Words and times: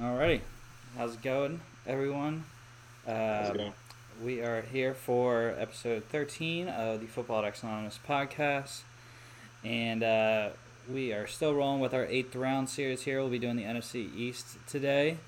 Alrighty, 0.00 0.40
how's 0.96 1.14
it 1.14 1.22
going, 1.22 1.60
everyone? 1.86 2.44
How's 3.06 3.48
it 3.48 3.50
Um, 3.52 3.56
going? 3.56 3.72
we 4.22 4.40
are 4.40 4.62
here 4.62 4.94
for 4.94 5.54
episode 5.58 6.04
13 6.04 6.68
of 6.68 7.00
the 7.00 7.06
Football 7.06 7.44
X 7.44 7.62
Anonymous 7.62 7.98
podcast. 8.06 8.82
And 9.62 10.02
uh, 10.02 10.48
we 10.92 11.12
are 11.12 11.26
still 11.26 11.54
rolling 11.54 11.80
with 11.80 11.94
our 11.94 12.04
eighth 12.06 12.34
round 12.34 12.68
series 12.68 13.02
here. 13.02 13.20
We'll 13.20 13.30
be 13.30 13.38
doing 13.38 13.56
the 13.56 13.62
NFC 13.62 14.14
East 14.16 14.58
today. 14.66 15.18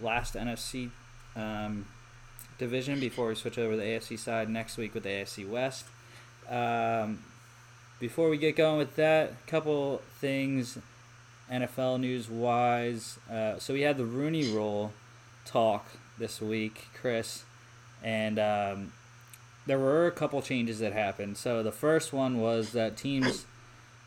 Last 0.00 0.34
NFC 0.34 0.90
um, 1.36 1.86
division 2.58 2.98
before 3.00 3.28
we 3.28 3.34
switch 3.34 3.58
over 3.58 3.72
to 3.72 3.76
the 3.76 3.82
AFC 3.84 4.18
side 4.18 4.48
next 4.48 4.76
week 4.78 4.94
with 4.94 5.02
the 5.04 5.10
AFC 5.10 5.48
West. 5.48 5.84
Um, 6.48 7.22
before 8.00 8.28
we 8.30 8.38
get 8.38 8.56
going 8.56 8.78
with 8.78 8.96
that, 8.96 9.32
a 9.46 9.50
couple 9.50 10.02
things 10.18 10.78
NFL 11.50 12.00
news 12.00 12.28
wise. 12.28 13.18
Uh, 13.30 13.58
so 13.58 13.74
we 13.74 13.82
had 13.82 13.96
the 13.96 14.04
Rooney 14.04 14.50
Rule 14.52 14.92
talk 15.44 15.86
this 16.18 16.40
week, 16.40 16.88
Chris, 16.94 17.44
and 18.02 18.38
um, 18.38 18.92
there 19.66 19.78
were 19.78 20.06
a 20.06 20.12
couple 20.12 20.40
changes 20.42 20.78
that 20.78 20.92
happened. 20.92 21.36
So 21.36 21.62
the 21.62 21.72
first 21.72 22.12
one 22.12 22.40
was 22.40 22.72
that 22.72 22.96
teams 22.96 23.46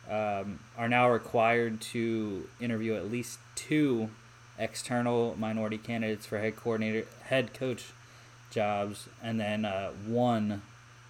um, 0.10 0.60
are 0.78 0.88
now 0.88 1.10
required 1.10 1.82
to 1.82 2.48
interview 2.60 2.96
at 2.96 3.12
least 3.12 3.40
two 3.56 4.10
external 4.58 5.36
minority 5.38 5.78
candidates 5.78 6.26
for 6.26 6.40
head 6.40 6.56
coordinator, 6.56 7.06
head 7.24 7.54
coach 7.54 7.92
jobs, 8.52 9.08
and 9.22 9.40
then 9.40 9.66
uh, 9.66 9.92
one 10.06 10.62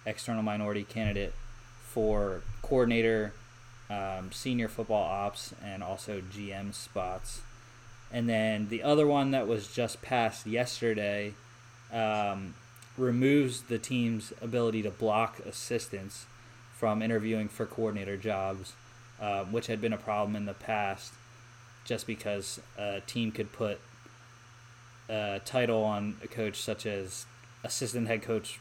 external 0.04 0.42
minority 0.42 0.84
candidate 0.84 1.32
for 1.82 2.42
coordinator, 2.62 3.32
um, 3.90 4.30
senior 4.32 4.68
football 4.68 5.04
ops, 5.04 5.54
and 5.64 5.82
also 5.82 6.20
GM 6.20 6.74
spots. 6.74 7.42
And 8.12 8.28
then 8.28 8.68
the 8.68 8.82
other 8.82 9.06
one 9.06 9.32
that 9.32 9.46
was 9.46 9.68
just 9.68 10.00
passed 10.00 10.46
yesterday 10.46 11.34
um, 11.92 12.54
removes 12.96 13.62
the 13.62 13.78
team's 13.78 14.32
ability 14.40 14.82
to 14.82 14.90
block 14.90 15.38
assistants 15.40 16.26
from 16.74 17.02
interviewing 17.02 17.48
for 17.48 17.66
coordinator 17.66 18.16
jobs, 18.16 18.72
uh, 19.20 19.44
which 19.44 19.66
had 19.66 19.80
been 19.80 19.92
a 19.92 19.98
problem 19.98 20.36
in 20.36 20.46
the 20.46 20.54
past, 20.54 21.12
just 21.84 22.06
because 22.06 22.60
a 22.78 23.00
team 23.00 23.32
could 23.32 23.52
put 23.52 23.80
a 25.08 25.40
title 25.44 25.82
on 25.82 26.16
a 26.22 26.28
coach 26.28 26.60
such 26.62 26.86
as 26.86 27.26
assistant 27.64 28.06
head 28.06 28.22
coach 28.22 28.60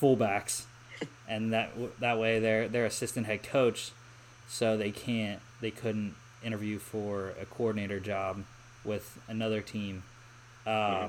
fullbacks, 0.00 0.64
and 1.28 1.52
that 1.52 1.70
that 2.00 2.18
way 2.18 2.38
they're 2.40 2.68
they're 2.68 2.86
assistant 2.86 3.26
head 3.26 3.42
coach, 3.42 3.92
so 4.52 4.76
they 4.76 4.90
can't 4.90 5.40
they 5.62 5.70
couldn't 5.70 6.14
interview 6.44 6.78
for 6.78 7.32
a 7.40 7.46
coordinator 7.46 7.98
job 7.98 8.44
with 8.84 9.18
another 9.26 9.62
team. 9.62 10.02
Um, 10.66 10.72
Yeah. 10.72 11.08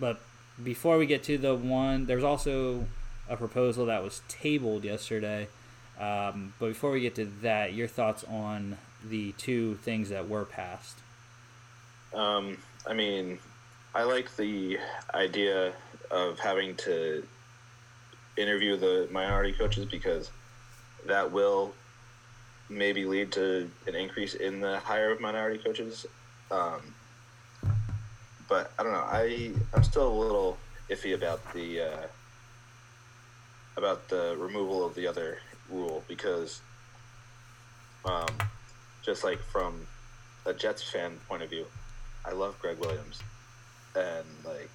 But 0.00 0.20
before 0.62 0.98
we 0.98 1.06
get 1.06 1.24
to 1.24 1.38
the 1.38 1.54
one, 1.54 2.06
there's 2.06 2.22
also 2.22 2.86
a 3.28 3.36
proposal 3.36 3.86
that 3.86 4.02
was 4.02 4.22
tabled 4.28 4.84
yesterday. 4.84 5.48
Um, 5.98 6.54
but 6.60 6.68
before 6.68 6.92
we 6.92 7.00
get 7.00 7.16
to 7.16 7.24
that, 7.42 7.72
your 7.72 7.88
thoughts 7.88 8.22
on 8.24 8.76
the 9.04 9.32
two 9.32 9.76
things 9.76 10.10
that 10.10 10.28
were 10.28 10.44
passed? 10.44 10.98
Um, 12.14 12.58
I 12.86 12.94
mean, 12.94 13.38
I 13.94 14.02
like 14.04 14.36
the 14.36 14.78
idea 15.14 15.72
of 16.10 16.38
having 16.38 16.76
to 16.76 17.26
interview 18.36 18.76
the 18.76 19.08
minority 19.10 19.52
coaches 19.52 19.84
because 19.84 20.30
that 21.08 21.32
will 21.32 21.74
maybe 22.68 23.04
lead 23.04 23.32
to 23.32 23.70
an 23.86 23.94
increase 23.94 24.34
in 24.34 24.60
the 24.60 24.78
hire 24.78 25.10
of 25.10 25.20
minority 25.20 25.58
coaches. 25.58 26.06
Um, 26.50 26.94
but 28.48 28.72
I 28.78 28.82
don't 28.82 28.92
know. 28.92 29.04
I 29.06 29.52
I'm 29.74 29.82
still 29.82 30.08
a 30.08 30.16
little 30.16 30.56
iffy 30.88 31.14
about 31.14 31.40
the 31.52 31.82
uh, 31.82 32.06
about 33.76 34.08
the 34.08 34.36
removal 34.38 34.84
of 34.84 34.94
the 34.94 35.06
other 35.06 35.38
rule 35.70 36.04
because 36.08 36.60
um, 38.04 38.28
just 39.02 39.24
like 39.24 39.38
from 39.38 39.86
a 40.46 40.54
Jets 40.54 40.82
fan 40.82 41.18
point 41.28 41.42
of 41.42 41.50
view, 41.50 41.66
I 42.24 42.32
love 42.32 42.58
Gregg 42.60 42.78
Williams, 42.78 43.22
and 43.94 44.26
like 44.44 44.70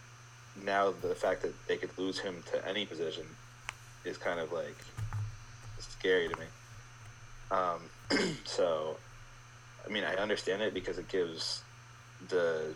now 0.64 0.94
the 1.02 1.16
fact 1.16 1.42
that 1.42 1.54
they 1.68 1.78
could 1.78 1.98
lose 1.98 2.20
him 2.20 2.44
to 2.52 2.68
any 2.68 2.86
position 2.86 3.26
is 4.06 4.18
kind 4.18 4.40
of 4.40 4.52
like 4.52 4.78
scary 5.92 6.30
to 6.30 6.40
me. 6.40 6.46
Um, 7.52 8.36
so, 8.46 8.98
I 9.86 9.92
mean, 9.92 10.04
I 10.04 10.16
understand 10.16 10.62
it 10.62 10.74
because 10.74 10.98
it 10.98 11.08
gives 11.08 11.62
the 12.30 12.74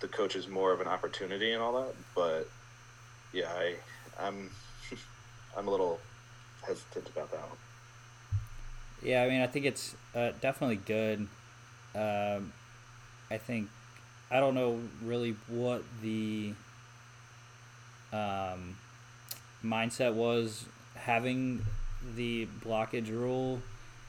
the 0.00 0.08
coaches 0.08 0.48
more 0.48 0.72
of 0.72 0.80
an 0.80 0.88
opportunity 0.88 1.52
and 1.52 1.62
all 1.62 1.80
that, 1.80 1.94
but 2.14 2.48
yeah, 3.32 3.48
I 3.48 3.74
I'm 4.20 4.50
I'm 5.56 5.68
a 5.68 5.70
little 5.70 6.00
hesitant 6.66 7.08
about 7.08 7.30
that 7.30 7.40
one. 7.40 7.58
Yeah, 9.02 9.22
I 9.22 9.28
mean, 9.28 9.40
I 9.40 9.46
think 9.46 9.66
it's 9.66 9.96
uh, 10.14 10.30
definitely 10.40 10.76
good. 10.76 11.26
Um, 11.94 12.52
I 13.30 13.38
think 13.38 13.68
I 14.30 14.40
don't 14.40 14.54
know 14.54 14.80
really 15.02 15.36
what 15.48 15.82
the 16.00 16.54
um, 18.12 18.76
mindset 19.64 20.14
was 20.14 20.66
having 20.94 21.64
the 22.14 22.48
blockage 22.64 23.10
rule 23.10 23.62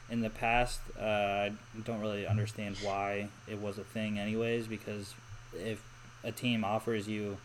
in 0.10 0.22
the 0.22 0.30
past. 0.30 0.80
Uh, 1.00 1.04
I 1.04 1.52
don't 1.84 2.00
really 2.00 2.28
understand 2.28 2.78
why 2.82 3.28
it 3.48 3.60
was 3.62 3.78
a 3.78 3.84
thing, 3.84 4.20
anyways. 4.20 4.68
Because 4.68 5.14
if 5.54 5.84
a 6.24 6.32
team 6.32 6.64
offers 6.64 7.08
you 7.08 7.38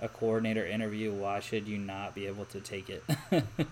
a 0.00 0.08
coordinator 0.08 0.66
interview, 0.66 1.12
why 1.12 1.40
should 1.40 1.66
you 1.66 1.78
not 1.78 2.14
be 2.14 2.26
able 2.26 2.44
to 2.46 2.60
take 2.60 2.88
it? 2.90 3.04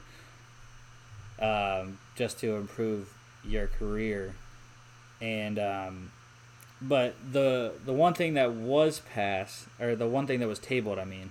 um, 1.41 1.99
just 2.17 2.39
to 2.41 2.57
improve 2.57 3.13
your 3.45 3.67
career. 3.67 4.35
And 5.21 5.59
um, 5.59 6.13
but 6.81 7.15
the 7.33 7.73
the 7.85 7.93
one 7.93 8.15
thing 8.15 8.35
that 8.35 8.53
was 8.53 9.01
passed, 9.01 9.67
or 9.81 9.95
the 9.95 10.07
one 10.09 10.27
thing 10.27 10.41
that 10.41 10.49
was 10.49 10.59
tabled, 10.59 10.99
I 10.99 11.05
mean, 11.05 11.31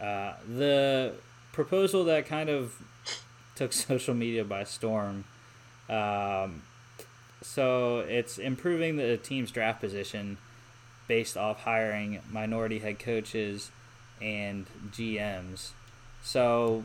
uh, 0.00 0.34
the 0.46 1.14
proposal 1.52 2.04
that 2.04 2.26
kind 2.26 2.48
of 2.48 2.74
took 3.54 3.72
social 3.72 4.14
media 4.14 4.44
by 4.44 4.64
storm. 4.64 5.24
Um, 5.88 6.62
so 7.42 8.00
it's 8.00 8.38
improving 8.38 8.96
the 8.96 9.16
team's 9.16 9.50
draft 9.50 9.80
position 9.80 10.38
based 11.06 11.36
off 11.36 11.60
hiring 11.60 12.20
minority 12.30 12.78
head 12.78 12.98
coaches 12.98 13.70
and 14.22 14.66
GMs. 14.90 15.70
So 16.22 16.84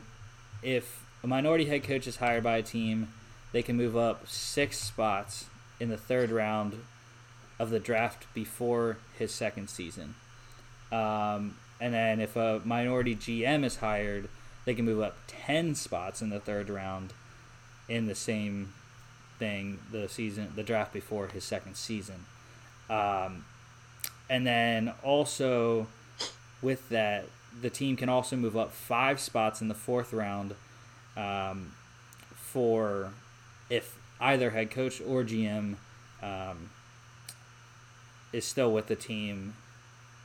if 0.61 1.05
a 1.23 1.27
minority 1.27 1.65
head 1.65 1.83
coach 1.83 2.07
is 2.07 2.17
hired 2.17 2.43
by 2.43 2.57
a 2.57 2.63
team, 2.63 3.09
they 3.51 3.63
can 3.63 3.77
move 3.77 3.95
up 3.95 4.27
six 4.27 4.77
spots 4.79 5.45
in 5.79 5.89
the 5.89 5.97
third 5.97 6.29
round 6.29 6.81
of 7.57 7.69
the 7.69 7.79
draft 7.79 8.25
before 8.33 8.97
his 9.17 9.33
second 9.33 9.69
season. 9.69 10.15
Um, 10.91 11.55
and 11.79 11.93
then 11.93 12.19
if 12.19 12.35
a 12.35 12.61
minority 12.65 13.15
GM 13.15 13.63
is 13.63 13.77
hired, 13.77 14.27
they 14.69 14.75
can 14.75 14.85
move 14.85 15.01
up 15.01 15.17
10 15.25 15.73
spots 15.73 16.21
in 16.21 16.29
the 16.29 16.39
third 16.39 16.69
round 16.69 17.11
in 17.87 18.05
the 18.05 18.13
same 18.13 18.71
thing, 19.39 19.79
the 19.91 20.07
season, 20.07 20.53
the 20.55 20.61
draft 20.61 20.93
before 20.93 21.25
his 21.25 21.43
second 21.43 21.75
season. 21.75 22.25
Um, 22.87 23.45
and 24.29 24.45
then 24.45 24.93
also 25.01 25.87
with 26.61 26.87
that, 26.89 27.25
the 27.59 27.71
team 27.71 27.95
can 27.95 28.09
also 28.09 28.35
move 28.35 28.55
up 28.55 28.71
five 28.71 29.19
spots 29.19 29.59
in 29.59 29.69
the 29.69 29.73
fourth 29.73 30.13
round 30.13 30.53
um, 31.17 31.71
for 32.35 33.09
if 33.71 33.97
either 34.21 34.51
head 34.51 34.69
coach 34.69 35.01
or 35.01 35.23
GM 35.23 35.77
um, 36.21 36.69
is 38.31 38.45
still 38.45 38.71
with 38.71 38.85
the 38.85 38.95
team 38.95 39.55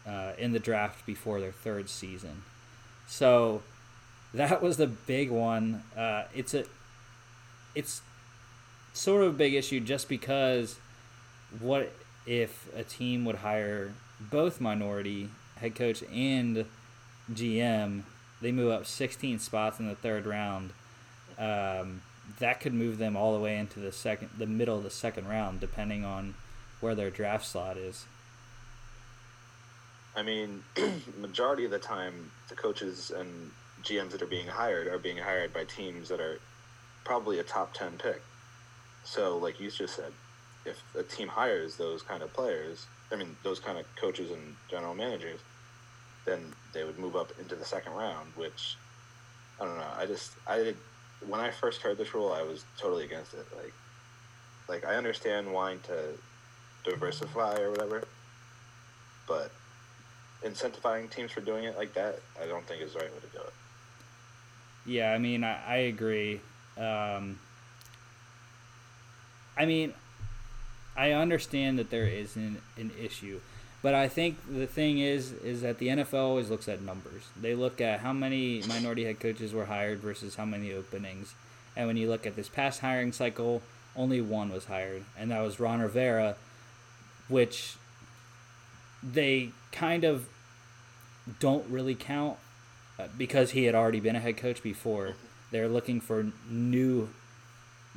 uh, 0.07 0.33
in 0.37 0.53
the 0.53 0.59
draft 0.59 1.07
before 1.07 1.41
their 1.41 1.51
third 1.51 1.89
season. 1.89 2.43
So 3.07 3.63
that 4.35 4.61
was 4.61 4.77
the 4.77 4.87
big 4.87 5.31
one. 5.31 5.83
Uh, 5.97 6.25
it's 6.35 6.55
a 6.55 6.65
it's 7.75 8.03
sort 8.93 9.25
of 9.25 9.35
a 9.35 9.37
big 9.37 9.55
issue 9.55 9.81
just 9.81 10.09
because 10.09 10.79
what 11.61 11.93
if 12.27 12.69
a 12.77 12.83
team 12.85 13.25
would 13.25 13.37
hire 13.37 13.93
both 14.21 14.61
minority 14.61 15.29
head 15.57 15.75
coach 15.75 16.03
and 16.13 16.67
GM? 17.33 18.03
They 18.41 18.53
move 18.53 18.73
up 18.73 18.87
16 18.87 19.39
spots 19.39 19.79
in 19.79 19.89
the 19.89 19.95
third 19.95 20.27
round. 20.27 20.73
Um, 21.39 22.03
that 22.39 22.61
could 22.61 22.75
move 22.75 22.99
them 22.99 23.17
all 23.17 23.35
the 23.35 23.41
way 23.41 23.57
into 23.57 23.81
the 23.81 23.93
second, 23.93 24.31
the 24.37 24.47
middle 24.47 24.77
of 24.77 24.83
the 24.83 24.91
second 24.91 25.29
round, 25.29 25.61
depending 25.61 26.05
on 26.05 26.35
where 26.81 26.95
their 26.95 27.11
draft 27.11 27.47
slot 27.47 27.77
is. 27.77 28.07
I 30.17 30.23
mean, 30.23 30.63
majority 31.19 31.65
of 31.65 31.71
the 31.71 31.79
time, 31.79 32.31
the 32.49 32.55
coaches 32.55 33.11
and 33.11 33.51
GMs 33.85 34.11
that 34.13 34.23
are 34.23 34.27
being 34.27 34.47
hired 34.47 34.87
are 34.87 34.99
being 34.99 35.19
hired 35.19 35.53
by 35.53 35.65
teams 35.65 36.09
that 36.09 36.21
are 36.21 36.41
probably 37.05 37.39
a 37.39 37.43
top 37.43 37.75
10 37.75 37.99
pick. 37.99 38.23
So, 39.05 39.37
like 39.37 39.61
you 39.61 39.71
just 39.71 39.97
said, 39.97 40.13
if 40.65 40.83
a 40.99 41.03
team 41.03 41.29
hires 41.29 41.77
those 41.77 42.03
kind 42.03 42.23
of 42.23 42.33
players, 42.33 42.87
I 43.13 43.17
mean 43.17 43.37
those 43.43 43.61
kind 43.61 43.79
of 43.79 43.85
coaches 43.97 44.31
and 44.31 44.57
general 44.71 44.95
managers, 44.95 45.41
then 46.25 46.41
they 46.73 46.85
would 46.85 46.99
move 46.99 47.17
up 47.17 47.33
into 47.39 47.55
the 47.55 47.65
second 47.65 47.93
round. 47.93 48.33
Which 48.37 48.77
I 49.61 49.67
don't 49.67 49.77
know. 49.77 49.93
I 49.97 50.07
just 50.07 50.33
I 50.47 50.59
did 50.59 50.77
when 51.27 51.41
I 51.41 51.51
first 51.51 51.83
heard 51.83 51.99
this 51.99 52.15
rule, 52.15 52.33
I 52.33 52.43
was 52.43 52.65
totally 52.79 53.05
against 53.05 53.35
it. 53.35 53.47
Like, 53.55 53.73
like 54.69 54.85
I 54.85 54.97
understand 54.97 55.53
wanting 55.53 55.81
to 55.81 56.15
diversify 56.85 57.59
or 57.61 57.71
whatever, 57.71 58.05
but 59.29 59.51
incentivizing 60.43 61.11
teams 61.11 61.33
for 61.33 61.41
doing 61.41 61.65
it 61.65 61.77
like 61.77 61.95
that, 61.95 62.21
I 62.43 62.47
don't 62.47 62.67
think 62.67 62.83
is 62.83 62.95
the 62.95 63.01
right 63.01 63.13
way 63.13 63.21
to 63.21 63.39
do 63.39 63.43
it. 63.43 63.53
Yeah, 64.87 65.13
I 65.13 65.19
mean, 65.19 65.45
I, 65.45 65.59
I 65.67 65.77
agree. 65.77 66.41
Um, 66.77 67.39
I 69.57 69.67
mean, 69.67 69.95
I 70.97 71.13
understand 71.13 71.79
that 71.79 71.91
there 71.91 72.07
is 72.07 72.37
an, 72.37 72.59
an 72.77 72.91
issue, 73.01 73.41
but 73.83 73.95
I 73.95 74.09
think 74.09 74.39
the 74.49 74.67
thing 74.67 74.99
is, 74.99 75.33
is 75.33 75.63
that 75.63 75.79
the 75.79 75.89
NFL 75.89 76.15
always 76.15 76.51
looks 76.51 76.69
at 76.69 76.83
numbers. 76.83 77.23
They 77.41 77.55
look 77.55 77.81
at 77.81 78.01
how 78.01 78.13
many 78.13 78.63
minority 78.69 79.05
head 79.05 79.21
coaches 79.21 79.53
were 79.53 79.67
hired 79.67 80.01
versus 80.01 80.37
how 80.37 80.45
many 80.45 80.73
openings, 80.73 81.35
and 81.77 81.87
when 81.87 81.97
you 81.97 82.09
look 82.09 82.27
at 82.27 82.37
this 82.37 82.49
past 82.49 82.81
hiring 82.81 83.13
cycle, 83.13 83.63
only 83.97 84.21
one 84.21 84.53
was 84.53 84.67
hired, 84.67 85.05
and 85.17 85.31
that 85.31 85.41
was 85.41 85.61
Ron 85.61 85.81
Rivera, 85.81 86.37
which 87.29 87.77
they 89.03 89.51
kind 89.73 90.05
of 90.05 90.27
don't 91.41 91.69
really 91.71 91.95
count 91.95 92.39
uh, 92.99 93.09
because 93.17 93.53
he 93.53 93.65
had 93.65 93.75
already 93.75 94.01
been 94.01 94.17
a 94.17 94.21
head 94.21 94.37
coach 94.37 94.63
before. 94.63 95.15
They're 95.51 95.69
looking 95.69 96.01
for 96.01 96.27
new 96.49 97.09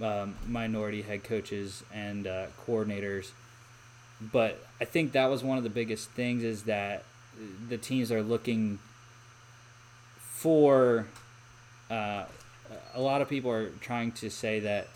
um, 0.02 0.36
minority 0.48 1.02
head 1.02 1.24
coaches 1.24 1.84
and 1.94 2.28
uh, 2.28 2.48
coordinators. 2.66 3.32
But 4.20 4.66
I 4.82 4.86
think 4.86 5.12
that 5.12 5.28
was 5.28 5.44
one 5.44 5.58
of 5.58 5.64
the 5.64 5.70
biggest 5.70 6.10
things 6.12 6.44
is 6.44 6.64
that 6.64 7.04
the 7.70 7.78
teams 7.78 8.12
are 8.12 8.24
looking 8.24 8.80
for. 10.20 11.08
Uh, 11.90 12.26
a 12.94 13.02
lot 13.02 13.22
of 13.22 13.30
people 13.30 13.52
are 13.52 13.70
trying 13.80 14.12
to 14.14 14.30
say 14.30 14.60
that 14.60 14.88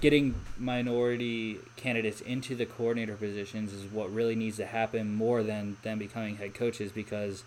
getting 0.00 0.34
minority 0.58 1.58
candidates 1.76 2.20
into 2.20 2.54
the 2.54 2.66
coordinator 2.66 3.14
positions 3.14 3.72
is 3.72 3.90
what 3.90 4.12
really 4.12 4.34
needs 4.34 4.56
to 4.58 4.66
happen 4.66 5.14
more 5.14 5.42
than 5.42 5.76
them 5.82 5.98
becoming 5.98 6.36
head 6.36 6.52
coaches 6.52 6.92
because 6.92 7.44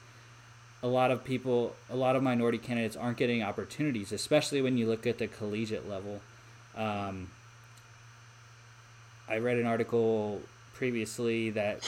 a 0.82 0.88
lot 0.88 1.12
of 1.12 1.24
people, 1.24 1.76
a 1.90 1.96
lot 1.96 2.16
of 2.16 2.24
minority 2.24 2.58
candidates 2.58 2.96
aren't 2.96 3.18
getting 3.18 3.44
opportunities, 3.44 4.12
especially 4.12 4.62
when 4.62 4.78
you 4.78 4.88
look 4.88 5.06
at 5.06 5.18
the 5.18 5.28
collegiate 5.28 5.90
level. 5.90 6.22
Um, 6.76 7.30
I 9.28 9.38
read 9.38 9.58
an 9.58 9.66
article 9.66 10.42
previously 10.74 11.50
that 11.52 11.84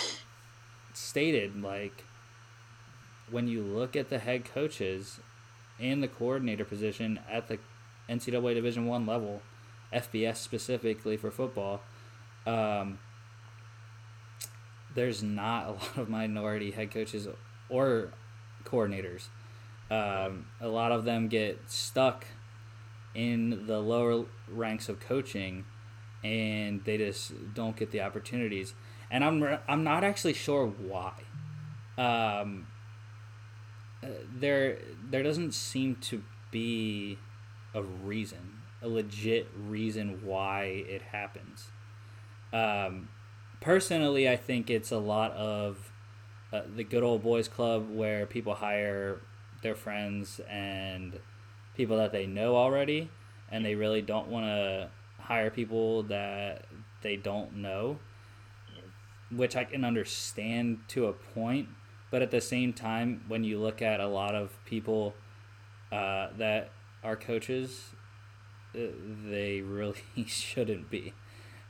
stated 0.93 1.61
like 1.61 2.03
when 3.29 3.47
you 3.47 3.61
look 3.61 3.95
at 3.95 4.09
the 4.09 4.19
head 4.19 4.43
coaches 4.43 5.19
and 5.79 6.03
the 6.03 6.07
coordinator 6.07 6.65
position 6.65 7.19
at 7.29 7.47
the 7.47 7.57
NCAA 8.09 8.53
Division 8.53 8.85
One 8.85 9.05
level, 9.05 9.41
FBS 9.93 10.35
specifically 10.38 11.15
for 11.15 11.31
football, 11.31 11.81
um, 12.45 12.99
there's 14.93 15.23
not 15.23 15.67
a 15.67 15.71
lot 15.71 15.97
of 15.97 16.09
minority 16.09 16.71
head 16.71 16.91
coaches 16.91 17.27
or 17.69 18.11
coordinators. 18.63 19.27
Um, 19.89 20.45
a 20.59 20.67
lot 20.67 20.91
of 20.91 21.03
them 21.03 21.27
get 21.27 21.59
stuck 21.67 22.25
in 23.13 23.67
the 23.67 23.79
lower 23.79 24.25
ranks 24.47 24.87
of 24.87 24.99
coaching 24.99 25.65
and 26.23 26.83
they 26.85 26.97
just 26.97 27.53
don't 27.53 27.75
get 27.75 27.91
the 27.91 28.01
opportunities. 28.01 28.73
And 29.09 29.23
I'm 29.23 29.59
I'm 29.67 29.83
not 29.83 30.03
actually 30.03 30.33
sure 30.33 30.67
why. 30.67 31.13
Um, 31.97 32.67
uh, 34.03 34.07
there 34.33 34.77
there 35.09 35.23
doesn't 35.23 35.53
seem 35.53 35.95
to 35.97 36.23
be 36.49 37.17
a 37.73 37.81
reason, 37.81 38.61
a 38.81 38.87
legit 38.87 39.49
reason 39.57 40.21
why 40.23 40.63
it 40.87 41.01
happens. 41.01 41.67
Um, 42.53 43.09
personally, 43.59 44.29
I 44.29 44.35
think 44.35 44.69
it's 44.69 44.91
a 44.91 44.97
lot 44.97 45.31
of 45.33 45.90
uh, 46.53 46.62
the 46.75 46.83
good 46.83 47.03
old 47.03 47.24
boys 47.24 47.48
club 47.48 47.89
where 47.89 48.25
people 48.25 48.56
hire 48.56 49.19
their 49.62 49.75
friends 49.75 50.42
and 50.50 51.19
people 51.75 51.98
that 51.98 52.12
they 52.12 52.25
know 52.25 52.56
already, 52.56 53.09
and 53.50 53.63
they 53.63 53.75
really 53.75 54.01
don't 54.01 54.27
want 54.27 54.45
to 54.45 54.89
hire 55.19 55.50
people 55.50 56.03
that 56.03 56.65
they 57.01 57.15
don't 57.15 57.56
know, 57.56 58.00
which 59.31 59.56
I 59.56 59.63
can 59.63 59.86
understand 59.86 60.80
to 60.89 61.07
a 61.07 61.13
point. 61.13 61.69
But 62.09 62.21
at 62.21 62.31
the 62.31 62.42
same 62.42 62.74
time, 62.74 63.24
when 63.27 63.44
you 63.45 63.57
look 63.57 63.81
at 63.81 64.01
a 64.01 64.07
lot 64.07 64.36
of 64.36 64.51
people 64.65 65.13
uh, 65.92 66.27
that 66.38 66.71
are 67.03 67.15
coaches, 67.15 67.92
uh, 68.75 68.80
they 69.25 69.62
really 69.62 70.01
shouldn't 70.27 70.89
be 70.89 71.13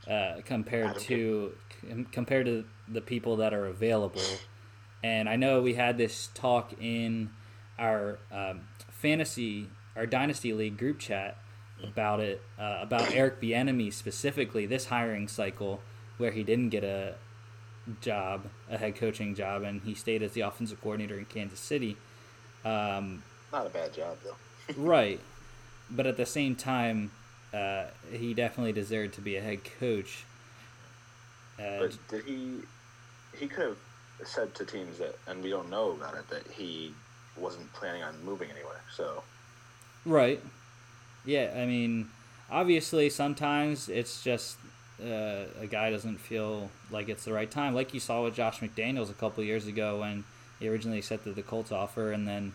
uh, 0.08 0.40
compared 0.44 0.98
to 0.98 1.52
compared 2.10 2.46
to 2.46 2.64
the 2.88 3.00
people 3.00 3.36
that 3.36 3.54
are 3.54 3.66
available. 3.66 4.20
And 5.02 5.28
I 5.28 5.36
know 5.36 5.60
we 5.60 5.74
had 5.74 5.98
this 5.98 6.28
talk 6.34 6.72
in 6.80 7.30
our 7.78 8.18
um, 8.30 8.68
fantasy, 8.88 9.68
our 9.96 10.06
dynasty 10.06 10.52
league 10.52 10.78
group 10.78 10.98
chat 11.00 11.36
about 11.82 12.20
it, 12.20 12.40
uh, 12.58 12.78
about 12.80 13.12
Eric 13.12 13.40
Bieniemy 13.40 13.92
specifically 13.92 14.66
this 14.66 14.86
hiring 14.86 15.26
cycle, 15.26 15.80
where 16.18 16.30
he 16.30 16.44
didn't 16.44 16.68
get 16.68 16.84
a 16.84 17.14
job, 18.00 18.46
a 18.70 18.78
head 18.78 18.96
coaching 18.96 19.34
job, 19.34 19.62
and 19.62 19.82
he 19.82 19.94
stayed 19.94 20.22
as 20.22 20.32
the 20.32 20.42
offensive 20.42 20.80
coordinator 20.80 21.18
in 21.18 21.24
Kansas 21.24 21.58
City. 21.58 21.96
Um, 22.64 23.22
Not 23.52 23.66
a 23.66 23.70
bad 23.70 23.92
job 23.92 24.18
though. 24.24 24.74
right, 24.76 25.20
but 25.90 26.06
at 26.06 26.16
the 26.16 26.26
same 26.26 26.54
time, 26.54 27.10
uh, 27.52 27.86
he 28.12 28.34
definitely 28.34 28.72
deserved 28.72 29.14
to 29.14 29.20
be 29.20 29.36
a 29.36 29.40
head 29.40 29.60
coach. 29.80 30.24
Uh, 31.58 31.78
but 31.80 31.98
did 32.08 32.24
he? 32.24 32.58
He 33.36 33.48
could 33.48 33.64
have 33.64 33.76
said 34.26 34.54
to 34.56 34.64
teams 34.64 34.98
that, 34.98 35.16
and 35.26 35.42
we 35.42 35.50
don't 35.50 35.70
know 35.70 35.92
about 35.92 36.14
it, 36.14 36.28
that 36.28 36.46
he 36.52 36.94
wasn't 37.36 37.72
planning 37.72 38.02
on 38.02 38.14
moving 38.24 38.50
anywhere. 38.50 38.80
So, 38.94 39.22
right, 40.04 40.40
yeah. 41.24 41.52
I 41.56 41.66
mean, 41.66 42.10
obviously, 42.50 43.10
sometimes 43.10 43.88
it's 43.88 44.22
just 44.22 44.56
uh, 45.02 45.44
a 45.60 45.66
guy 45.68 45.90
doesn't 45.90 46.18
feel 46.18 46.70
like 46.90 47.08
it's 47.08 47.24
the 47.24 47.32
right 47.32 47.50
time, 47.50 47.74
like 47.74 47.94
you 47.94 48.00
saw 48.00 48.22
with 48.22 48.34
Josh 48.34 48.60
McDaniels 48.60 49.10
a 49.10 49.14
couple 49.14 49.42
years 49.42 49.66
ago 49.66 50.00
when 50.00 50.24
he 50.60 50.68
originally 50.68 50.98
accepted 50.98 51.34
the 51.34 51.42
Colts 51.42 51.72
offer 51.72 52.12
and 52.12 52.26
then 52.26 52.54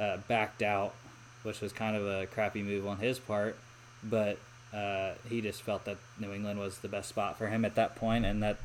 uh, 0.00 0.18
backed 0.28 0.62
out, 0.62 0.94
which 1.42 1.60
was 1.60 1.72
kind 1.72 1.96
of 1.96 2.06
a 2.06 2.26
crappy 2.26 2.62
move 2.62 2.86
on 2.86 2.98
his 2.98 3.18
part. 3.18 3.58
But 4.02 4.38
uh, 4.72 5.12
he 5.28 5.40
just 5.40 5.62
felt 5.62 5.84
that 5.84 5.98
New 6.18 6.32
England 6.32 6.58
was 6.58 6.78
the 6.78 6.88
best 6.88 7.08
spot 7.08 7.36
for 7.36 7.48
him 7.48 7.64
at 7.64 7.74
that 7.74 7.94
point, 7.96 8.24
and 8.24 8.42
that 8.42 8.56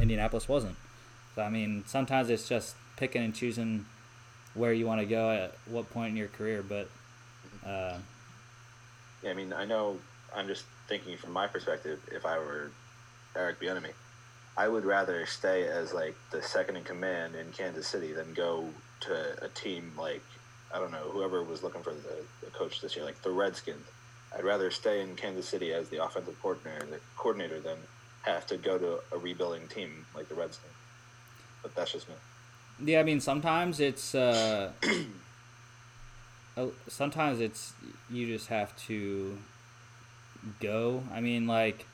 Indianapolis 0.00 0.48
wasn't. 0.48 0.76
I 1.42 1.50
mean, 1.50 1.84
sometimes 1.86 2.30
it's 2.30 2.48
just 2.48 2.76
picking 2.96 3.22
and 3.22 3.34
choosing 3.34 3.86
where 4.54 4.72
you 4.72 4.86
want 4.86 5.00
to 5.00 5.06
go 5.06 5.30
at 5.30 5.54
what 5.66 5.90
point 5.90 6.10
in 6.10 6.16
your 6.16 6.28
career. 6.28 6.62
But 6.62 6.88
uh, 7.64 7.98
yeah, 9.22 9.30
I 9.30 9.34
mean, 9.34 9.52
I 9.52 9.64
know 9.64 9.98
I'm 10.34 10.46
just 10.46 10.64
thinking 10.88 11.16
from 11.16 11.32
my 11.32 11.46
perspective. 11.46 12.00
If 12.12 12.24
I 12.24 12.38
were 12.38 12.70
Eric 13.34 13.60
Bieniemy, 13.60 13.92
I 14.56 14.68
would 14.68 14.84
rather 14.84 15.26
stay 15.26 15.68
as 15.68 15.92
like 15.92 16.16
the 16.30 16.42
second 16.42 16.76
in 16.76 16.84
command 16.84 17.34
in 17.34 17.52
Kansas 17.52 17.86
City 17.86 18.12
than 18.12 18.32
go 18.34 18.68
to 19.00 19.44
a 19.44 19.48
team 19.48 19.92
like 19.98 20.22
I 20.74 20.78
don't 20.78 20.90
know 20.90 21.08
whoever 21.10 21.42
was 21.42 21.62
looking 21.62 21.82
for 21.82 21.92
the, 21.92 22.24
the 22.42 22.50
coach 22.50 22.80
this 22.80 22.96
year, 22.96 23.04
like 23.04 23.20
the 23.22 23.30
Redskins 23.30 23.86
I'd 24.36 24.44
rather 24.44 24.70
stay 24.70 25.00
in 25.00 25.16
Kansas 25.16 25.48
City 25.48 25.72
as 25.72 25.88
the 25.88 26.04
offensive 26.04 26.40
coordinator, 26.42 26.84
the 26.86 27.00
coordinator 27.16 27.58
than 27.60 27.78
have 28.22 28.46
to 28.48 28.56
go 28.56 28.76
to 28.76 28.98
a 29.12 29.18
rebuilding 29.18 29.66
team 29.68 30.04
like 30.14 30.28
the 30.28 30.34
Redskins. 30.34 30.72
But 31.66 31.74
that's 31.74 31.92
just 31.92 32.08
me. 32.08 32.14
Yeah, 32.84 33.00
I 33.00 33.02
mean 33.02 33.20
sometimes 33.20 33.80
it's 33.80 34.14
uh, 34.14 34.70
sometimes 36.88 37.40
it's 37.40 37.72
you 38.08 38.26
just 38.26 38.48
have 38.48 38.76
to 38.86 39.36
go. 40.60 41.02
I 41.12 41.20
mean, 41.20 41.48
like 41.48 41.86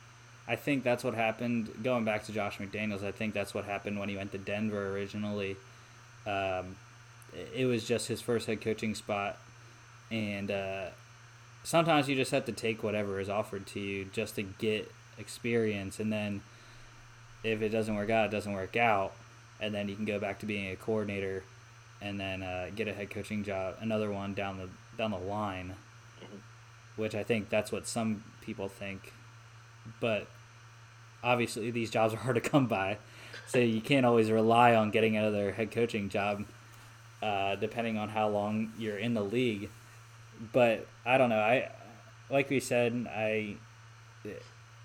I 0.46 0.56
think 0.56 0.84
that's 0.84 1.04
what 1.04 1.14
happened. 1.14 1.70
Going 1.82 2.04
back 2.04 2.24
to 2.24 2.32
Josh 2.32 2.58
McDaniels, 2.58 3.02
I 3.02 3.12
think 3.12 3.32
that's 3.32 3.54
what 3.54 3.64
happened 3.64 3.98
when 3.98 4.10
he 4.10 4.16
went 4.16 4.32
to 4.32 4.38
Denver 4.38 4.94
originally. 4.94 5.56
Um, 6.26 6.76
it 7.56 7.64
was 7.64 7.88
just 7.88 8.08
his 8.08 8.20
first 8.20 8.46
head 8.46 8.60
coaching 8.60 8.94
spot, 8.94 9.38
and 10.10 10.50
uh, 10.50 10.86
sometimes 11.64 12.10
you 12.10 12.16
just 12.16 12.32
have 12.32 12.44
to 12.44 12.52
take 12.52 12.82
whatever 12.82 13.20
is 13.20 13.30
offered 13.30 13.66
to 13.68 13.80
you 13.80 14.04
just 14.12 14.34
to 14.34 14.42
get 14.42 14.92
experience 15.18 16.00
and 16.00 16.12
then 16.12 16.42
if 17.44 17.62
it 17.62 17.68
doesn't 17.68 17.94
work 17.94 18.10
out 18.10 18.26
it 18.26 18.30
doesn't 18.30 18.52
work 18.52 18.76
out 18.76 19.12
and 19.62 19.74
then 19.74 19.88
you 19.88 19.96
can 19.96 20.04
go 20.04 20.18
back 20.18 20.38
to 20.40 20.46
being 20.46 20.70
a 20.70 20.76
coordinator 20.76 21.42
and 22.02 22.20
then 22.20 22.42
uh, 22.42 22.66
get 22.74 22.86
a 22.86 22.92
head 22.92 23.08
coaching 23.08 23.42
job 23.42 23.76
another 23.80 24.10
one 24.10 24.34
down 24.34 24.58
the 24.58 24.68
down 24.98 25.10
the 25.10 25.16
line 25.16 25.74
mm-hmm. 26.22 26.36
which 27.00 27.14
i 27.14 27.22
think 27.22 27.48
that's 27.48 27.72
what 27.72 27.86
some 27.86 28.22
people 28.42 28.68
think 28.68 29.14
but 30.00 30.26
obviously 31.22 31.70
these 31.70 31.90
jobs 31.90 32.14
are 32.14 32.18
hard 32.18 32.36
to 32.36 32.40
come 32.40 32.66
by, 32.66 32.98
so 33.46 33.58
you 33.58 33.80
can't 33.80 34.06
always 34.06 34.30
rely 34.30 34.74
on 34.74 34.90
getting 34.90 35.16
another 35.16 35.52
head 35.52 35.70
coaching 35.70 36.08
job, 36.08 36.44
uh, 37.22 37.56
depending 37.56 37.98
on 37.98 38.08
how 38.08 38.28
long 38.28 38.72
you're 38.78 38.98
in 38.98 39.14
the 39.14 39.22
league. 39.22 39.68
But 40.52 40.86
I 41.04 41.18
don't 41.18 41.28
know. 41.28 41.38
I 41.38 41.70
like 42.30 42.50
we 42.50 42.60
said, 42.60 43.06
I 43.08 43.56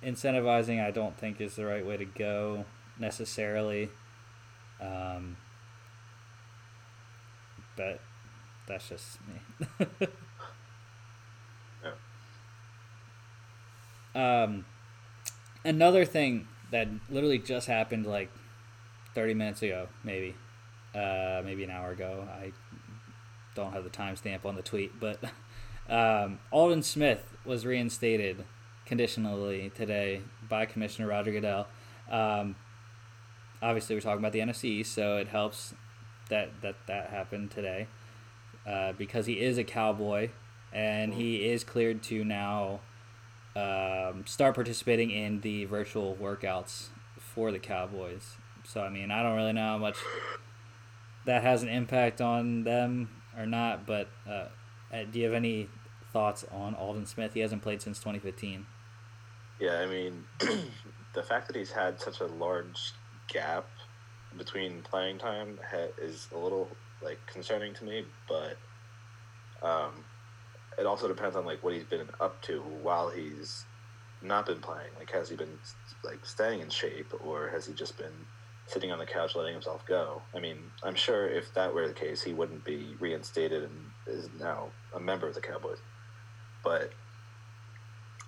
incentivizing 0.04 0.84
I 0.84 0.92
don't 0.92 1.18
think 1.18 1.42
is 1.42 1.56
the 1.56 1.66
right 1.66 1.86
way 1.86 1.98
to 1.98 2.06
go 2.06 2.66
necessarily. 3.00 3.90
Um, 4.82 5.38
but 7.76 8.00
that's 8.68 8.90
just 8.90 9.18
me. 9.28 9.88
yeah. 11.84 11.92
Um, 14.16 14.66
another 15.64 16.04
thing 16.04 16.48
that 16.72 16.88
literally 17.08 17.38
just 17.38 17.68
happened 17.68 18.08
like 18.08 18.32
30 19.14 19.36
minutes 19.36 19.62
ago, 19.62 19.88
maybe, 20.04 20.34
uh, 20.96 21.42
maybe 21.46 21.64
an 21.64 21.70
hour 21.70 21.92
ago. 21.92 22.28
I 22.28 22.52
don't 23.54 23.74
have 23.74 23.84
the 23.84 23.92
timestamp 23.92 24.44
on 24.44 24.56
the 24.56 24.64
tweet, 24.64 25.00
but 25.00 25.20
um, 25.90 26.40
Aldon 26.52 26.82
Smith 26.82 27.36
was 27.46 27.64
reinstated 27.66 28.44
conditionally 28.86 29.72
today 29.76 30.22
by 30.50 30.66
Commissioner 30.66 31.08
Roger 31.08 31.32
Goodell. 31.32 31.68
Um, 32.10 32.56
obviously, 33.62 33.96
we're 33.96 34.02
talking 34.02 34.20
about 34.20 34.34
the 34.34 34.40
NFC, 34.40 34.86
so 34.86 35.18
it 35.18 35.28
helps 35.28 35.74
that 36.30 36.50
that 36.62 36.76
that 36.88 37.10
happened 37.10 37.52
today 37.52 37.88
uh, 38.66 38.94
because 38.94 39.26
he 39.26 39.40
is 39.40 39.58
a 39.58 39.64
cowboy 39.64 40.30
and 40.74 41.14
he 41.14 41.48
is 41.48 41.64
cleared 41.64 42.04
to 42.04 42.24
now 42.24 42.82
um, 43.56 44.26
start 44.28 44.56
participating 44.56 45.10
in 45.10 45.42
the 45.42 45.66
virtual 45.66 46.16
workouts 46.22 46.88
for 47.20 47.52
the 47.52 47.60
Cowboys. 47.60 48.36
So 48.64 48.82
I 48.82 48.90
mean, 48.90 49.10
I 49.10 49.24
don't 49.24 49.36
really 49.36 49.54
know 49.54 49.68
how 49.68 49.78
much 49.78 49.98
that 51.26 51.42
has 51.42 51.64
an 51.64 51.70
impact 51.70 52.22
on 52.22 52.64
them 52.64 53.10
or 53.38 53.46
not, 53.46 53.86
but 53.86 54.10
uh, 54.28 54.48
uh 54.94 55.04
do 55.12 55.20
you 55.20 55.26
have 55.26 55.34
any 55.34 55.70
thoughts 56.14 56.46
on 56.52 56.76
Aldon 56.76 57.06
Smith? 57.06 57.34
He 57.34 57.40
hasn't 57.40 57.62
played 57.62 57.82
since 57.82 57.98
2015. 58.00 58.66
Yeah, 59.60 59.80
I 59.80 59.88
mean, 59.88 60.26
the 61.14 61.24
fact 61.24 61.48
that 61.48 61.56
he's 61.56 61.72
had 61.72 62.00
such 62.00 62.20
a 62.20 62.28
large 62.28 62.94
gap 63.28 63.68
between 64.38 64.82
playing 64.82 65.18
time 65.18 65.60
is 66.02 66.28
a 66.34 66.38
little 66.38 66.68
like 67.02 67.20
concerning 67.28 67.74
to 67.76 67.84
me, 67.84 68.06
but 68.28 68.58
um, 69.62 69.92
it 70.78 70.86
also 70.86 71.08
depends 71.08 71.36
on 71.36 71.46
like 71.46 71.64
what 71.64 71.74
he's 71.74 71.84
been 71.84 72.08
up 72.20 72.42
to 72.44 72.62
while 72.82 73.10
he's 73.10 73.66
not 74.22 74.46
been 74.46 74.60
playing. 74.60 74.90
Like, 74.98 75.12
has 75.12 75.30
he 75.30 75.36
been 75.36 75.58
like 76.04 76.26
staying 76.26 76.62
in 76.62 76.70
shape, 76.70 77.14
or 77.24 77.50
has 77.50 77.66
he 77.66 77.74
just 77.74 77.98
been 77.98 78.26
sitting 78.68 78.92
on 78.92 79.00
the 79.00 79.06
couch 79.06 79.36
letting 79.36 79.54
himself 79.54 79.86
go? 79.86 80.22
I 80.36 80.40
mean, 80.40 80.58
I'm 80.84 80.96
sure 80.96 81.28
if 81.28 81.54
that 81.54 81.74
were 81.74 81.88
the 81.88 81.94
case, 81.94 82.22
he 82.22 82.34
wouldn't 82.34 82.64
be 82.64 82.96
reinstated 83.00 83.64
and 83.64 83.92
is 84.08 84.30
now 84.40 84.70
a 84.96 85.00
member 85.00 85.28
of 85.28 85.36
the 85.36 85.42
Cowboys. 85.42 85.80
But 86.64 86.92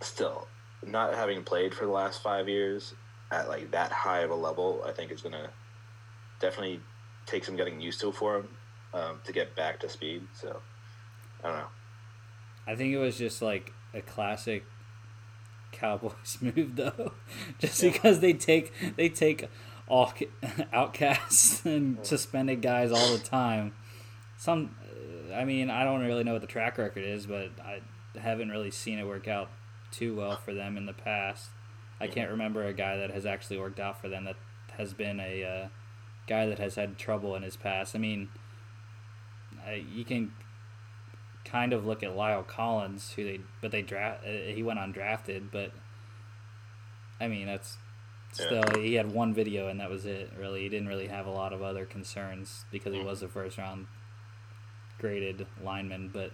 still, 0.01 0.48
not 0.86 1.13
having 1.13 1.44
played 1.44 1.74
for 1.74 1.86
the 1.86 1.91
last 1.91 2.22
five 2.22 2.48
years 2.48 2.94
at 3.31 3.48
like 3.48 3.71
that 3.71 3.91
high 3.91 4.19
of 4.19 4.31
a 4.31 4.36
level, 4.36 4.83
I 4.86 4.91
think 4.91 5.12
is 5.12 5.21
gonna 5.21 5.50
definitely 6.39 6.81
take 7.25 7.45
some 7.45 7.55
getting 7.55 7.79
used 7.79 8.01
to 8.01 8.12
for 8.12 8.38
him 8.38 8.48
um, 8.93 9.21
to 9.25 9.31
get 9.31 9.55
back 9.55 9.79
to 9.81 9.89
speed. 9.89 10.24
So 10.33 10.62
I 11.43 11.48
don't 11.48 11.57
know. 11.57 11.67
I 12.67 12.75
think 12.75 12.93
it 12.93 12.98
was 12.98 13.17
just 13.17 13.41
like 13.41 13.74
a 13.93 14.01
classic 14.01 14.65
Cowboys 15.71 16.38
move 16.41 16.75
though, 16.75 17.13
just 17.59 17.81
yeah. 17.81 17.91
because 17.91 18.19
they 18.19 18.33
take 18.33 18.74
they 18.95 19.09
take 19.09 19.48
all 19.88 20.13
outcasts 20.74 21.65
and 21.65 21.98
yeah. 21.98 22.03
suspended 22.03 22.62
guys 22.62 22.91
all 22.91 23.12
the 23.12 23.24
time. 23.24 23.74
Some, 24.38 24.75
I 25.36 25.43
mean, 25.43 25.69
I 25.69 25.83
don't 25.83 26.01
really 26.01 26.24
know 26.24 26.33
what 26.33 26.41
the 26.41 26.48
track 26.48 26.77
record 26.77 27.03
is, 27.03 27.25
but 27.25 27.50
I 27.62 27.81
haven't 28.17 28.50
really 28.50 28.71
seen 28.71 29.00
it 29.00 29.05
work 29.05 29.27
out 29.27 29.50
too 29.91 30.15
well 30.15 30.38
for 30.38 30.53
them 30.53 30.77
in 30.77 30.86
the 30.86 30.93
past. 30.93 31.50
I 32.01 32.08
can't 32.08 32.32
remember 32.32 32.63
a 32.63 32.74
guy 32.74 32.98
that 32.98 33.12
has 33.12 33.25
actually 33.25 33.60
worked 33.60 33.79
out 33.79 34.00
for 34.00 34.08
them 34.08 34.25
that 34.25 34.38
has 34.77 34.94
been 34.94 35.20
a 35.20 35.44
uh, 35.44 35.68
guy 36.27 36.46
that 36.46 36.60
has 36.60 36.75
had 36.75 36.98
trouble 36.98 37.36
in 37.36 37.44
his 37.44 37.58
past. 37.58 37.96
I 37.96 38.00
mean, 38.00 38.29
you 39.94 40.06
can 40.06 40.32
kind 41.44 41.74
of 41.74 41.86
look 41.86 42.03
at 42.03 42.12
La'el 42.12 42.46
Collins, 42.46 43.13
who 43.15 43.24
they 43.24 43.39
but 43.62 43.72
they 43.72 43.82
draft 43.82 44.24
uh, 44.25 44.53
he 44.53 44.63
went 44.63 44.79
undrafted, 44.79 45.51
but 45.51 45.72
I 47.20 47.27
mean 47.27 47.48
that's 47.48 47.77
still 48.32 48.63
yeah. 48.75 48.82
he 48.82 48.94
had 48.94 49.12
one 49.12 49.34
video 49.34 49.68
and 49.68 49.79
that 49.79 49.89
was 49.89 50.06
it. 50.06 50.32
Really, 50.38 50.62
he 50.62 50.70
didn't 50.70 50.88
really 50.88 51.08
have 51.08 51.25
a 51.25 51.32
lot 51.32 51.53
of 51.53 51.62
other 51.62 51.86
concerns 51.86 52.65
because 52.72 52.94
he 52.94 53.00
mm. 53.00 53.06
was 53.06 53.24
a 53.24 53.27
first 53.27 53.58
round 53.58 53.88
graded 55.00 55.48
lineman, 55.63 56.10
but 56.13 56.32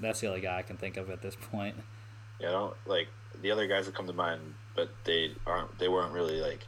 that's 0.00 0.20
the 0.20 0.28
only 0.28 0.40
guy 0.40 0.58
I 0.58 0.62
can 0.62 0.76
think 0.76 0.96
of 0.96 1.10
at 1.10 1.22
this 1.22 1.36
point. 1.36 1.76
Yeah, 2.40 2.48
I 2.48 2.52
don't 2.52 2.74
like 2.86 3.08
the 3.42 3.50
other 3.50 3.66
guys 3.66 3.86
that 3.86 3.94
come 3.94 4.06
to 4.06 4.12
mind, 4.12 4.54
but 4.74 4.88
they 5.04 5.32
aren't. 5.46 5.78
They 5.78 5.88
weren't 5.88 6.12
really 6.12 6.40
like 6.40 6.66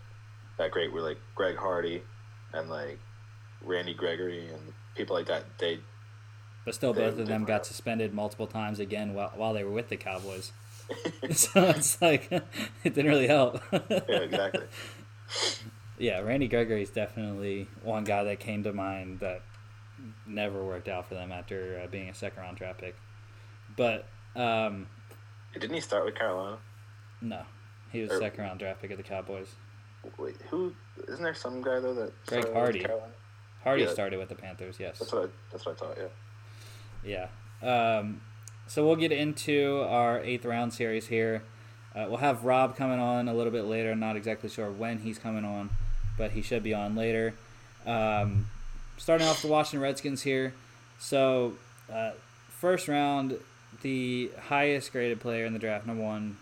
that 0.59 0.71
great. 0.71 0.93
Were 0.93 1.01
like 1.01 1.19
Greg 1.35 1.57
Hardy 1.57 2.03
and 2.53 2.69
like 2.69 2.99
Randy 3.63 3.95
Gregory 3.95 4.49
and 4.49 4.73
people 4.95 5.17
like 5.17 5.27
that. 5.27 5.45
They. 5.59 5.81
But 6.65 6.75
still, 6.75 6.95
both 6.95 7.19
of 7.19 7.27
them 7.27 7.45
got 7.45 7.67
suspended 7.67 8.15
multiple 8.15 8.47
times 8.47 8.81
again 8.81 9.13
while, 9.15 9.33
while 9.37 9.53
they 9.53 9.65
were 9.65 9.71
with 9.71 9.89
the 9.89 9.97
Cowboys. 9.97 10.53
so 11.31 11.63
it's 11.71 12.01
like 12.01 12.31
it 12.33 12.95
didn't 12.95 13.07
really 13.07 13.27
help. 13.27 13.61
yeah, 13.73 14.01
exactly. 14.09 14.65
Yeah, 15.97 16.21
Randy 16.21 16.49
Gregory 16.49 16.83
is 16.83 16.91
definitely 16.91 17.69
one 17.85 18.03
guy 18.03 18.25
that 18.25 18.41
came 18.41 18.65
to 18.65 18.73
mind 18.73 19.21
that 19.21 19.43
never 20.27 20.65
worked 20.65 20.89
out 20.89 21.07
for 21.07 21.15
them 21.15 21.31
after 21.31 21.83
uh, 21.85 21.87
being 21.87 22.09
a 22.09 22.15
second 22.15 22.43
round 22.43 22.57
draft 22.57 22.81
pick. 22.81 22.97
But 23.77 24.07
um, 24.35 24.89
didn't 25.61 25.75
he 25.75 25.81
start 25.81 26.05
with 26.05 26.15
Carolina? 26.15 26.59
No, 27.21 27.43
he 27.93 28.01
was 28.03 28.11
or, 28.11 28.19
second 28.19 28.45
round 28.45 28.59
draft 28.59 28.83
pick 28.83 28.91
of 28.91 28.97
the 28.97 29.03
Cowboys. 29.03 29.49
Wait, 30.19 30.37
who? 30.51 30.75
Isn't 31.09 31.23
there 31.23 31.35
some 31.35 31.63
guy 31.63 31.81
though 31.81 31.95
that? 31.95 32.27
Greg 32.27 32.53
Hardy. 32.53 32.87
Hardy 33.63 33.85
yeah. 33.85 33.91
started 33.91 34.19
with 34.19 34.29
the 34.29 34.35
Panthers. 34.35 34.77
Yes. 34.79 34.99
That's 34.99 35.13
what 35.13 35.25
I, 35.25 35.29
that's 35.51 35.65
what 35.65 35.77
I 35.77 35.79
thought. 35.79 35.99
Yeah. 37.05 37.29
Yeah. 37.63 37.99
Um, 37.99 38.21
so 38.67 38.87
we'll 38.87 38.97
get 38.97 39.13
into 39.13 39.85
our 39.89 40.21
eighth 40.21 40.45
round 40.45 40.75
series 40.75 41.07
here. 41.07 41.43
Uh, 41.95 42.07
we'll 42.09 42.19
have 42.19 42.45
Rob 42.45 42.77
coming 42.77 42.99
on 42.99 43.29
a 43.29 43.35
little 43.35 43.53
bit 43.53 43.65
later. 43.65 43.95
Not 43.95 44.17
exactly 44.17 44.51
sure 44.51 44.71
when 44.71 44.99
he's 44.99 45.19
coming 45.19 45.45
on, 45.45 45.71
but 46.19 46.33
he 46.33 46.43
should 46.43 46.63
be 46.63 46.75
on 46.75 46.95
later. 46.95 47.35
Um, 47.87 48.49
starting 48.97 49.27
off 49.27 49.43
the 49.43 49.49
Washington 49.49 49.81
Redskins 49.81 50.23
here. 50.23 50.55
So, 50.99 51.55
uh, 51.93 52.13
first 52.49 52.89
round, 52.89 53.39
the 53.85 54.31
highest 54.49 54.93
graded 54.93 55.21
player 55.21 55.45
in 55.45 55.53
the 55.53 55.59
draft, 55.59 55.87
number 55.87 56.03
one 56.03 56.39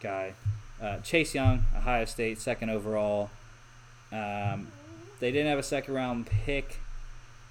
guy, 0.00 0.32
uh, 0.80 0.98
Chase 1.00 1.34
Young, 1.34 1.66
Ohio 1.76 2.06
State, 2.06 2.38
second 2.38 2.70
overall. 2.70 3.30
Um, 4.10 4.68
they 5.20 5.30
didn't 5.30 5.48
have 5.48 5.58
a 5.58 5.62
second 5.62 5.92
round 5.92 6.26
pick. 6.26 6.80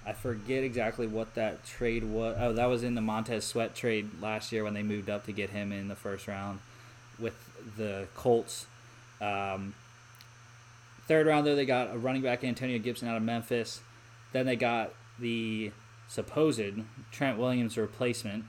I 0.04 0.12
forget 0.12 0.64
exactly 0.64 1.06
what 1.06 1.36
that 1.36 1.64
trade 1.64 2.02
was. 2.04 2.36
Oh, 2.40 2.52
that 2.54 2.66
was 2.66 2.82
in 2.82 2.96
the 2.96 3.00
Montez 3.00 3.44
Sweat 3.44 3.76
trade 3.76 4.10
last 4.20 4.50
year 4.50 4.64
when 4.64 4.74
they 4.74 4.82
moved 4.82 5.08
up 5.08 5.26
to 5.26 5.32
get 5.32 5.50
him 5.50 5.70
in 5.70 5.86
the 5.86 5.96
first 5.96 6.26
round 6.26 6.58
with 7.20 7.34
the 7.76 8.08
Colts. 8.16 8.66
Um, 9.20 9.74
third 11.06 11.28
round, 11.28 11.46
though, 11.46 11.54
they 11.54 11.66
got 11.66 11.94
a 11.94 11.98
running 11.98 12.22
back, 12.22 12.42
Antonio 12.42 12.78
Gibson, 12.80 13.06
out 13.06 13.16
of 13.16 13.22
Memphis. 13.22 13.80
Then 14.32 14.44
they 14.44 14.56
got 14.56 14.92
the 15.20 15.70
supposed 16.08 16.82
Trent 17.12 17.38
Williams 17.38 17.78
replacement 17.78 18.44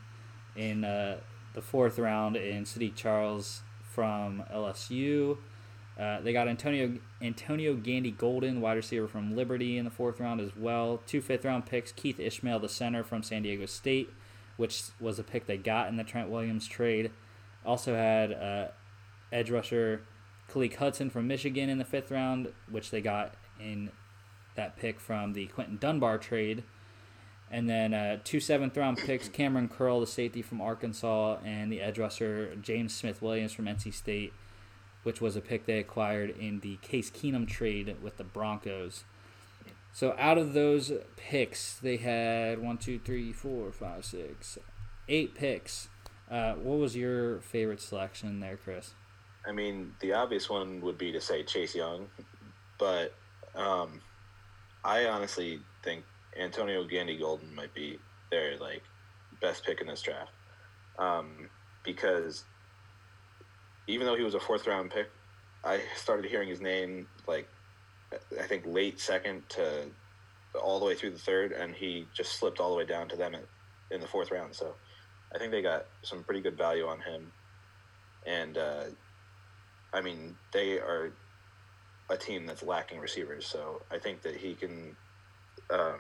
in 0.58 0.84
uh, 0.84 1.18
the 1.54 1.62
fourth 1.62 1.98
round 1.98 2.36
in 2.36 2.66
Saahdiq 2.66 2.96
Charles 2.96 3.62
from 3.82 4.44
LSU. 4.54 5.38
Uh, 5.98 6.22
they 6.22 6.32
got 6.32 6.48
Antonio 6.48 6.98
Antonio 7.22 7.74
Gandy 7.76 8.12
Golden, 8.12 8.62
wide 8.62 8.78
receiver 8.78 9.08
from 9.08 9.36
Liberty, 9.36 9.78
in 9.78 9.86
the 9.86 9.92
fourth 9.92 10.20
round 10.20 10.40
as 10.40 10.56
well. 10.56 11.02
Two 11.08 11.22
fifth 11.22 11.46
round 11.46 11.66
picks: 11.66 11.92
Keith 11.92 12.20
Ismael, 12.20 12.60
the 12.60 12.70
center 12.70 13.04
from 13.04 13.24
San 13.24 13.44
Diego 13.44 13.66
State, 13.66 14.10
which 14.58 14.84
was 15.00 15.18
a 15.18 15.24
pick 15.24 15.48
they 15.48 15.58
got 15.58 15.88
in 15.88 15.98
the 15.98 16.04
Trent 16.04 16.30
Williams 16.30 16.68
trade. 16.68 17.12
Also 17.66 17.96
had 17.96 18.32
uh, 18.32 18.68
edge 19.32 19.50
rusher 19.50 20.02
Khaleke 20.52 20.76
Hudson 20.76 21.10
from 21.10 21.28
Michigan 21.28 21.70
in 21.70 21.80
the 21.80 21.86
fifth 21.86 22.12
round, 22.12 22.50
which 22.70 22.92
they 22.92 23.02
got 23.02 23.34
in 23.60 23.92
that 24.56 24.78
pick 24.78 25.00
from 25.00 25.34
the 25.34 25.48
Quinton 25.48 25.78
Dunbar 25.78 26.18
trade. 26.18 26.64
And 27.50 27.70
then 27.70 27.94
uh, 27.94 28.20
two 28.24 28.40
seventh 28.40 28.76
round 28.76 28.98
picks 28.98 29.30
Kamren 29.30 29.70
Curl, 29.70 30.02
the 30.02 30.08
safety 30.08 30.42
from 30.42 30.60
Arkansas, 30.60 31.38
and 31.46 31.72
the 31.72 31.82
edge 31.82 31.98
rusher 31.98 32.56
James 32.56 32.94
Smith 32.94 33.22
Williams 33.22 33.54
from 33.54 33.66
NC 33.66 33.94
State, 33.94 34.34
which 35.04 35.22
was 35.22 35.36
a 35.36 35.42
pick 35.42 35.66
they 35.66 35.80
acquired 35.80 36.32
in 36.32 36.60
the 36.60 36.78
Case 36.82 37.10
Keenum 37.10 37.48
trade 37.48 37.96
with 38.02 38.18
the 38.18 38.26
Broncos. 38.26 39.06
So 39.94 40.14
out 40.20 40.38
of 40.38 40.54
those 40.54 40.92
picks, 41.16 41.76
they 41.76 41.98
had 41.98 42.62
one, 42.62 42.78
two, 42.78 43.00
three, 43.00 43.32
four, 43.32 43.72
five, 43.72 44.06
six, 44.06 44.58
eight 45.08 45.34
picks. 45.34 45.88
Uh, 46.30 46.54
what 46.54 46.78
was 46.78 46.96
your 46.96 47.40
favorite 47.40 47.82
selection 47.82 48.42
there, 48.42 48.58
Chris? 48.58 48.94
I 49.48 49.54
mean, 49.54 49.94
the 50.02 50.14
obvious 50.14 50.50
one 50.50 50.82
would 50.82 50.98
be 50.98 51.14
to 51.14 51.22
say 51.22 51.44
Chase 51.44 51.74
Young, 51.74 52.08
but 52.78 53.14
um, 53.56 54.02
I 54.84 55.06
honestly 55.06 55.62
think 55.84 56.04
Antonio 56.40 56.84
Gandy 56.84 57.18
Golden 57.18 57.54
might 57.56 57.74
be 57.74 58.00
their 58.32 58.58
like 58.58 58.84
best 59.42 59.66
pick 59.66 59.82
in 59.82 59.88
this 59.88 60.02
draft 60.02 60.32
um, 61.00 61.50
because 61.84 62.44
even 63.88 64.06
though 64.06 64.16
he 64.16 64.24
was 64.24 64.34
a 64.34 64.40
fourth 64.40 64.68
round 64.68 64.92
pick, 64.92 65.10
I 65.64 65.82
started 65.96 66.30
hearing 66.30 66.50
his 66.50 66.62
name 66.62 67.08
like 67.28 67.48
I 68.40 68.44
think 68.44 68.66
late 68.66 69.00
second 69.00 69.48
to 69.50 69.86
all 70.62 70.80
the 70.80 70.86
way 70.86 70.96
through 70.96 71.12
the 71.12 71.20
third, 71.20 71.52
and 71.52 71.76
he 71.76 72.08
just 72.14 72.40
slipped 72.40 72.60
all 72.60 72.72
the 72.72 72.78
way 72.78 72.86
down 72.86 73.08
to 73.10 73.16
them 73.16 73.36
in 73.92 74.02
the 74.02 74.08
fourth 74.08 74.32
round. 74.32 74.56
So 74.56 74.76
I 75.34 75.38
think 75.38 75.52
they 75.52 75.62
got 75.62 75.86
some 76.04 76.24
pretty 76.24 76.42
good 76.42 76.58
value 76.58 76.88
on 76.88 77.00
him, 77.02 77.32
and 78.26 78.58
uh, 78.58 78.84
I 79.94 80.02
mean 80.02 80.36
they 80.52 80.80
are 80.80 81.12
a 82.10 82.18
team 82.18 82.46
that's 82.46 82.64
lacking 82.64 83.00
receivers. 83.00 83.46
So 83.46 83.82
I 83.92 84.00
think 84.00 84.22
that 84.22 84.36
he 84.36 84.54
can 84.54 84.96
um, 85.70 86.00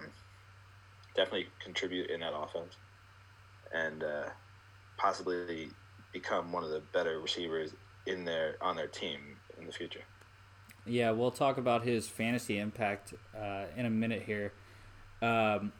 definitely 1.15 1.47
contribute 1.63 2.09
in 2.09 2.19
that 2.21 2.33
offense, 2.33 2.75
and 3.73 4.03
uh, 4.03 4.29
possibly 4.97 5.69
become 6.13 6.51
one 6.51 6.63
of 6.63 6.69
the 6.69 6.81
better 6.93 7.19
receivers 7.19 7.71
in 8.05 8.25
their 8.25 8.55
on 8.61 8.75
their 8.75 8.87
team 8.87 9.19
in 9.59 9.65
the 9.65 9.73
future. 9.73 10.03
Yeah, 10.85 11.11
we'll 11.11 11.31
talk 11.31 11.57
about 11.57 11.83
his 11.83 12.07
fantasy 12.07 12.57
impact 12.57 13.13
uh, 13.37 13.65
in 13.75 13.85
a 13.85 13.89
minute 13.89 14.23
here. 14.23 14.53
Um, 15.21 15.73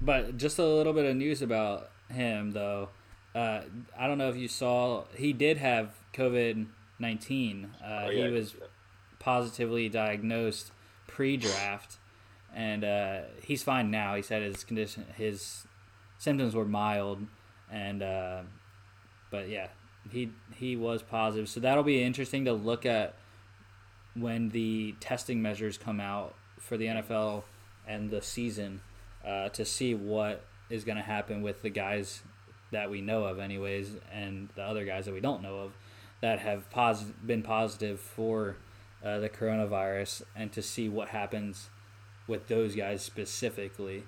but 0.00 0.36
just 0.36 0.58
a 0.58 0.64
little 0.64 0.92
bit 0.92 1.04
of 1.04 1.16
news 1.16 1.42
about 1.42 1.90
him, 2.08 2.52
though. 2.52 2.88
Uh, 3.34 3.62
I 3.98 4.06
don't 4.06 4.18
know 4.18 4.28
if 4.28 4.36
you 4.36 4.48
saw, 4.48 5.04
he 5.14 5.32
did 5.32 5.58
have 5.58 5.94
COVID 6.12 6.66
19. 6.98 7.70
Uh, 7.82 7.86
oh, 7.86 8.10
yeah, 8.10 8.26
he 8.26 8.32
was 8.32 8.54
positively 9.18 9.88
diagnosed 9.88 10.70
pre 11.06 11.36
draft, 11.36 11.98
and 12.54 12.84
uh, 12.84 13.20
he's 13.42 13.62
fine 13.62 13.90
now. 13.90 14.14
He 14.14 14.22
said 14.22 14.42
his 14.42 14.64
condition, 14.64 15.06
his 15.16 15.66
symptoms 16.18 16.54
were 16.54 16.64
mild, 16.64 17.26
and 17.70 18.02
uh, 18.02 18.42
but 19.30 19.48
yeah, 19.48 19.68
he 20.10 20.30
he 20.54 20.76
was 20.76 21.02
positive. 21.02 21.48
So 21.48 21.60
that'll 21.60 21.84
be 21.84 22.02
interesting 22.02 22.44
to 22.44 22.52
look 22.52 22.86
at 22.86 23.14
when 24.14 24.50
the 24.50 24.94
testing 25.00 25.42
measures 25.42 25.76
come 25.76 26.00
out 26.00 26.34
for 26.58 26.76
the 26.76 26.86
NFL 26.86 27.42
and 27.86 28.10
the 28.10 28.22
season 28.22 28.80
uh, 29.26 29.48
to 29.50 29.64
see 29.64 29.94
what 29.94 30.44
is 30.70 30.84
going 30.84 30.96
to 30.96 31.02
happen 31.02 31.42
with 31.42 31.62
the 31.62 31.70
guys 31.70 32.22
that 32.70 32.90
we 32.90 33.00
know 33.00 33.24
of, 33.24 33.38
anyways, 33.38 33.96
and 34.12 34.48
the 34.54 34.62
other 34.62 34.84
guys 34.84 35.04
that 35.06 35.14
we 35.14 35.20
don't 35.20 35.42
know 35.42 35.58
of 35.58 35.72
that 36.20 36.38
have 36.38 36.70
pos- 36.70 37.02
been 37.02 37.42
positive 37.42 38.00
for 38.00 38.56
uh, 39.04 39.18
the 39.18 39.28
coronavirus, 39.28 40.22
and 40.34 40.52
to 40.52 40.62
see 40.62 40.88
what 40.88 41.08
happens 41.08 41.68
with 42.26 42.48
those 42.48 42.74
guys 42.74 43.02
specifically 43.02 44.04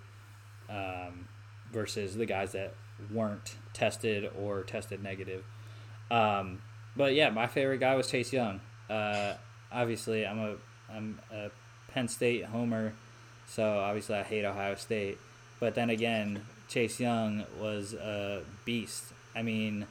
um, 0.69 1.29
versus 1.73 2.17
the 2.17 2.27
guys 2.27 2.53
that 2.53 2.75
weren't 3.13 3.57
tested 3.73 4.31
or 4.39 4.63
tested 4.63 5.03
negative. 5.03 5.45
Um, 6.11 6.63
but 6.97 7.15
yeah, 7.15 7.31
my 7.31 7.47
favorite 7.47 7.79
guy 7.79 7.95
was 7.95 8.09
Chase 8.09 8.33
Young. 8.33 8.61
Uh, 8.89 9.35
obviously, 9.71 10.27
I'm 10.27 10.39
a 10.39 10.55
I'm 10.91 11.19
a 11.33 11.51
Penn 11.89 12.09
State 12.09 12.47
homer, 12.47 12.95
so 13.47 13.79
obviously 13.79 14.17
I 14.17 14.23
hate 14.23 14.45
Ohio 14.45 14.75
State. 14.77 15.19
But 15.61 15.75
then 15.75 15.91
again, 15.91 16.43
Chase 16.69 17.01
Young 17.01 17.45
was 17.61 17.93
a 17.95 18.43
beast. 18.65 19.05
I 19.35 19.43
mean, 19.43 19.87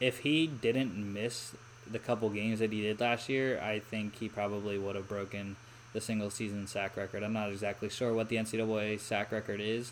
if 0.00 0.20
he 0.20 0.46
didn't 0.46 0.94
miss 0.96 1.54
the 1.90 1.98
couple 1.98 2.28
games 2.30 2.60
that 2.60 2.72
he 2.72 2.82
did 2.82 3.00
last 3.00 3.28
year, 3.28 3.60
I 3.60 3.78
think 3.80 4.16
he 4.16 4.28
probably 4.28 4.78
would 4.78 4.96
have 4.96 5.08
broken 5.08 5.56
the 5.98 6.04
single 6.04 6.30
season 6.30 6.66
sack 6.68 6.96
record. 6.96 7.24
I'm 7.24 7.32
not 7.32 7.50
exactly 7.50 7.88
sure 7.88 8.14
what 8.14 8.28
the 8.28 8.36
NCAA 8.36 9.00
sack 9.00 9.32
record 9.32 9.60
is, 9.60 9.90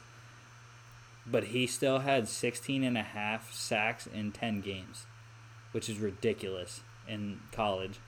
but 1.26 1.44
he 1.44 1.66
still 1.66 1.98
had 1.98 2.28
16 2.28 2.85
and 2.85 2.96
a 2.96 3.02
half 3.02 3.52
sacks 3.52 4.07
in 4.07 4.31
10 4.31 4.61
games, 4.61 5.07
which 5.72 5.88
is 5.88 5.98
ridiculous 5.98 6.83
in 7.09 7.40
college. 7.50 7.98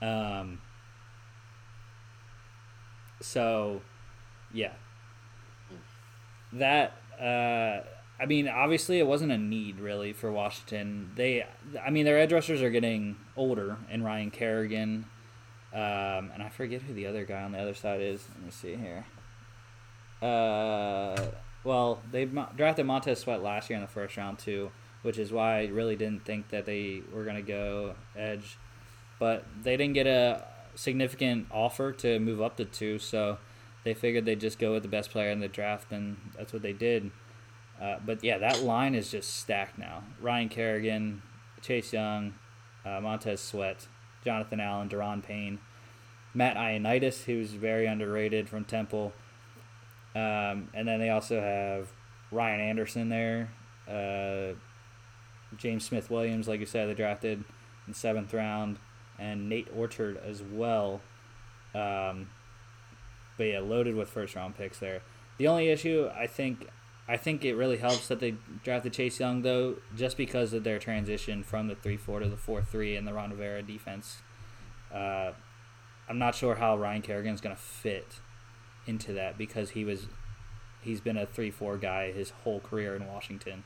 Um, 0.00 0.62
so, 3.20 3.82
yeah. 4.50 4.72
That, 6.54 6.94
uh, 7.20 7.86
I 8.18 8.24
mean, 8.26 8.48
obviously, 8.48 8.98
it 8.98 9.06
wasn't 9.06 9.32
a 9.32 9.38
need 9.38 9.78
really 9.78 10.14
for 10.14 10.32
Washington. 10.32 11.10
They, 11.16 11.44
I 11.84 11.90
mean, 11.90 12.06
their 12.06 12.18
edge 12.18 12.32
rushers 12.32 12.62
are 12.62 12.70
getting 12.70 13.16
older, 13.36 13.76
and 13.90 14.02
Ryan 14.02 14.30
Kerrigan, 14.30 15.04
um, 15.76 16.30
and 16.32 16.42
I 16.42 16.48
forget 16.48 16.82
who 16.82 16.94
the 16.94 17.06
other 17.06 17.24
guy 17.24 17.42
on 17.42 17.52
the 17.52 17.58
other 17.58 17.74
side 17.74 18.00
is. 18.00 18.24
Let 18.34 18.44
me 18.44 18.50
see 18.50 18.76
here. 18.76 19.04
Uh, 20.20 21.20
well, 21.62 22.00
they 22.10 22.24
drafted 22.24 22.86
Montez 22.86 23.20
Sweat 23.20 23.42
last 23.42 23.70
year 23.70 23.76
in 23.76 23.82
the 23.82 23.88
first 23.88 24.16
round 24.16 24.38
too, 24.38 24.70
which 25.02 25.18
is 25.18 25.32
why 25.32 25.60
I 25.60 25.66
really 25.66 25.96
didn't 25.96 26.24
think 26.24 26.48
that 26.48 26.66
they 26.66 27.02
were 27.12 27.24
gonna 27.24 27.42
go 27.42 27.94
edge 28.16 28.56
but 29.18 29.44
they 29.62 29.76
didn't 29.76 29.94
get 29.94 30.06
a 30.06 30.44
significant 30.74 31.46
offer 31.50 31.92
to 31.92 32.18
move 32.18 32.42
up 32.42 32.56
to 32.56 32.64
two, 32.64 32.98
so 32.98 33.38
they 33.84 33.94
figured 33.94 34.24
they'd 34.24 34.40
just 34.40 34.58
go 34.58 34.72
with 34.72 34.82
the 34.82 34.88
best 34.88 35.10
player 35.10 35.30
in 35.30 35.40
the 35.40 35.48
draft, 35.48 35.92
and 35.92 36.16
that's 36.36 36.52
what 36.52 36.62
they 36.62 36.72
did. 36.72 37.10
Uh, 37.80 37.96
but 38.04 38.22
yeah, 38.22 38.38
that 38.38 38.62
line 38.62 38.94
is 38.94 39.10
just 39.10 39.34
stacked 39.34 39.78
now. 39.78 40.02
Ryan 40.20 40.48
Kerrigan, 40.48 41.22
Chase 41.62 41.92
Young, 41.92 42.34
uh, 42.84 43.00
Montez 43.00 43.40
Sweat, 43.40 43.86
Jonathan 44.26 44.58
Allen, 44.58 44.88
Da'Ron 44.88 45.22
Payne, 45.22 45.60
Matt 46.34 46.56
Ioannidis, 46.56 47.24
who's 47.24 47.52
very 47.52 47.86
underrated 47.86 48.48
from 48.48 48.64
Temple. 48.64 49.12
Um, 50.16 50.68
and 50.74 50.88
then 50.88 50.98
they 50.98 51.10
also 51.10 51.40
have 51.40 51.92
Ryan 52.32 52.60
Anderson 52.60 53.08
there, 53.08 53.50
uh, 53.88 54.54
James 55.56 55.84
Smith 55.84 56.10
Williams, 56.10 56.48
like 56.48 56.58
you 56.58 56.66
said, 56.66 56.88
they 56.88 56.94
drafted 56.94 57.44
in 57.86 57.94
seventh 57.94 58.34
round 58.34 58.78
and 59.16 59.48
Nate 59.48 59.68
Orchard 59.74 60.18
as 60.26 60.42
well. 60.42 61.00
Um, 61.72 62.28
but 63.38 63.44
yeah, 63.44 63.60
loaded 63.60 63.94
with 63.94 64.08
first 64.08 64.34
round 64.34 64.56
picks 64.56 64.80
there. 64.80 65.02
The 65.38 65.46
only 65.46 65.68
issue 65.68 66.10
I 66.18 66.26
think 66.26 66.68
I 67.08 67.16
think 67.16 67.44
it 67.44 67.54
really 67.54 67.76
helps 67.76 68.08
that 68.08 68.18
they 68.18 68.34
drafted 68.64 68.92
Chase 68.92 69.20
Young 69.20 69.42
though, 69.42 69.76
just 69.96 70.16
because 70.16 70.52
of 70.52 70.64
their 70.64 70.78
transition 70.78 71.42
from 71.42 71.68
the 71.68 71.74
three 71.74 71.96
four 71.96 72.20
to 72.20 72.28
the 72.28 72.36
four 72.36 72.62
three 72.62 72.96
in 72.96 73.04
the 73.04 73.12
Ron 73.12 73.30
Rivera 73.30 73.62
defense. 73.62 74.18
Uh, 74.92 75.32
I'm 76.08 76.18
not 76.18 76.34
sure 76.34 76.56
how 76.56 76.76
Ryan 76.76 77.02
Kerrigan's 77.02 77.40
gonna 77.40 77.56
fit 77.56 78.20
into 78.86 79.12
that 79.12 79.38
because 79.38 79.70
he 79.70 79.84
was 79.84 80.06
he's 80.82 81.00
been 81.00 81.16
a 81.16 81.26
three 81.26 81.50
four 81.50 81.76
guy 81.76 82.12
his 82.12 82.30
whole 82.30 82.60
career 82.60 82.96
in 82.96 83.06
Washington, 83.06 83.64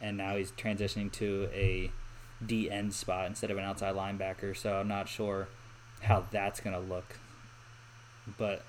and 0.00 0.16
now 0.16 0.36
he's 0.36 0.52
transitioning 0.52 1.10
to 1.12 1.48
a 1.52 1.90
D 2.44 2.70
end 2.70 2.92
spot 2.92 3.26
instead 3.26 3.50
of 3.50 3.58
an 3.58 3.64
outside 3.64 3.94
linebacker. 3.94 4.56
So 4.56 4.74
I'm 4.74 4.88
not 4.88 5.08
sure 5.08 5.48
how 6.02 6.26
that's 6.30 6.60
going 6.60 6.74
to 6.74 6.80
look. 6.80 7.18
But 8.38 8.62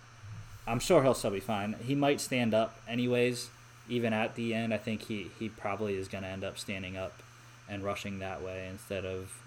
I'm 0.66 0.80
sure 0.80 1.04
he'll 1.04 1.14
still 1.14 1.32
be 1.32 1.40
fine. 1.40 1.76
He 1.84 1.96
might 1.96 2.22
stand 2.22 2.54
up 2.54 2.80
anyways, 2.88 3.50
even 3.90 4.14
at 4.14 4.36
the 4.36 4.54
end. 4.54 4.74
I 4.74 4.78
think 4.78 5.04
he, 5.04 5.32
he 5.40 5.50
probably 5.50 5.96
is 5.96 6.08
going 6.08 6.24
to 6.24 6.30
end 6.30 6.44
up 6.44 6.58
standing 6.58 6.98
up 6.98 7.22
and 7.70 7.84
rushing 7.84 8.20
that 8.20 8.42
way 8.42 8.68
instead 8.70 9.06
of 9.06 9.42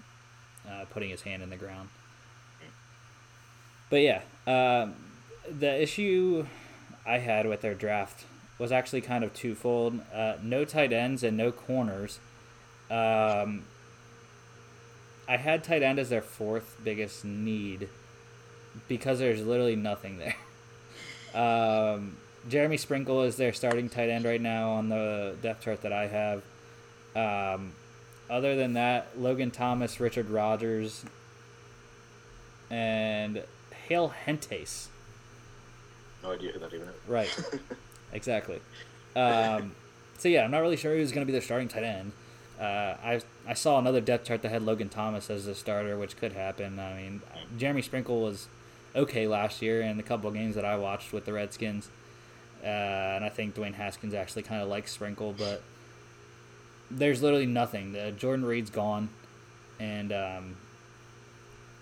uh, 0.67 0.85
putting 0.91 1.09
his 1.09 1.23
hand 1.23 1.41
in 1.41 1.49
the 1.49 1.57
ground. 1.57 1.89
But 3.89 3.97
yeah, 3.97 4.21
uh, 4.47 4.87
the 5.49 5.81
issue 5.81 6.45
I 7.05 7.17
had 7.17 7.45
with 7.45 7.61
their 7.61 7.73
draft 7.73 8.25
was 8.57 8.71
actually 8.71 9.01
kind 9.01 9.23
of 9.23 9.33
twofold. 9.33 9.99
Uh, 10.13 10.35
no 10.41 10.63
tight 10.63 10.93
ends 10.93 11.23
and 11.23 11.35
no 11.35 11.51
corners. 11.51 12.19
Um, 12.89 13.63
I 15.27 15.37
had 15.37 15.63
tight 15.63 15.83
end 15.83 15.99
as 15.99 16.09
their 16.09 16.21
fourth 16.21 16.77
biggest 16.83 17.25
need 17.25 17.89
because 18.87 19.19
there's 19.19 19.45
literally 19.45 19.75
nothing 19.75 20.17
there. 20.17 20.35
Um, 21.33 22.17
Jeremy 22.49 22.77
Sprinkle 22.77 23.21
is 23.23 23.37
their 23.37 23.53
starting 23.53 23.89
tight 23.89 24.09
end 24.09 24.25
right 24.25 24.41
now 24.41 24.71
on 24.71 24.89
the 24.89 25.35
depth 25.41 25.63
chart 25.63 25.81
that 25.81 25.93
I 25.93 26.07
have. 26.07 26.43
Um, 27.15 27.73
other 28.29 28.55
than 28.55 28.73
that, 28.73 29.19
Logan 29.19 29.51
Thomas, 29.51 29.99
Richard 29.99 30.29
Rodgers, 30.29 31.03
and 32.69 33.43
Hale 33.87 34.13
Hentges. 34.25 34.87
No 36.23 36.31
idea 36.31 36.53
who 36.53 36.59
that 36.59 36.73
even 36.73 36.87
is. 36.87 36.95
Right. 37.07 37.43
exactly. 38.13 38.61
Um, 39.15 39.73
so 40.17 40.29
yeah, 40.29 40.43
I'm 40.43 40.51
not 40.51 40.59
really 40.59 40.77
sure 40.77 40.95
who's 40.95 41.11
going 41.11 41.25
to 41.25 41.25
be 41.25 41.33
their 41.33 41.41
starting 41.41 41.67
tight 41.67 41.83
end. 41.83 42.11
Uh, 42.59 42.95
I 43.03 43.21
I 43.47 43.53
saw 43.53 43.79
another 43.79 44.01
depth 44.01 44.27
chart 44.27 44.43
that 44.43 44.49
had 44.49 44.61
Logan 44.61 44.89
Thomas 44.89 45.29
as 45.29 45.45
the 45.45 45.55
starter, 45.55 45.97
which 45.97 46.15
could 46.15 46.33
happen. 46.33 46.79
I 46.79 46.95
mean, 46.95 47.21
Jeremy 47.57 47.81
Sprinkle 47.81 48.21
was 48.21 48.47
okay 48.95 49.27
last 49.27 49.61
year 49.61 49.81
in 49.81 49.97
the 49.97 50.03
couple 50.03 50.27
of 50.27 50.35
games 50.35 50.55
that 50.55 50.65
I 50.65 50.77
watched 50.77 51.11
with 51.11 51.25
the 51.25 51.33
Redskins, 51.33 51.89
uh, 52.63 52.67
and 53.15 53.25
I 53.25 53.29
think 53.29 53.55
Dwayne 53.55 53.73
Haskins 53.73 54.13
actually 54.13 54.43
kind 54.43 54.61
of 54.61 54.67
likes 54.69 54.91
Sprinkle, 54.91 55.33
but 55.37 55.61
there's 56.89 57.21
literally 57.21 57.45
nothing. 57.45 57.95
Uh, 57.95 58.11
Jordan 58.11 58.45
Reed's 58.45 58.69
gone, 58.69 59.09
and 59.79 60.11
um, 60.11 60.55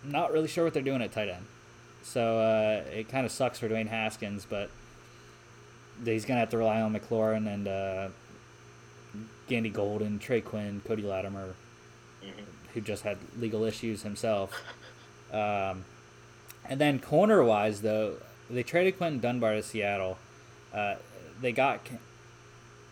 not 0.03 0.31
really 0.31 0.47
sure 0.47 0.63
what 0.63 0.73
they're 0.73 0.83
doing 0.83 1.01
at 1.01 1.11
tight 1.11 1.29
end. 1.29 1.45
So 2.03 2.37
uh, 2.39 2.89
it 2.91 3.09
kind 3.09 3.25
of 3.25 3.31
sucks 3.31 3.59
for 3.59 3.67
Dwayne 3.67 3.87
Haskins, 3.89 4.45
but 4.49 4.69
he's 6.05 6.25
gonna 6.25 6.39
have 6.39 6.49
to 6.51 6.57
rely 6.57 6.81
on 6.81 6.93
McLaurin 6.93 7.51
and 7.53 7.67
uh, 7.67 8.07
Gandy 9.47 9.69
Golden, 9.69 10.17
Trey 10.19 10.41
Quinn, 10.41 10.81
Cody 10.85 11.03
Latimer, 11.03 11.55
Mm-hmm. 12.21 12.43
who 12.73 12.81
just 12.81 13.03
had 13.03 13.17
legal 13.37 13.63
issues 13.63 14.03
himself. 14.03 14.53
Um, 15.31 15.85
and 16.67 16.81
then 16.81 16.99
corner 16.99 17.41
wise, 17.43 17.81
though, 17.81 18.15
they 18.49 18.61
traded 18.61 18.97
Quinton 18.97 19.21
Dunbar 19.21 19.53
to 19.53 19.63
Seattle. 19.63 20.17
Uh, 20.73 20.95
they 21.41 21.51
got. 21.51 21.81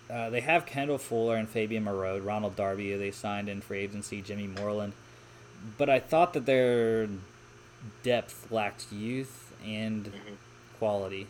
Uh, 0.10 0.30
they 0.30 0.40
have 0.40 0.66
Kendall 0.66 0.98
Fuller 0.98 1.36
and 1.36 1.50
Fabian 1.50 1.84
Moreau, 1.84 2.18
Ronald 2.18 2.56
Darby, 2.56 2.96
they 2.96 3.12
signed 3.12 3.50
in 3.50 3.60
free 3.60 3.80
agency, 3.80 4.22
Jimmy 4.22 4.48
Moreland. 4.48 4.94
But 5.78 5.90
I 5.90 6.00
thought 6.00 6.32
that 6.32 6.46
their 6.46 7.10
depth 8.04 8.50
lacked 8.52 8.92
youth 8.92 9.54
and 9.66 10.06
Mm-hmm. 10.06 10.36
quality. 10.80 11.28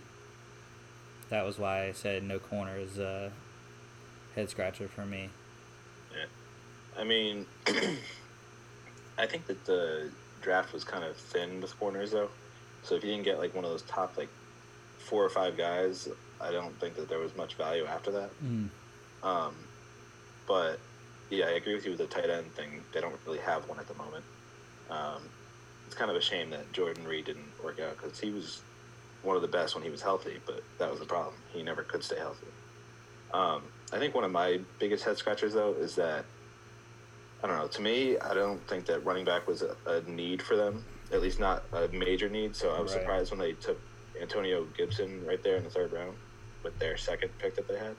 That 1.29 1.43
was 1.43 1.57
why 1.57 1.85
I 1.87 1.91
said 1.91 2.21
no 2.23 2.37
corner 2.37 2.77
is 2.77 2.99
a 2.99 3.31
head 4.35 4.49
scratcher 4.51 4.87
for 4.87 5.05
me. 5.07 5.29
Yeah. 6.11 7.01
I 7.01 7.03
mean, 7.03 7.47
I 9.17 9.25
think 9.25 9.47
that 9.47 9.65
the 9.65 10.11
draft 10.41 10.71
was 10.73 10.83
kind 10.83 11.03
of 11.03 11.17
thin 11.17 11.61
with 11.61 11.77
corners, 11.79 12.11
though. 12.11 12.29
So 12.83 12.93
if 12.95 13.03
you 13.03 13.09
didn't 13.09 13.25
get 13.25 13.39
like 13.39 13.55
one 13.55 13.65
of 13.65 13.71
those 13.71 13.81
top 13.83 14.15
like 14.17 14.29
four 14.99 15.25
or 15.25 15.29
five 15.29 15.57
guys, 15.57 16.07
I 16.41 16.51
don't 16.51 16.79
think 16.79 16.95
that 16.95 17.09
there 17.09 17.19
was 17.19 17.35
much 17.35 17.57
value 17.57 17.85
after 17.85 18.11
that. 18.11 18.31
Mm. 18.43 18.71
Um, 19.23 19.69
but 20.47 20.79
yeah, 21.29 21.45
I 21.47 21.51
agree 21.51 21.75
with 21.75 21.85
you 21.85 21.91
with 21.91 21.99
the 21.99 22.07
tight 22.07 22.29
end 22.29 22.55
thing. 22.55 22.85
They 22.93 23.01
don't 23.01 23.19
really 23.25 23.39
have 23.39 23.67
one 23.67 23.79
at 23.79 23.87
the 23.87 23.95
moment. 23.95 24.25
Um, 24.89 25.31
it's 25.85 25.95
kind 25.95 26.11
of 26.11 26.17
a 26.17 26.21
shame 26.21 26.51
that 26.51 26.73
Jordan 26.73 27.05
Reed 27.05 27.25
didn't 27.25 27.55
work 27.63 27.79
out 27.79 27.97
because 27.97 28.19
he 28.19 28.31
was 28.31 28.65
one 29.21 29.35
of 29.35 29.41
the 29.41 29.47
best 29.47 29.75
when 29.75 29.83
he 29.83 29.89
was 29.89 30.01
healthy, 30.01 30.39
but 30.45 30.61
that 30.79 30.91
was 30.91 30.99
the 30.99 31.05
problem. 31.05 31.43
He 31.53 31.63
never 31.63 31.83
could 31.83 32.03
stay 32.03 32.17
healthy. 32.17 32.47
Um, 33.33 33.71
I 33.93 33.99
think 33.99 34.15
one 34.15 34.23
of 34.23 34.31
my 34.31 34.59
biggest 34.79 35.05
head 35.05 35.17
scratchers 35.17 35.53
though 35.53 35.75
is 35.75 35.95
that 35.95 36.27
I 37.43 37.47
don't 37.47 37.57
know. 37.57 37.67
To 37.67 37.81
me, 37.81 38.17
I 38.19 38.33
don't 38.33 38.67
think 38.67 38.87
that 38.87 39.05
running 39.05 39.25
back 39.25 39.47
was 39.47 39.61
a, 39.63 39.75
a 39.85 40.01
need 40.03 40.41
for 40.41 40.55
them, 40.55 40.85
at 41.11 41.21
least 41.21 41.39
not 41.39 41.63
a 41.73 41.87
major 41.89 42.29
need. 42.29 42.55
So 42.55 42.71
I 42.73 42.79
was 42.81 42.91
Right. 42.93 43.01
surprised 43.01 43.31
when 43.31 43.39
they 43.39 43.53
took 43.53 43.79
Antonio 44.21 44.65
Gibson 44.75 45.23
right 45.23 45.41
there 45.43 45.57
in 45.57 45.63
the 45.63 45.69
third 45.69 45.91
round 45.93 46.17
with 46.67 46.77
their 46.79 46.97
second 46.97 47.29
pick 47.39 47.55
that 47.55 47.67
they 47.67 47.77
had. 47.77 47.95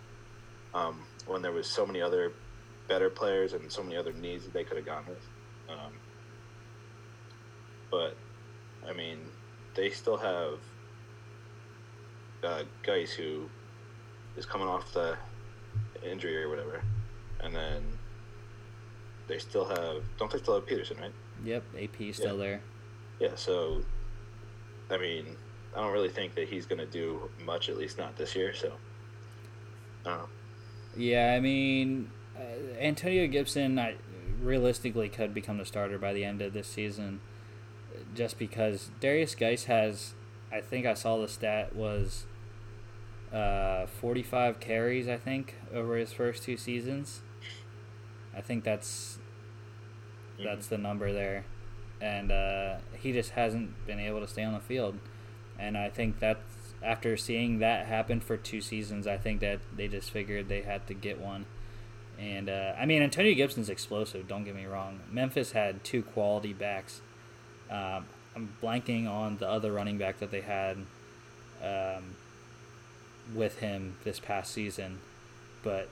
Um, 0.74 1.00
when 1.26 1.40
there 1.42 1.52
was 1.52 1.66
so 1.66 1.86
many 1.86 2.02
other 2.02 2.32
better 2.88 3.08
players 3.08 3.54
and 3.54 3.70
so 3.72 3.82
many 3.82 3.96
other 3.96 4.12
needs 4.12 4.44
that 4.44 4.52
they 4.52 4.64
could 4.64 4.76
have 4.76 4.86
gone 4.86 5.04
with. 5.08 5.26
Um, 5.70 5.92
but 7.90 8.14
I 8.88 8.92
mean, 8.92 9.18
they 9.74 9.90
still 9.90 10.18
have 10.18 10.58
uh, 12.44 12.62
Guice 12.82 13.12
who 13.12 13.48
is 14.36 14.44
coming 14.46 14.68
off 14.68 14.92
the 14.92 15.16
injury 16.04 16.42
or 16.42 16.48
whatever, 16.50 16.82
and 17.40 17.54
then 17.54 17.82
they 19.26 19.38
still 19.38 19.64
have 19.64 20.02
don't 20.18 20.30
they 20.30 20.38
still 20.38 20.54
have 20.54 20.66
Peterson 20.66 20.98
right? 21.00 21.12
Yep, 21.44 21.64
AP 21.82 22.14
still 22.14 22.36
Yeah. 22.38 22.44
there. 22.44 22.60
Yeah, 23.20 23.34
so 23.34 23.82
I 24.90 24.96
mean, 24.98 25.36
I 25.78 25.82
don't 25.82 25.92
really 25.92 26.08
think 26.08 26.34
that 26.34 26.48
he's 26.48 26.66
going 26.66 26.80
to 26.80 26.86
do 26.86 27.30
much, 27.46 27.68
at 27.68 27.78
least 27.78 27.98
not 27.98 28.16
this 28.16 28.34
year. 28.34 28.52
So 28.52 28.72
I. 30.04 30.26
Yeah, 30.96 31.34
I 31.36 31.40
mean, 31.40 32.10
uh, 32.36 32.80
Antonio 32.80 33.28
Gibson, 33.28 33.78
I, 33.78 33.94
realistically, 34.42 35.08
could 35.08 35.32
become 35.32 35.58
the 35.58 35.64
starter 35.64 35.96
by 35.96 36.12
the 36.12 36.24
end 36.24 36.42
of 36.42 36.52
this 36.52 36.66
season, 36.66 37.20
just 38.12 38.38
because 38.38 38.90
Derrius 39.00 39.38
Guice 39.38 39.64
has, 39.64 40.14
I 40.50 40.60
think 40.60 40.84
I 40.84 40.94
saw 40.94 41.20
the 41.20 41.28
stat 41.28 41.76
was, 41.76 42.26
uh, 43.32 43.86
forty-five 43.86 44.58
carries. 44.58 45.06
I 45.06 45.16
think 45.16 45.54
over 45.72 45.96
his 45.96 46.12
first 46.12 46.42
two 46.42 46.56
seasons. 46.56 47.20
I 48.36 48.40
think 48.40 48.64
that's 48.64 49.18
that's 50.42 50.66
the 50.66 50.78
number 50.78 51.12
there, 51.12 51.44
and 52.00 52.32
uh, 52.32 52.78
he 52.98 53.12
just 53.12 53.30
hasn't 53.30 53.86
been 53.86 54.00
able 54.00 54.20
to 54.20 54.26
stay 54.26 54.42
on 54.42 54.54
the 54.54 54.60
field, 54.60 54.98
and 55.58 55.76
I 55.76 55.88
think 55.88 56.18
that's 56.20 56.40
after 56.82 57.16
seeing 57.16 57.58
that 57.58 57.86
happen 57.86 58.20
for 58.20 58.36
two 58.36 58.60
seasons, 58.60 59.06
I 59.06 59.16
think 59.16 59.40
that 59.40 59.60
they 59.76 59.88
just 59.88 60.10
figured 60.10 60.48
they 60.48 60.62
had 60.62 60.86
to 60.86 60.94
get 60.94 61.20
one. 61.20 61.46
And 62.18 62.48
uh, 62.48 62.72
I 62.78 62.86
mean, 62.86 63.02
Antonio 63.02 63.34
Gibson's 63.34 63.68
explosive. 63.68 64.28
Don't 64.28 64.44
get 64.44 64.54
me 64.54 64.66
wrong. 64.66 65.00
Memphis 65.10 65.52
had 65.52 65.84
two 65.84 66.02
quality 66.02 66.52
backs. 66.52 67.00
Um, 67.70 68.06
I'm 68.34 68.54
blanking 68.62 69.08
on 69.08 69.38
the 69.38 69.48
other 69.48 69.72
running 69.72 69.98
back 69.98 70.18
that 70.20 70.30
they 70.30 70.40
had 70.40 70.78
um, 71.62 72.14
with 73.34 73.58
him 73.58 73.96
this 74.04 74.20
past 74.20 74.52
season, 74.52 74.98
but 75.62 75.88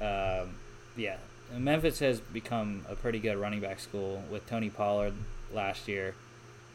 Uh, 0.00 0.42
um, 0.42 0.54
yeah, 0.96 1.16
Memphis 1.56 1.98
has 2.00 2.20
become 2.20 2.84
a 2.88 2.94
pretty 2.94 3.18
good 3.18 3.36
running 3.36 3.60
back 3.60 3.78
school 3.78 4.22
with 4.30 4.46
Tony 4.46 4.70
Pollard 4.70 5.14
last 5.52 5.86
year, 5.88 6.14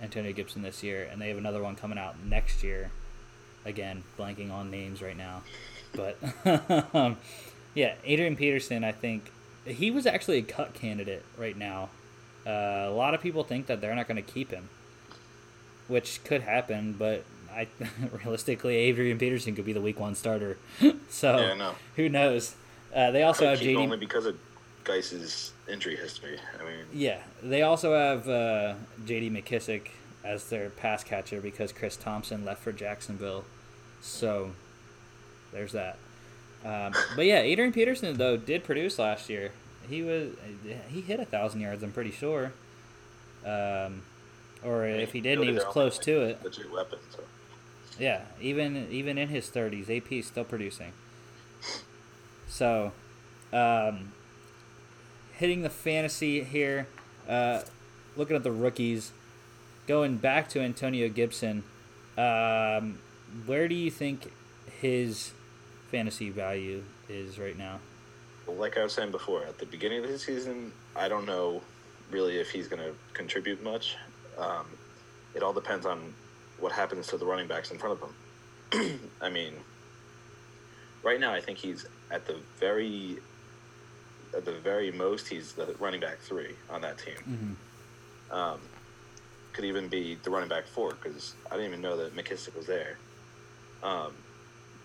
Antonio 0.01 0.31
Gibson 0.33 0.61
this 0.61 0.83
year, 0.83 1.07
and 1.11 1.21
they 1.21 1.29
have 1.29 1.37
another 1.37 1.61
one 1.61 1.75
coming 1.75 1.97
out 1.97 2.15
next 2.23 2.63
year. 2.63 2.91
Again, 3.65 4.03
blanking 4.17 4.51
on 4.51 4.71
names 4.71 5.01
right 5.01 5.17
now, 5.17 5.43
but 5.93 6.17
um, 6.95 7.17
yeah, 7.73 7.95
Adrian 8.05 8.35
Peterson. 8.35 8.83
I 8.83 8.93
think 8.93 9.31
he 9.65 9.91
was 9.91 10.05
actually 10.05 10.37
a 10.37 10.41
cut 10.41 10.73
candidate 10.73 11.25
right 11.37 11.57
now. 11.57 11.89
Uh, 12.47 12.85
a 12.87 12.91
lot 12.91 13.13
of 13.13 13.21
people 13.21 13.43
think 13.43 13.67
that 13.67 13.81
they're 13.81 13.95
not 13.95 14.07
going 14.07 14.23
to 14.23 14.31
keep 14.31 14.51
him, 14.51 14.69
which 15.87 16.23
could 16.23 16.41
happen, 16.41 16.93
but 16.97 17.25
I 17.51 17.67
realistically, 18.23 18.75
Adrian 18.75 19.17
Peterson 19.17 19.55
could 19.55 19.65
be 19.65 19.73
the 19.73 19.81
week 19.81 19.99
one 19.99 20.15
starter. 20.15 20.57
so 21.09 21.37
Yeah, 21.37 21.53
know. 21.55 21.75
who 21.95 22.09
knows? 22.09 22.55
Uh, 22.95 23.11
they 23.11 23.23
also 23.23 23.45
have 23.47 23.59
JD. 23.59 23.77
only 23.77 23.97
because 23.97 24.25
of 24.25 24.37
Guice's 24.83 25.51
injury 25.69 25.95
history. 25.95 26.37
I 26.59 26.63
mean, 26.63 26.85
Yeah, 26.93 27.19
they 27.41 27.61
also 27.61 27.93
have 27.95 28.27
uh, 28.27 28.73
J.D. 29.05 29.29
McKissic 29.29 29.89
as 30.23 30.49
their 30.49 30.69
pass 30.69 31.03
catcher 31.03 31.41
because 31.41 31.71
Chris 31.71 31.95
Thompson 31.95 32.43
left 32.45 32.61
for 32.61 32.71
Jacksonville. 32.71 33.45
So 34.01 34.51
there's 35.51 35.71
that. 35.73 35.97
Um, 36.65 36.93
but 37.15 37.25
yeah, 37.25 37.39
Adrian 37.39 37.71
Peterson 37.71 38.17
though 38.17 38.37
did 38.37 38.63
produce 38.63 38.99
last 38.99 39.29
year. 39.29 39.51
He 39.89 40.03
was 40.03 40.31
he 40.89 41.01
hit 41.01 41.19
a 41.19 41.25
thousand 41.25 41.61
yards. 41.61 41.83
I'm 41.83 41.91
pretty 41.91 42.11
sure. 42.11 42.51
Um, 43.45 44.03
or 44.63 44.85
if 44.85 45.13
he 45.13 45.21
didn't, 45.21 45.45
he 45.45 45.51
was 45.51 45.63
close 45.63 45.97
to 45.99 46.21
it. 46.21 46.43
Legit 46.43 46.71
weapon. 46.71 46.99
So 47.15 47.23
Yeah, 47.97 48.23
even 48.41 48.87
even 48.91 49.17
in 49.17 49.29
his 49.29 49.49
30s, 49.49 49.89
AP 49.89 50.11
is 50.11 50.27
still 50.27 50.43
producing. 50.43 50.91
So, 52.47 52.91
um, 53.53 54.11
hitting 55.39 55.61
the 55.61 55.69
fantasy 55.69 56.43
here, 56.43 56.85
uh, 57.27 57.61
looking 58.17 58.35
at 58.35 58.43
the 58.43 58.51
rookies, 58.51 59.13
going 59.87 60.17
back 60.17 60.49
to 60.49 60.59
Antonio 60.59 61.07
Gibson, 61.07 61.63
um, 62.17 62.99
where 63.45 63.69
do 63.69 63.73
you 63.75 63.89
think 63.89 64.33
his 64.81 65.31
fantasy 65.89 66.29
value 66.29 66.83
is 67.07 67.39
right 67.39 67.57
now? 67.57 67.79
like 68.47 68.77
I 68.77 68.83
was 68.83 68.93
saying 68.93 69.11
before, 69.11 69.43
at 69.43 69.59
the 69.59 69.65
beginning 69.67 70.03
of 70.03 70.09
the 70.09 70.17
season, 70.17 70.71
I 70.95 71.07
don't 71.07 71.25
know 71.27 71.61
really 72.11 72.39
if 72.39 72.49
he's 72.49 72.67
going 72.67 72.81
to 72.81 72.93
contribute 73.13 73.63
much. 73.63 73.95
Um, 74.39 74.65
it 75.35 75.43
all 75.43 75.53
depends 75.53 75.85
on 75.85 76.13
what 76.59 76.71
happens 76.71 77.05
to 77.07 77.17
the 77.17 77.25
running 77.25 77.47
backs 77.47 77.69
in 77.71 77.77
front 77.77 78.01
of 78.01 78.09
him. 78.73 78.99
I 79.21 79.29
mean, 79.29 79.53
right 81.03 81.19
now 81.19 81.31
I 81.31 81.41
think 81.41 81.59
he's 81.59 81.85
at 82.09 82.25
the 82.25 82.37
very, 82.59 83.19
at 84.35 84.45
the 84.45 84.53
very 84.53 84.91
most, 84.91 85.27
he's 85.27 85.53
the 85.53 85.75
running 85.79 85.99
back 85.99 86.19
three 86.19 86.55
on 86.69 86.81
that 86.81 86.97
team. 86.97 87.15
Mm-hmm. 87.29 88.35
Um, 88.35 88.59
could 89.53 89.65
even 89.65 89.87
be 89.87 90.17
the 90.23 90.29
running 90.29 90.49
back 90.49 90.67
four 90.67 90.91
because 90.91 91.33
I 91.47 91.55
didn't 91.55 91.67
even 91.67 91.81
know 91.81 91.97
that 91.97 92.15
McKissic 92.15 92.55
was 92.55 92.67
there. 92.67 92.97
Um, 93.81 94.13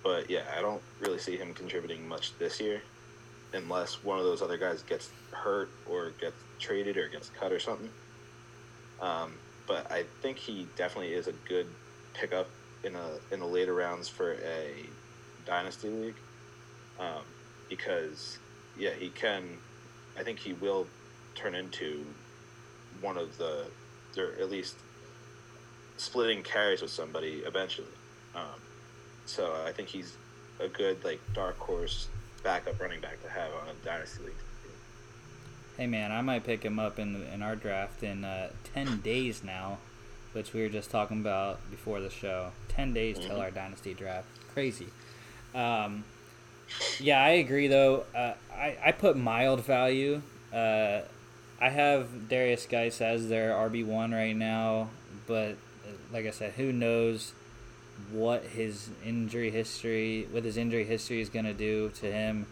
but 0.03 0.31
yeah, 0.31 0.43
I 0.57 0.61
don't 0.61 0.83
really 1.01 1.19
see 1.19 1.37
him 1.37 1.55
contributing 1.55 2.07
much 2.09 2.37
this 2.39 2.61
year, 2.61 2.83
unless 3.53 4.03
one 4.03 4.19
of 4.19 4.25
those 4.25 4.43
other 4.43 4.57
guys 4.57 4.83
gets 4.83 5.11
hurt 5.33 5.69
or 5.89 6.11
gets 6.21 6.37
traded 6.59 6.97
or 6.97 7.09
gets 7.09 7.31
cut 7.31 7.53
or 7.53 7.59
something. 7.59 7.91
Um, 9.01 9.33
but 9.67 9.91
I 9.91 10.05
think 10.23 10.39
he 10.39 10.67
definitely 10.77 11.15
is 11.15 11.27
a 11.27 11.33
good 11.49 11.67
pickup 12.15 12.49
in 12.85 12.95
a 12.95 13.11
in 13.33 13.41
the 13.41 13.47
later 13.47 13.75
rounds 13.75 14.09
for 14.09 14.35
a 14.35 14.87
dynasty 15.47 15.89
league, 15.89 16.15
um, 16.99 17.23
because 17.69 18.39
yeah, 18.79 18.91
he 18.99 19.09
can. 19.11 19.43
I 20.19 20.23
think 20.23 20.39
he 20.39 20.53
will 20.55 20.87
turn 21.35 21.55
into 21.55 22.05
one 23.01 23.17
of 23.17 23.37
the, 23.39 23.67
or 24.17 24.33
at 24.41 24.51
least 24.51 24.77
splitting 25.97 26.43
carries 26.43 26.83
with 26.83 26.91
somebody 26.91 27.43
eventually. 27.47 27.89
Um, 28.35 28.61
so 29.27 29.55
I 29.67 29.73
think 29.73 29.89
he's 29.89 30.17
a 30.61 30.69
good 30.69 31.03
like 31.05 31.21
dark 31.35 31.59
horse 31.59 32.09
backup 32.43 32.81
running 32.81 33.01
back 33.01 33.21
to 33.23 33.29
have 33.29 33.51
on 33.55 33.69
a 33.69 33.85
dynasty 33.85 34.25
league. 34.25 34.33
Hey 35.77 35.87
man, 35.87 36.13
I 36.13 36.21
might 36.21 36.45
pick 36.45 36.63
him 36.63 36.79
up 36.79 36.99
in 36.99 37.25
in 37.33 37.43
our 37.43 37.57
draft 37.57 38.03
in 38.03 38.25
uh, 38.25 38.51
ten 38.73 39.01
days 39.01 39.43
now, 39.43 39.79
which 40.33 40.53
we 40.53 40.63
were 40.63 40.69
just 40.69 40.91
talking 40.91 41.21
about 41.21 41.59
before 41.71 42.01
the 42.01 42.11
show. 42.11 42.53
Ten 42.69 42.93
days 42.93 43.19
till 43.19 43.37
Mhm. 43.37 43.41
our 43.41 43.51
dynasty 43.51 43.95
draft. 43.95 44.27
Crazy. 44.53 44.89
Um, 45.55 46.05
yeah, 47.01 47.23
I 47.23 47.31
agree 47.31 47.69
though. 47.69 48.05
Uh, 48.15 48.35
I 48.53 48.77
I 48.85 48.93
put 48.93 49.17
mild 49.17 49.65
value. 49.65 50.23
Uh, 50.53 51.01
I 51.61 51.71
have 51.71 52.09
Derrius 52.29 52.69
Guice 52.69 53.01
as 53.01 53.29
their 53.29 53.53
RB 53.53 53.87
one 53.87 54.13
right 54.13 54.37
now, 54.37 54.91
but 55.27 55.53
uh, 55.85 55.93
like 56.13 56.27
I 56.27 56.31
said, 56.31 56.53
who 56.53 56.73
knows 56.73 57.33
what 58.11 58.43
his 58.45 58.91
injury 59.05 59.51
history, 59.51 60.29
what 60.31 60.45
his 60.45 60.57
injury 60.57 60.85
history 60.85 61.21
is 61.21 61.29
going 61.29 61.45
to 61.45 61.55
do 61.55 61.91
to 62.01 62.11
him. 62.11 62.47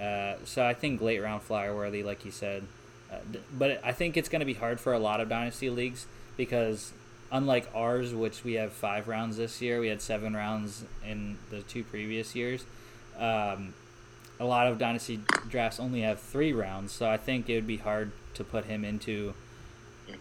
Uh, 0.00 0.34
so 0.44 0.64
I 0.64 0.74
think 0.74 1.00
late 1.00 1.20
round 1.20 1.42
flyer 1.42 1.74
worthy, 1.74 2.02
like 2.02 2.24
you 2.24 2.30
said. 2.30 2.64
Uh, 3.12 3.16
but 3.52 3.80
I 3.84 3.92
think 3.92 4.16
it's 4.16 4.28
going 4.28 4.40
to 4.40 4.46
be 4.46 4.54
hard 4.54 4.80
for 4.80 4.92
a 4.92 4.98
lot 4.98 5.20
of 5.20 5.28
dynasty 5.28 5.70
leagues 5.70 6.06
because 6.36 6.92
unlike 7.30 7.68
ours, 7.74 8.14
which 8.14 8.44
we 8.44 8.54
have 8.54 8.72
five 8.72 9.08
rounds 9.08 9.36
this 9.36 9.60
year, 9.60 9.80
we 9.80 9.88
had 9.88 10.00
seven 10.00 10.34
rounds 10.34 10.84
in 11.06 11.38
the 11.50 11.62
two 11.62 11.84
previous 11.84 12.34
years. 12.34 12.64
Um, 13.18 13.74
a 14.40 14.44
lot 14.44 14.66
of 14.66 14.78
dynasty 14.78 15.20
drafts 15.48 15.78
only 15.78 16.00
have 16.02 16.20
three 16.20 16.52
rounds, 16.52 16.92
so 16.92 17.08
I 17.08 17.16
think 17.16 17.48
it 17.48 17.54
would 17.54 17.66
be 17.66 17.76
hard 17.76 18.10
to 18.34 18.42
put 18.44 18.64
him 18.64 18.84
into 18.84 19.34
Mhm. 20.08 20.16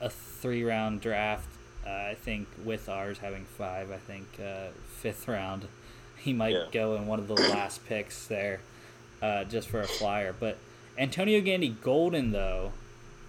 a 0.00 0.10
three 0.10 0.64
round 0.64 1.00
draft. 1.00 1.48
Uh, 1.86 1.90
I 1.90 2.16
think 2.20 2.48
with 2.64 2.88
ours 2.88 3.18
having 3.18 3.44
five, 3.44 3.90
I 3.90 3.96
think 3.98 4.26
uh, 4.44 4.68
fifth 5.00 5.28
round, 5.28 5.68
he 6.16 6.32
might 6.32 6.52
Yeah. 6.54 6.66
go 6.72 6.96
in 6.96 7.06
one 7.06 7.18
of 7.20 7.28
the 7.28 7.34
last 7.34 7.86
picks 7.86 8.26
there, 8.26 8.60
uh, 9.22 9.44
just 9.44 9.68
for 9.68 9.80
a 9.80 9.86
flyer. 9.86 10.34
But 10.38 10.58
Antonio 10.98 11.40
Gandy 11.40 11.68
Golden, 11.68 12.32
though, 12.32 12.72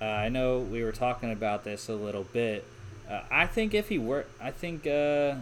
uh, 0.02 0.06
I 0.06 0.30
know 0.30 0.58
we 0.60 0.84
were 0.84 0.92
talking 0.92 1.32
about 1.32 1.64
this 1.64 1.88
a 1.88 1.94
little 1.94 2.24
bit. 2.24 2.66
Uh, 3.08 3.22
I 3.30 3.46
think 3.46 3.74
if 3.76 3.90
he 3.90 3.98
work, 4.00 4.28
I 4.42 4.50
think 4.52 4.88
uh, 4.88 5.36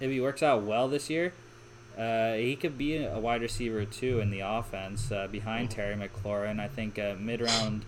if 0.00 0.10
he 0.10 0.20
works 0.20 0.42
out 0.42 0.62
well 0.62 0.86
this 0.88 1.08
year, 1.08 1.32
uh, 1.98 2.34
he 2.34 2.56
could 2.56 2.76
be 2.76 2.96
a 3.04 3.18
wide 3.18 3.40
receiver 3.42 3.84
too 3.84 4.20
in 4.20 4.30
the 4.30 4.40
offense 4.40 5.10
uh, 5.12 5.26
behind 5.30 5.68
Mhm. 5.68 5.72
Terry 5.74 5.94
McLaurin. 5.96 6.58
I 6.60 6.68
think 6.68 6.98
uh, 6.98 7.14
mid 7.18 7.40
round 7.40 7.84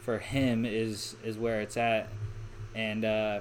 for 0.00 0.18
him 0.18 0.64
is 0.64 1.16
is 1.24 1.36
where 1.38 1.60
it's 1.60 1.76
at, 1.76 2.08
and 2.74 3.04
uh, 3.04 3.40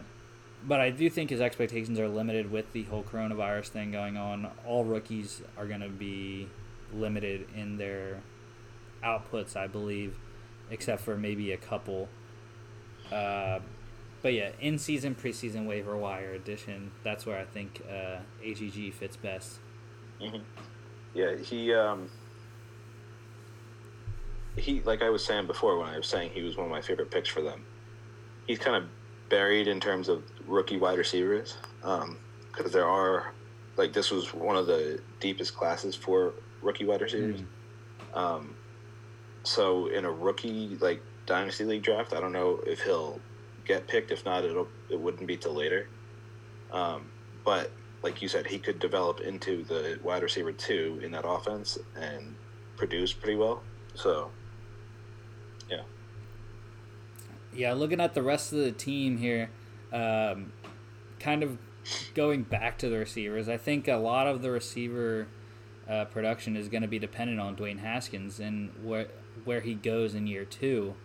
but 0.68 0.80
I 0.80 0.90
do 0.90 1.10
think 1.10 1.30
his 1.30 1.42
expectations 1.42 2.00
are 2.00 2.08
limited 2.08 2.52
with 2.52 2.74
the 2.74 2.84
whole 2.84 3.04
coronavirus 3.04 3.68
thing 3.68 3.92
going 3.92 4.18
on. 4.18 4.50
All 4.66 4.84
rookies 4.84 5.42
are 5.58 5.68
going 5.68 5.82
to 5.82 5.90
be 5.90 6.48
limited 6.94 7.48
in 7.56 7.78
their 7.78 8.22
outputs, 9.04 9.56
I 9.56 9.68
believe, 9.68 10.16
except 10.72 11.02
for 11.02 11.16
maybe 11.18 11.52
a 11.52 11.58
couple. 11.58 12.10
But 14.26 14.34
yeah, 14.34 14.50
in 14.60 14.80
season, 14.80 15.14
preseason 15.14 15.68
waiver 15.68 15.96
wire 15.96 16.32
edition. 16.32 16.90
That's 17.04 17.28
where 17.28 17.38
I 17.38 17.44
think 17.44 17.84
uh, 17.88 18.22
AGG 18.44 18.92
fits 18.96 19.16
best. 19.18 19.60
hmm 20.20 20.38
Yeah, 21.14 21.36
he 21.36 21.72
um 21.76 22.10
he 24.58 24.82
like 24.82 25.04
I 25.04 25.12
was 25.12 25.24
saying 25.24 25.46
before 25.46 25.78
when 25.78 25.90
I 25.90 25.98
was 25.98 26.08
saying 26.08 26.32
he 26.34 26.42
was 26.42 26.58
one 26.58 26.66
of 26.66 26.72
my 26.72 26.82
favorite 26.82 27.12
picks 27.12 27.30
for 27.30 27.44
them. 27.44 27.62
He's 28.48 28.58
kind 28.58 28.76
of 28.76 28.90
buried 29.30 29.68
in 29.68 29.80
terms 29.80 30.10
of 30.10 30.24
rookie 30.48 30.78
wide 30.78 30.98
receivers 30.98 31.56
because 31.84 32.72
there 32.72 32.88
are 32.88 33.32
like 33.78 33.94
this 33.94 34.10
was 34.10 34.34
one 34.34 34.56
of 34.56 34.66
the 34.66 35.00
deepest 35.20 35.56
classes 35.56 35.96
for 35.96 36.34
rookie 36.64 36.86
wide 36.86 37.02
receivers. 37.02 37.42
Um, 38.16 38.56
so 39.44 39.86
in 39.86 40.04
a 40.04 40.12
rookie 40.12 40.80
like 40.82 41.04
dynasty 41.28 41.64
league 41.64 41.84
draft, 41.84 42.16
I 42.16 42.20
don't 42.20 42.34
know 42.34 42.60
if 42.66 42.82
he'll 42.82 43.20
get 43.66 43.88
picked. 43.88 44.12
If 44.12 44.26
not, 44.26 44.44
it'll 44.44 44.68
it 44.90 45.00
wouldn't 45.00 45.28
be 45.28 45.38
till 45.38 45.54
later. 45.54 45.88
Um, 46.72 47.10
but 47.44 47.72
like 48.04 48.22
you 48.22 48.28
said, 48.28 48.48
he 48.48 48.60
could 48.60 48.80
develop 48.80 49.22
into 49.22 49.64
the 49.64 50.00
wide 50.04 50.24
receiver 50.24 50.52
two 50.52 51.00
in 51.04 51.12
that 51.12 51.28
offense 51.28 51.78
and 51.96 52.36
produce 52.78 53.14
pretty 53.14 53.36
well. 53.36 53.64
So 53.94 54.30
Yeah, 55.70 55.82
Yeah, 57.54 57.74
looking 57.74 58.00
at 58.00 58.14
the 58.14 58.24
rest 58.24 58.54
of 58.54 58.60
the 58.60 58.72
team 58.72 59.18
here, 59.18 59.50
um, 59.92 60.52
kind 61.20 61.44
of 61.44 61.58
going 62.14 62.44
back 62.44 62.78
to 62.80 62.90
the 62.90 62.98
receivers, 62.98 63.48
I 63.48 63.58
think 63.58 63.88
a 63.88 63.96
lot 63.96 64.28
of 64.28 64.42
the 64.42 64.52
receiver 64.52 65.28
uh, 65.90 66.06
production 66.06 66.56
is 66.56 66.68
going 66.68 66.82
to 66.82 66.88
be 66.88 67.00
dependent 67.00 67.40
on 67.40 67.56
Dwayne 67.56 67.80
Haskins 67.80 68.40
and 68.40 68.72
where 68.84 69.08
where 69.44 69.62
he 69.62 69.76
goes 69.76 70.16
in 70.16 70.28
year 70.28 70.46
two. 70.46 70.96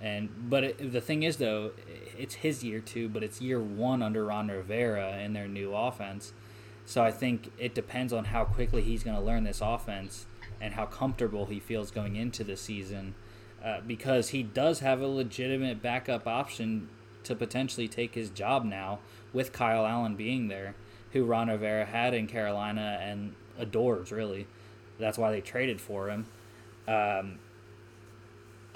And 0.00 0.28
but 0.48 0.64
it, 0.64 0.92
the 0.92 1.00
thing 1.00 1.22
is 1.22 1.38
though, 1.38 1.72
it's 2.18 2.36
his 2.36 2.64
year 2.64 2.80
two, 2.80 3.08
but 3.08 3.22
it's 3.22 3.40
year 3.40 3.60
one 3.60 4.02
under 4.02 4.26
Ron 4.26 4.48
Rivera 4.48 5.18
in 5.18 5.32
their 5.32 5.48
new 5.48 5.74
offense. 5.74 6.32
So 6.84 7.04
I 7.04 7.10
think 7.10 7.52
it 7.58 7.74
depends 7.74 8.12
on 8.12 8.26
how 8.26 8.44
quickly 8.44 8.82
he's 8.82 9.02
going 9.02 9.16
to 9.16 9.22
learn 9.22 9.44
this 9.44 9.60
offense 9.60 10.26
and 10.60 10.74
how 10.74 10.86
comfortable 10.86 11.46
he 11.46 11.60
feels 11.60 11.90
going 11.90 12.16
into 12.16 12.42
the 12.42 12.56
season 12.56 13.14
uh, 13.62 13.80
because 13.86 14.30
he 14.30 14.42
does 14.42 14.80
have 14.80 15.00
a 15.00 15.06
legitimate 15.06 15.82
backup 15.82 16.26
option 16.26 16.88
to 17.24 17.34
potentially 17.34 17.88
take 17.88 18.14
his 18.14 18.30
job 18.30 18.64
now 18.64 19.00
with 19.32 19.52
Kyle 19.52 19.86
Allen 19.86 20.16
being 20.16 20.48
there, 20.48 20.74
who 21.12 21.24
Ron 21.24 21.48
Rivera 21.48 21.84
had 21.84 22.14
in 22.14 22.26
Carolina 22.26 22.98
and 23.02 23.34
adores 23.58 24.10
really. 24.10 24.46
That's 24.98 25.18
why 25.18 25.30
they 25.30 25.40
traded 25.40 25.80
for 25.80 26.08
him. 26.08 26.26
Um, 26.86 27.38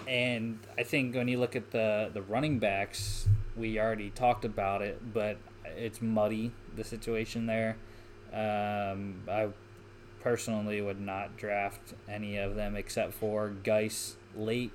and 0.09 0.59
I 0.79 0.83
think 0.83 1.15
when 1.15 1.29
you 1.29 1.39
look 1.39 1.57
at 1.57 1.71
the 1.71 2.11
the 2.13 2.23
running 2.23 2.59
backs, 2.59 3.29
we 3.57 3.79
already 3.79 4.11
talked 4.11 4.45
about 4.45 4.83
it, 4.83 5.13
but 5.13 5.39
it's 5.65 6.01
muddy 6.01 6.53
the 6.77 6.85
situation 6.85 7.47
there. 7.47 7.77
Um, 8.33 9.23
I 9.29 9.49
personally 10.21 10.81
would 10.81 11.01
not 11.01 11.37
draft 11.37 11.95
any 12.09 12.37
of 12.37 12.55
them 12.55 12.77
except 12.77 13.13
for 13.13 13.51
Guice 13.51 14.17
late 14.37 14.73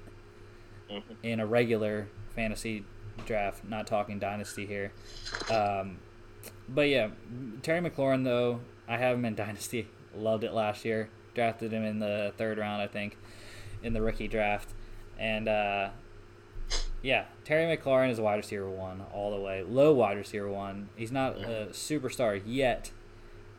mhm. 0.91 1.01
in 1.23 1.39
a 1.39 1.45
regular 1.45 2.07
fantasy 2.35 2.83
draft. 3.25 3.63
Not 3.63 3.87
talking 3.87 4.19
dynasty 4.19 4.65
here. 4.65 4.91
Um, 5.51 5.97
but 6.69 6.89
yeah, 6.89 7.09
Terry 7.61 7.81
McLaurin 7.81 8.23
though 8.23 8.59
I 8.87 8.97
have 8.97 9.17
him 9.17 9.25
in 9.25 9.35
dynasty. 9.35 9.87
Loved 10.15 10.43
it 10.43 10.53
last 10.53 10.85
year. 10.85 11.09
Drafted 11.35 11.71
him 11.71 11.83
in 11.83 11.99
the 11.99 12.33
third 12.37 12.57
round, 12.57 12.81
I 12.81 12.87
think, 12.87 13.15
in 13.83 13.93
the 13.93 14.01
rookie 14.01 14.27
draft, 14.27 14.73
and 15.19 15.47
uh, 15.47 15.89
yeah, 17.01 17.25
Terry 17.45 17.75
McLaurin 17.75 18.09
is 18.09 18.19
a 18.19 18.23
wide 18.23 18.35
receiver 18.35 18.69
one 18.69 19.03
all 19.13 19.31
the 19.31 19.39
way. 19.39 19.63
Low 19.63 19.93
wide 19.93 20.17
receiver 20.17 20.49
one. 20.49 20.89
He's 20.95 21.11
not 21.11 21.37
a 21.37 21.69
superstar 21.71 22.41
yet. 22.45 22.91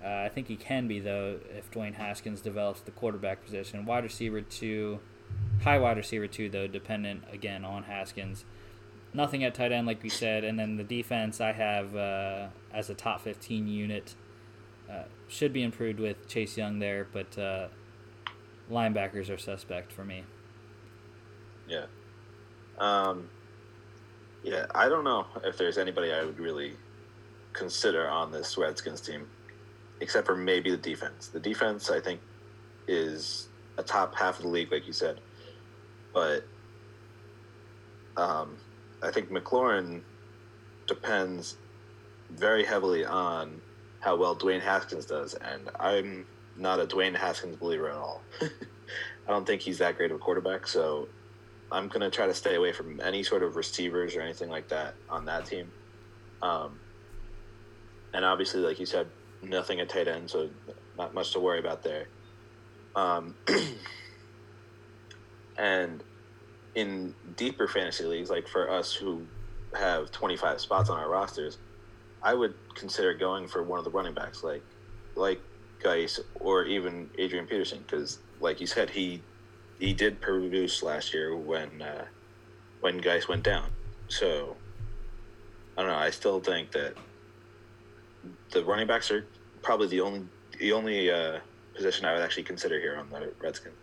Uh, 0.05 0.09
I 0.09 0.29
think 0.29 0.49
he 0.49 0.57
can 0.57 0.87
be 0.87 1.01
though 1.01 1.39
if 1.57 1.71
Dwayne 1.71 1.95
Haskins 1.95 2.41
develops 2.41 2.81
the 2.81 2.91
quarterback 2.91 3.45
position. 3.45 3.85
Wide 3.85 4.05
receiver 4.05 4.41
two, 4.41 5.01
high 5.63 5.79
wide 5.79 5.97
receiver 5.97 6.27
two 6.27 6.49
though, 6.49 6.67
dependent 6.67 7.25
again 7.33 7.65
on 7.65 7.85
Haskins. 7.85 8.45
Nothing 9.15 9.43
at 9.43 9.55
tight 9.55 9.73
end 9.73 9.87
like 9.87 10.03
we 10.03 10.11
said, 10.11 10.45
and 10.45 10.59
then 10.59 10.77
the 10.77 10.85
defense 10.85 11.41
I 11.41 11.53
have 11.53 11.97
uh, 11.97 12.49
as 12.73 12.91
a 12.91 12.95
top 12.95 13.23
fifteen 13.23 13.67
unit. 13.67 14.15
Uh, 14.91 15.03
should 15.29 15.53
be 15.53 15.63
improved 15.63 16.01
with 16.01 16.27
Chase 16.29 16.57
Young 16.57 16.79
there, 16.79 17.07
but 17.13 17.39
uh, 17.39 17.69
linebackers 18.71 19.29
are 19.29 19.37
suspect 19.37 19.93
for 19.93 20.03
me. 20.03 20.25
Yeah, 21.69 21.87
um, 22.79 23.29
yeah. 24.43 24.67
I 24.75 24.89
don't 24.89 25.05
know 25.05 25.27
if 25.45 25.59
there's 25.59 25.79
anybody 25.79 26.13
I 26.13 26.25
would 26.25 26.39
really 26.39 26.73
consider 27.53 28.09
on 28.09 28.31
this 28.33 28.57
Redskins 28.57 29.01
team, 29.01 29.27
except 30.01 30.27
for 30.27 30.37
maybe 30.37 30.71
the 30.71 30.77
defense. 30.77 31.29
The 31.29 31.41
defense, 31.41 31.91
I 31.91 32.01
think, 32.01 32.21
is 32.87 33.49
a 33.77 33.83
top 33.83 34.15
half 34.17 34.37
of 34.39 34.43
the 34.43 34.49
league, 34.49 34.73
like 34.73 34.87
you 34.87 34.93
said, 34.93 35.21
but 36.13 36.45
um, 38.17 38.57
I 39.03 39.11
think 39.11 39.31
McLaurin 39.31 40.03
depends 40.87 41.57
very 42.31 42.65
heavily 42.65 43.05
on 43.05 43.61
how 44.01 44.17
well 44.17 44.37
Dwayne 44.37 44.61
Haskins 44.63 45.07
does, 45.07 45.35
and 45.35 45.71
I'm 45.79 46.27
not 46.57 46.81
a 46.81 46.87
Dwayne 46.87 47.17
Haskins 47.17 47.57
believer 47.57 47.89
at 47.91 47.97
all. 47.97 48.27
I 48.43 49.31
don't 49.31 49.47
think 49.47 49.63
he's 49.63 49.79
that 49.79 49.97
great 49.97 50.11
of 50.11 50.17
a 50.17 50.21
quarterback, 50.21 50.67
so 50.67 51.09
I'm 51.71 51.89
gonna 51.89 52.11
try 52.11 52.27
to 52.27 52.35
stay 52.35 52.55
away 52.55 52.73
from 52.73 53.01
any 53.01 53.23
sort 53.23 53.43
of 53.43 53.57
receivers 53.57 54.17
or 54.17 54.21
anything 54.21 54.49
like 54.49 54.69
that 54.69 54.95
on 55.09 55.27
that 55.27 55.47
team. 55.47 55.73
Um, 56.41 56.81
and 58.15 58.25
obviously, 58.25 58.61
like 58.61 58.79
you 58.79 58.87
said, 58.87 59.11
nothing 59.43 59.81
at 59.81 59.89
tight 59.89 60.09
end, 60.09 60.31
so 60.31 60.51
not 60.97 61.15
much 61.15 61.33
to 61.33 61.41
worry 61.41 61.59
about 61.59 61.83
there. 61.83 62.09
Um, 62.95 63.37
and 65.59 66.03
in 66.75 67.15
deeper 67.37 67.69
fantasy 67.69 68.05
leagues, 68.05 68.31
like 68.31 68.49
for 68.49 68.71
us 68.71 68.95
who 68.95 69.29
have 69.75 70.11
25 70.11 70.61
spots 70.61 70.91
on 70.91 70.99
our 70.99 71.11
rosters, 71.11 71.59
I 72.23 72.35
would 72.35 72.55
consider 72.75 73.15
going 73.15 73.47
for 73.47 73.63
one 73.63 73.79
of 73.79 73.85
the 73.85 73.91
running 73.91 74.15
backs, 74.15 74.43
like 74.43 74.65
like 75.15 75.41
Guice 75.83 76.21
or 76.35 76.65
even 76.65 77.11
Adrian 77.19 77.47
Peterson, 77.47 77.81
because 77.81 78.21
like 78.41 78.61
you 78.61 78.67
said, 78.67 78.91
he 78.91 79.27
he 79.79 79.93
did 79.93 80.21
produce 80.21 80.83
last 80.83 81.15
year 81.15 81.37
when 81.37 81.83
uh, 81.83 82.05
when 82.81 82.99
guys 82.99 83.29
went 83.29 83.43
down. 83.43 83.71
So 84.09 84.57
I 85.77 85.83
don't 85.83 85.91
know. 85.91 85.97
I 85.97 86.11
still 86.11 86.41
think 86.41 86.73
that 86.73 86.95
the 88.51 88.65
running 88.65 88.87
backs 88.87 89.11
are 89.11 89.27
probably 89.63 89.87
the 89.89 90.01
only 90.01 90.27
the 90.59 90.73
only 90.73 91.11
uh, 91.11 91.39
position 91.75 92.05
I 92.05 92.13
would 92.13 92.23
actually 92.23 92.43
consider 92.43 92.81
here 92.81 92.97
on 92.97 93.09
the 93.11 93.33
Redskins. 93.41 93.75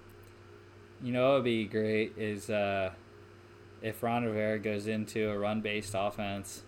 You 1.01 1.13
know, 1.13 1.29
what 1.29 1.35
would 1.35 1.43
be 1.43 1.65
great 1.65 2.13
is 2.17 2.49
uh, 2.49 2.91
if 3.81 4.01
Ron 4.01 4.23
Rivera 4.25 4.59
goes 4.59 4.87
into 4.87 5.29
a 5.29 5.37
run 5.37 5.61
based 5.61 5.93
offense 5.97 6.63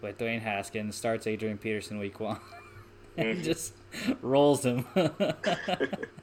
with 0.00 0.18
Dwayne 0.18 0.40
Haskins, 0.40 0.96
starts 0.96 1.26
Adrian 1.26 1.58
Peterson 1.58 1.98
week 1.98 2.20
one, 2.20 2.40
and 3.16 3.36
mm-hmm. 3.36 3.42
just 3.42 3.74
rolls 4.20 4.64
him, 4.64 4.86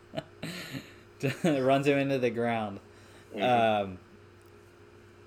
runs 1.44 1.88
him 1.88 1.98
into 1.98 2.18
the 2.18 2.30
ground. 2.30 2.80
Mm-hmm. 3.36 3.92
Um, 3.92 3.98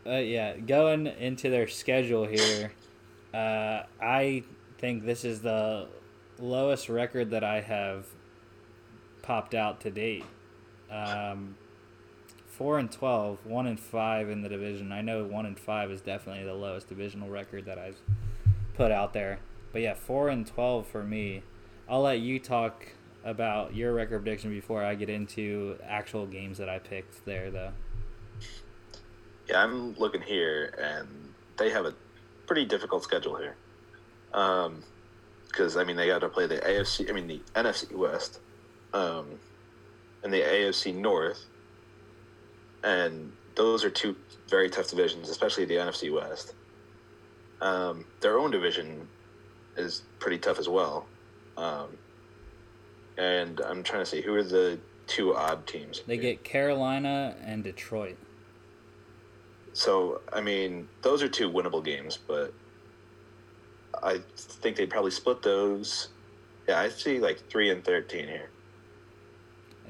uh, 0.04 0.18
yeah, 0.18 0.56
going 0.56 1.06
into 1.06 1.48
their 1.50 1.68
schedule 1.68 2.26
here, 2.26 2.72
uh, 3.32 3.82
I 4.00 4.42
think 4.78 5.04
this 5.04 5.24
is 5.24 5.40
the 5.40 5.88
lowest 6.38 6.88
record 6.88 7.30
that 7.30 7.44
I 7.44 7.60
have 7.60 8.06
popped 9.22 9.54
out 9.54 9.80
to 9.82 9.90
date. 9.90 10.24
Um, 10.90 11.56
four 12.48 12.78
and 12.78 12.90
12, 12.90 13.46
one 13.46 13.66
and 13.66 13.78
five 13.78 14.28
in 14.28 14.42
the 14.42 14.48
division. 14.48 14.92
I 14.92 15.00
know 15.00 15.24
one 15.24 15.46
and 15.46 15.58
five 15.58 15.90
is 15.90 16.00
definitely 16.00 16.44
the 16.44 16.54
lowest 16.54 16.88
divisional 16.88 17.28
record 17.28 17.64
that 17.66 17.78
I've 17.78 17.98
put 18.74 18.90
out 18.90 19.12
there. 19.12 19.38
But 19.72 19.82
yeah, 19.82 19.94
four 19.94 20.28
and 20.28 20.46
twelve 20.46 20.86
for 20.86 21.02
me. 21.02 21.42
I'll 21.88 22.02
let 22.02 22.20
you 22.20 22.38
talk 22.38 22.86
about 23.24 23.74
your 23.74 23.92
record 23.92 24.22
prediction 24.22 24.50
before 24.50 24.84
I 24.84 24.94
get 24.94 25.08
into 25.08 25.76
actual 25.84 26.26
games 26.26 26.58
that 26.58 26.68
I 26.68 26.78
picked 26.78 27.24
there, 27.24 27.50
though. 27.50 27.72
Yeah, 29.48 29.62
I'm 29.62 29.94
looking 29.94 30.22
here, 30.22 30.74
and 30.78 31.08
they 31.56 31.70
have 31.70 31.84
a 31.84 31.94
pretty 32.46 32.64
difficult 32.64 33.02
schedule 33.02 33.36
here. 33.36 33.56
Um, 34.34 34.82
because 35.52 35.76
I 35.76 35.84
mean 35.84 35.96
they 35.96 36.06
got 36.06 36.20
to 36.20 36.28
play 36.28 36.46
the 36.46 36.56
AFC, 36.56 37.10
I 37.10 37.12
mean 37.12 37.26
the 37.26 37.40
NFC 37.54 37.94
West, 37.94 38.40
um, 38.94 39.26
and 40.24 40.32
the 40.32 40.40
AFC 40.40 40.94
North, 40.94 41.44
and 42.82 43.32
those 43.54 43.84
are 43.84 43.90
two 43.90 44.16
very 44.48 44.70
tough 44.70 44.88
divisions, 44.88 45.28
especially 45.28 45.66
the 45.66 45.74
NFC 45.74 46.12
West. 46.12 46.54
Um, 47.60 48.06
their 48.20 48.38
own 48.38 48.50
division 48.50 49.06
is 49.76 50.02
pretty 50.18 50.38
tough 50.38 50.58
as 50.58 50.68
well. 50.68 51.06
Um, 51.56 51.98
and 53.18 53.60
I'm 53.60 53.82
trying 53.82 54.02
to 54.02 54.06
see 54.06 54.20
who 54.20 54.34
are 54.34 54.42
the 54.42 54.78
two 55.06 55.34
odd 55.34 55.66
teams. 55.66 56.02
They 56.06 56.16
get 56.16 56.44
Carolina 56.44 57.36
and 57.44 57.62
Detroit. 57.64 58.16
So 59.72 60.20
I 60.32 60.40
mean, 60.40 60.88
those 61.02 61.22
are 61.22 61.28
two 61.28 61.50
winnable 61.50 61.84
games, 61.84 62.18
but 62.26 62.52
I 64.02 64.20
think 64.36 64.76
they 64.76 64.86
probably 64.86 65.10
split 65.10 65.42
those. 65.42 66.08
Yeah, 66.68 66.80
I 66.80 66.88
see 66.88 67.18
like 67.18 67.48
three 67.48 67.70
and 67.70 67.84
thirteen 67.84 68.26
here. 68.26 68.50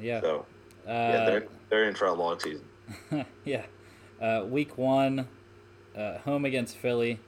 Yeah. 0.01 0.21
So 0.21 0.47
uh, 0.87 0.91
yeah, 0.91 1.25
they're 1.25 1.47
they're 1.69 1.89
in 1.89 1.95
for 1.95 2.07
a 2.07 2.13
long 2.13 2.39
season. 2.39 2.65
yeah. 3.45 3.65
Uh, 4.21 4.45
week 4.49 4.79
one, 4.79 5.27
uh, 5.97 6.19
home 6.19 6.45
against 6.45 6.77
Philly, 6.77 7.19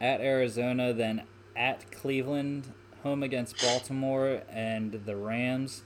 at 0.00 0.20
Arizona, 0.20 0.92
then 0.92 1.24
at 1.56 1.90
Cleveland, 1.90 2.72
home 3.02 3.22
against 3.22 3.60
Baltimore 3.60 4.42
and 4.50 5.02
the 5.04 5.16
Rams, 5.16 5.82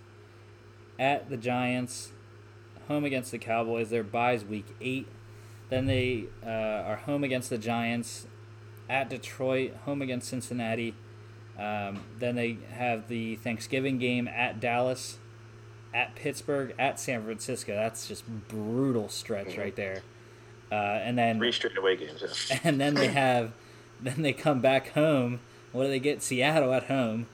at 0.99 1.29
the 1.29 1.37
Giants, 1.37 2.13
home 2.89 3.05
against 3.05 3.31
the 3.31 3.39
Cowboys. 3.39 3.91
Their 3.91 4.05
buys 4.05 4.45
week 4.45 4.67
eight. 4.81 5.09
Then 5.69 5.87
they 5.87 6.27
uh, 6.45 6.49
are 6.49 6.97
home 6.97 7.25
against 7.25 7.51
the 7.51 7.59
Giants, 7.59 8.27
at 8.89 9.11
Detroit, 9.11 9.75
home 9.85 10.03
against 10.03 10.29
Cincinnati. 10.29 10.95
Um, 11.59 12.05
then 12.19 12.37
they 12.37 12.59
have 12.73 13.09
the 13.09 13.37
Thanksgiving 13.37 13.99
game 13.99 14.29
at 14.29 14.61
Dallas, 14.61 15.19
at 15.95 16.15
Pittsburgh, 16.15 16.75
at 16.79 17.01
San 17.01 17.25
Francisco. 17.25 17.75
That's 17.75 18.07
just 18.07 18.25
brutal 18.49 19.09
stretch 19.09 19.49
mm-hmm. 19.49 19.61
right 19.61 19.77
there. 19.77 20.03
Uh, 20.71 20.75
and 20.75 21.17
then 21.17 21.39
three 21.39 21.53
straight 21.53 21.79
away 21.79 21.97
games. 21.97 22.23
Yeah. 22.51 22.59
And 22.65 22.81
then 22.81 22.95
they 22.95 23.09
have, 23.09 23.53
then 24.01 24.23
they 24.23 24.33
come 24.33 24.61
back 24.61 24.89
home. 24.91 25.41
What 25.77 25.85
do 25.85 25.91
they 25.91 25.99
get? 25.99 26.23
Seattle 26.23 26.73
at 26.73 26.85
home, 26.85 27.27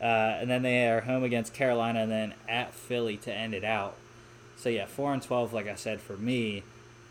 uh, 0.00 0.04
and 0.04 0.50
then 0.50 0.62
they 0.62 0.88
are 0.88 1.02
home 1.02 1.24
against 1.24 1.52
Carolina, 1.54 2.00
and 2.00 2.10
then 2.10 2.34
at 2.48 2.72
Philly 2.74 3.16
to 3.18 3.32
end 3.32 3.54
it 3.54 3.64
out. 3.64 3.96
So 4.56 4.68
yeah, 4.68 4.86
four 4.86 5.12
and 5.12 5.22
twelve. 5.22 5.52
Like 5.52 5.68
I 5.68 5.74
said, 5.74 6.00
for 6.00 6.16
me, 6.16 6.62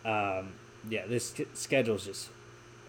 um, 0.06 0.54
yeah, 0.90 1.06
this 1.08 1.34
schedule 1.54 1.96
is 1.96 2.06
just 2.06 2.30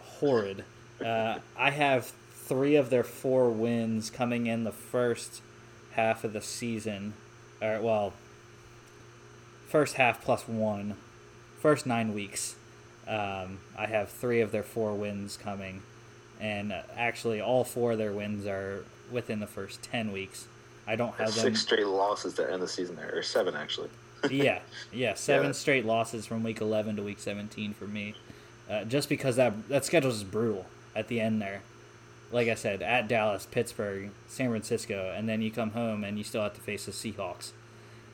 horrid. 0.01 0.65
Uh, 1.05 1.39
I 1.57 1.71
have 1.71 2.13
three 2.33 2.77
of 2.77 2.91
their 2.91 3.05
four 3.05 3.51
wins 3.51 4.11
coming 4.11 4.47
in 4.47 4.65
the 4.65 4.73
first 4.73 5.43
half 5.93 6.25
of 6.25 6.33
the 6.33 6.41
season 6.41 7.15
or 7.63 7.81
well, 7.81 8.13
first 9.69 9.95
half 9.95 10.23
plus 10.23 10.47
one, 10.49 10.97
first 11.61 11.87
nine 11.87 12.13
weeks. 12.13 12.57
Um, 13.07 13.61
I 13.77 13.87
have 13.87 14.11
three 14.11 14.41
of 14.41 14.53
their 14.53 14.63
four 14.63 14.95
wins 14.95 15.37
coming, 15.37 15.83
and 16.43 16.75
actually 16.97 17.41
all 17.41 17.65
four 17.65 17.93
of 17.93 17.99
their 17.99 18.13
wins 18.13 18.47
are 18.47 18.85
within 19.11 19.41
the 19.41 19.47
first 19.47 19.83
ten 19.83 20.13
weeks. 20.13 20.47
I 20.87 20.97
don't 20.97 21.15
have 21.15 21.35
them... 21.35 21.45
six 21.45 21.63
straight 21.63 21.87
losses 21.87 22.35
to 22.35 22.53
end 22.53 22.61
the 22.61 22.69
season 22.69 22.97
there, 22.97 23.17
or 23.17 23.23
seven 23.23 23.55
actually. 23.55 23.89
yeah, 24.31 24.61
yeah, 24.93 25.15
seven 25.15 25.47
yeah. 25.47 25.53
straight 25.53 25.87
losses 25.87 26.27
from 26.27 26.43
week 26.43 26.61
eleven 26.61 26.97
to 26.97 27.03
week 27.03 27.21
seventeen 27.21 27.73
for 27.73 27.87
me, 27.87 28.15
uh, 28.69 28.85
just 28.85 29.09
because 29.09 29.37
that 29.37 29.69
that 29.71 29.85
schedule 29.85 30.11
is 30.11 30.25
brutal 30.25 30.67
at 30.95 31.09
the 31.09 31.21
end 31.21 31.41
there 31.41 31.63
like 32.33 32.49
I 32.49 32.55
said, 32.55 32.83
at 32.83 33.07
Dallas, 33.07 33.47
Pittsburgh, 33.49 34.11
San 34.27 34.49
Francisco, 34.49 35.13
and 35.15 35.29
then 35.29 35.43
you 35.43 35.51
come 35.51 35.73
home 35.73 36.03
and 36.03 36.17
you 36.17 36.25
still 36.25 36.43
have 36.43 36.55
to 36.55 36.61
face 36.61 36.87
the 36.87 36.93
Seahawks. 36.93 37.53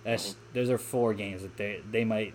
That's 0.04 0.30
mm-hmm. 0.30 0.38
those 0.54 0.70
are 0.70 0.78
four 0.78 1.14
games 1.14 1.42
that 1.42 1.56
they 1.56 1.80
they 1.90 2.04
might 2.04 2.34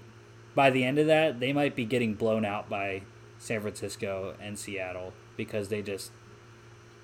by 0.56 0.70
the 0.70 0.84
end 0.84 0.98
of 0.98 1.08
that 1.08 1.40
they 1.40 1.54
might 1.54 1.76
be 1.76 1.86
getting 1.86 2.14
blown 2.14 2.46
out 2.46 2.70
by 2.70 3.02
San 3.40 3.62
Francisco 3.62 4.36
and 4.42 4.58
Seattle 4.58 5.14
because 5.38 5.70
they 5.70 5.82
just 5.82 6.12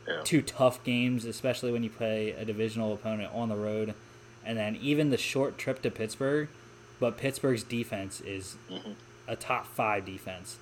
yeah. 0.07 0.21
two 0.23 0.41
tough 0.41 0.83
games, 0.83 1.25
especially 1.25 1.71
when 1.71 1.83
you 1.83 1.89
play 1.89 2.31
a 2.31 2.45
divisional 2.45 2.93
opponent 2.93 3.31
on 3.33 3.49
the 3.49 3.55
road, 3.55 3.93
and 4.45 4.57
then 4.57 4.77
even 4.81 5.09
the 5.09 5.17
short 5.17 5.57
trip 5.57 5.81
to 5.83 5.91
Pittsburgh. 5.91 6.47
But 6.99 7.17
Pittsburgh's 7.17 7.63
defense 7.63 8.19
is 8.21 8.57
mm-hmm. 8.69 8.91
a 9.27 9.35
top 9.35 9.67
five 9.67 10.05
defense, 10.05 10.57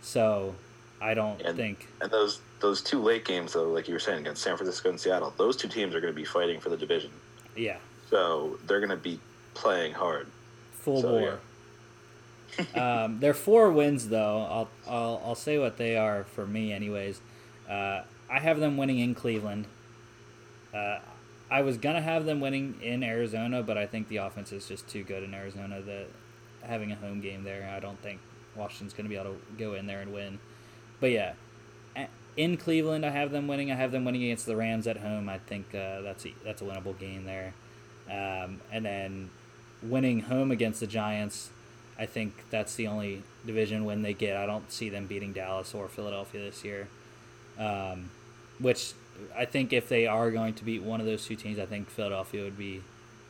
so 0.00 0.56
I 1.00 1.14
don't 1.14 1.40
and, 1.42 1.56
think. 1.56 1.88
And 2.00 2.10
those 2.10 2.40
those 2.60 2.80
two 2.80 3.00
late 3.00 3.24
games, 3.24 3.52
though, 3.52 3.70
like 3.70 3.86
you 3.86 3.94
were 3.94 4.00
saying 4.00 4.20
against 4.20 4.42
San 4.42 4.56
Francisco 4.56 4.88
and 4.88 4.98
Seattle, 4.98 5.32
those 5.36 5.56
two 5.56 5.68
teams 5.68 5.94
are 5.94 6.00
going 6.00 6.12
to 6.12 6.16
be 6.16 6.24
fighting 6.24 6.60
for 6.60 6.70
the 6.70 6.76
division. 6.76 7.10
Yeah. 7.54 7.76
So 8.10 8.58
they're 8.66 8.80
going 8.80 8.90
to 8.90 8.96
be 8.96 9.20
playing 9.54 9.92
hard. 9.92 10.26
Full 10.72 11.02
so, 11.02 11.08
bore. 11.08 11.20
Yeah. 11.20 11.36
Um, 12.74 13.20
their 13.20 13.34
four 13.34 13.70
wins, 13.70 14.08
though, 14.08 14.42
I'll, 14.42 14.68
I'll 14.88 15.22
I'll 15.24 15.34
say 15.34 15.58
what 15.58 15.76
they 15.76 15.96
are 15.96 16.24
for 16.24 16.46
me, 16.46 16.72
anyways. 16.72 17.20
Uh, 17.68 18.02
I 18.30 18.40
have 18.40 18.60
them 18.60 18.76
winning 18.76 18.98
in 18.98 19.14
Cleveland. 19.14 19.66
Uh, 20.74 20.98
I 21.50 21.62
was 21.62 21.78
gonna 21.78 22.00
have 22.02 22.24
them 22.24 22.40
winning 22.40 22.76
in 22.82 23.02
Arizona, 23.02 23.62
but 23.62 23.78
I 23.78 23.86
think 23.86 24.08
the 24.08 24.18
offense 24.18 24.52
is 24.52 24.66
just 24.66 24.88
too 24.88 25.04
good 25.04 25.22
in 25.22 25.34
Arizona 25.34 25.80
that 25.82 26.06
having 26.62 26.90
a 26.92 26.96
home 26.96 27.20
game 27.20 27.44
there, 27.44 27.72
I 27.74 27.80
don't 27.80 28.00
think 28.02 28.20
Washington's 28.54 28.92
gonna 28.92 29.08
be 29.08 29.16
able 29.16 29.34
to 29.34 29.40
go 29.58 29.74
in 29.74 29.86
there 29.86 30.00
and 30.00 30.12
win. 30.12 30.38
But 31.00 31.10
yeah, 31.10 31.34
in 32.36 32.56
Cleveland, 32.56 33.04
I 33.04 33.10
have 33.10 33.30
them 33.30 33.48
winning. 33.48 33.72
I 33.72 33.76
have 33.76 33.92
them 33.92 34.04
winning 34.04 34.22
against 34.24 34.46
the 34.46 34.56
Rams 34.56 34.86
at 34.86 34.98
home. 34.98 35.28
I 35.28 35.38
think 35.38 35.74
uh, 35.74 36.02
that's 36.02 36.26
a, 36.26 36.34
that's 36.44 36.60
a 36.60 36.64
winnable 36.64 36.98
game 36.98 37.24
there. 37.24 37.54
Um, 38.08 38.60
and 38.70 38.84
then 38.84 39.30
winning 39.82 40.20
home 40.20 40.50
against 40.50 40.80
the 40.80 40.86
Giants, 40.86 41.50
I 41.98 42.06
think 42.06 42.34
that's 42.50 42.74
the 42.74 42.86
only 42.88 43.22
division 43.46 43.84
win 43.84 44.02
they 44.02 44.12
get. 44.12 44.36
I 44.36 44.46
don't 44.46 44.70
see 44.70 44.88
them 44.88 45.06
beating 45.06 45.32
Dallas 45.32 45.74
or 45.74 45.88
Philadelphia 45.88 46.42
this 46.42 46.64
year. 46.64 46.88
Um, 47.58 48.10
which 48.58 48.92
I 49.36 49.44
think 49.44 49.72
if 49.72 49.88
they 49.88 50.06
are 50.06 50.30
going 50.30 50.54
to 50.54 50.64
beat 50.64 50.82
one 50.82 51.00
of 51.00 51.06
those 51.06 51.24
two 51.24 51.36
teams, 51.36 51.58
I 51.58 51.66
think 51.66 51.88
Philadelphia 51.88 52.44
would 52.44 52.58
be 52.58 52.82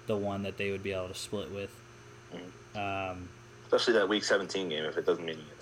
the 0.07 0.17
one 0.17 0.43
that 0.43 0.57
they 0.57 0.71
would 0.71 0.83
be 0.83 0.93
able 0.93 1.09
to 1.09 1.15
split 1.15 1.51
with. 1.51 1.71
Mm-hmm. 2.35 3.13
Um, 3.13 3.29
Especially 3.65 3.95
that 3.95 4.09
Week 4.09 4.25
17 4.25 4.69
game 4.69 4.85
if 4.85 4.97
it 4.97 5.07
doesn't 5.07 5.25
mean 5.25 5.37
anything. 5.37 5.53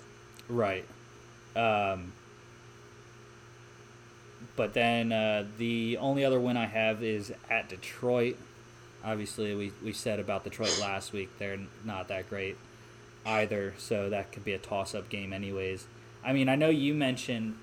Right. 0.49 0.85
Um, 1.55 2.13
but 4.55 4.73
then 4.73 5.11
uh, 5.11 5.45
the 5.57 5.97
only 5.97 6.25
other 6.25 6.39
win 6.39 6.57
I 6.57 6.65
have 6.65 7.03
is 7.03 7.33
at 7.49 7.69
Detroit. 7.69 8.37
Obviously, 9.03 9.53
we, 9.55 9.71
we 9.83 9.93
said 9.93 10.19
about 10.19 10.43
Detroit 10.43 10.77
last 10.79 11.13
week. 11.13 11.29
They're 11.37 11.59
not 11.83 12.07
that 12.07 12.29
great 12.29 12.57
either, 13.25 13.73
so 13.77 14.09
that 14.09 14.31
could 14.31 14.43
be 14.43 14.53
a 14.53 14.57
toss 14.57 14.93
up 14.93 15.09
game, 15.09 15.33
anyways. 15.33 15.87
I 16.23 16.33
mean, 16.33 16.49
I 16.49 16.55
know 16.55 16.69
you 16.69 16.93
mentioned 16.93 17.57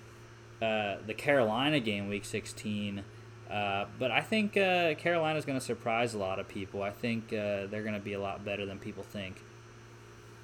uh, 0.61 0.97
the 1.07 1.15
Carolina 1.15 1.81
game, 1.81 2.09
week 2.09 2.25
16, 2.25 3.05
uh, 3.51 3.85
but 3.99 4.11
I 4.11 4.21
think 4.21 4.57
uh, 4.57 4.95
Carolina's 4.95 5.45
going 5.45 5.59
to 5.59 5.65
surprise 5.65 6.15
a 6.15 6.19
lot 6.19 6.39
of 6.39 6.49
people. 6.49 6.83
I 6.83 6.91
think 6.91 7.33
uh, 7.33 7.67
they're 7.67 7.83
going 7.83 7.95
to 7.95 8.01
be 8.01 8.15
a 8.15 8.21
lot 8.21 8.45
better 8.45 8.65
than 8.65 8.79
people 8.79 9.03
think. 9.03 9.41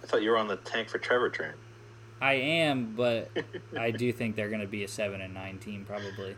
I 0.03 0.07
thought 0.07 0.23
you 0.23 0.31
were 0.31 0.37
on 0.37 0.49
the 0.49 0.57
tank 0.57 0.89
for 0.89 0.99
Trevor 0.99 1.31
train. 1.31 1.55
I 2.21 2.35
am, 2.35 2.95
but 2.97 3.31
I 3.79 3.91
do 3.91 4.13
think 4.13 4.37
they're 4.37 4.49
going 4.49 4.61
to 4.61 4.67
be 4.67 4.85
a 4.85 4.89
seven 4.89 5.21
and 5.21 5.35
nine 5.35 5.59
team 5.59 5.85
probably. 5.87 6.37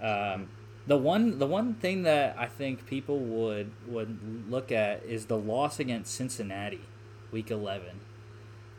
Um, 0.00 0.48
the 0.86 0.98
one 0.98 1.38
the 1.38 1.46
one 1.46 1.74
thing 1.74 2.02
that 2.02 2.36
I 2.38 2.46
think 2.46 2.86
people 2.86 3.18
would 3.18 3.70
would 3.86 4.50
look 4.50 4.70
at 4.70 5.02
is 5.04 5.26
the 5.26 5.38
loss 5.38 5.80
against 5.80 6.14
Cincinnati, 6.14 6.80
week 7.32 7.50
eleven. 7.50 8.00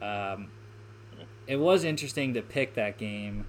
Um, 0.06 0.50
it 1.48 1.58
was 1.58 1.84
interesting 1.84 2.34
to 2.34 2.42
pick 2.42 2.76
that 2.76 2.98
game 2.98 3.48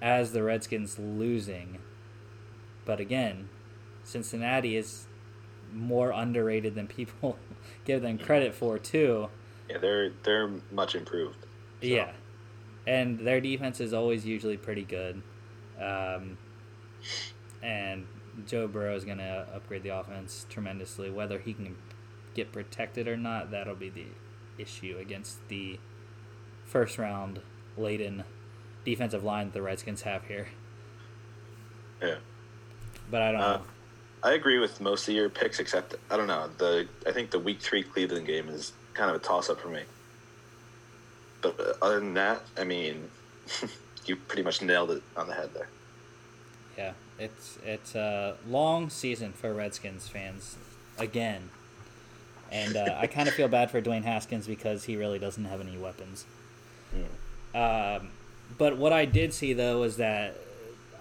as 0.00 0.32
the 0.32 0.42
Redskins 0.42 0.98
losing, 0.98 1.78
but 2.84 3.00
again, 3.00 3.48
Cincinnati 4.04 4.76
is 4.76 5.06
more 5.72 6.10
underrated 6.10 6.74
than 6.74 6.86
people 6.86 7.38
give 7.84 8.02
them 8.02 8.18
credit 8.18 8.54
for 8.54 8.78
too. 8.78 9.28
Yeah, 9.68 9.78
they're 9.78 10.12
they're 10.24 10.50
much 10.70 10.94
improved. 10.94 11.38
So. 11.80 11.88
Yeah, 11.88 12.12
and 12.86 13.20
their 13.20 13.40
defense 13.40 13.80
is 13.80 13.92
always 13.92 14.26
usually 14.26 14.56
pretty 14.56 14.84
good. 14.84 15.22
Um, 15.80 16.38
and 17.62 18.06
Joe 18.46 18.66
Burrow 18.66 18.96
is 18.96 19.04
going 19.04 19.18
to 19.18 19.46
upgrade 19.54 19.82
the 19.82 19.90
offense 19.90 20.46
tremendously. 20.48 21.10
Whether 21.10 21.38
he 21.38 21.54
can 21.54 21.76
get 22.34 22.52
protected 22.52 23.06
or 23.08 23.16
not, 23.16 23.50
that'll 23.50 23.74
be 23.74 23.90
the 23.90 24.06
issue 24.62 24.96
against 25.00 25.46
the 25.48 25.78
first 26.64 26.98
round 26.98 27.40
laden 27.76 28.24
defensive 28.84 29.22
line 29.22 29.46
that 29.46 29.52
the 29.52 29.62
Redskins 29.62 30.02
have 30.02 30.24
here. 30.24 30.48
Yeah. 32.00 32.16
But 33.10 33.22
I 33.22 33.32
don't 33.32 33.40
uh, 33.40 33.56
know. 33.56 33.62
I 34.24 34.32
agree 34.32 34.58
with 34.58 34.80
most 34.80 35.08
of 35.08 35.14
your 35.14 35.28
picks, 35.28 35.58
except 35.58 35.96
I 36.10 36.16
don't 36.16 36.28
know 36.28 36.48
the. 36.58 36.86
I 37.06 37.12
think 37.12 37.30
the 37.30 37.38
Week 37.38 37.60
Three 37.60 37.82
Cleveland 37.82 38.26
game 38.26 38.48
is 38.48 38.72
kind 38.94 39.10
of 39.10 39.16
a 39.16 39.18
toss 39.18 39.50
up 39.50 39.60
for 39.60 39.68
me. 39.68 39.82
But 41.40 41.58
uh, 41.58 41.72
other 41.82 41.98
than 41.98 42.14
that, 42.14 42.42
I 42.56 42.64
mean, 42.64 43.10
you 44.06 44.16
pretty 44.16 44.42
much 44.42 44.62
nailed 44.62 44.92
it 44.92 45.02
on 45.16 45.26
the 45.26 45.34
head 45.34 45.50
there. 45.54 45.68
Yeah, 46.78 46.92
it's 47.18 47.58
it's 47.64 47.94
a 47.94 48.36
long 48.46 48.90
season 48.90 49.32
for 49.32 49.52
Redskins 49.52 50.08
fans 50.08 50.56
again, 50.98 51.50
and 52.52 52.76
uh, 52.76 52.96
I 52.98 53.06
kind 53.06 53.28
of 53.28 53.34
feel 53.34 53.48
bad 53.48 53.70
for 53.70 53.80
Dwayne 53.80 54.04
Haskins 54.04 54.46
because 54.46 54.84
he 54.84 54.96
really 54.96 55.18
doesn't 55.18 55.46
have 55.46 55.60
any 55.60 55.76
weapons. 55.76 56.26
Mm. 56.94 57.96
Um, 57.98 58.10
but 58.58 58.76
what 58.76 58.92
I 58.92 59.06
did 59.06 59.32
see 59.32 59.52
though 59.52 59.80
was 59.80 59.96
that 59.96 60.36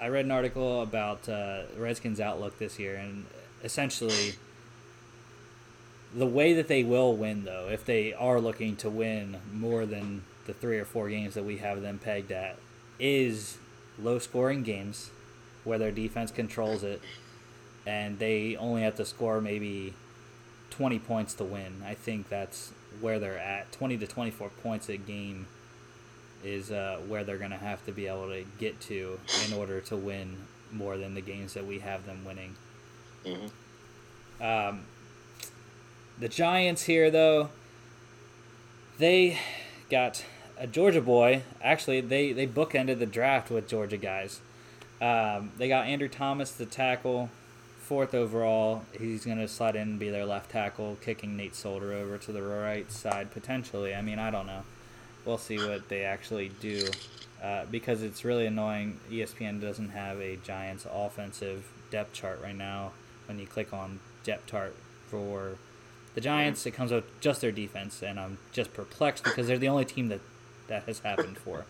I 0.01 0.07
read 0.07 0.25
an 0.25 0.31
article 0.31 0.81
about 0.81 1.29
uh, 1.29 1.63
Redskins' 1.77 2.19
outlook 2.19 2.57
this 2.57 2.79
year, 2.79 2.95
and 2.95 3.25
essentially 3.63 4.33
the 6.13 6.25
way 6.25 6.53
that 6.53 6.67
they 6.67 6.83
will 6.83 7.15
win, 7.15 7.45
though, 7.45 7.69
if 7.69 7.85
they 7.85 8.13
are 8.13 8.41
looking 8.41 8.75
to 8.77 8.89
win 8.89 9.37
more 9.53 9.85
than 9.85 10.23
the 10.45 10.53
three 10.53 10.79
or 10.79 10.85
four 10.85 11.09
games 11.09 11.35
that 11.35 11.45
we 11.45 11.57
have 11.57 11.81
them 11.81 11.99
pegged 11.99 12.31
at, 12.31 12.57
is 12.99 13.57
low 13.99 14.17
scoring 14.17 14.63
games 14.63 15.11
where 15.63 15.77
their 15.77 15.91
defense 15.91 16.31
controls 16.31 16.83
it 16.83 17.01
and 17.85 18.19
they 18.19 18.55
only 18.57 18.81
have 18.81 18.95
to 18.95 19.05
score 19.05 19.41
maybe 19.41 19.93
20 20.71 20.99
points 20.99 21.33
to 21.35 21.43
win. 21.43 21.83
I 21.85 21.93
think 21.93 22.29
that's 22.29 22.71
where 22.99 23.19
they're 23.19 23.37
at. 23.37 23.71
20 23.71 23.97
to 23.99 24.07
24 24.07 24.49
points 24.63 24.89
a 24.89 24.97
game 24.97 25.47
is 26.43 26.71
uh, 26.71 26.99
where 27.07 27.23
they're 27.23 27.37
going 27.37 27.51
to 27.51 27.57
have 27.57 27.85
to 27.85 27.91
be 27.91 28.07
able 28.07 28.29
to 28.29 28.43
get 28.57 28.81
to 28.81 29.19
in 29.47 29.53
order 29.53 29.79
to 29.81 29.95
win 29.95 30.37
more 30.71 30.97
than 30.97 31.13
the 31.13 31.21
games 31.21 31.53
that 31.53 31.65
we 31.65 31.79
have 31.79 32.05
them 32.05 32.25
winning. 32.25 32.55
Mm-hmm. 33.25 34.43
Um, 34.43 34.85
the 36.17 36.27
Giants 36.27 36.83
here, 36.83 37.11
though, 37.11 37.49
they 38.97 39.37
got 39.89 40.23
a 40.57 40.65
Georgia 40.65 41.01
boy. 41.01 41.43
Actually, 41.61 42.01
they, 42.01 42.31
they 42.31 42.47
bookended 42.47 42.99
the 42.99 43.05
draft 43.05 43.51
with 43.51 43.67
Georgia 43.67 43.97
guys. 43.97 44.41
Um, 45.01 45.51
they 45.57 45.67
got 45.67 45.87
Andrew 45.87 46.07
Thomas, 46.07 46.51
the 46.51 46.65
tackle, 46.65 47.29
fourth 47.91 48.15
overall. 48.15 48.83
He's 48.97 49.25
going 49.25 49.39
to 49.39 49.49
slide 49.49 49.75
in 49.75 49.81
and 49.81 49.99
be 49.99 50.09
their 50.09 50.25
left 50.25 50.51
tackle, 50.51 50.97
kicking 51.01 51.35
Nate 51.35 51.55
Solder 51.55 51.91
over 51.91 52.17
to 52.19 52.31
the 52.31 52.41
right 52.41 52.89
side 52.89 53.31
potentially. 53.31 53.93
I 53.93 54.01
mean, 54.01 54.17
I 54.17 54.31
don't 54.31 54.47
know 54.47 54.63
we'll 55.25 55.37
see 55.37 55.57
what 55.57 55.89
they 55.89 56.03
actually 56.03 56.49
do. 56.59 56.87
Uh, 57.43 57.65
because 57.71 58.03
it's 58.03 58.23
really 58.23 58.45
annoying. 58.45 58.99
ESPN 59.09 59.59
doesn't 59.59 59.89
have 59.89 60.19
a 60.19 60.35
Giants 60.37 60.85
offensive 60.91 61.67
depth 61.89 62.13
chart 62.13 62.39
right 62.41 62.55
now. 62.55 62.91
When 63.27 63.39
you 63.39 63.47
click 63.47 63.73
on 63.73 63.99
depth 64.23 64.45
chart 64.45 64.75
for 65.07 65.57
the 66.13 66.21
Giants, 66.21 66.65
it 66.67 66.71
comes 66.71 66.91
up 66.91 67.03
just 67.19 67.41
their 67.41 67.51
defense, 67.51 68.03
and 68.03 68.19
I'm 68.19 68.37
just 68.51 68.73
perplexed 68.73 69.23
because 69.23 69.47
they're 69.47 69.57
the 69.57 69.69
only 69.69 69.85
team 69.85 70.09
that 70.09 70.19
that 70.67 70.83
has 70.83 70.99
happened 70.99 71.37
for. 71.37 71.65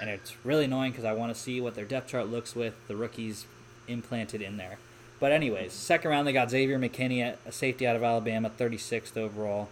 And 0.00 0.08
it's 0.08 0.34
really 0.44 0.66
annoying 0.66 0.92
because 0.92 1.04
I 1.04 1.12
want 1.12 1.34
to 1.34 1.40
see 1.40 1.60
what 1.60 1.74
their 1.74 1.84
depth 1.84 2.08
chart 2.08 2.28
looks 2.28 2.54
with 2.54 2.74
the 2.86 2.94
rookies 2.94 3.46
implanted 3.88 4.40
in 4.40 4.58
there. 4.58 4.78
But 5.20 5.32
anyways, 5.32 5.72
second 5.72 6.10
round 6.10 6.26
they 6.26 6.32
got 6.32 6.50
Xavier 6.50 6.78
McKinney, 6.78 7.36
a 7.44 7.52
safety 7.52 7.86
out 7.86 7.96
of 7.96 8.02
Alabama, 8.02 8.50
36th 8.50 9.16
overall. 9.16 9.68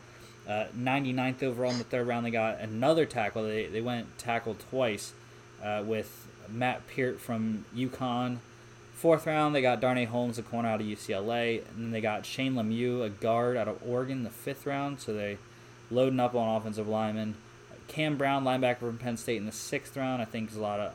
Uh, 0.49 0.67
99th 0.77 1.43
overall 1.43 1.73
in 1.73 1.79
the 1.79 1.85
third 1.85 2.07
round, 2.07 2.27
they 2.27 2.31
got 2.31 2.61
another 2.61 3.05
tackle. 3.05 3.45
They, 3.45 3.67
they 3.67 3.81
went 3.81 4.19
tackle 4.19 4.57
twice 4.71 5.13
uh, 5.63 5.83
with 5.85 6.29
Matt 6.49 6.87
Peart 6.89 7.21
from 7.21 7.65
UConn. 7.75 8.39
Fourth 8.95 9.27
round, 9.27 9.55
they 9.55 9.63
got 9.63 9.81
Darnay 9.81 10.07
Holmes, 10.07 10.39
a 10.39 10.43
corner 10.43 10.69
out 10.69 10.81
of 10.81 10.87
UCLA. 10.87 11.63
And 11.71 11.85
then 11.85 11.91
they 11.91 12.01
got 12.01 12.25
Shane 12.25 12.55
Lemieux, 12.55 13.05
a 13.05 13.11
guard 13.11 13.57
out 13.57 13.69
of 13.69 13.81
Oregon, 13.87 14.25
the 14.25 14.31
fifth 14.31 14.67
round. 14.67 15.01
So 15.01 15.13
they 15.13 15.39
loading 15.91 16.21
up 16.21 16.35
on 16.35 16.57
offensive 16.57 16.89
linemen. 16.89 17.35
Cam 17.89 18.17
Brown, 18.17 18.45
linebacker 18.45 18.79
from 18.79 18.99
Penn 18.99 19.17
State, 19.17 19.37
in 19.37 19.47
the 19.47 19.53
sixth 19.53 19.97
round. 19.97 20.23
I 20.23 20.25
think 20.25 20.51
is 20.51 20.57
a 20.57 20.63
lot 20.63 20.81
of 20.81 20.93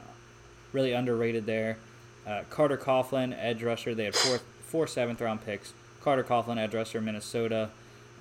really 0.73 0.93
underrated 0.93 1.45
there. 1.45 1.77
Uh, 2.25 2.43
Carter 2.49 2.77
Coughlin, 2.77 3.35
edge 3.37 3.63
rusher. 3.63 3.95
They 3.95 4.05
had 4.05 4.15
four, 4.15 4.39
four 4.63 4.87
seventh 4.87 5.21
round 5.21 5.43
picks. 5.45 5.73
Carter 6.01 6.23
Coughlin, 6.23 6.57
edge 6.57 6.73
rusher, 6.73 7.01
Minnesota. 7.01 7.69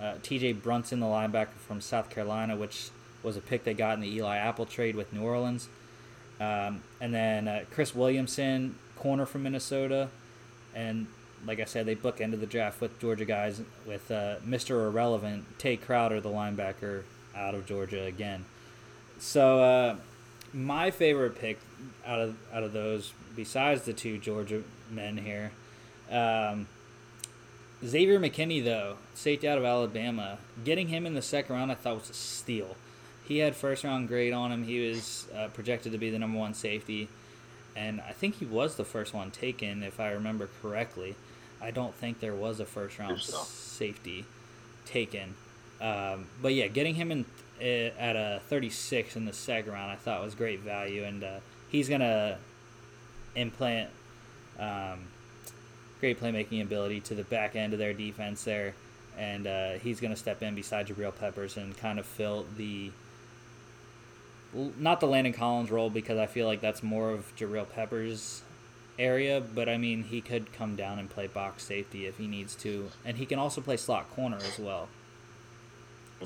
Uh, 0.01 0.15
T.J. 0.23 0.55
Brunson, 0.55 1.01
the 1.01 1.07
linebacker 1.07 1.59
from 1.67 1.81
South 1.81 2.09
Carolina, 2.09 2.57
which 2.57 2.91
was 3.23 3.37
a 3.37 3.41
pick 3.41 3.65
they 3.65 3.75
got 3.75 3.95
in 3.95 4.01
the 4.01 4.09
Eli 4.09 4.37
Apple 4.37 4.65
trade 4.65 4.97
with 4.97 5.13
New 5.13 5.23
Orleans. 5.23 5.69
Um, 6.41 6.83
and 7.01 7.13
then 7.13 7.47
uh, 7.47 7.65
Chris 7.71 7.95
Williamson, 7.95 8.77
corner 8.97 9.27
from 9.27 9.43
Minnesota. 9.43 10.09
And 10.75 11.07
like 11.47 11.61
I 11.61 11.65
said, 11.65 11.87
they 11.87 11.97
bookended 11.97 12.41
the 12.41 12.47
draft 12.47 12.81
with 12.81 12.99
Georgia 12.99 13.25
guys 13.25 13.61
with 13.87 14.11
uh, 14.11 14.37
Mr. 14.47 14.87
Irrelevant, 14.87 15.59
Tae 15.59 15.77
Crowder, 15.77 16.21
the 16.21 16.31
linebacker 16.31 17.03
out 17.35 17.55
of 17.55 17.67
Georgia 17.67 18.05
again. 18.05 18.45
So 19.19 19.63
uh, 19.63 19.97
my 20.53 20.91
favorite 20.91 21.39
pick 21.39 21.59
out 22.07 22.21
of 22.21 22.37
out 22.53 22.63
of 22.63 22.73
those, 22.73 23.13
besides 23.41 23.85
the 23.85 23.93
two 23.95 24.19
Georgia 24.19 24.63
men 24.91 25.17
here, 25.17 25.51
um, 26.11 26.69
Xavier 27.83 28.21
McKinney, 28.21 28.63
though, 28.63 28.99
safety 29.15 29.49
out 29.49 29.57
of 29.57 29.65
Alabama, 29.65 30.37
getting 30.63 30.89
him 30.89 31.07
in 31.07 31.15
the 31.15 31.23
second 31.23 31.57
round, 31.57 31.73
I 31.73 31.75
thought 31.75 32.01
was 32.01 32.11
a 32.11 32.13
steal. 32.13 32.77
He 33.27 33.39
had 33.39 33.57
first 33.57 33.83
round 33.83 34.09
grade 34.09 34.35
on 34.35 34.53
him. 34.53 34.65
He 34.65 34.87
was 34.91 35.27
uh, 35.35 35.49
projected 35.55 35.93
to 35.93 35.99
be 35.99 36.11
the 36.11 36.19
number 36.19 36.39
one 36.39 36.53
safety, 36.53 37.09
and 37.75 38.03
I 38.03 38.13
think 38.13 38.35
he 38.35 38.45
was 38.45 38.77
the 38.77 38.85
first 38.85 39.15
one 39.15 39.31
taken, 39.31 39.83
if 39.83 39.99
I 39.99 40.11
remember 40.11 40.51
correctly. 40.61 41.17
I 41.63 41.71
don't 41.71 41.95
think 41.95 42.21
there 42.21 42.35
was 42.35 42.61
a 42.61 42.67
first 42.67 42.99
round 42.99 43.21
so. 43.21 43.39
safety 43.45 44.27
taken. 44.85 45.35
Um, 45.81 46.27
but 46.43 46.53
yeah, 46.53 46.67
getting 46.67 46.97
him 46.97 47.11
in 47.11 47.25
uh, 47.59 47.99
at 47.99 48.17
a 48.17 48.43
36 48.51 49.17
in 49.17 49.25
the 49.25 49.33
second 49.33 49.73
round, 49.73 49.91
I 49.91 49.97
thought 49.97 50.23
was 50.23 50.35
great 50.35 50.61
value, 50.61 51.05
and 51.05 51.25
uh, 51.25 51.41
he's 51.71 51.89
gonna 51.89 52.37
implant. 53.35 53.91
Um, 54.59 55.09
great 56.01 56.21
playmaking 56.21 56.63
ability 56.63 57.01
to 57.01 57.15
the 57.15 57.25
back 57.25 57.57
end 57.57 57.73
of 57.73 57.79
their 57.79 57.93
defense 57.93 58.45
there, 58.45 58.75
and 59.17 59.47
uh, 59.47 59.73
he's 59.75 60.01
going 60.01 60.13
to 60.13 60.17
step 60.17 60.43
in 60.43 60.55
beside 60.55 60.89
Jabril 60.89 61.15
Peppers 61.15 61.57
and 61.57 61.77
kind 61.77 61.99
of 61.99 62.07
fill 62.07 62.47
the 62.57 62.91
not 64.53 64.99
the 64.99 65.07
Landon 65.07 65.33
Collins 65.33 65.71
role 65.71 65.91
because 65.91 66.19
I 66.19 66.27
feel 66.27 66.47
like 66.47 66.61
that's 66.61 66.83
more 66.83 67.11
of 67.11 67.33
Jabril 67.37 67.71
Peppers' 67.71 68.43
area, 68.99 69.41
but 69.41 69.69
I 69.69 69.79
mean 69.79 70.05
he 70.05 70.21
could 70.21 70.53
come 70.53 70.75
down 70.75 70.99
and 70.99 71.09
play 71.09 71.29
box 71.29 71.63
safety 71.65 72.07
if 72.07 72.19
he 72.19 72.27
needs 72.27 72.55
to, 72.57 72.91
and 73.05 73.17
he 73.17 73.27
can 73.27 73.39
also 73.39 73.61
play 73.61 73.77
slot 73.77 74.11
corner 74.11 74.39
as 74.39 74.59
well. 74.59 74.89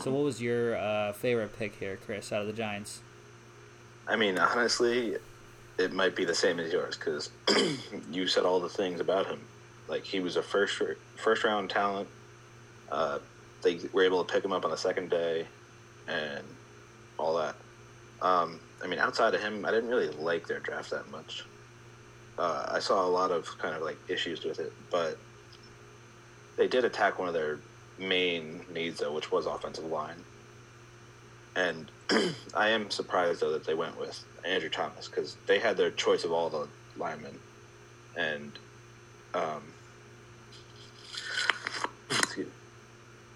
So, 0.00 0.10
what 0.10 0.24
was 0.24 0.42
your 0.42 0.76
uh, 0.76 1.12
favorite 1.12 1.56
pick 1.56 1.76
here, 1.76 1.96
Chris, 2.04 2.32
out 2.32 2.40
of 2.40 2.48
the 2.48 2.52
Giants? 2.52 3.00
I 4.08 4.16
mean, 4.16 4.38
honestly, 4.38 5.16
it 5.78 5.92
might 5.92 6.16
be 6.16 6.24
the 6.24 6.34
same 6.34 6.60
as 6.60 6.72
yours 6.72 6.96
because 6.96 7.30
you 8.10 8.26
said 8.26 8.44
all 8.44 8.60
the 8.60 8.68
things 8.68 9.00
about 9.00 9.26
him. 9.26 9.40
Like 9.88 10.04
he 10.04 10.20
was 10.20 10.36
a 10.36 10.42
first 10.42 10.80
first 11.16 11.44
round 11.44 11.70
talent. 11.70 12.08
Uh, 12.90 13.18
they 13.62 13.80
were 13.92 14.04
able 14.04 14.24
to 14.24 14.32
pick 14.32 14.44
him 14.44 14.52
up 14.52 14.64
on 14.64 14.70
the 14.70 14.76
second 14.76 15.10
day, 15.10 15.48
and 16.08 16.44
all 17.18 17.36
that. 17.36 17.56
Um, 18.22 18.60
I 18.82 18.86
mean, 18.86 18.98
outside 18.98 19.34
of 19.34 19.40
him, 19.42 19.64
I 19.64 19.70
didn't 19.70 19.90
really 19.90 20.08
like 20.10 20.46
their 20.46 20.60
draft 20.60 20.90
that 20.90 21.10
much. 21.10 21.44
Uh, 22.38 22.66
I 22.68 22.78
saw 22.80 23.06
a 23.06 23.08
lot 23.08 23.30
of 23.30 23.46
kind 23.58 23.74
of 23.74 23.82
like 23.82 23.98
issues 24.08 24.44
with 24.44 24.60
it, 24.60 24.72
but 24.90 25.18
they 26.56 26.68
did 26.68 26.84
attack 26.84 27.18
one 27.18 27.28
of 27.28 27.34
their 27.34 27.64
main 27.98 28.64
needs 28.72 29.00
though, 29.00 29.12
which 29.14 29.30
was 29.32 29.46
offensive 29.46 29.84
line. 29.84 30.26
and 31.56 31.90
I 32.54 32.70
am 32.70 32.90
surprised 32.90 33.40
though 33.40 33.52
that 33.52 33.64
they 33.66 33.74
went 33.74 33.98
with 33.98 34.24
Andrew 34.44 34.68
Thomas 34.68 35.08
because 35.08 35.36
they 35.46 35.58
had 35.58 35.76
their 35.76 35.90
choice 35.90 36.24
of 36.24 36.32
all 36.32 36.50
the 36.50 36.68
linemen, 36.96 37.38
and 38.16 38.52
um, 39.32 39.62
excuse 42.10 42.46
me. 42.46 42.52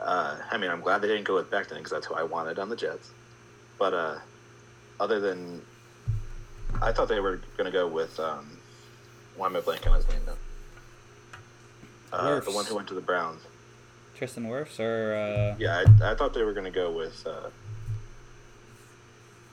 Uh, 0.01 0.37
I 0.51 0.59
mean, 0.59 0.71
I'm 0.71 0.81
glad 0.81 1.03
they 1.03 1.09
didn't 1.09 1.25
go 1.25 1.35
with 1.35 1.51
Becton 1.51 1.77
because 1.77 1.91
that's 1.91 2.07
who 2.07 2.15
I 2.15 2.23
wanted 2.23 2.59
on 2.59 2.69
the 2.69 2.77
Jets. 2.77 3.11
But 3.79 3.95
uh, 3.95 4.19
other 5.01 5.19
than, 5.21 5.63
I 6.81 6.93
thought 6.93 7.09
they 7.09 7.21
were 7.21 7.41
going 7.57 7.67
to 7.67 7.77
go 7.77 7.89
with. 7.89 8.19
Um, 8.21 8.59
why 9.37 9.47
am 9.47 9.57
I 9.57 9.61
blanking 9.61 9.91
on 9.91 9.97
his 9.97 10.09
name 10.09 10.21
now? 10.27 10.35
Uh, 12.13 12.41
the 12.41 12.51
one 12.51 12.65
who 12.65 12.75
went 12.75 12.89
to 12.89 12.95
the 12.95 13.01
Browns. 13.01 13.43
Tristan 14.15 14.47
Wirfs 14.47 14.81
or 14.81 15.15
uh... 15.15 15.57
yeah, 15.61 15.85
I, 16.03 16.13
I 16.13 16.15
thought 16.17 16.35
they 16.35 16.43
were 16.43 16.53
going 16.53 16.65
to 16.65 16.71
go 16.71 16.91
with. 16.91 17.25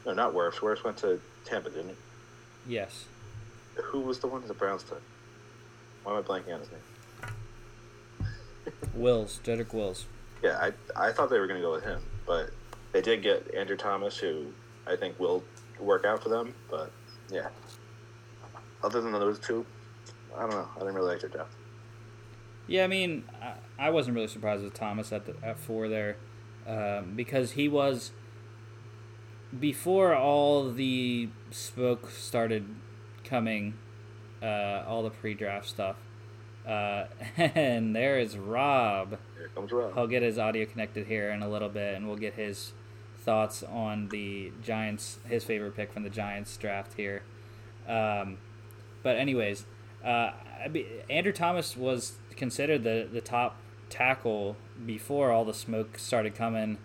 No, 0.05 0.13
not 0.13 0.33
Wirfs. 0.33 0.55
Wirfs 0.55 0.83
went 0.83 0.97
to 0.97 1.19
Tampa, 1.45 1.69
didn't 1.69 1.89
he? 1.89 1.95
Yes. 2.75 3.05
Who 3.75 4.01
was 4.01 4.19
the 4.19 4.27
one 4.27 4.45
the 4.47 4.53
Browns 4.53 4.83
took? 4.83 5.01
Why 6.03 6.13
am 6.13 6.19
I 6.19 6.21
blanking 6.21 6.53
on 6.53 6.59
his 6.59 6.69
name? 6.71 8.31
Wills, 8.93 9.39
Jedrick 9.43 9.73
Wills. 9.73 10.05
Yeah, 10.43 10.59
I 10.61 11.07
I 11.07 11.11
thought 11.11 11.29
they 11.29 11.39
were 11.39 11.47
going 11.47 11.59
to 11.59 11.65
go 11.65 11.71
with 11.71 11.83
him, 11.83 12.01
but 12.25 12.51
they 12.91 13.01
did 13.01 13.23
get 13.23 13.53
Andrew 13.55 13.75
Thomas, 13.77 14.17
who 14.17 14.45
I 14.85 14.95
think 14.95 15.19
will 15.19 15.43
work 15.79 16.05
out 16.05 16.23
for 16.23 16.29
them. 16.29 16.53
But 16.69 16.91
yeah, 17.31 17.49
other 18.83 19.01
than 19.01 19.11
those 19.11 19.39
two, 19.39 19.65
I 20.35 20.41
don't 20.41 20.51
know. 20.51 20.67
I 20.75 20.79
didn't 20.79 20.95
really 20.95 21.11
like 21.11 21.21
their 21.21 21.29
depth. 21.29 21.55
Yeah, 22.67 22.83
I 22.83 22.87
mean, 22.87 23.23
I, 23.41 23.53
I 23.87 23.89
wasn't 23.89 24.15
really 24.15 24.27
surprised 24.27 24.63
with 24.63 24.73
Thomas 24.73 25.11
at 25.11 25.25
the, 25.25 25.35
at 25.43 25.59
four 25.59 25.87
there, 25.87 26.17
um, 26.67 27.13
because 27.15 27.51
he 27.51 27.67
was 27.67 28.11
before 29.59 30.15
all 30.15 30.71
the 30.71 31.29
smoke 31.51 32.09
started 32.11 32.65
coming, 33.23 33.75
uh, 34.41 34.83
all 34.87 35.03
the 35.03 35.09
pre-draft 35.09 35.67
stuff. 35.67 35.97
Uh, 36.67 37.05
and 37.37 37.95
there 37.95 38.19
is 38.19 38.37
Rob. 38.37 39.17
Here 39.37 39.49
comes 39.53 39.71
Rob. 39.71 39.93
He'll 39.93 40.07
get 40.07 40.23
his 40.23 40.37
audio 40.37 40.65
connected 40.65 41.07
here 41.07 41.29
in 41.29 41.41
a 41.41 41.49
little 41.49 41.69
bit, 41.69 41.95
and 41.95 42.07
we'll 42.07 42.17
get 42.17 42.33
his 42.33 42.73
thoughts 43.19 43.63
on 43.63 44.09
the 44.09 44.51
Giants, 44.63 45.19
his 45.27 45.43
favorite 45.43 45.75
pick 45.75 45.91
from 45.91 46.03
the 46.03 46.09
Giants 46.09 46.55
draft 46.57 46.93
here. 46.93 47.23
Um, 47.87 48.37
but 49.03 49.17
anyways, 49.17 49.65
uh, 50.03 50.31
Andrew 51.09 51.31
Thomas 51.31 51.77
was 51.77 52.17
considered 52.35 52.83
the 52.83 53.07
the 53.11 53.21
top 53.21 53.57
tackle 53.89 54.55
before 54.85 55.31
all 55.31 55.45
the 55.45 55.53
smoke 55.53 55.97
started 55.97 56.35
coming. 56.35 56.77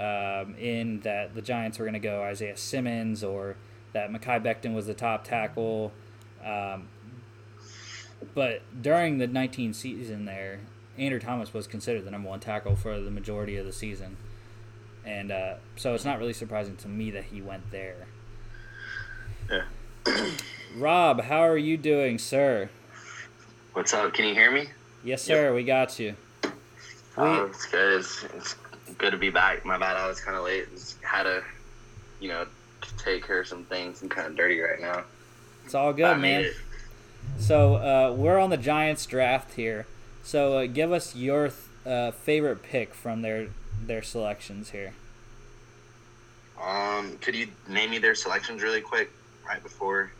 Um, 0.00 0.54
in 0.54 1.00
that 1.00 1.34
the 1.34 1.42
Giants 1.42 1.78
were 1.78 1.84
going 1.84 1.92
to 1.92 1.98
go 1.98 2.22
Isaiah 2.22 2.56
Simmons 2.56 3.22
or 3.22 3.56
that 3.92 4.10
Mekhi 4.10 4.42
Becton 4.42 4.74
was 4.74 4.86
the 4.86 4.94
top 4.94 5.24
tackle. 5.24 5.92
Um, 6.42 6.88
but 8.34 8.62
during 8.80 9.18
the 9.18 9.26
19 9.26 9.74
season 9.74 10.24
there, 10.24 10.60
Andrew 10.96 11.20
Thomas 11.20 11.52
was 11.52 11.66
considered 11.66 12.06
the 12.06 12.10
number 12.10 12.30
one 12.30 12.40
tackle 12.40 12.76
for 12.76 12.98
the 12.98 13.10
majority 13.10 13.58
of 13.58 13.66
the 13.66 13.74
season. 13.74 14.16
And 15.04 15.30
uh, 15.30 15.54
so 15.76 15.92
it's 15.92 16.06
not 16.06 16.18
really 16.18 16.32
surprising 16.32 16.76
to 16.76 16.88
me 16.88 17.10
that 17.10 17.24
he 17.24 17.42
went 17.42 17.70
there. 17.70 18.06
Yeah. 19.50 19.64
Rob, 20.76 21.22
how 21.22 21.40
are 21.40 21.58
you 21.58 21.76
doing, 21.76 22.18
sir? 22.18 22.70
What's 23.74 23.92
up? 23.92 24.14
Can 24.14 24.24
you 24.24 24.34
hear 24.34 24.50
me? 24.50 24.68
Yes, 25.04 25.22
sir. 25.22 25.48
Yep. 25.48 25.54
We 25.56 25.64
got 25.64 25.98
you. 25.98 26.16
We... 26.42 27.22
Um, 27.22 27.50
it's 27.50 27.66
good. 27.66 28.00
It's, 28.00 28.24
it's 28.34 28.54
good 28.98 29.10
to 29.12 29.16
be 29.16 29.30
back. 29.30 29.64
My 29.64 29.78
bad. 29.78 29.96
I 29.96 30.06
was 30.06 30.20
kind 30.20 30.36
of 30.36 30.44
late. 30.44 30.70
Just 30.72 31.02
had 31.02 31.24
to, 31.24 31.42
you 32.20 32.28
know, 32.28 32.46
take 32.98 33.26
care 33.26 33.40
of 33.40 33.46
some 33.46 33.64
things. 33.64 34.02
I'm 34.02 34.08
kind 34.08 34.26
of 34.26 34.36
dirty 34.36 34.60
right 34.60 34.80
now. 34.80 35.04
It's 35.64 35.74
all 35.74 35.92
good, 35.92 36.18
man. 36.18 36.50
So 37.38 37.76
uh, 37.76 38.14
we're 38.16 38.38
on 38.38 38.50
the 38.50 38.56
Giants 38.56 39.06
draft 39.06 39.54
here. 39.54 39.86
So 40.22 40.58
uh, 40.58 40.66
give 40.66 40.92
us 40.92 41.14
your 41.14 41.50
uh, 41.86 42.10
favorite 42.10 42.62
pick 42.62 42.94
from 42.94 43.22
their 43.22 43.48
their 43.82 44.02
selections 44.02 44.70
here. 44.70 44.92
Um, 46.62 47.16
could 47.18 47.34
you 47.34 47.48
name 47.68 47.90
me 47.90 47.98
their 47.98 48.14
selections 48.14 48.62
really 48.62 48.82
quick, 48.82 49.10
right 49.46 49.62
before? 49.62 50.12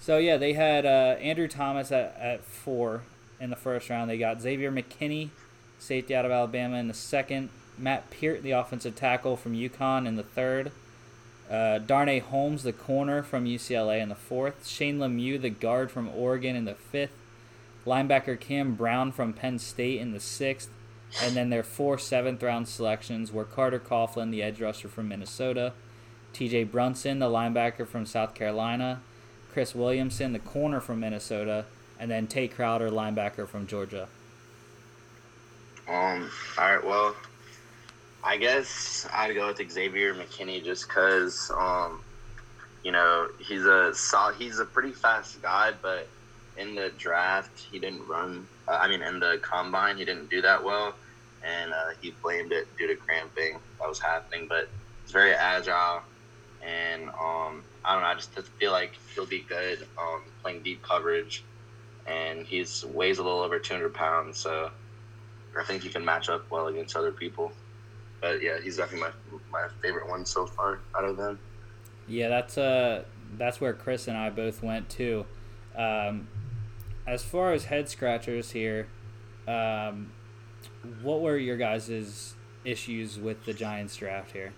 So 0.00 0.18
yeah, 0.18 0.36
they 0.36 0.54
had 0.54 0.86
uh, 0.86 1.16
Andrew 1.20 1.48
Thomas 1.48 1.92
at, 1.92 2.16
at 2.18 2.44
four 2.44 3.02
in 3.40 3.50
the 3.50 3.56
first 3.56 3.90
round. 3.90 4.08
They 4.08 4.18
got 4.18 4.40
Xavier 4.40 4.72
McKinney, 4.72 5.30
safety 5.78 6.14
out 6.14 6.24
of 6.24 6.30
Alabama, 6.30 6.76
in 6.76 6.88
the 6.88 6.94
second. 6.94 7.50
Matt 7.78 8.10
Peart, 8.10 8.42
the 8.42 8.52
offensive 8.52 8.94
tackle 8.96 9.36
from 9.36 9.54
UConn, 9.54 10.06
in 10.06 10.16
the 10.16 10.22
third. 10.22 10.72
Uh, 11.50 11.78
Darnay 11.78 12.20
Holmes, 12.20 12.62
the 12.62 12.72
corner 12.72 13.22
from 13.22 13.44
UCLA, 13.44 14.00
in 14.00 14.08
the 14.08 14.14
fourth. 14.14 14.66
Shane 14.66 14.98
Lemieux, 14.98 15.40
the 15.40 15.50
guard 15.50 15.90
from 15.90 16.08
Oregon, 16.08 16.56
in 16.56 16.64
the 16.64 16.74
fifth. 16.74 17.12
Linebacker 17.86 18.40
Cam 18.40 18.74
Brown 18.74 19.12
from 19.12 19.32
Penn 19.32 19.58
State 19.58 20.00
in 20.00 20.12
the 20.12 20.20
sixth. 20.20 20.70
And 21.22 21.36
then 21.36 21.50
their 21.50 21.62
four 21.62 21.98
seventh 21.98 22.42
round 22.42 22.66
selections 22.66 23.30
were 23.30 23.44
Carter 23.44 23.78
Coughlin, 23.78 24.30
the 24.30 24.42
edge 24.42 24.60
rusher 24.60 24.88
from 24.88 25.08
Minnesota, 25.08 25.72
TJ 26.32 26.70
Brunson, 26.70 27.20
the 27.20 27.28
linebacker 27.28 27.86
from 27.86 28.04
South 28.04 28.34
Carolina, 28.34 29.00
Chris 29.52 29.74
Williamson, 29.74 30.32
the 30.32 30.40
corner 30.40 30.80
from 30.80 30.98
Minnesota, 31.00 31.66
and 32.00 32.10
then 32.10 32.26
Tae 32.26 32.48
Crowder, 32.48 32.90
linebacker 32.90 33.46
from 33.46 33.66
Georgia. 33.66 34.08
Um. 35.86 36.30
All 36.58 36.74
right. 36.74 36.84
Well, 36.84 37.14
I 38.26 38.38
guess 38.38 39.06
I'd 39.12 39.34
go 39.34 39.48
with 39.48 39.70
Xavier 39.70 40.14
McKinney 40.14 40.64
just 40.64 40.88
because, 40.88 41.50
um, 41.58 42.02
you 42.82 42.90
know, 42.90 43.28
he's 43.38 43.66
a 43.66 43.92
he's 44.38 44.58
a 44.60 44.64
pretty 44.64 44.92
fast 44.92 45.42
guy, 45.42 45.72
but 45.82 46.08
in 46.56 46.74
the 46.74 46.90
draft 46.98 47.66
he 47.70 47.78
didn't 47.78 48.06
run. 48.08 48.48
Uh, 48.66 48.78
I 48.80 48.88
mean, 48.88 49.02
in 49.02 49.20
the 49.20 49.40
combine 49.42 49.98
he 49.98 50.06
didn't 50.06 50.30
do 50.30 50.40
that 50.40 50.64
well, 50.64 50.96
and 51.42 51.72
uh, 51.72 51.90
he 52.00 52.16
blamed 52.22 52.52
it 52.52 52.68
due 52.78 52.86
to 52.88 52.96
cramping 52.96 53.60
that 53.80 53.88
was 53.88 54.00
happening. 54.00 54.46
But 54.48 54.70
he's 55.04 55.12
very 55.12 55.34
agile, 55.34 56.02
and 56.62 57.10
um, 57.10 57.66
I 57.84 57.92
don't 57.92 58.02
know. 58.02 58.08
I 58.08 58.14
just 58.14 58.32
feel 58.58 58.72
like 58.72 58.94
he'll 59.14 59.26
be 59.26 59.44
good 59.46 59.86
um, 60.00 60.32
playing 60.42 60.62
deep 60.62 60.82
coverage, 60.82 61.46
and 62.06 62.46
he's 62.46 62.82
weighs 62.86 63.18
a 63.18 63.22
little 63.22 63.40
over 63.40 63.58
200 63.58 63.92
pounds, 63.92 64.38
so 64.38 64.70
I 65.60 65.64
think 65.64 65.82
he 65.82 65.90
can 65.90 66.06
match 66.06 66.30
up 66.30 66.46
well 66.50 66.68
against 66.68 66.96
other 66.96 67.12
people. 67.12 67.52
But 68.20 68.42
yeah, 68.42 68.60
he's 68.62 68.76
definitely 68.76 69.08
my 69.08 69.60
my 69.60 69.68
favorite 69.82 70.08
one 70.08 70.24
so 70.24 70.46
far 70.46 70.80
out 70.96 71.04
of 71.04 71.16
them. 71.16 71.38
Yeah, 72.06 72.28
that's 72.28 72.58
uh 72.58 73.04
that's 73.36 73.60
where 73.60 73.72
Chris 73.72 74.08
and 74.08 74.16
I 74.16 74.30
both 74.30 74.62
went 74.62 74.88
too. 74.88 75.26
Um, 75.76 76.28
as 77.06 77.22
far 77.22 77.52
as 77.52 77.64
head 77.64 77.88
scratchers 77.88 78.52
here, 78.52 78.86
um, 79.48 80.12
what 81.02 81.20
were 81.20 81.36
your 81.36 81.56
guys' 81.56 82.34
issues 82.64 83.18
with 83.18 83.44
the 83.44 83.52
Giants 83.52 83.96
draft 83.96 84.32
here? 84.32 84.52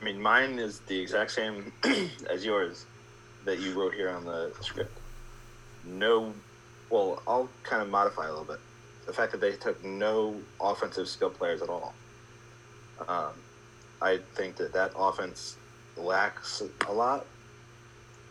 I 0.00 0.04
mean, 0.04 0.20
mine 0.20 0.58
is 0.58 0.80
the 0.80 0.98
exact 0.98 1.30
same 1.30 1.72
as 2.30 2.44
yours 2.44 2.86
that 3.44 3.60
you 3.60 3.72
wrote 3.78 3.94
here 3.94 4.10
on 4.10 4.24
the 4.24 4.52
script. 4.60 4.98
No, 5.84 6.32
well, 6.90 7.22
I'll 7.26 7.48
kind 7.62 7.82
of 7.82 7.88
modify 7.88 8.26
a 8.26 8.30
little 8.30 8.44
bit. 8.44 8.60
The 9.06 9.12
fact 9.12 9.32
that 9.32 9.40
they 9.40 9.52
took 9.52 9.82
no 9.84 10.36
offensive 10.60 11.08
skill 11.08 11.30
players 11.30 11.62
at 11.62 11.68
all. 11.68 11.94
Um, 13.00 13.32
I 14.00 14.18
think 14.34 14.56
that 14.56 14.72
that 14.72 14.92
offense 14.96 15.56
lacks 15.96 16.62
a 16.88 16.92
lot, 16.92 17.26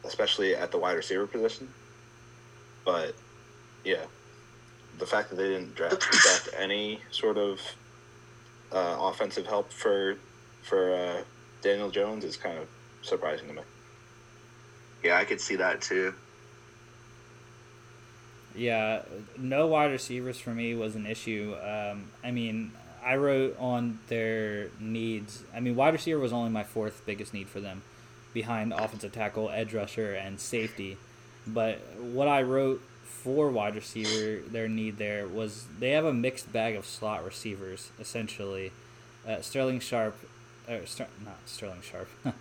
especially 0.03 0.55
at 0.55 0.71
the 0.71 0.77
wide 0.77 0.93
receiver 0.93 1.27
position. 1.27 1.69
But 2.85 3.15
yeah, 3.83 4.05
the 4.99 5.05
fact 5.05 5.29
that 5.29 5.35
they 5.35 5.49
didn't 5.49 5.75
draft, 5.75 6.01
draft 6.01 6.49
any 6.57 6.99
sort 7.11 7.37
of 7.37 7.59
uh, 8.71 8.97
offensive 8.99 9.45
help 9.45 9.71
for 9.71 10.17
for 10.63 10.93
uh, 10.93 11.23
Daniel 11.61 11.89
Jones 11.89 12.23
is 12.23 12.37
kind 12.37 12.57
of 12.57 12.67
surprising 13.01 13.47
to 13.47 13.53
me. 13.53 13.61
Yeah, 15.03 15.17
I 15.17 15.25
could 15.25 15.41
see 15.41 15.55
that 15.55 15.81
too. 15.81 16.13
Yeah, 18.55 19.03
no 19.37 19.67
wide 19.67 19.91
receivers 19.91 20.37
for 20.37 20.51
me 20.51 20.75
was 20.75 20.95
an 20.95 21.05
issue. 21.05 21.55
Um, 21.63 22.11
I 22.23 22.31
mean, 22.31 22.73
I 23.03 23.15
wrote 23.15 23.57
on 23.59 23.99
their 24.07 24.69
needs. 24.79 25.43
I 25.55 25.59
mean, 25.59 25.75
wide 25.75 25.93
receiver 25.93 26.19
was 26.19 26.33
only 26.33 26.51
my 26.51 26.63
fourth 26.63 27.03
biggest 27.05 27.33
need 27.33 27.49
for 27.49 27.59
them, 27.59 27.81
behind 28.33 28.73
offensive 28.73 29.11
tackle, 29.11 29.49
edge 29.49 29.73
rusher, 29.73 30.13
and 30.13 30.39
safety. 30.39 30.97
But 31.47 31.79
what 31.99 32.27
I 32.27 32.43
wrote 32.43 32.81
for 33.03 33.49
wide 33.49 33.75
receiver, 33.75 34.41
their 34.47 34.67
need 34.67 34.97
there 34.97 35.27
was 35.27 35.65
they 35.79 35.91
have 35.91 36.05
a 36.05 36.13
mixed 36.13 36.51
bag 36.51 36.75
of 36.75 36.85
slot 36.85 37.25
receivers 37.25 37.89
essentially. 37.99 38.71
Uh, 39.27 39.41
Sterling 39.41 39.79
Sharpe, 39.79 40.17
or 40.67 40.85
Ster- 40.85 41.07
not 41.23 41.37
Sterling 41.45 41.81
Sharpe, 41.81 42.09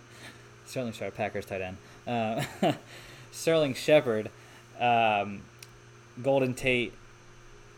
Sterling 0.65 0.93
Sharpe, 0.93 1.15
Packers 1.15 1.45
tight 1.45 1.61
end. 1.61 1.77
Uh, 2.07 2.43
Sterling 3.31 3.75
Shepard, 3.75 4.29
um, 4.79 5.41
Golden 6.21 6.53
Tate, 6.53 6.93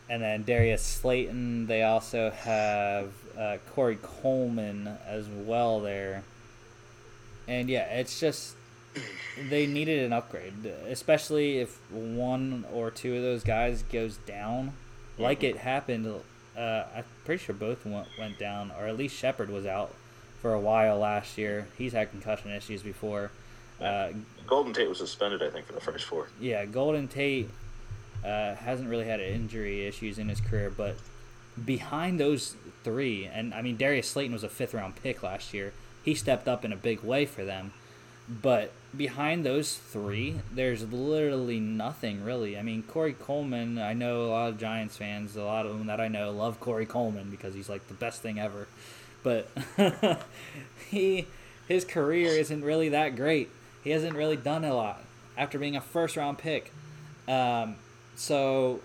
and 0.08 0.22
then 0.22 0.42
Darius 0.42 0.82
Slayton. 0.82 1.66
They 1.66 1.82
also 1.82 2.30
have 2.30 3.12
uh, 3.38 3.56
Corey 3.74 3.98
Coleman 4.02 4.98
as 5.06 5.28
well 5.28 5.80
there. 5.80 6.24
And 7.48 7.68
yeah, 7.68 7.84
it's 7.84 8.20
just 8.20 8.56
they 9.50 9.66
needed 9.66 10.04
an 10.04 10.12
upgrade, 10.12 10.66
especially 10.88 11.58
if 11.58 11.78
one 11.90 12.64
or 12.72 12.90
two 12.90 13.16
of 13.16 13.22
those 13.22 13.44
guys 13.44 13.82
goes 13.82 14.16
down, 14.18 14.72
like 15.18 15.42
it 15.42 15.58
happened. 15.58 16.06
Uh, 16.56 16.84
I'm 16.94 17.04
pretty 17.24 17.42
sure 17.44 17.54
both 17.54 17.84
went, 17.84 18.06
went 18.18 18.38
down, 18.38 18.70
or 18.78 18.86
at 18.86 18.96
least 18.96 19.16
Shepard 19.16 19.50
was 19.50 19.66
out 19.66 19.92
for 20.40 20.54
a 20.54 20.60
while 20.60 20.98
last 20.98 21.36
year. 21.36 21.66
He's 21.76 21.92
had 21.92 22.10
concussion 22.10 22.50
issues 22.52 22.82
before. 22.82 23.30
Uh, 23.80 24.10
Golden 24.46 24.72
Tate 24.72 24.88
was 24.88 24.98
suspended, 24.98 25.42
I 25.42 25.50
think, 25.50 25.66
for 25.66 25.72
the 25.72 25.80
first 25.80 26.04
four. 26.04 26.28
yeah, 26.40 26.64
Golden 26.64 27.08
Tate 27.08 27.50
uh, 28.24 28.54
hasn't 28.54 28.88
really 28.88 29.06
had 29.06 29.20
injury 29.20 29.86
issues 29.86 30.18
in 30.18 30.28
his 30.28 30.40
career, 30.40 30.70
but 30.70 30.96
behind 31.62 32.18
those 32.18 32.56
three, 32.82 33.26
and 33.26 33.54
I 33.54 33.62
mean 33.62 33.76
Darius 33.76 34.08
Slayton 34.08 34.32
was 34.32 34.44
a 34.44 34.48
fifth 34.48 34.74
round 34.74 34.96
pick 34.96 35.22
last 35.22 35.54
year. 35.54 35.72
He 36.04 36.14
stepped 36.14 36.48
up 36.48 36.64
in 36.64 36.72
a 36.72 36.76
big 36.76 37.02
way 37.02 37.26
for 37.26 37.44
them, 37.44 37.72
but 38.28 38.72
behind 38.96 39.44
those 39.44 39.76
three, 39.76 40.36
there's 40.52 40.90
literally 40.90 41.60
nothing 41.60 42.24
really. 42.24 42.58
I 42.58 42.62
mean 42.62 42.82
Corey 42.82 43.14
Coleman. 43.14 43.78
I 43.78 43.92
know 43.92 44.24
a 44.24 44.28
lot 44.28 44.48
of 44.48 44.58
Giants 44.58 44.96
fans, 44.96 45.36
a 45.36 45.42
lot 45.42 45.66
of 45.66 45.76
them 45.76 45.86
that 45.86 46.00
I 46.00 46.08
know 46.08 46.30
love 46.30 46.60
Corey 46.60 46.86
Coleman 46.86 47.30
because 47.30 47.54
he's 47.54 47.68
like 47.68 47.86
the 47.88 47.94
best 47.94 48.22
thing 48.22 48.38
ever, 48.38 48.66
but 49.22 49.48
he 50.90 51.26
his 51.68 51.84
career 51.84 52.28
isn't 52.30 52.62
really 52.62 52.90
that 52.90 53.16
great. 53.16 53.48
He 53.82 53.90
hasn't 53.90 54.16
really 54.16 54.36
done 54.36 54.64
a 54.64 54.74
lot 54.74 55.02
after 55.36 55.58
being 55.58 55.76
a 55.76 55.80
first 55.80 56.16
round 56.16 56.38
pick. 56.38 56.72
Um, 57.28 57.76
so 58.16 58.80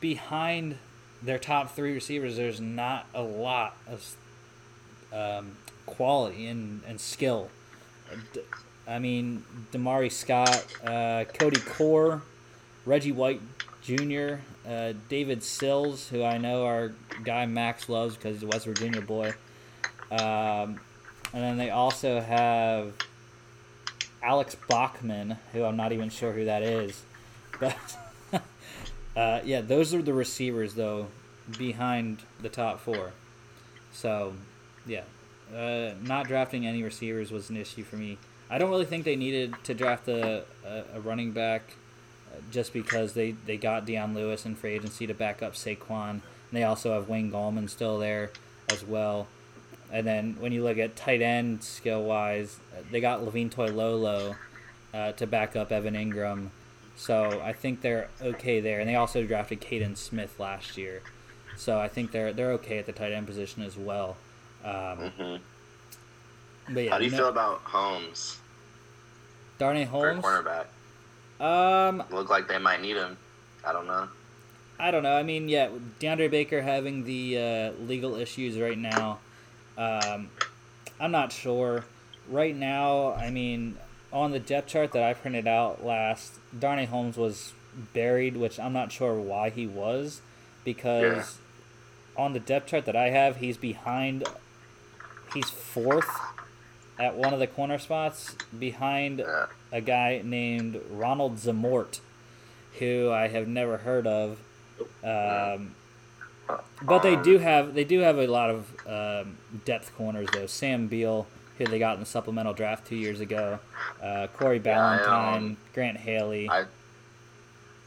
behind 0.00 0.78
their 1.22 1.38
top 1.38 1.74
three 1.74 1.92
receivers, 1.92 2.36
there's 2.36 2.60
not 2.60 3.06
a 3.14 3.22
lot 3.22 3.76
of 3.86 4.16
um, 5.12 5.56
quality 5.86 6.46
and, 6.46 6.82
and 6.86 7.00
skill. 7.00 7.50
I 8.86 8.98
mean, 8.98 9.44
Da'Mari 9.72 10.10
Scott, 10.10 10.66
uh, 10.84 11.24
Cody 11.24 11.60
Core, 11.60 12.22
Reggie 12.84 13.12
White 13.12 13.40
Jr., 13.82 14.36
uh, 14.68 14.92
David 15.08 15.42
Sills, 15.42 16.08
who 16.08 16.22
I 16.22 16.38
know 16.38 16.64
our 16.64 16.92
guy 17.24 17.46
Max 17.46 17.88
loves 17.88 18.16
because 18.16 18.36
he's 18.36 18.42
a 18.42 18.46
West 18.46 18.66
Virginia 18.66 19.00
boy. 19.00 19.32
Um, 20.10 20.80
and 21.32 21.42
then 21.44 21.56
they 21.56 21.70
also 21.70 22.20
have 22.20 22.92
Alex 24.22 24.56
Bachman, 24.68 25.38
who 25.52 25.64
I'm 25.64 25.76
not 25.76 25.92
even 25.92 26.10
sure 26.10 26.32
who 26.32 26.44
that 26.46 26.62
is. 26.62 27.02
But 27.60 27.76
uh, 29.16 29.40
yeah, 29.44 29.60
those 29.60 29.94
are 29.94 30.02
the 30.02 30.12
receivers, 30.12 30.74
though, 30.74 31.08
behind 31.58 32.22
the 32.40 32.48
top 32.48 32.80
four. 32.80 33.12
So, 33.92 34.34
yeah, 34.86 35.02
uh, 35.54 35.94
not 36.02 36.26
drafting 36.26 36.66
any 36.66 36.82
receivers 36.82 37.30
was 37.30 37.50
an 37.50 37.56
issue 37.56 37.82
for 37.82 37.96
me. 37.96 38.18
I 38.48 38.58
don't 38.58 38.70
really 38.70 38.84
think 38.84 39.04
they 39.04 39.16
needed 39.16 39.54
to 39.64 39.74
draft 39.74 40.08
a, 40.08 40.44
a, 40.64 41.00
running 41.00 41.32
back 41.32 41.62
uh, 42.32 42.40
just 42.50 42.72
because 42.72 43.12
they, 43.12 43.32
they 43.46 43.56
got 43.56 43.86
Dion 43.86 44.12
Lewis 44.14 44.44
in 44.44 44.56
free 44.56 44.74
agency 44.74 45.06
to 45.06 45.14
back 45.14 45.42
up 45.42 45.54
Saquon. 45.54 46.10
And 46.10 46.22
they 46.52 46.64
also 46.64 46.92
have 46.92 47.08
Wayne 47.08 47.30
Gallman 47.30 47.70
still 47.70 47.98
there 47.98 48.30
as 48.72 48.84
well. 48.84 49.28
And 49.92 50.06
then 50.06 50.36
when 50.38 50.52
you 50.52 50.62
look 50.62 50.78
at 50.78 50.96
tight 50.96 51.22
end 51.22 51.62
skill 51.62 52.02
wise, 52.02 52.58
they 52.90 53.00
got 53.00 53.24
Levine 53.24 53.50
Toilolo 53.50 54.36
uh, 54.92 55.12
to 55.12 55.26
back 55.26 55.54
up 55.54 55.70
Evan 55.70 55.94
Engram. 55.94 56.50
So 56.96 57.40
I 57.42 57.52
think 57.52 57.80
they're 57.80 58.08
okay 58.20 58.60
there. 58.60 58.80
And 58.80 58.88
they 58.88 58.94
also 58.94 59.24
drafted 59.26 59.60
Kaden 59.60 59.96
Smith 59.96 60.38
last 60.38 60.76
year. 60.76 61.02
So 61.56 61.78
I 61.78 61.88
think 61.88 62.12
they're 62.12 62.32
they're 62.32 62.52
okay 62.52 62.78
at 62.78 62.86
the 62.86 62.92
tight 62.92 63.12
end 63.12 63.26
position 63.26 63.62
as 63.62 63.76
well. 63.76 64.16
Um, 64.64 65.10
hmm 65.10 65.36
but 66.72 66.84
yeah, 66.84 66.90
How 66.90 66.98
do 66.98 67.04
you 67.04 67.10
feel 67.10 67.28
about 67.28 67.58
Holmes 67.64 68.38
Darnay 69.58 69.84
Holmes? 69.84 70.24
cornerback? 70.24 70.66
Um, 71.40 72.02
Look 72.10 72.30
like 72.30 72.46
they 72.48 72.58
might 72.58 72.80
need 72.80 72.96
him. 72.96 73.16
I 73.64 73.72
don't 73.72 73.86
know. 73.86 74.08
I 74.78 74.90
don't 74.90 75.02
know. 75.02 75.14
I 75.14 75.22
mean, 75.22 75.48
yeah, 75.48 75.68
DeAndre 76.00 76.30
Baker 76.30 76.62
having 76.62 77.04
the 77.04 77.38
uh, 77.38 77.82
legal 77.82 78.14
issues 78.14 78.58
right 78.58 78.78
now. 78.78 79.18
Um, 79.76 80.30
I'm 80.98 81.10
not 81.10 81.32
sure. 81.32 81.84
Right 82.28 82.54
now, 82.56 83.12
I 83.14 83.30
mean, 83.30 83.76
on 84.12 84.32
the 84.32 84.38
depth 84.40 84.68
chart 84.68 84.92
that 84.92 85.02
I 85.02 85.14
printed 85.14 85.46
out 85.46 85.84
last, 85.84 86.34
Darnay 86.58 86.86
Holmes 86.86 87.16
was 87.16 87.52
buried, 87.94 88.36
which 88.36 88.58
I'm 88.58 88.72
not 88.72 88.90
sure 88.92 89.14
why 89.14 89.50
he 89.50 89.66
was, 89.66 90.20
because 90.64 91.38
on 92.16 92.32
the 92.32 92.40
depth 92.40 92.66
chart 92.68 92.84
that 92.86 92.96
I 92.96 93.10
have, 93.10 93.36
he's 93.36 93.56
behind. 93.56 94.24
He's 95.32 95.48
fourth 95.48 96.10
at 96.98 97.14
one 97.16 97.32
of 97.32 97.38
the 97.38 97.46
corner 97.46 97.78
spots, 97.78 98.34
behind 98.58 99.20
Yeah. 99.20 99.46
a 99.72 99.80
guy 99.80 100.20
named 100.24 100.80
Ronald 100.90 101.36
Zamort, 101.36 102.00
who 102.80 103.10
I 103.12 103.28
have 103.28 103.46
never 103.46 103.78
heard 103.78 104.06
of. 104.08 104.40
Um, 105.04 105.76
but 106.82 107.02
they 107.02 107.14
do 107.14 107.38
have 107.38 107.74
they 107.74 107.84
do 107.84 108.00
have 108.00 108.18
a 108.18 108.26
lot 108.26 108.50
of 108.50 108.74
um, 108.86 109.36
depth 109.64 109.94
corners 109.96 110.28
though. 110.32 110.46
Sam 110.46 110.88
Beal, 110.88 111.28
who 111.60 111.70
they 111.70 111.78
got 111.78 111.94
in 111.94 112.00
the 112.00 112.06
supplemental 112.06 112.54
draft 112.54 112.86
two 112.86 112.96
years 112.96 113.20
ago, 113.20 113.58
uh, 114.02 114.26
Corey 114.28 114.60
Yeah, 114.64 115.34
um, 115.34 115.56
Grant 115.74 115.98
Haley. 115.98 116.48
I 116.48 116.64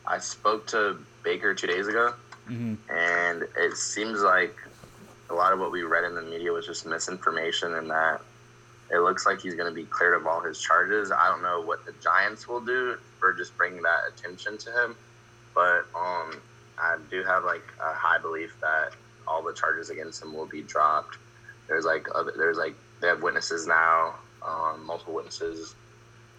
I 0.06 0.20
spoke 0.20 0.68
to 0.68 0.98
Baker 1.24 1.54
two 1.54 1.68
days 1.68 1.88
ago, 1.88 2.14
hmm 2.46 2.76
and 2.90 3.44
it 3.58 3.76
seems 3.78 4.22
like 4.22 4.56
a 5.30 5.34
lot 5.34 5.54
of 5.54 5.60
what 5.60 5.72
we 5.72 5.82
read 5.84 6.04
in 6.04 6.14
the 6.14 6.22
media 6.22 6.52
was 6.52 6.68
just 6.68 6.86
misinformation, 6.86 7.74
and 7.76 7.90
that 7.90 8.22
it 8.92 9.00
looks 9.00 9.26
like 9.26 9.42
he's 9.42 9.56
going 9.56 9.70
to 9.70 9.74
be 9.74 9.86
cleared 9.86 10.14
of 10.14 10.28
all 10.28 10.42
his 10.42 10.60
charges. 10.60 11.12
I 11.12 11.30
don't 11.30 11.42
know 11.42 11.62
what 11.62 11.84
the 11.86 11.94
Giants 12.04 12.48
will 12.48 12.62
do 12.62 12.98
for 13.20 13.34
just 13.34 13.58
bringing 13.58 13.82
that 13.82 14.02
attention 14.14 14.58
to 14.60 14.84
him, 14.84 14.96
but 15.56 15.86
um, 15.96 16.40
I 16.78 16.98
do 17.10 17.24
have 17.24 17.44
like 17.44 17.64
a 17.82 17.94
high 17.94 18.20
belief 18.20 18.54
that 18.62 18.92
all 19.28 19.42
the 19.42 19.54
charges 19.54 19.90
against 19.90 20.22
him 20.22 20.36
will 20.36 20.46
be 20.46 20.62
dropped. 20.62 21.18
There's 21.68 21.86
like 21.86 22.08
other, 22.14 22.34
there's 22.38 22.58
like 22.58 22.76
they 23.04 23.10
have 23.10 23.22
witnesses 23.22 23.68
now, 23.68 24.16
um, 24.48 24.88
multiple 24.88 25.14
witnesses 25.14 25.76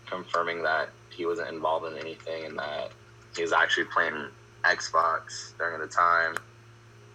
confirming 0.08 0.62
that 0.64 0.94
he 1.16 1.26
wasn't 1.26 1.48
involved 1.50 1.86
in 1.86 1.98
anything 1.98 2.46
and 2.46 2.58
that 2.58 2.92
he 3.36 3.42
was 3.42 3.52
actually 3.52 3.86
playing 3.94 4.30
Xbox 4.66 5.20
during 5.58 5.80
the 5.80 5.88
time 5.88 6.34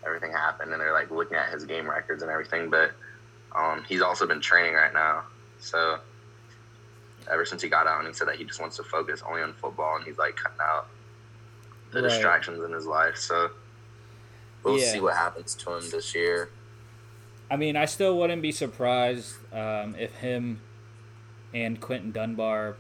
everything 0.05 0.31
happened, 0.31 0.71
and 0.71 0.81
they're 0.81 0.93
like 0.93 1.11
looking 1.11 1.37
at 1.37 1.51
his 1.51 1.65
game 1.65 1.89
records 1.89 2.23
and 2.23 2.31
everything. 2.31 2.69
But 2.69 2.91
um, 3.57 3.83
he's 3.89 4.01
also 4.01 4.27
been 4.27 4.41
training 4.41 4.75
right 4.75 4.93
now, 4.93 5.23
so 5.59 5.99
ever 7.31 7.45
since 7.45 7.61
he 7.61 7.69
got 7.69 7.87
out, 7.87 7.99
and 7.99 8.07
he 8.07 8.13
said 8.13 8.27
that 8.29 8.37
he 8.37 8.45
just 8.45 8.61
wants 8.61 8.77
to 8.77 8.83
focus 8.83 9.21
only 9.29 9.41
on 9.41 9.55
football, 9.55 9.95
and 9.97 10.05
he's 10.05 10.17
like 10.17 10.35
cutting 10.37 10.57
out 10.61 10.85
the 11.93 12.01
Right. 12.01 12.09
distractions 12.09 12.63
in 12.63 12.71
his 12.73 12.85
life. 12.85 13.17
So 13.17 13.49
we'll 14.63 14.77
Yeah. 14.77 14.93
see 14.93 15.01
what 15.01 15.17
happens 15.17 15.55
to 15.55 15.73
him 15.73 15.89
this 15.89 16.15
year. 16.15 16.51
I 17.51 17.57
mean, 17.57 17.75
I 17.75 17.85
still 17.85 18.17
wouldn't 18.17 18.41
be 18.41 18.51
surprised 18.51 19.35
um, 19.53 19.95
if 19.97 20.13
him 20.15 20.61
and 21.53 21.79
Quinton 21.79 22.11
Dunbar 22.11 22.75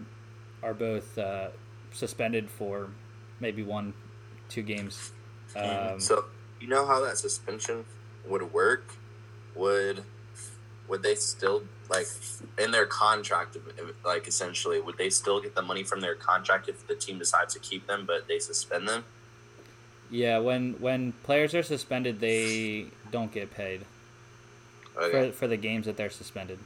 are 0.61 0.73
both 0.73 1.17
uh, 1.17 1.49
suspended 1.91 2.49
for 2.49 2.89
maybe 3.39 3.63
one, 3.63 3.93
two 4.47 4.61
games. 4.61 5.11
Um, 5.55 5.99
so 5.99 6.25
you 6.59 6.67
know 6.67 6.85
how 6.85 7.03
that 7.03 7.17
suspension 7.17 7.85
would 8.27 8.53
work? 8.53 8.93
Would 9.55 10.03
would 10.87 11.03
they 11.03 11.15
still 11.15 11.63
like 11.89 12.07
in 12.57 12.71
their 12.71 12.85
contract 12.85 13.57
like 14.03 14.27
essentially 14.27 14.79
would 14.81 14.97
they 14.97 15.09
still 15.09 15.39
get 15.39 15.53
the 15.53 15.61
money 15.61 15.83
from 15.83 16.01
their 16.01 16.15
contract 16.15 16.67
if 16.67 16.87
the 16.87 16.95
team 16.95 17.19
decides 17.19 17.53
to 17.53 17.59
keep 17.59 17.85
them 17.85 18.05
but 18.07 18.27
they 18.27 18.39
suspend 18.39 18.87
them? 18.87 19.03
yeah, 20.09 20.39
when 20.39 20.73
when 20.79 21.13
players 21.23 21.53
are 21.53 21.63
suspended, 21.63 22.19
they 22.19 22.87
don't 23.11 23.31
get 23.31 23.51
paid 23.51 23.85
Okay. 25.01 25.31
for 25.31 25.35
for 25.35 25.47
the 25.47 25.57
games 25.57 25.85
that 25.85 25.97
they're 25.97 26.09
suspended. 26.09 26.59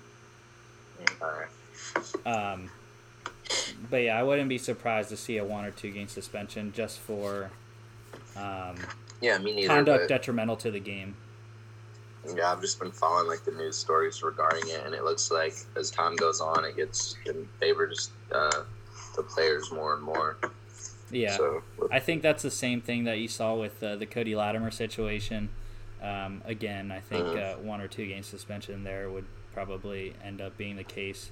All 1.22 1.32
right. 1.32 2.26
Um, 2.26 2.70
but 3.90 3.98
yeah, 3.98 4.18
I 4.20 4.24
wouldn't 4.24 4.50
be 4.50 4.58
surprised 4.58 5.10
to 5.10 5.18
see 5.18 5.38
a 5.38 5.44
one 5.46 5.66
or 5.66 5.72
two 5.72 5.92
game 5.92 6.08
suspension 6.08 6.72
just 6.76 7.00
for 7.00 7.52
um, 8.36 8.76
Yeah, 9.22 9.38
me 9.38 9.54
neither. 9.56 9.68
conduct 9.68 10.04
but- 10.04 10.10
detrimental 10.10 10.56
to 10.58 10.72
the 10.72 10.80
game. 10.80 11.16
Yeah, 12.38 12.54
I've 12.54 12.62
just 12.62 12.80
been 12.80 12.92
following 12.92 13.28
like 13.28 13.44
the 13.44 13.52
news 13.52 13.76
stories 13.78 14.24
regarding 14.24 14.70
it, 14.70 14.82
and 14.86 14.96
it 14.96 15.04
looks 15.04 15.30
like 15.30 15.56
as 15.76 15.92
time 15.92 16.16
goes 16.16 16.40
on, 16.40 16.64
it 16.64 16.78
gets 16.78 17.18
in 17.26 17.46
favor 17.60 17.86
just 17.86 18.12
uh, 18.34 18.64
the 19.18 19.24
players 19.24 19.70
more 19.74 19.94
and 19.96 20.02
more. 20.04 20.38
Yeah, 21.12 21.36
So 21.36 21.62
I 21.92 22.00
think 22.00 22.22
that's 22.24 22.42
the 22.42 22.50
same 22.50 22.80
thing 22.80 23.04
that 23.04 23.18
you 23.20 23.28
saw 23.28 23.56
with 23.56 23.84
uh, 23.84 23.98
the 23.98 24.06
Cody 24.06 24.36
Latimer 24.38 24.72
situation. 24.72 25.50
Um, 26.04 26.42
again, 26.46 26.92
I 26.92 27.00
think 27.00 27.26
Mhm. 27.28 27.56
uh, 27.56 27.58
one 27.60 27.80
or 27.82 27.88
two 27.88 28.06
game 28.06 28.24
suspension 28.24 28.84
there 28.84 29.10
would 29.10 29.26
probably 29.54 30.14
end 30.24 30.42
up 30.42 30.58
being 30.58 30.76
the 30.76 30.84
case. 30.84 31.32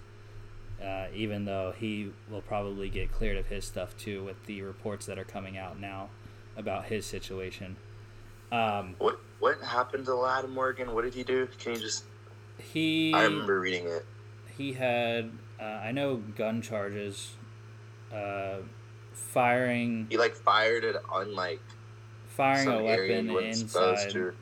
Uh, 0.81 1.07
even 1.13 1.45
though 1.45 1.71
he 1.77 2.11
will 2.29 2.41
probably 2.41 2.89
get 2.89 3.11
cleared 3.11 3.37
of 3.37 3.47
his 3.47 3.65
stuff 3.65 3.95
too, 3.97 4.23
with 4.23 4.45
the 4.47 4.61
reports 4.63 5.05
that 5.05 5.19
are 5.19 5.23
coming 5.25 5.55
out 5.57 5.79
now 5.79 6.09
about 6.57 6.85
his 6.85 7.05
situation. 7.05 7.75
Um, 8.51 8.95
What 8.97 9.19
what 9.39 9.59
happened 9.61 10.05
to 10.05 10.15
Latimer 10.15 10.53
Morgan? 10.53 10.93
What 10.95 11.03
did 11.03 11.13
he 11.13 11.23
do? 11.23 11.47
Can 11.59 11.73
you 11.73 11.79
just? 11.81 12.05
he 12.57 13.13
I 13.13 13.23
remember 13.23 13.59
reading 13.59 13.87
it. 13.87 14.05
he 14.57 14.73
had 14.73 15.31
uh, 15.59 15.63
I 15.63 15.91
know 15.91 16.15
gun 16.17 16.61
charges, 16.61 17.35
uh, 18.11 18.57
firing 19.13 20.07
He 20.09 20.17
like 20.17 20.35
fired 20.35 20.83
it 20.83 20.95
on 21.09 21.35
like 21.35 21.61
firing 22.27 22.67
a 22.67 22.83
weapon 22.83 23.27
he 23.27 23.33
wasn't 23.33 23.69
supposed 23.69 24.15
inside. 24.15 24.33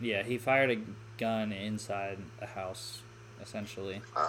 Yeah, 0.00 0.22
he 0.22 0.38
fired 0.38 0.70
a 0.70 0.78
gun 1.18 1.52
inside 1.52 2.18
a 2.40 2.46
house, 2.46 3.00
essentially. 3.42 4.02
Uh, 4.14 4.28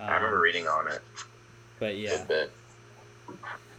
Um, 0.00 0.08
I 0.08 0.14
remember 0.16 0.40
reading 0.40 0.66
on 0.66 0.88
it. 0.88 1.00
but 1.78 1.96
yeah, 1.96 2.24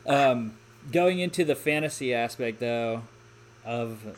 um, 0.05 0.53
going 0.91 1.19
into 1.19 1.43
the 1.43 1.55
fantasy 1.55 2.13
aspect 2.13 2.59
though 2.59 3.03
of 3.65 4.17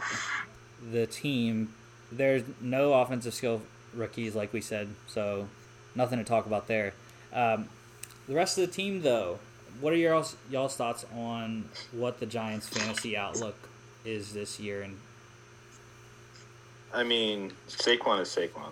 the 0.91 1.07
team, 1.07 1.73
there's 2.11 2.43
no 2.61 2.93
offensive 2.93 3.33
skill 3.33 3.61
rookies 3.93 4.35
like 4.35 4.53
we 4.53 4.61
said, 4.61 4.89
so 5.07 5.47
nothing 5.95 6.19
to 6.19 6.25
talk 6.25 6.45
about 6.45 6.67
there. 6.67 6.93
Um, 7.33 7.69
the 8.27 8.35
rest 8.35 8.57
of 8.57 8.67
the 8.67 8.73
team 8.73 9.01
though, 9.01 9.39
what 9.79 9.93
are 9.93 9.97
your 9.97 10.23
y'all's 10.51 10.75
thoughts 10.75 11.05
on 11.15 11.69
what 11.91 12.19
the 12.19 12.25
Giants' 12.25 12.67
fantasy 12.67 13.15
outlook 13.17 13.55
is 14.03 14.33
this 14.33 14.59
year? 14.59 14.81
And 14.81 14.97
I 16.93 17.03
mean, 17.03 17.51
Saquon 17.67 18.21
is 18.21 18.29
Saquon. 18.29 18.71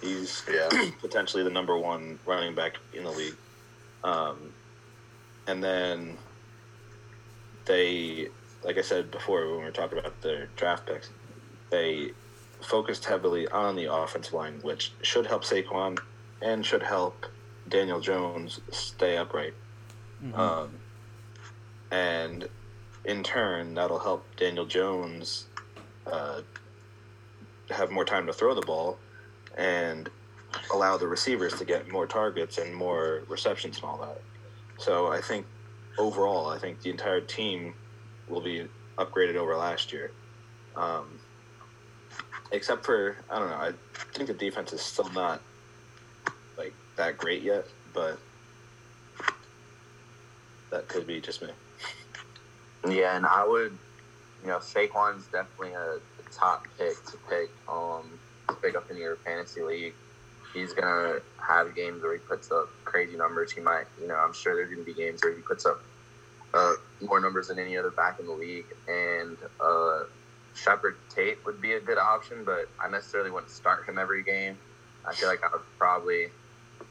He's 0.00 0.42
Yeah. 0.50 0.68
potentially 1.00 1.42
the 1.42 1.50
number 1.50 1.76
one 1.76 2.18
running 2.26 2.54
back 2.54 2.76
in 2.94 3.04
the 3.04 3.10
league. 3.10 3.36
Um, 4.02 4.52
and 5.46 5.62
then 5.62 6.16
they, 7.66 8.28
like 8.64 8.78
I 8.78 8.82
said 8.82 9.10
before 9.10 9.46
when 9.46 9.58
we 9.58 9.64
were 9.64 9.70
talking 9.70 9.98
about 9.98 10.20
their 10.22 10.48
draft 10.56 10.86
picks, 10.86 11.10
they 11.70 12.12
focused 12.60 13.04
heavily 13.04 13.48
on 13.48 13.76
the 13.76 13.92
offensive 13.92 14.32
line, 14.32 14.60
which 14.62 14.92
should 15.02 15.26
help 15.26 15.44
Saquon 15.44 15.98
and 16.42 16.64
should 16.64 16.82
help 16.82 17.26
Daniel 17.68 18.00
Jones 18.00 18.60
stay 18.70 19.16
upright. 19.16 19.54
Um, 20.34 20.70
and 21.90 22.48
in 23.04 23.22
turn, 23.22 23.74
that'll 23.74 23.98
help 23.98 24.24
Daniel 24.36 24.66
Jones 24.66 25.46
uh, 26.06 26.40
have 27.70 27.90
more 27.90 28.04
time 28.04 28.26
to 28.26 28.32
throw 28.32 28.54
the 28.54 28.62
ball 28.62 28.98
and 29.56 30.08
allow 30.72 30.96
the 30.96 31.06
receivers 31.06 31.54
to 31.58 31.64
get 31.64 31.88
more 31.90 32.06
targets 32.06 32.58
and 32.58 32.74
more 32.74 33.22
receptions 33.28 33.76
and 33.76 33.84
all 33.84 33.98
that. 33.98 34.20
So 34.78 35.08
I 35.08 35.20
think 35.20 35.46
overall, 35.98 36.48
I 36.48 36.58
think 36.58 36.80
the 36.82 36.90
entire 36.90 37.20
team 37.20 37.74
will 38.28 38.40
be 38.40 38.66
upgraded 38.98 39.36
over 39.36 39.56
last 39.56 39.92
year. 39.92 40.10
Um, 40.76 41.18
except 42.52 42.84
for 42.84 43.16
I 43.30 43.38
don't 43.38 43.50
know, 43.50 43.56
I 43.56 43.72
think 44.14 44.28
the 44.28 44.34
defense 44.34 44.72
is 44.72 44.80
still 44.80 45.10
not 45.10 45.40
like 46.56 46.72
that 46.96 47.18
great 47.18 47.42
yet, 47.42 47.66
but 47.92 48.18
that 50.70 50.88
could 50.88 51.06
be 51.06 51.20
just 51.20 51.42
me. 51.42 51.48
Yeah, 52.88 53.16
and 53.16 53.26
I 53.26 53.46
would, 53.46 53.76
you 54.42 54.48
know, 54.48 54.58
Saquon's 54.58 55.26
definitely 55.26 55.74
a, 55.74 55.96
a 55.96 56.00
top 56.32 56.66
pick 56.78 56.94
to 57.06 57.16
pick, 57.28 57.50
um, 57.68 58.18
to 58.48 58.54
pick 58.56 58.76
up 58.76 58.90
in 58.90 58.96
your 58.96 59.16
fantasy 59.16 59.62
league. 59.62 59.94
He's 60.52 60.72
gonna 60.72 61.20
have 61.38 61.74
games 61.74 62.02
where 62.02 62.12
he 62.12 62.18
puts 62.18 62.50
up 62.50 62.68
crazy 62.84 63.16
numbers. 63.16 63.52
He 63.52 63.60
might, 63.60 63.84
you 64.00 64.08
know, 64.08 64.16
I'm 64.16 64.32
sure 64.32 64.56
there's 64.56 64.70
gonna 64.70 64.84
be 64.84 64.94
games 64.94 65.22
where 65.22 65.34
he 65.34 65.42
puts 65.42 65.64
up 65.64 65.80
uh, 66.52 66.74
more 67.00 67.20
numbers 67.20 67.48
than 67.48 67.58
any 67.58 67.76
other 67.76 67.90
back 67.90 68.18
in 68.18 68.26
the 68.26 68.32
league. 68.32 68.66
And 68.88 69.36
uh, 69.60 70.00
Shepard 70.54 70.96
Tate 71.14 71.44
would 71.46 71.60
be 71.60 71.74
a 71.74 71.80
good 71.80 71.98
option, 71.98 72.44
but 72.44 72.68
I 72.82 72.88
necessarily 72.88 73.30
wouldn't 73.30 73.50
start 73.50 73.88
him 73.88 73.98
every 73.98 74.22
game. 74.22 74.58
I 75.06 75.14
feel 75.14 75.28
like 75.28 75.42
I 75.44 75.48
would 75.52 75.62
probably 75.78 76.28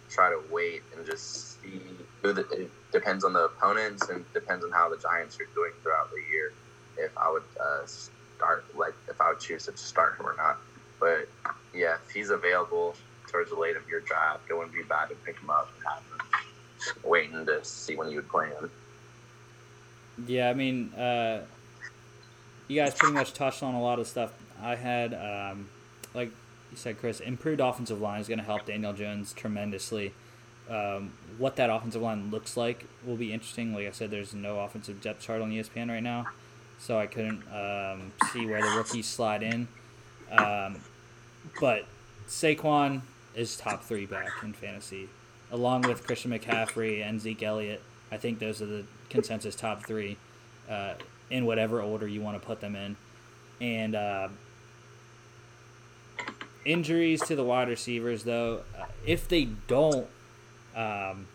try 0.09 0.29
to 0.29 0.39
wait 0.51 0.81
and 0.95 1.05
just 1.05 1.61
see 1.61 1.81
who 2.21 2.33
the, 2.33 2.41
it 2.49 2.71
depends 2.91 3.23
on 3.23 3.33
the 3.33 3.45
opponents 3.45 4.09
and 4.09 4.25
depends 4.33 4.65
on 4.65 4.71
how 4.71 4.89
the 4.89 4.97
Giants 4.97 5.39
are 5.39 5.47
doing 5.53 5.71
throughout 5.83 6.09
the 6.11 6.21
year. 6.31 6.51
If 6.97 7.11
I 7.17 7.31
would 7.31 7.43
uh, 7.59 7.85
start, 7.85 8.65
like 8.75 8.93
I 9.19 9.29
would 9.29 9.39
choose 9.39 9.65
to 9.65 9.77
start 9.77 10.17
him 10.19 10.25
or 10.25 10.35
not. 10.37 10.57
But 10.99 11.29
yeah, 11.73 11.95
if 12.03 12.11
he's 12.11 12.29
available 12.29 12.95
towards 13.27 13.49
the 13.49 13.55
late 13.55 13.75
of 13.75 13.87
your 13.87 14.01
draft, 14.01 14.41
it 14.49 14.53
wouldn't 14.53 14.73
be 14.73 14.83
bad 14.83 15.09
to 15.09 15.15
pick 15.15 15.39
him 15.39 15.49
up 15.49 15.69
and 15.75 15.85
have 15.87 15.99
him 15.99 16.99
waiting 17.03 17.45
to 17.45 17.63
see 17.63 17.95
when 17.95 18.09
you 18.09 18.17
would 18.17 18.29
play 18.29 18.49
him. 18.49 18.69
Yeah, 20.27 20.49
I 20.49 20.53
mean, 20.53 20.93
uh, 20.93 21.45
you 22.67 22.79
guys 22.79 22.93
pretty 22.93 23.13
much 23.13 23.33
touched 23.33 23.63
on 23.63 23.75
a 23.75 23.81
lot 23.81 23.99
of 23.99 24.07
stuff. 24.07 24.33
I 24.61 24.75
had, 24.75 25.13
um, 25.13 25.69
like 26.13 26.31
you 26.71 26.77
said, 26.77 26.99
Chris, 26.99 27.19
improved 27.19 27.61
offensive 27.61 28.01
line 28.01 28.19
is 28.19 28.27
going 28.27 28.39
to 28.39 28.45
help 28.45 28.65
Daniel 28.65 28.93
Jones 28.93 29.33
tremendously. 29.33 30.13
Um, 30.69 31.13
what 31.37 31.55
that 31.55 31.69
offensive 31.69 32.01
line 32.01 32.29
looks 32.29 32.55
like 32.55 32.85
will 33.05 33.15
be 33.15 33.33
interesting. 33.33 33.73
Like 33.73 33.87
I 33.87 33.91
said, 33.91 34.11
there's 34.11 34.33
no 34.33 34.59
offensive 34.59 35.01
depth 35.01 35.21
chart 35.21 35.41
on 35.41 35.51
ESPN 35.51 35.89
right 35.89 36.03
now, 36.03 36.27
so 36.79 36.97
I 36.97 37.07
couldn't 37.07 37.43
um, 37.53 38.11
see 38.31 38.45
where 38.45 38.61
the 38.61 38.75
rookies 38.75 39.05
slide 39.05 39.43
in. 39.43 39.67
Um, 40.31 40.77
but 41.59 41.85
Saquon 42.27 43.01
is 43.35 43.57
top 43.57 43.83
three 43.83 44.05
back 44.05 44.29
in 44.43 44.53
fantasy, 44.53 45.09
along 45.51 45.81
with 45.81 46.05
Christian 46.05 46.31
McCaffrey 46.31 47.07
and 47.07 47.19
Zeke 47.19 47.43
Elliott. 47.43 47.81
I 48.11 48.17
think 48.17 48.39
those 48.39 48.61
are 48.61 48.65
the 48.65 48.85
consensus 49.09 49.55
top 49.55 49.85
three, 49.85 50.17
uh, 50.69 50.93
in 51.29 51.45
whatever 51.45 51.81
order 51.81 52.07
you 52.07 52.21
want 52.21 52.39
to 52.39 52.45
put 52.45 52.61
them 52.61 52.75
in. 52.75 52.95
And 53.61 53.95
uh, 53.95 54.29
injuries 56.65 57.21
to 57.23 57.35
the 57.35 57.43
wide 57.43 57.67
receivers, 57.67 58.23
though, 58.23 58.61
uh, 58.79 58.85
if 59.05 59.27
they 59.27 59.45
don't, 59.67 60.07
um, 60.75 61.27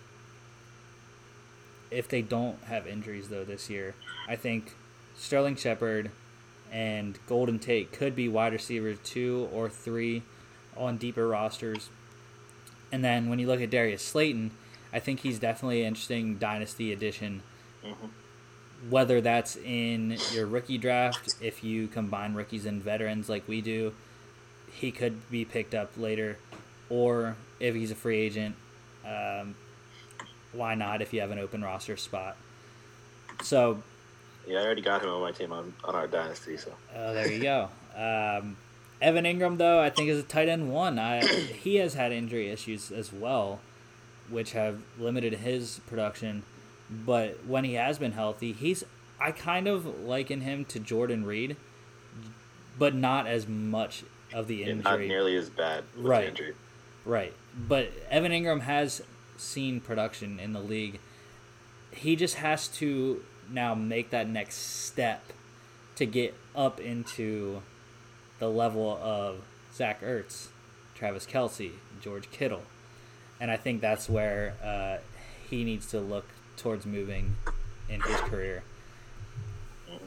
if 1.90 2.08
they 2.08 2.22
don't 2.22 2.62
have 2.64 2.86
injuries 2.86 3.28
though 3.28 3.44
this 3.44 3.68
year, 3.68 3.94
I 4.28 4.36
think 4.36 4.74
Sterling 5.16 5.56
Shepard 5.56 6.10
and 6.72 7.18
Golden 7.26 7.58
Tate 7.58 7.92
could 7.92 8.16
be 8.16 8.28
wide 8.28 8.52
receivers 8.52 8.98
two 9.04 9.48
or 9.52 9.68
three 9.68 10.22
on 10.76 10.96
deeper 10.96 11.28
rosters. 11.28 11.88
And 12.90 13.04
then 13.04 13.28
when 13.28 13.38
you 13.38 13.46
look 13.46 13.60
at 13.60 13.70
Darius 13.70 14.02
Slayton, 14.02 14.50
I 14.92 14.98
think 14.98 15.20
he's 15.20 15.38
definitely 15.38 15.82
an 15.82 15.88
interesting 15.88 16.36
dynasty 16.36 16.92
addition. 16.92 17.42
Whether 18.88 19.20
that's 19.20 19.56
in 19.56 20.18
your 20.32 20.46
rookie 20.46 20.78
draft, 20.78 21.36
if 21.40 21.64
you 21.64 21.88
combine 21.88 22.34
rookies 22.34 22.66
and 22.66 22.82
veterans 22.82 23.28
like 23.28 23.48
we 23.48 23.60
do, 23.60 23.94
he 24.70 24.90
could 24.90 25.30
be 25.30 25.44
picked 25.44 25.74
up 25.74 25.90
later. 25.96 26.38
Or 26.90 27.36
if 27.60 27.74
he's 27.74 27.90
a 27.90 27.94
free 27.94 28.18
agent, 28.18 28.56
um, 29.06 29.54
why 30.52 30.74
not 30.74 31.02
if 31.02 31.12
you 31.12 31.20
have 31.20 31.30
an 31.30 31.38
open 31.38 31.62
roster 31.62 31.96
spot? 31.96 32.36
So 33.42 33.82
Yeah, 34.46 34.58
I 34.60 34.64
already 34.64 34.82
got 34.82 35.02
him 35.02 35.08
on 35.10 35.20
my 35.20 35.32
team 35.32 35.52
on, 35.52 35.72
on 35.84 35.94
our 35.94 36.06
dynasty. 36.06 36.56
So 36.56 36.72
Oh, 36.94 37.14
there 37.14 37.30
you 37.30 37.42
go. 37.42 37.68
Um, 37.96 38.56
Evan 39.00 39.24
Engram, 39.24 39.58
though, 39.58 39.80
I 39.80 39.90
think 39.90 40.08
is 40.08 40.18
a 40.18 40.22
tight 40.22 40.48
end 40.48 40.70
one. 40.72 40.98
I, 40.98 41.24
he 41.26 41.76
has 41.76 41.94
had 41.94 42.12
injury 42.12 42.50
issues 42.50 42.90
as 42.90 43.12
well, 43.12 43.60
which 44.28 44.52
have 44.52 44.80
limited 44.98 45.34
his 45.34 45.80
production. 45.86 46.42
But 46.90 47.46
when 47.46 47.64
he 47.64 47.74
has 47.74 47.98
been 47.98 48.12
healthy, 48.12 48.52
he's 48.52 48.84
I 49.20 49.32
kind 49.32 49.66
of 49.68 49.86
liken 50.00 50.42
him 50.42 50.64
to 50.66 50.78
Jordan 50.78 51.24
Reed, 51.24 51.56
but 52.78 52.94
not 52.94 53.26
as 53.26 53.46
much 53.48 54.04
of 54.32 54.48
the 54.48 54.64
and 54.64 54.82
not 54.84 55.00
nearly 55.00 55.36
as 55.36 55.48
bad 55.48 55.84
with 55.96 56.04
Right. 56.06 56.22
the 56.22 56.28
injury. 56.28 56.54
Right. 57.04 57.32
But 57.56 57.92
Evan 58.10 58.32
Engram 58.32 58.62
has 58.62 59.00
seen 59.36 59.80
production 59.80 60.38
in 60.40 60.52
the 60.52 60.60
league. 60.60 61.00
He 61.92 62.16
just 62.16 62.36
has 62.36 62.68
to 62.68 63.22
now 63.50 63.74
make 63.74 64.10
that 64.10 64.28
next 64.28 64.56
step 64.56 65.22
to 65.96 66.06
get 66.06 66.34
up 66.54 66.80
into 66.80 67.62
the 68.38 68.48
level 68.48 68.98
of 69.02 69.42
Zach 69.72 70.02
Ertz, 70.02 70.48
Travis 70.94 71.26
Kelce, 71.26 71.72
George 72.00 72.30
Kittle. 72.30 72.62
And 73.40 73.50
I 73.50 73.56
think 73.56 73.80
that's 73.80 74.08
where 74.08 74.54
uh, 74.62 74.98
he 75.48 75.64
needs 75.64 75.86
to 75.88 76.00
look 76.00 76.26
towards 76.56 76.86
moving 76.86 77.36
in 77.88 78.00
his 78.00 78.20
career. 78.20 78.62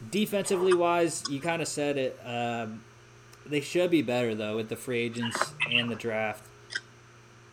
Defensively 0.10 0.74
wise, 0.74 1.24
you 1.30 1.40
kind 1.40 1.62
of 1.62 1.68
said 1.68 1.98
it. 1.98 2.20
Um, 2.26 2.84
they 3.46 3.62
should 3.62 3.92
be 3.92 4.02
better, 4.02 4.36
though, 4.36 4.56
with 4.56 4.70
the 4.70 4.76
free 4.76 5.00
agents 5.00 5.54
and 5.72 5.90
the 5.90 5.96
draft 5.96 6.44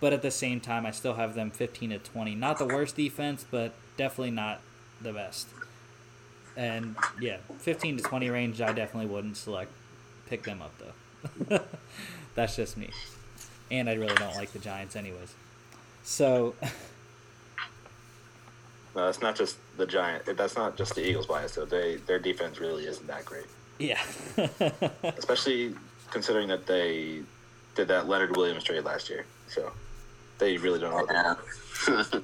but 0.04 0.12
at 0.12 0.20
the 0.20 0.30
same 0.30 0.60
time, 0.60 0.84
I 0.84 0.90
still 0.90 1.14
have 1.14 1.34
them 1.34 1.50
15 1.50 1.88
to 1.88 1.98
20. 1.98 2.34
Not 2.34 2.58
the 2.58 2.66
worst 2.66 2.94
defense, 2.94 3.46
but 3.50 3.72
definitely 3.96 4.32
not 4.32 4.60
the 5.00 5.14
best. 5.14 5.48
And 6.56 6.96
yeah, 7.20 7.38
15 7.58 7.98
to 7.98 8.02
20 8.02 8.30
range, 8.30 8.60
I 8.60 8.72
definitely 8.72 9.10
wouldn't 9.12 9.36
select 9.36 9.72
pick 10.26 10.44
them 10.44 10.62
up 10.62 10.72
though. 10.78 11.60
That's 12.34 12.56
just 12.56 12.76
me. 12.76 12.90
And 13.70 13.88
I 13.88 13.94
really 13.94 14.14
don't 14.14 14.36
like 14.36 14.52
the 14.52 14.58
Giants 14.58 14.96
anyways. 14.96 15.34
So 16.02 16.54
No, 18.94 19.06
that's 19.06 19.20
not 19.20 19.34
just 19.34 19.56
the 19.76 19.86
Giant. 19.86 20.24
That's 20.36 20.54
not 20.56 20.76
just 20.76 20.94
the 20.94 21.04
Eagles 21.04 21.26
bias 21.26 21.56
though. 21.56 21.64
They 21.64 21.96
their 22.06 22.18
defense 22.18 22.60
really 22.60 22.86
isn't 22.86 23.06
that 23.08 23.24
great. 23.24 23.46
Yeah. 23.78 24.00
especially 25.18 25.74
considering 26.10 26.48
that 26.48 26.66
they 26.66 27.22
did 27.74 27.88
that 27.88 28.08
Leonard 28.08 28.36
Williams 28.36 28.62
trade 28.62 28.84
last 28.84 29.10
year. 29.10 29.26
So 29.48 29.72
they 30.38 30.56
really 30.58 30.78
don't 30.78 30.90
know. 30.90 31.02
What 31.02 31.10
Yeah. 31.12 32.20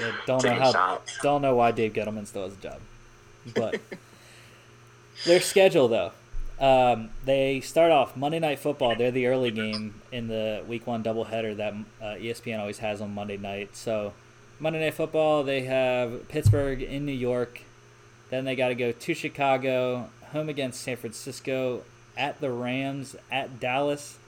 Yeah, 0.00 0.12
don't 0.26 0.42
know 0.42 0.54
how. 0.54 0.72
shots. 0.72 1.18
Don't 1.22 1.42
know 1.42 1.54
why 1.54 1.70
Dave 1.70 1.92
Gettleman 1.92 2.26
still 2.26 2.42
has 2.42 2.54
a 2.54 2.56
job, 2.56 2.80
but 3.54 3.80
their 5.24 5.40
schedule 5.40 5.88
though. 5.88 6.12
Um, 6.58 7.10
they 7.24 7.60
start 7.60 7.92
off 7.92 8.16
Monday 8.16 8.38
Night 8.38 8.58
Football. 8.58 8.96
They're 8.96 9.10
the 9.10 9.26
early 9.26 9.50
game 9.50 10.00
in 10.10 10.28
the 10.28 10.64
Week 10.66 10.86
One 10.86 11.02
doubleheader 11.02 11.56
that 11.56 11.74
uh, 12.00 12.14
ESPN 12.14 12.58
always 12.58 12.78
has 12.78 13.00
on 13.02 13.14
Monday 13.14 13.36
night. 13.36 13.76
So 13.76 14.14
Monday 14.58 14.80
Night 14.80 14.94
Football, 14.94 15.44
they 15.44 15.64
have 15.64 16.28
Pittsburgh 16.28 16.80
in 16.82 17.04
New 17.04 17.12
York. 17.12 17.60
Then 18.30 18.46
they 18.46 18.56
got 18.56 18.68
to 18.68 18.74
go 18.74 18.90
to 18.92 19.14
Chicago, 19.14 20.08
home 20.32 20.48
against 20.48 20.80
San 20.80 20.96
Francisco, 20.96 21.82
at 22.16 22.40
the 22.40 22.50
Rams, 22.50 23.16
at 23.30 23.60
Dallas, 23.60 24.18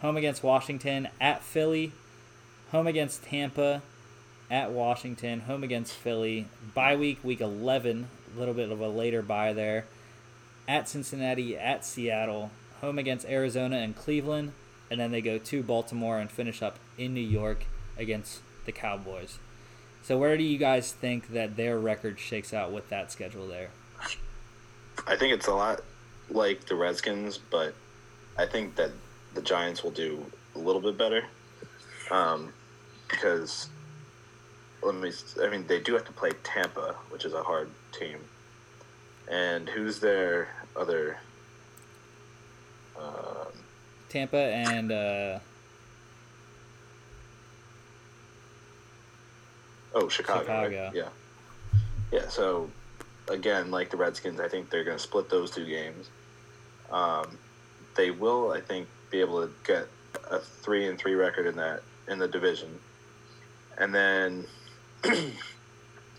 home 0.00 0.16
against 0.16 0.42
Washington, 0.42 1.08
at 1.20 1.42
Philly, 1.42 1.92
home 2.70 2.86
against 2.86 3.24
Tampa, 3.24 3.82
at 4.50 4.70
Washington, 4.70 5.40
home 5.40 5.64
against 5.64 5.92
Philly, 5.94 6.46
bye 6.74 6.94
week, 6.94 7.18
week 7.24 7.40
11, 7.40 8.08
a 8.21 8.21
little 8.36 8.54
bit 8.54 8.70
of 8.70 8.80
a 8.80 8.88
later 8.88 9.22
bye 9.22 9.52
there, 9.52 9.86
at 10.68 10.88
Cincinnati, 10.88 11.56
at 11.56 11.84
Seattle, 11.84 12.50
home 12.80 12.98
against 12.98 13.26
Arizona 13.26 13.76
and 13.76 13.96
Cleveland, 13.96 14.52
and 14.90 15.00
then 15.00 15.10
they 15.10 15.20
go 15.20 15.38
to 15.38 15.62
Baltimore 15.62 16.18
and 16.18 16.30
finish 16.30 16.62
up 16.62 16.78
in 16.98 17.14
New 17.14 17.20
York 17.20 17.66
against 17.96 18.40
the 18.64 18.72
Cowboys. 18.72 19.38
So, 20.02 20.18
where 20.18 20.36
do 20.36 20.42
you 20.42 20.58
guys 20.58 20.92
think 20.92 21.28
that 21.28 21.56
their 21.56 21.78
record 21.78 22.18
shakes 22.18 22.52
out 22.52 22.72
with 22.72 22.88
that 22.88 23.12
schedule 23.12 23.46
there? 23.46 23.70
I 25.06 25.16
think 25.16 25.32
it's 25.32 25.46
a 25.46 25.54
lot 25.54 25.80
like 26.28 26.66
the 26.66 26.74
Redskins, 26.74 27.38
but 27.38 27.74
I 28.36 28.46
think 28.46 28.74
that 28.76 28.90
the 29.34 29.42
Giants 29.42 29.82
will 29.82 29.90
do 29.90 30.24
a 30.54 30.58
little 30.58 30.80
bit 30.80 30.98
better. 30.98 31.24
Um, 32.10 32.52
because 33.08 33.68
let 34.82 34.94
me. 34.94 35.12
I 35.40 35.48
mean, 35.48 35.66
they 35.66 35.80
do 35.80 35.92
have 35.94 36.04
to 36.06 36.12
play 36.12 36.30
Tampa, 36.42 36.96
which 37.10 37.24
is 37.24 37.34
a 37.34 37.42
hard 37.42 37.70
team. 37.92 38.18
And 39.30 39.68
who's 39.68 40.00
their 40.00 40.48
other? 40.76 41.18
Um, 42.98 43.52
Tampa 44.08 44.36
and 44.36 44.92
uh, 44.92 45.38
oh, 49.94 50.08
Chicago. 50.08 50.38
right? 50.40 50.70
Chicago. 50.70 50.90
Yeah. 50.94 51.08
Yeah. 52.10 52.28
So 52.28 52.70
again, 53.28 53.70
like 53.70 53.90
the 53.90 53.96
Redskins, 53.96 54.40
I 54.40 54.48
think 54.48 54.70
they're 54.70 54.84
going 54.84 54.96
to 54.96 55.02
split 55.02 55.30
those 55.30 55.50
two 55.50 55.66
games. 55.66 56.10
Um, 56.90 57.38
they 57.96 58.10
will, 58.10 58.52
I 58.52 58.60
think, 58.60 58.88
be 59.10 59.20
able 59.20 59.46
to 59.46 59.52
get 59.64 59.86
a 60.30 60.38
three 60.38 60.88
and 60.88 60.98
three 60.98 61.14
record 61.14 61.46
in 61.46 61.56
that 61.56 61.82
in 62.08 62.18
the 62.18 62.28
division, 62.28 62.68
and 63.78 63.94
then, 63.94 64.44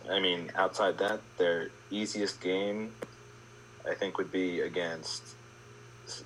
I 0.10 0.20
mean, 0.20 0.52
outside 0.56 0.98
that, 1.00 1.22
their 1.38 1.70
easiest 1.90 2.42
game, 2.42 2.92
I 3.90 3.94
think, 3.94 4.18
would 4.18 4.32
be 4.32 4.62
against 4.62 5.24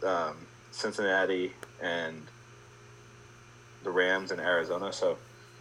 um, 0.04 0.36
Cincinnati 0.72 1.54
and 1.82 2.22
the 3.84 3.92
Rams 3.92 4.32
in 4.32 4.40
Arizona. 4.40 4.92
So 4.92 5.18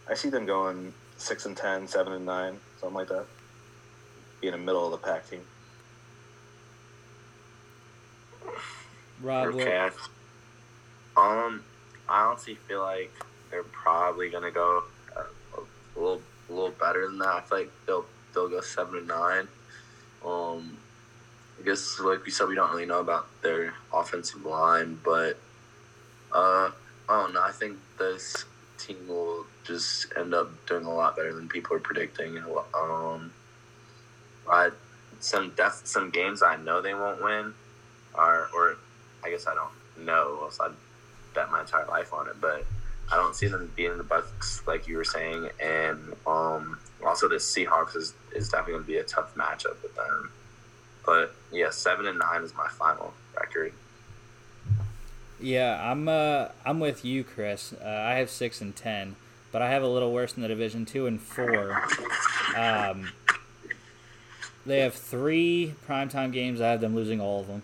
I 0.08 0.14
see 0.14 0.30
them 0.30 0.46
going 0.46 0.92
six 1.16 1.46
and 1.46 1.56
10, 1.56 1.86
7 1.86 2.12
and 2.12 2.26
nine, 2.26 2.56
something 2.80 2.94
like 2.94 3.08
that. 3.08 3.26
Being 4.40 4.54
a 4.54 4.58
middle 4.58 4.84
of 4.84 4.90
the 4.92 5.06
pack 5.06 5.28
team. 5.28 5.40
Rob. 9.20 9.54
Okay. 9.54 9.88
Um, 11.16 11.64
I 12.08 12.24
honestly 12.24 12.54
feel 12.68 12.82
like 12.82 13.10
they're 13.50 13.62
probably 13.64 14.28
gonna 14.28 14.50
go 14.50 14.84
uh, 15.16 15.22
a 15.56 15.98
little, 15.98 16.22
a 16.48 16.52
little 16.52 16.70
better 16.70 17.06
than 17.06 17.18
that. 17.18 17.28
I 17.28 17.40
feel 17.42 17.58
like 17.58 17.72
they'll 17.86 18.06
they'll 18.34 18.48
go 18.48 18.60
seven 18.60 18.98
and 18.98 19.08
nine. 19.08 19.48
Um, 20.24 20.78
I 21.60 21.64
guess 21.64 21.98
like 22.00 22.24
we 22.24 22.30
said, 22.30 22.48
we 22.48 22.54
don't 22.54 22.70
really 22.70 22.86
know 22.86 23.00
about 23.00 23.26
their 23.42 23.74
offensive 23.92 24.44
line, 24.44 24.98
but 25.04 25.38
uh, 26.32 26.70
I 27.08 27.22
don't 27.22 27.34
know. 27.34 27.42
I 27.42 27.52
think 27.52 27.78
this 27.98 28.44
team 28.78 29.08
will 29.08 29.46
just 29.64 30.12
end 30.16 30.34
up 30.34 30.50
doing 30.66 30.84
a 30.84 30.94
lot 30.94 31.16
better 31.16 31.32
than 31.32 31.48
people 31.48 31.76
are 31.76 31.80
predicting. 31.80 32.38
Um, 32.74 33.32
I 34.48 34.70
some 35.20 35.52
def- 35.56 35.82
some 35.84 36.10
games 36.10 36.42
I 36.42 36.56
know 36.56 36.80
they 36.80 36.94
won't 36.94 37.22
win, 37.22 37.54
are 38.14 38.48
or 38.54 38.76
I 39.24 39.30
guess 39.30 39.46
I 39.46 39.54
don't 39.54 40.06
know. 40.06 40.40
Else 40.42 40.58
I'd 40.60 40.72
bet 41.34 41.50
my 41.50 41.60
entire 41.60 41.86
life 41.86 42.12
on 42.12 42.28
it, 42.28 42.40
but 42.40 42.64
I 43.10 43.16
don't 43.16 43.34
see 43.34 43.46
them 43.46 43.70
beating 43.76 43.98
the 43.98 44.04
Bucs 44.04 44.66
like 44.66 44.88
you 44.88 44.96
were 44.96 45.04
saying, 45.04 45.48
and 45.62 46.14
um, 46.26 46.78
also 47.04 47.28
the 47.28 47.36
Seahawks 47.36 47.96
is, 47.96 48.14
is 48.34 48.48
definitely 48.48 48.74
going 48.74 48.84
to 48.84 48.88
be 48.88 48.96
a 48.98 49.04
tough 49.04 49.34
matchup 49.34 49.80
with 49.82 49.94
them. 49.94 50.30
But 51.04 51.34
yeah, 51.52 51.70
seven 51.70 52.06
and 52.06 52.18
nine 52.18 52.42
is 52.42 52.54
my 52.54 52.66
final 52.68 53.14
record. 53.38 53.72
Yeah, 55.40 55.90
I'm 55.90 56.08
uh 56.08 56.48
I'm 56.64 56.80
with 56.80 57.04
you, 57.04 57.22
Chris. 57.22 57.72
Uh, 57.72 57.86
I 57.86 58.14
have 58.14 58.30
six 58.30 58.60
and 58.60 58.74
ten, 58.74 59.16
but 59.52 59.62
I 59.62 59.70
have 59.70 59.82
a 59.82 59.88
little 59.88 60.12
worse 60.12 60.34
in 60.34 60.42
the 60.42 60.48
division, 60.48 60.84
two 60.84 61.06
and 61.06 61.20
four. 61.20 61.82
Um, 62.56 63.12
they 64.64 64.80
have 64.80 64.94
three 64.94 65.74
primetime 65.86 66.32
games. 66.32 66.60
I 66.60 66.70
have 66.70 66.80
them 66.80 66.94
losing 66.94 67.20
all 67.20 67.40
of 67.40 67.46
them. 67.46 67.62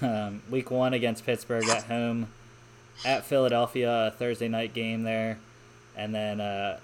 um, 0.02 0.42
week 0.50 0.70
one 0.70 0.92
against 0.92 1.24
Pittsburgh 1.24 1.68
at 1.68 1.84
home, 1.84 2.28
at 3.04 3.24
Philadelphia, 3.24 4.08
a 4.08 4.10
Thursday 4.10 4.48
night 4.48 4.74
game 4.74 5.02
there, 5.02 5.38
and 5.96 6.14
then 6.14 6.40
uh, 6.40 6.78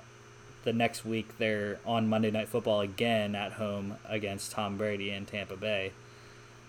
the 0.65 0.73
next 0.73 1.05
week 1.05 1.39
they're 1.39 1.79
on 1.85 2.09
Monday 2.09 2.31
Night 2.31 2.49
Football 2.49 2.81
again 2.81 3.35
at 3.35 3.53
home 3.53 3.97
against 4.09 4.53
Tom 4.53 4.77
Brady 4.77 5.11
in 5.11 5.27
Tampa 5.27 5.57
Bay. 5.57 5.93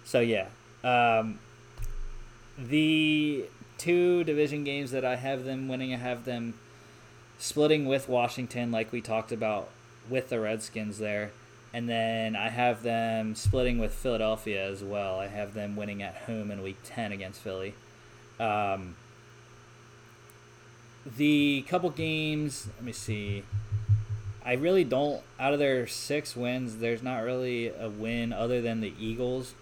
So 0.03 0.19
yeah, 0.19 0.47
um, 0.83 1.39
the 2.57 3.45
two 3.77 4.23
division 4.23 4.63
games 4.63 4.91
that 4.91 5.05
I 5.05 5.15
have 5.15 5.45
them 5.45 5.67
winning, 5.67 5.93
I 5.93 5.97
have 5.97 6.25
them 6.25 6.55
splitting 7.37 7.85
with 7.85 8.07
Washington, 8.07 8.71
like 8.71 8.91
we 8.91 9.01
talked 9.01 9.31
about 9.31 9.69
with 10.09 10.29
the 10.29 10.39
Redskins 10.39 10.99
there. 10.99 11.31
And 11.73 11.89
then 11.89 12.37
I 12.37 12.49
have 12.49 12.83
them 12.83 13.35
splitting 13.35 13.79
with 13.79 13.93
Philadelphia 13.93 14.65
as 14.65 14.81
well. 14.81 15.19
I 15.19 15.27
have 15.27 15.53
them 15.53 15.75
winning 15.75 16.01
at 16.01 16.15
home 16.15 16.49
in 16.49 16.61
week 16.63 16.77
10 16.85 17.11
against 17.11 17.41
Philly. 17.41 17.73
Um, 18.39 18.95
the 21.05 21.65
couple 21.67 21.89
games, 21.89 22.67
let 22.75 22.83
me 22.83 22.91
see. 22.91 23.43
I 24.43 24.53
really 24.53 24.83
don't, 24.83 25.21
out 25.39 25.53
of 25.53 25.59
their 25.59 25.87
six 25.87 26.35
wins, 26.35 26.77
there's 26.77 27.01
not 27.01 27.23
really 27.23 27.69
a 27.69 27.89
win 27.89 28.31
other 28.31 28.61
than 28.61 28.81
the 28.81 28.93
Eagles 28.99 29.55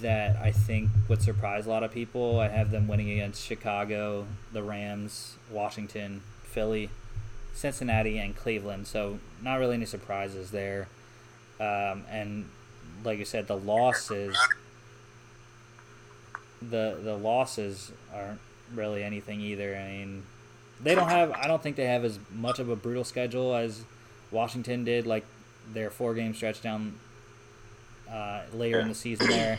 that 0.00 0.36
I 0.36 0.50
think 0.50 0.90
would 1.08 1.20
surprise 1.20 1.66
a 1.66 1.68
lot 1.68 1.82
of 1.82 1.92
people. 1.92 2.40
I 2.40 2.48
have 2.48 2.70
them 2.70 2.88
winning 2.88 3.10
against 3.10 3.44
Chicago, 3.44 4.26
the 4.52 4.62
Rams, 4.62 5.36
Washington, 5.50 6.22
Philly, 6.42 6.90
Cincinnati, 7.52 8.18
and 8.18 8.36
Cleveland. 8.36 8.86
So 8.86 9.18
not 9.42 9.56
really 9.56 9.74
any 9.74 9.84
surprises 9.84 10.52
there. 10.52 10.88
Um, 11.60 12.04
and 12.10 12.48
like 13.04 13.18
you 13.18 13.24
said, 13.24 13.46
the 13.46 13.56
losses, 13.56 14.36
the 16.62 16.98
the 17.02 17.16
losses 17.16 17.92
aren't 18.14 18.40
really 18.74 19.04
anything 19.04 19.40
either. 19.40 19.76
I 19.76 19.88
mean, 19.88 20.22
they 20.82 20.94
don't 20.94 21.08
have. 21.08 21.32
I 21.32 21.46
don't 21.46 21.62
think 21.62 21.76
they 21.76 21.86
have 21.86 22.04
as 22.04 22.18
much 22.32 22.58
of 22.58 22.68
a 22.68 22.76
brutal 22.76 23.04
schedule 23.04 23.54
as 23.54 23.82
Washington 24.30 24.84
did. 24.84 25.06
Like 25.06 25.24
their 25.72 25.90
four 25.90 26.14
game 26.14 26.34
stretch 26.34 26.60
down 26.62 26.98
uh, 28.10 28.42
later 28.52 28.80
in 28.80 28.88
the 28.88 28.94
season 28.94 29.28
there. 29.28 29.58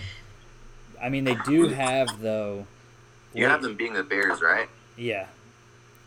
I 1.02 1.10
mean, 1.10 1.24
they 1.24 1.38
do 1.46 1.68
have 1.70 2.22
though. 2.22 2.68
You 3.34 3.48
have 3.48 3.62
them 3.62 3.76
being 3.76 3.94
the 3.94 4.04
Bears, 4.04 4.42
right? 4.42 4.70
Yeah. 4.98 5.28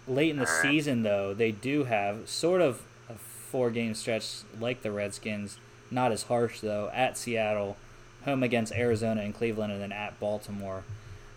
Late 0.06 0.30
in 0.30 0.38
the 0.38 0.46
Alright. 0.46 0.62
season, 0.62 1.02
though, 1.02 1.34
they 1.34 1.52
do 1.52 1.84
have 1.84 2.26
sort 2.26 2.62
of 2.62 2.80
a 3.10 3.14
four 3.14 3.70
game 3.70 3.94
stretch 3.94 4.38
like 4.58 4.80
the 4.82 4.90
Redskins. 4.90 5.58
Not 5.90 6.12
as 6.12 6.24
harsh, 6.24 6.60
though, 6.60 6.90
at 6.94 7.18
Seattle, 7.18 7.76
home 8.24 8.42
against 8.42 8.72
Arizona 8.72 9.20
and 9.20 9.34
Cleveland, 9.34 9.72
and 9.72 9.82
then 9.82 9.92
at 9.92 10.18
Baltimore. 10.18 10.84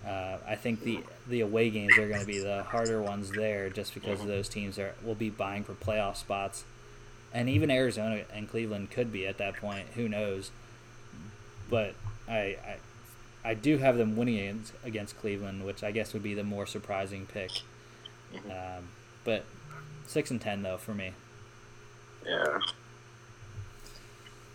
Uh, 0.06 0.38
I 0.48 0.56
think 0.56 0.84
the 0.84 1.02
the 1.32 1.42
away 1.42 1.70
games 1.70 1.98
are 1.98 2.08
going 2.08 2.20
to 2.20 2.28
be 2.28 2.40
the 2.40 2.64
harder 2.64 3.02
ones 3.02 3.32
there, 3.32 3.70
just 3.70 3.94
because 3.94 4.24
those 4.26 4.48
teams 4.48 4.78
are 4.78 4.94
will 5.04 5.16
be 5.16 5.30
vying 5.30 5.64
for 5.64 5.74
playoff 5.74 6.18
spots, 6.18 6.66
and 7.34 7.50
even 7.50 7.72
Arizona 7.72 8.24
and 8.32 8.50
Cleveland 8.50 8.92
could 8.92 9.12
be 9.12 9.26
at 9.26 9.38
that 9.40 9.56
point. 9.56 9.88
Who 9.96 10.08
knows? 10.08 10.52
But 11.70 11.96
I, 12.28 12.58
I 12.66 12.76
I 13.44 13.54
do 13.56 13.78
have 13.78 13.98
them 13.98 14.16
winning 14.16 14.40
against, 14.40 14.74
against 14.84 15.18
Cleveland, 15.20 15.66
which 15.66 15.84
I 15.84 15.92
guess 15.92 16.14
would 16.14 16.22
be 16.22 16.36
the 16.36 16.44
more 16.44 16.68
surprising 16.68 17.26
pick. 17.26 17.52
Um, 18.46 18.90
but 19.24 19.46
six 20.06 20.30
and 20.30 20.40
ten 20.40 20.62
though 20.62 20.78
for 20.78 20.94
me. 20.94 21.14
Yeah. 22.26 22.60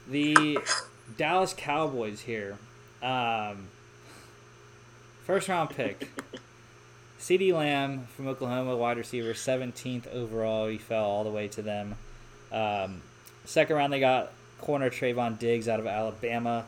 The 0.08 0.58
Dallas 1.16 1.54
Cowboys 1.56 2.20
here. 2.20 2.58
Um, 3.02 3.68
first 5.24 5.48
round 5.48 5.70
pick. 5.70 6.08
CeeDee 7.26 7.52
Lamb 7.52 8.06
from 8.14 8.28
Oklahoma, 8.28 8.76
wide 8.76 8.98
receiver, 8.98 9.32
17th 9.32 10.06
overall. 10.14 10.68
He 10.68 10.78
fell 10.78 11.02
all 11.04 11.24
the 11.24 11.30
way 11.30 11.48
to 11.48 11.60
them. 11.60 11.96
Um, 12.52 13.02
second 13.44 13.74
round, 13.74 13.92
they 13.92 13.98
got 13.98 14.30
corner 14.60 14.90
Trevon 14.90 15.36
Diggs 15.36 15.66
out 15.66 15.80
of 15.80 15.88
Alabama. 15.88 16.66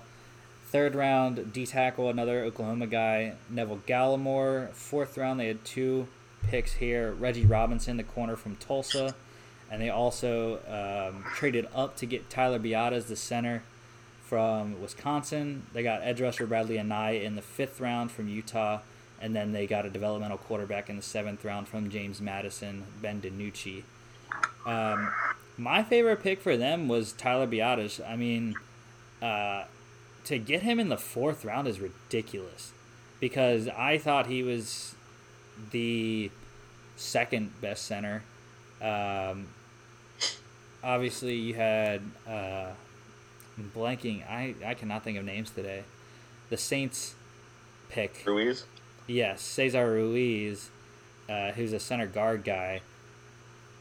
Third 0.64 0.96
round, 0.96 1.52
D 1.52 1.64
tackle, 1.64 2.10
another 2.10 2.42
Oklahoma 2.42 2.88
guy, 2.88 3.34
Neville 3.48 3.82
Gallimore. 3.86 4.72
Fourth 4.72 5.16
round, 5.16 5.38
they 5.38 5.46
had 5.46 5.64
two 5.64 6.08
picks 6.48 6.72
here 6.72 7.12
Reggie 7.12 7.46
Robinson, 7.46 7.96
the 7.96 8.02
corner 8.02 8.34
from 8.34 8.56
Tulsa. 8.56 9.14
And 9.70 9.80
they 9.80 9.90
also 9.90 10.58
um, 10.66 11.22
traded 11.34 11.68
up 11.72 11.96
to 11.98 12.06
get 12.06 12.30
Tyler 12.30 12.58
Biadasz, 12.58 13.06
the 13.06 13.14
center 13.14 13.62
from 14.24 14.82
Wisconsin. 14.82 15.66
They 15.72 15.84
got 15.84 16.02
edge 16.02 16.20
rusher 16.20 16.48
Bradlee 16.48 16.84
Anae 16.84 17.22
in 17.22 17.36
the 17.36 17.42
fifth 17.42 17.80
round 17.80 18.10
from 18.10 18.26
Utah. 18.26 18.80
And 19.20 19.34
then 19.34 19.52
they 19.52 19.66
got 19.66 19.84
a 19.84 19.90
developmental 19.90 20.38
quarterback 20.38 20.88
in 20.88 20.96
the 20.96 21.02
seventh 21.02 21.44
round 21.44 21.66
from 21.68 21.90
James 21.90 22.20
Madison, 22.20 22.84
Ben 23.02 23.20
DiNucci. 23.20 23.82
Um, 24.64 25.12
my 25.56 25.82
favorite 25.82 26.22
pick 26.22 26.40
for 26.40 26.56
them 26.56 26.86
was 26.86 27.12
Tyler 27.12 27.46
Biadasz. 27.46 28.00
I 28.08 28.14
mean, 28.14 28.54
uh, 29.20 29.64
to 30.24 30.38
get 30.38 30.62
him 30.62 30.78
in 30.78 30.88
the 30.88 30.96
fourth 30.96 31.44
round 31.44 31.66
is 31.66 31.80
ridiculous 31.80 32.72
because 33.18 33.68
I 33.68 33.98
thought 33.98 34.26
he 34.26 34.42
was 34.42 34.94
the 35.70 36.30
second 36.96 37.60
best 37.60 37.84
center. 37.86 38.22
Um, 38.80 39.48
obviously, 40.82 41.34
you 41.34 41.54
had 41.54 42.02
uh, 42.26 42.72
blanking. 43.74 44.28
I 44.28 44.54
I 44.64 44.74
cannot 44.74 45.02
think 45.02 45.18
of 45.18 45.24
names 45.24 45.50
today. 45.50 45.84
The 46.50 46.56
Saints 46.56 47.14
pick 47.88 48.22
Ruiz. 48.26 48.66
Yes, 49.08 49.40
Cesar 49.40 49.90
Ruiz, 49.90 50.68
uh, 51.30 51.52
who's 51.52 51.72
a 51.72 51.80
center 51.80 52.06
guard 52.06 52.44
guy, 52.44 52.82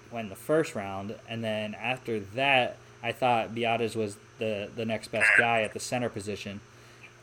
went 0.10 0.30
the 0.30 0.36
first 0.36 0.74
round, 0.74 1.16
and 1.28 1.44
then 1.44 1.76
after 1.76 2.22
that, 2.22 2.78
I 3.04 3.12
thought 3.12 3.54
Biadasz 3.54 3.96
was 3.96 4.16
the 4.40 4.70
the 4.74 4.86
next 4.86 5.10
best 5.10 5.30
guy 5.38 5.62
at 5.64 5.74
the 5.74 5.82
center 5.82 6.08
position. 6.08 6.62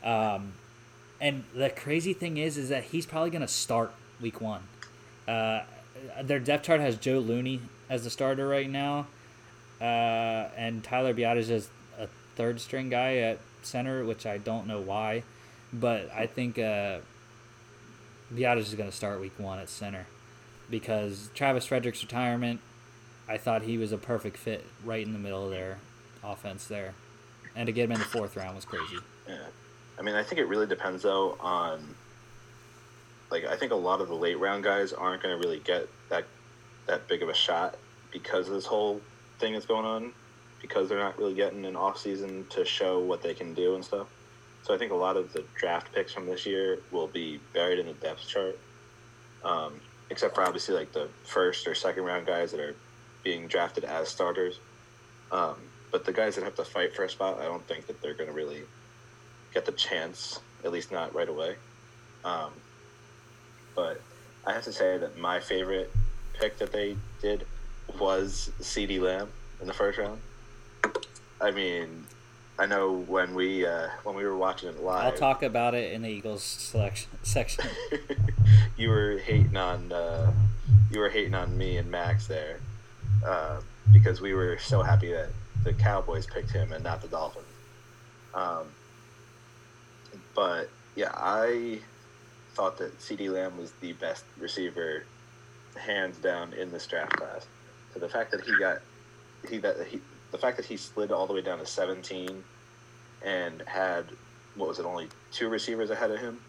Um, 0.03 0.53
and 1.19 1.45
the 1.55 1.71
crazy 1.71 2.13
thing 2.13 2.37
is, 2.37 2.57
is 2.57 2.69
that 2.69 2.85
he's 2.85 3.07
probably 3.07 3.31
going 3.31 3.41
to 3.41 3.47
start 3.47 3.91
week 4.21 4.39
one. 4.39 4.61
Uh, 5.27 5.63
their 6.21 6.39
depth 6.39 6.65
chart 6.65 6.79
has 6.81 6.97
Joe 6.97 7.17
Looney 7.17 7.61
as 7.89 8.03
the 8.03 8.11
starter 8.11 8.47
right 8.47 8.69
now, 8.69 9.07
uh, 9.81 10.49
and 10.55 10.83
Tyler 10.83 11.13
Biadasz 11.13 11.49
is 11.49 11.69
a 11.99 12.07
third 12.35 12.61
string 12.61 12.89
guy 12.89 13.15
at 13.17 13.39
center, 13.63 14.05
which 14.05 14.27
I 14.27 14.37
don't 14.37 14.67
know 14.67 14.79
why, 14.79 15.23
but 15.73 16.11
I 16.13 16.27
think 16.27 16.59
uh, 16.59 16.99
Biadasz 18.33 18.59
is 18.59 18.75
going 18.75 18.89
to 18.89 18.95
start 18.95 19.21
week 19.21 19.37
one 19.37 19.59
at 19.59 19.69
center 19.69 20.07
because 20.69 21.29
Travis 21.33 21.65
Frederick's 21.65 22.01
retirement, 22.01 22.59
I 23.27 23.37
thought 23.37 23.63
he 23.63 23.77
was 23.77 23.91
a 23.91 23.97
perfect 23.97 24.37
fit 24.37 24.65
right 24.83 25.05
in 25.05 25.13
the 25.13 25.19
middle 25.19 25.45
of 25.45 25.51
their 25.51 25.77
offense 26.23 26.65
there, 26.65 26.93
and 27.55 27.67
to 27.67 27.71
get 27.71 27.85
him 27.85 27.91
in 27.91 27.99
the 27.99 28.05
fourth 28.05 28.35
round 28.35 28.55
was 28.55 28.65
crazy. 28.65 28.97
Yeah, 29.27 29.45
I 29.99 30.01
mean, 30.01 30.15
I 30.15 30.23
think 30.23 30.39
it 30.39 30.47
really 30.47 30.67
depends 30.67 31.03
though 31.03 31.37
on. 31.39 31.95
Like, 33.31 33.45
I 33.45 33.55
think 33.57 33.71
a 33.71 33.75
lot 33.75 34.01
of 34.01 34.07
the 34.07 34.13
late 34.13 34.39
round 34.39 34.63
guys 34.63 34.93
aren't 34.93 35.23
going 35.23 35.35
to 35.35 35.45
really 35.45 35.59
get 35.59 35.89
that 36.09 36.25
that 36.85 37.07
big 37.07 37.23
of 37.23 37.29
a 37.29 37.33
shot 37.33 37.75
because 38.11 38.47
of 38.47 38.53
this 38.53 38.67
whole 38.67 39.01
thing 39.39 39.53
that's 39.53 39.65
going 39.65 39.85
on, 39.85 40.11
because 40.61 40.87
they're 40.87 40.99
not 40.99 41.17
really 41.17 41.33
getting 41.33 41.65
an 41.65 41.75
off 41.75 41.97
season 41.97 42.45
to 42.51 42.63
show 42.63 42.99
what 42.99 43.23
they 43.23 43.33
can 43.33 43.53
do 43.55 43.73
and 43.75 43.83
stuff. 43.83 44.07
So 44.65 44.73
I 44.73 44.79
think 44.79 44.91
a 44.91 44.95
lot 44.95 45.15
of 45.15 45.31
the 45.31 45.43
draft 45.55 45.93
picks 45.93 46.11
from 46.11 46.25
this 46.25 46.43
year 46.43 46.79
will 46.91 47.05
be 47.05 47.39
buried 47.53 47.77
in 47.77 47.85
the 47.85 47.93
depth 47.93 48.27
chart, 48.27 48.57
um, 49.43 49.79
except 50.09 50.33
for 50.33 50.43
obviously 50.43 50.73
like 50.73 50.91
the 50.91 51.07
first 51.23 51.67
or 51.67 51.75
second 51.75 52.03
round 52.03 52.25
guys 52.25 52.51
that 52.51 52.59
are 52.59 52.75
being 53.23 53.47
drafted 53.47 53.83
as 53.83 54.09
starters. 54.09 54.59
Um, 55.31 55.55
but 55.91 56.03
the 56.03 56.11
guys 56.11 56.33
that 56.35 56.43
have 56.43 56.55
to 56.55 56.65
fight 56.65 56.95
for 56.95 57.03
a 57.03 57.09
spot, 57.09 57.39
I 57.39 57.43
don't 57.43 57.65
think 57.67 57.85
that 57.85 58.01
they're 58.01 58.15
going 58.15 58.29
to 58.29 58.35
really 58.35 58.63
get 59.53 59.65
the 59.65 59.71
chance, 59.71 60.39
at 60.63 60.71
least 60.71 60.91
not 60.91 61.13
right 61.13 61.29
away. 61.29 61.55
Um, 62.23 62.51
but 63.75 64.01
I 64.47 64.53
have 64.53 64.63
to 64.63 64.73
say 64.73 64.97
that 64.97 65.15
my 65.15 65.39
favorite 65.39 65.91
pick 66.33 66.57
that 66.57 66.71
they 66.71 66.97
did 67.21 67.45
was 67.99 68.49
C.D. 68.61 68.99
Lamb 68.99 69.29
in 69.61 69.67
the 69.67 69.73
first 69.73 69.99
round. 69.99 70.19
I 71.39 71.51
mean, 71.51 72.07
I 72.57 72.65
know 72.65 73.03
when 73.07 73.35
we 73.35 73.65
uh, 73.65 73.89
when 74.03 74.15
we 74.15 74.23
were 74.23 74.37
watching 74.37 74.69
it 74.69 74.81
live, 74.81 75.05
I'll 75.05 75.17
talk 75.17 75.43
about 75.43 75.75
it 75.75 75.91
in 75.91 76.03
the 76.03 76.09
Eagles 76.09 76.43
selection 76.43 77.09
section. 77.21 77.65
you 78.77 78.89
were 78.89 79.17
hating 79.17 79.57
on 79.57 79.91
uh, 79.91 80.31
you 80.89 80.99
were 80.99 81.09
hating 81.09 81.33
on 81.33 81.57
me 81.57 81.77
and 81.77 81.91
Max 81.91 82.27
there 82.27 82.59
uh, 83.25 83.59
because 83.91 84.21
we 84.21 84.33
were 84.33 84.57
so 84.57 84.81
happy 84.81 85.11
that 85.11 85.29
the 85.65 85.73
Cowboys 85.73 86.27
picked 86.27 86.51
him 86.51 86.71
and 86.71 86.83
not 86.83 87.01
the 87.01 87.09
Dolphins. 87.09 87.45
Um, 88.33 88.67
but 90.33 90.69
yeah, 90.95 91.11
I 91.13 91.79
thought 92.53 92.77
that 92.77 93.01
C.D. 93.01 93.29
Lamb 93.29 93.57
was 93.57 93.73
the 93.81 93.93
best 93.93 94.23
receiver, 94.39 95.03
hands 95.75 96.17
down, 96.17 96.53
in 96.53 96.71
this 96.71 96.87
draft 96.87 97.17
class. 97.17 97.47
So 97.93 97.99
the 97.99 98.09
fact 98.09 98.31
that 98.31 98.41
he 98.41 98.57
got 98.57 98.79
he 99.49 99.57
that 99.57 99.75
he 99.87 99.99
the 100.35 100.41
fact 100.41 100.57
that 100.57 100.65
he 100.65 100.75
slid 100.75 101.13
all 101.13 101.25
the 101.27 101.33
way 101.33 101.41
down 101.41 101.59
to 101.59 101.65
17 101.65 102.43
and 103.23 103.63
had 103.65 104.05
what 104.55 104.67
was 104.67 104.79
it 104.79 104.85
only 104.85 105.07
two 105.31 105.47
receivers 105.47 105.89
ahead 105.89 106.11
of 106.11 106.19
him? 106.19 106.39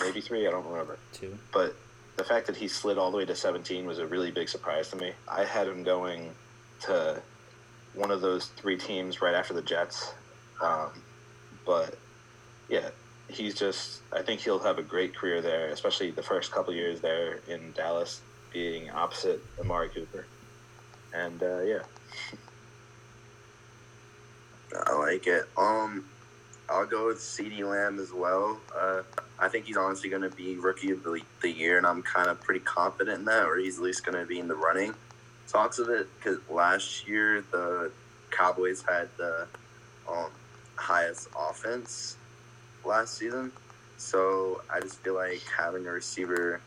Maybe 0.00 0.20
three 0.20 0.48
i 0.48 0.50
don't 0.50 0.66
remember. 0.66 0.98
Two. 1.12 1.38
but 1.52 1.76
the 2.16 2.24
fact 2.24 2.48
that 2.48 2.56
he 2.56 2.66
slid 2.66 2.98
all 2.98 3.12
the 3.12 3.16
way 3.16 3.24
to 3.24 3.34
17 3.36 3.86
was 3.86 4.00
a 4.00 4.06
really 4.06 4.32
big 4.32 4.48
surprise 4.48 4.88
to 4.90 4.96
me. 4.96 5.12
I 5.28 5.44
had 5.44 5.68
him 5.68 5.84
going 5.84 6.30
to 6.82 7.22
one 7.94 8.10
of 8.10 8.20
those 8.20 8.46
three 8.46 8.76
teams 8.76 9.22
right 9.22 9.34
after 9.34 9.54
the 9.54 9.62
jets 9.62 10.12
um, 10.60 10.90
but 11.64 11.96
yeah 12.68 12.88
he's 13.28 13.54
just 13.54 14.00
i 14.12 14.20
think 14.20 14.40
he'll 14.40 14.58
have 14.58 14.78
a 14.78 14.82
great 14.82 15.14
career 15.14 15.40
there 15.40 15.68
especially 15.68 16.10
the 16.10 16.22
first 16.22 16.50
couple 16.50 16.74
years 16.74 17.00
there 17.00 17.38
in 17.48 17.72
dallas 17.72 18.20
being 18.52 18.90
opposite 18.90 19.40
amari 19.60 19.88
cooper. 19.88 20.26
And 21.12 21.40
uh, 21.42 21.62
yeah 21.62 21.82
I 24.86 24.92
like 24.94 25.26
it. 25.26 25.44
Um, 25.56 26.04
I'll 26.68 26.86
go 26.86 27.06
with 27.06 27.20
C.D. 27.20 27.62
Lamb 27.64 27.98
as 27.98 28.12
well. 28.12 28.58
Uh, 28.74 29.02
I 29.38 29.48
think 29.48 29.66
he's 29.66 29.76
honestly 29.76 30.08
going 30.08 30.22
to 30.22 30.30
be 30.30 30.56
rookie 30.56 30.90
of 30.90 31.02
the, 31.02 31.20
the 31.42 31.50
year, 31.50 31.76
and 31.78 31.86
I'm 31.86 32.02
kind 32.02 32.28
of 32.28 32.40
pretty 32.40 32.60
confident 32.60 33.18
in 33.18 33.24
that, 33.26 33.44
or 33.44 33.56
he's 33.56 33.78
at 33.78 33.84
least 33.84 34.04
going 34.04 34.18
to 34.18 34.26
be 34.26 34.38
in 34.38 34.48
the 34.48 34.54
running 34.54 34.94
talks 35.48 35.78
of 35.78 35.88
it. 35.88 36.08
Because 36.16 36.38
last 36.48 37.06
year 37.06 37.44
the 37.50 37.90
Cowboys 38.30 38.82
had 38.88 39.08
the 39.16 39.46
um, 40.08 40.30
highest 40.76 41.28
offense 41.38 42.16
last 42.84 43.18
season, 43.18 43.52
so 43.98 44.62
I 44.72 44.80
just 44.80 44.98
feel 45.00 45.14
like 45.14 45.42
having 45.56 45.86
a 45.86 45.90
receiver 45.90 46.60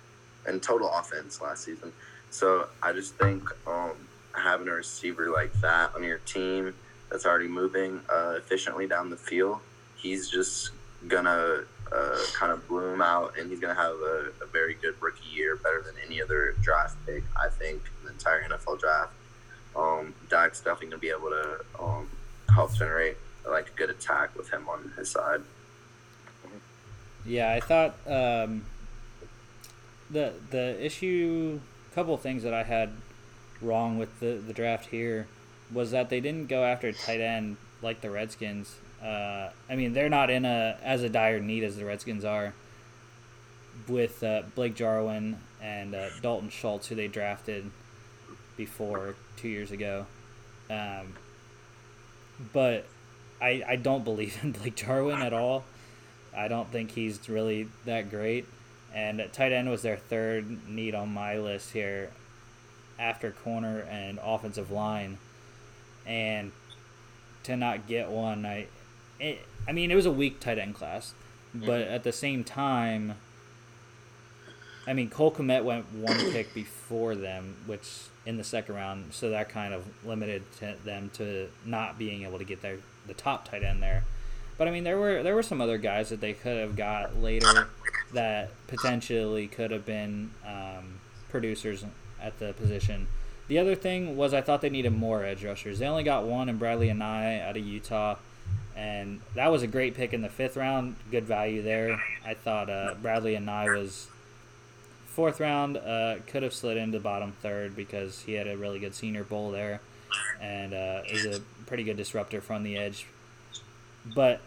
and 0.46 0.62
total 0.62 0.92
offense 0.94 1.42
last 1.42 1.64
season. 1.64 1.92
So 2.30 2.68
I 2.84 2.94
just 2.94 3.16
think 3.16 3.50
um, 3.66 3.94
having 4.34 4.68
a 4.68 4.74
receiver 4.74 5.32
like 5.32 5.54
that 5.62 5.96
on 5.96 6.04
your 6.04 6.20
team 6.20 6.74
that's 7.10 7.26
already 7.26 7.48
moving 7.48 8.02
uh, 8.10 8.36
efficiently 8.38 8.88
down 8.88 9.10
the 9.10 9.18
field, 9.18 9.60
he's 9.96 10.30
just 10.30 10.72
gonna 11.08 11.64
uh, 11.92 12.18
kind 12.34 12.52
of 12.52 12.68
bloom 12.68 13.02
out, 13.02 13.38
and 13.38 13.50
he's 13.50 13.60
gonna 13.60 13.74
have 13.74 13.94
a, 13.94 14.32
a, 14.42 14.46
very 14.52 14.74
good 14.76 14.96
rookie 15.02 15.30
year, 15.34 15.56
better 15.56 15.82
than 15.82 15.94
any 16.06 16.22
other 16.22 16.56
draft 16.62 16.98
pick 17.06 17.24
I 17.40 17.50
think 17.50 17.82
in 18.00 18.08
the 18.08 18.12
entire 18.12 18.44
NFL 18.44 18.80
draft. 18.80 19.14
Um, 19.76 20.14
Dak's 20.30 20.60
definitely 20.60 20.88
gonna 20.88 21.00
be 21.00 21.10
able 21.10 21.30
to 21.30 21.60
um, 21.80 22.10
help 22.54 22.74
generate 22.76 23.18
like 23.48 23.70
a 23.70 23.78
good 23.78 23.90
attack 23.90 24.36
with 24.36 24.50
him 24.52 24.68
on 24.68 24.92
his 24.98 25.10
side. 25.10 25.42
Yeah, 27.26 27.52
I 27.52 27.60
thought 27.60 27.96
um, 28.06 28.66
the 30.10 30.34
the 30.50 30.84
issue, 30.84 31.60
couple 31.94 32.18
things 32.18 32.44
that 32.44 32.54
I 32.54 32.64
had 32.64 32.92
wrong 33.62 33.98
with 33.98 34.20
the 34.20 34.42
the 34.46 34.54
draft 34.54 34.88
here 34.88 35.28
was 35.74 35.92
that 35.92 36.10
they 36.10 36.20
didn't 36.20 36.48
go 36.48 36.64
after 36.64 36.92
tight 36.92 37.22
end 37.22 37.58
like 37.82 38.02
the 38.02 38.10
Redskins. 38.10 38.76
Uh, 39.04 39.50
I 39.70 39.76
mean, 39.76 39.94
they're 39.94 40.10
not 40.10 40.30
in 40.30 40.46
a 40.46 40.78
as 40.84 41.04
a 41.04 41.10
dire 41.10 41.40
need 41.40 41.64
as 41.64 41.78
the 41.78 41.86
Redskins 41.86 42.26
are 42.26 42.54
with 43.88 44.24
uh, 44.24 44.44
Blake 44.56 44.76
Jarwin 44.76 45.38
and 45.62 45.94
uh, 45.94 46.10
Dalton 46.22 46.50
Schultz, 46.50 46.88
who 46.88 46.96
they 46.96 47.08
drafted 47.08 47.70
before 48.56 49.16
two 49.36 49.50
years 49.50 49.72
ago. 49.72 50.08
Um, 50.70 51.16
but 52.54 52.86
I 53.42 53.64
I 53.68 53.76
don't 53.76 54.04
believe 54.04 54.40
in 54.44 54.52
Blake 54.54 54.76
Jarwin 54.76 55.22
at 55.22 55.34
all. 55.34 55.64
I 56.36 56.48
don't 56.48 56.72
think 56.72 56.92
he's 56.92 57.28
really 57.30 57.68
that 57.86 58.10
great. 58.10 58.46
And 58.94 59.28
tight 59.34 59.52
end 59.52 59.70
was 59.70 59.82
their 59.82 59.98
third 59.98 60.68
need 60.68 60.96
on 60.96 61.10
my 61.14 61.38
list 61.38 61.72
here 61.74 62.12
after 62.98 63.32
corner 63.32 63.82
and 63.82 64.18
offensive 64.24 64.72
line 64.72 65.18
and 66.08 66.52
to 67.44 67.56
not 67.56 67.88
get 67.88 68.10
one, 68.10 68.46
I, 68.46 68.68
it, 69.20 69.40
I 69.68 69.72
mean, 69.72 69.92
it 69.92 69.96
was 69.96 70.06
a 70.06 70.12
weak 70.12 70.40
tight 70.40 70.58
end 70.58 70.76
class. 70.76 71.14
but 71.54 71.82
at 71.82 72.04
the 72.04 72.12
same 72.12 72.44
time, 72.44 73.16
I 74.88 74.94
mean, 74.94 75.10
Cole 75.10 75.32
Kmet 75.32 75.64
went 75.64 75.94
one 75.94 76.18
pick 76.32 76.54
before 76.54 77.16
them, 77.16 77.58
which 77.66 78.06
in 78.26 78.38
the 78.38 78.44
second 78.44 78.76
round, 78.76 79.14
so 79.14 79.30
that 79.30 79.50
kind 79.50 79.74
of 79.74 79.86
limited 80.06 80.44
to 80.60 80.76
them 80.84 81.12
to 81.16 81.50
not 81.66 81.98
being 81.98 82.24
able 82.24 82.38
to 82.38 82.46
get 82.46 82.62
their 82.62 82.78
the 83.06 83.14
top 83.14 83.48
tight 83.48 83.64
end 83.64 83.82
there. 83.82 84.04
But 84.58 84.68
I 84.68 84.72
mean, 84.72 84.84
there 84.84 84.98
were 84.98 85.24
there 85.24 85.36
were 85.36 85.44
some 85.44 85.62
other 85.62 85.78
guys 85.78 86.10
that 86.10 86.22
they 86.22 86.34
could 86.34 86.58
have 86.58 86.76
got 86.76 87.22
later 87.22 87.70
that 88.14 88.50
potentially 88.68 89.48
could 89.48 89.72
have 89.72 89.86
been 89.86 90.32
um, 90.46 91.00
producers 91.30 91.86
at 92.22 92.40
the 92.40 92.54
position. 92.54 93.08
The 93.48 93.60
other 93.60 93.76
thing 93.76 94.18
was 94.18 94.34
I 94.34 94.42
thought 94.42 94.62
they 94.62 94.70
needed 94.70 94.92
more 94.92 95.24
edge 95.24 95.46
rushers. 95.46 95.80
They 95.80 95.88
only 95.88 96.04
got 96.04 96.26
one 96.26 96.50
in 96.50 96.60
Bradlee 96.60 96.92
and 96.92 97.02
Anae 97.02 97.42
out 97.42 97.56
of 97.56 97.66
Utah, 97.66 98.16
and 98.76 99.22
that 99.36 99.52
was 99.52 99.64
a 99.64 99.68
great 99.68 99.96
pick 99.96 100.14
in 100.14 100.22
the 100.22 100.30
fifth 100.30 100.58
round. 100.58 100.96
Good 101.12 101.24
value 101.24 101.62
there. 101.62 102.02
I 102.26 102.34
thought 102.34 102.70
uh, 102.70 102.96
and 102.96 103.48
Anae 103.48 103.78
was 103.78 104.08
fourth 105.06 105.40
round. 105.40 105.78
Uh, 105.78 106.18
could 106.28 106.44
have 106.44 106.54
slid 106.54 106.78
into 106.78 107.00
bottom 107.00 107.32
third 107.42 107.76
because 107.76 108.22
he 108.22 108.34
had 108.34 108.48
a 108.48 108.58
really 108.58 108.80
good 108.80 108.94
Senior 108.94 109.24
Bowl 109.24 109.52
there, 109.52 109.80
and 110.42 110.74
uh, 110.74 111.02
is 111.10 111.26
a 111.26 111.40
pretty 111.66 111.84
good 111.84 111.98
disruptor 111.98 112.42
from 112.42 112.64
the 112.64 112.78
edge. 112.78 113.08
But 114.14 114.42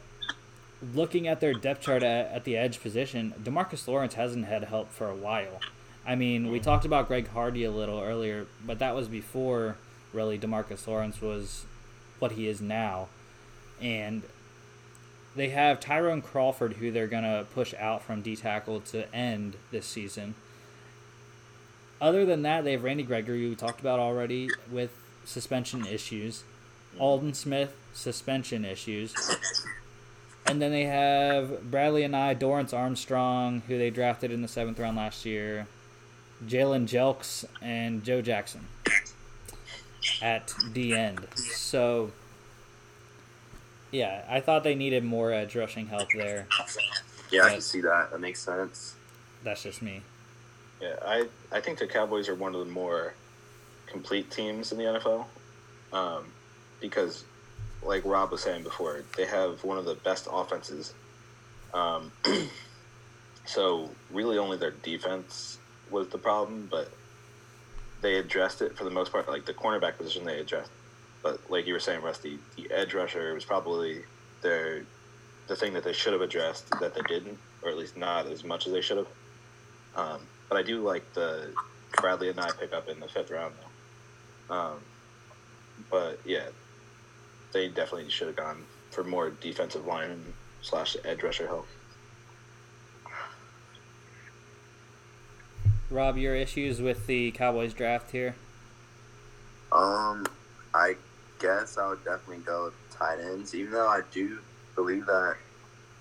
looking 0.95 1.27
at 1.27 1.41
their 1.41 1.55
depth 1.55 1.83
chart 1.83 2.03
at, 2.03 2.33
at 2.33 2.45
the 2.45 2.57
edge 2.57 2.83
position, 2.83 3.35
Demarcus 3.43 3.89
Lawrence 3.89 4.15
hasn't 4.15 4.45
had 4.45 4.65
help 4.65 4.91
for 4.91 5.09
a 5.09 5.15
while. 5.15 5.61
I 6.11 6.17
mean, 6.17 6.51
we 6.51 6.59
talked 6.59 6.85
about 6.85 7.07
Greg 7.07 7.29
Hardy 7.29 7.63
a 7.63 7.71
little 7.71 8.01
earlier, 8.01 8.49
but 8.67 8.81
that 8.81 8.97
was 8.97 9.07
before 9.07 9.77
really 10.13 10.37
Demarcus 10.37 10.89
Lawrence 10.89 11.23
was 11.23 11.67
what 12.19 12.33
he 12.33 12.49
is 12.49 12.61
now. 12.61 13.07
And 13.81 14.25
they 15.37 15.51
have 15.51 15.79
Tyrone 15.79 16.21
Crawford, 16.21 16.73
who 16.73 16.91
they're 16.91 17.07
going 17.07 17.23
to 17.23 17.47
push 17.55 17.75
out 17.79 18.03
from 18.03 18.23
D 18.23 18.35
tackle 18.35 18.81
to 18.81 19.15
end 19.15 19.55
this 19.71 19.87
season. 19.87 20.35
Other 22.01 22.27
than 22.27 22.43
that, 22.43 22.65
they 22.65 22.73
have 22.73 22.83
Randy 22.83 23.05
Gregory, 23.05 23.45
who 23.45 23.51
we 23.51 23.55
talked 23.55 23.79
about 23.79 24.01
already, 24.01 24.51
with 24.69 24.91
suspension 25.25 25.87
issues. 25.87 26.43
Aldon 26.99 27.35
Smith, 27.35 27.77
suspension 27.93 28.65
issues. 28.65 29.15
And 30.45 30.61
then 30.61 30.73
they 30.73 30.87
have 30.87 31.71
Bradley 31.71 32.03
and 32.03 32.17
I, 32.17 32.35
Dorance 32.35 32.75
Armstrong, 32.75 33.63
who 33.69 33.79
they 33.79 33.91
drafted 33.91 34.33
in 34.33 34.43
the 34.43 34.49
seventh 34.49 34.81
round 34.81 34.97
last 34.97 35.25
year, 35.25 35.69
Jalen 36.47 36.87
Jelks, 36.87 37.45
and 37.61 38.03
Joe 38.03 38.23
Jackson 38.23 38.67
at 40.23 40.53
the 40.73 40.95
end. 40.95 41.27
So, 41.35 42.13
yeah, 43.91 44.25
I 44.29 44.41
thought 44.41 44.65
they 44.65 44.75
needed 44.75 45.05
more 45.05 45.33
edge 45.33 45.55
rushing 45.57 45.87
help 45.87 46.09
there. 46.15 46.47
Yeah, 47.31 47.43
I 47.43 47.45
But- 47.45 47.53
can 47.53 47.61
see 47.61 47.81
that. 47.83 48.11
That 48.11 48.21
makes 48.21 48.41
sense. 48.41 48.95
That's 49.45 49.63
just 49.63 49.83
me. 49.83 50.03
Yeah, 50.81 50.97
I, 51.05 51.29
I 51.53 51.61
think 51.61 51.79
the 51.79 51.87
Cowboys 51.87 52.29
are 52.29 52.35
one 52.35 52.55
of 52.55 52.67
the 52.67 52.73
more 52.73 53.15
complete 53.87 54.31
teams 54.31 54.73
in 54.73 54.79
the 54.79 54.85
NFL 54.85 55.27
um, 55.93 56.25
because, 56.81 57.25
like 57.83 58.03
Rob 58.05 58.31
was 58.31 58.43
saying 58.43 58.63
before, 58.63 59.03
they 59.17 59.27
have 59.27 59.63
one 59.63 59.77
of 59.77 59.85
the 59.85 59.95
best 59.97 60.27
offenses. 60.31 60.95
Um, 61.75 62.11
so, 63.45 63.91
really, 64.11 64.39
only 64.39 64.57
their 64.57 64.71
defense 64.71 65.59
was 65.91 66.09
the 66.09 66.19
problem, 66.19 66.69
but 66.71 66.91
they 68.03 68.17
addressed 68.17 68.63
it 68.63 68.77
for 68.77 68.85
the 68.85 68.91
most 68.91 69.13
part. 69.13 69.29
Like 69.29 69.47
the 69.47 69.55
cornerback 69.55 69.99
position, 69.99 70.25
they 70.25 70.39
addressed. 70.39 70.71
But, 71.23 71.51
like 71.51 71.67
you 71.67 71.75
were 71.75 71.81
saying, 71.81 72.03
Rusty, 72.03 72.39
the 72.57 72.71
edge 72.71 72.95
rusher 72.95 73.35
was 73.35 73.45
probably 73.45 74.01
their 74.43 74.83
the 75.49 75.57
thing 75.57 75.75
that 75.75 75.85
they 75.85 75.93
should 75.93 76.13
have 76.13 76.23
addressed 76.23 76.71
that 76.81 76.95
they 76.95 77.03
didn't, 77.09 77.37
or 77.63 77.71
at 77.71 77.77
least 77.77 77.97
not 77.97 78.27
as 78.27 78.45
much 78.45 78.67
as 78.67 78.73
they 78.73 78.81
should 78.81 78.99
have. 78.99 79.07
Um, 79.97 80.21
but 80.49 80.57
I 80.57 80.63
do 80.63 80.81
like 80.83 81.13
the 81.13 81.53
Bradlee 81.97 82.33
Anae 82.33 82.59
pick 82.59 82.73
up 82.73 82.89
in 82.89 83.01
the 83.01 83.09
fifth 83.09 83.31
round 83.31 83.55
though. 84.49 84.55
Um, 84.55 84.79
but 85.91 86.21
yeah, 86.25 86.47
they 87.53 87.69
definitely 87.69 88.09
should 88.11 88.29
have 88.29 88.37
gone 88.37 88.63
for 88.91 89.05
more 89.05 89.31
defensive 89.31 89.87
line 89.87 90.23
slash 90.63 90.97
edge 91.05 91.23
rusher 91.23 91.47
help. 91.47 91.67
Rob, 95.91 96.17
your 96.17 96.37
issues 96.37 96.81
with 96.81 97.09
the 97.09 97.33
Cowboys 97.33 97.75
draft 97.75 98.13
here? 98.13 98.37
Um, 99.73 100.25
I 100.73 100.95
guess 101.41 101.79
I 101.79 101.89
would 101.89 102.05
definitely 102.05 102.45
go 102.45 102.67
with 102.67 102.75
tight 102.97 103.19
ends, 103.19 103.57
even 103.57 103.73
though 103.73 103.89
I 103.89 104.03
do 104.13 104.39
believe 104.77 105.07
that, 105.07 105.37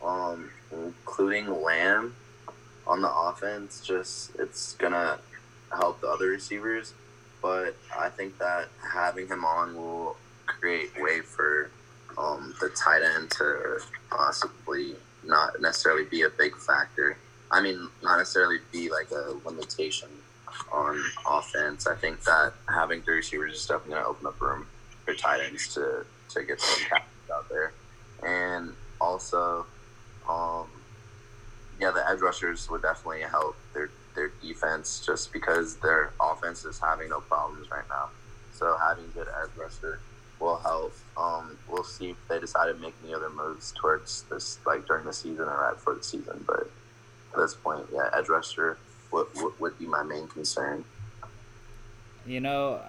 um, 0.04 0.52
including 0.72 1.64
Lamb 1.64 2.16
on 2.86 3.02
the 3.02 3.12
offense, 3.12 3.82
just 3.82 4.36
it's 4.38 4.74
gonna 4.74 5.18
help 5.72 6.02
the 6.02 6.08
other 6.08 6.28
receivers. 6.28 6.94
But 7.42 7.76
I 7.98 8.10
think 8.10 8.38
that 8.38 8.68
having 8.94 9.28
him 9.28 9.44
on 9.44 9.76
will 9.76 10.18
create 10.46 10.92
way 11.02 11.22
for 11.22 11.72
um, 12.18 12.54
the 12.60 12.70
tight 12.70 13.02
end 13.02 13.32
to 13.32 13.80
possibly 14.12 14.96
not 15.24 15.60
necessarily 15.62 16.06
be 16.06 16.24
a 16.24 16.30
big 16.30 16.56
factor. 16.56 17.18
I 17.52 17.62
mean, 17.62 17.90
not 18.04 18.18
necessarily 18.18 18.58
be 18.72 18.90
like 18.90 19.10
a 19.12 19.34
limitation 19.46 20.10
on 20.72 21.04
offense. 21.28 21.88
I 21.88 21.96
think 21.96 22.24
that 22.24 22.54
having 22.68 23.02
three 23.02 23.18
receivers 23.18 23.56
is 23.56 23.66
definitely 23.66 23.94
going 23.94 24.04
to 24.04 24.10
open 24.10 24.28
up 24.28 24.40
room 24.40 24.68
for 25.06 25.14
tight 25.14 25.42
ends 25.42 25.74
to, 25.74 26.06
to 26.30 26.44
get 26.44 26.62
some 26.62 26.84
catches 26.88 27.32
out 27.34 27.50
there. 27.50 27.74
And 28.24 28.74
also, 29.02 29.66
um, 30.30 30.68
yeah, 31.80 31.92
the 31.92 32.08
edge 32.08 32.20
rushers 32.20 32.70
would 32.70 32.82
definitely 32.82 33.22
help 33.22 33.56
their, 33.74 33.90
their 34.16 34.32
defense 34.42 35.04
just 35.06 35.32
because 35.34 35.78
their 35.78 36.14
offense 36.22 36.66
is 36.66 36.80
having 36.80 37.10
no 37.10 37.22
problems 37.22 37.70
right 37.72 37.88
now. 37.90 38.10
So 38.54 38.78
having 38.78 39.06
good 39.14 39.28
edge 39.42 39.50
rusher 39.58 40.00
will 40.40 40.58
help. 40.58 40.94
Um, 41.18 41.58
we'll 41.70 41.84
see 41.84 42.12
if 42.12 42.18
they 42.28 42.40
decide 42.40 42.68
to 42.68 42.74
make 42.76 42.94
any 43.04 43.14
other 43.14 43.30
moves 43.30 43.74
towards 43.80 44.24
this, 44.24 44.60
like 44.66 44.86
during 44.86 45.06
the 45.06 45.14
season 45.14 45.46
or 45.46 45.58
right 45.58 45.74
before 45.74 45.96
the 45.96 46.04
season. 46.04 46.44
But 46.46 46.70
at 47.34 47.40
this 47.40 47.54
point, 47.56 47.86
yeah, 47.94 48.10
edge 48.14 48.30
rusher 48.30 48.78
would, 49.12 49.28
would, 49.36 49.60
would 49.60 49.80
be 49.80 49.86
my 49.86 50.04
main 50.04 50.28
concern. 50.28 50.84
You 52.26 52.40
know, 52.42 52.82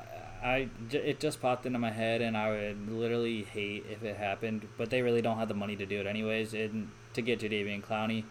I 0.43 0.69
it 0.93 1.21
just 1.21 1.41
popped 1.41 1.67
into 1.67 1.79
my 1.79 1.91
head, 1.91 2.21
and 2.21 2.37
I 2.37 2.51
would 2.51 2.91
literally 2.91 3.45
hate 3.45 3.87
if 3.91 4.03
it 4.03 4.17
happened. 4.17 4.67
But 4.77 4.91
they 4.91 5.03
really 5.03 5.23
don't 5.23 5.39
have 5.39 5.49
the 5.49 5.55
money 5.55 5.77
to 5.77 5.87
do 5.87 6.01
it 6.01 6.07
anyways. 6.07 6.53
And 6.55 6.91
to 7.15 7.23
get 7.23 7.41
Jadeveon 7.41 7.83
Clowney 7.83 8.25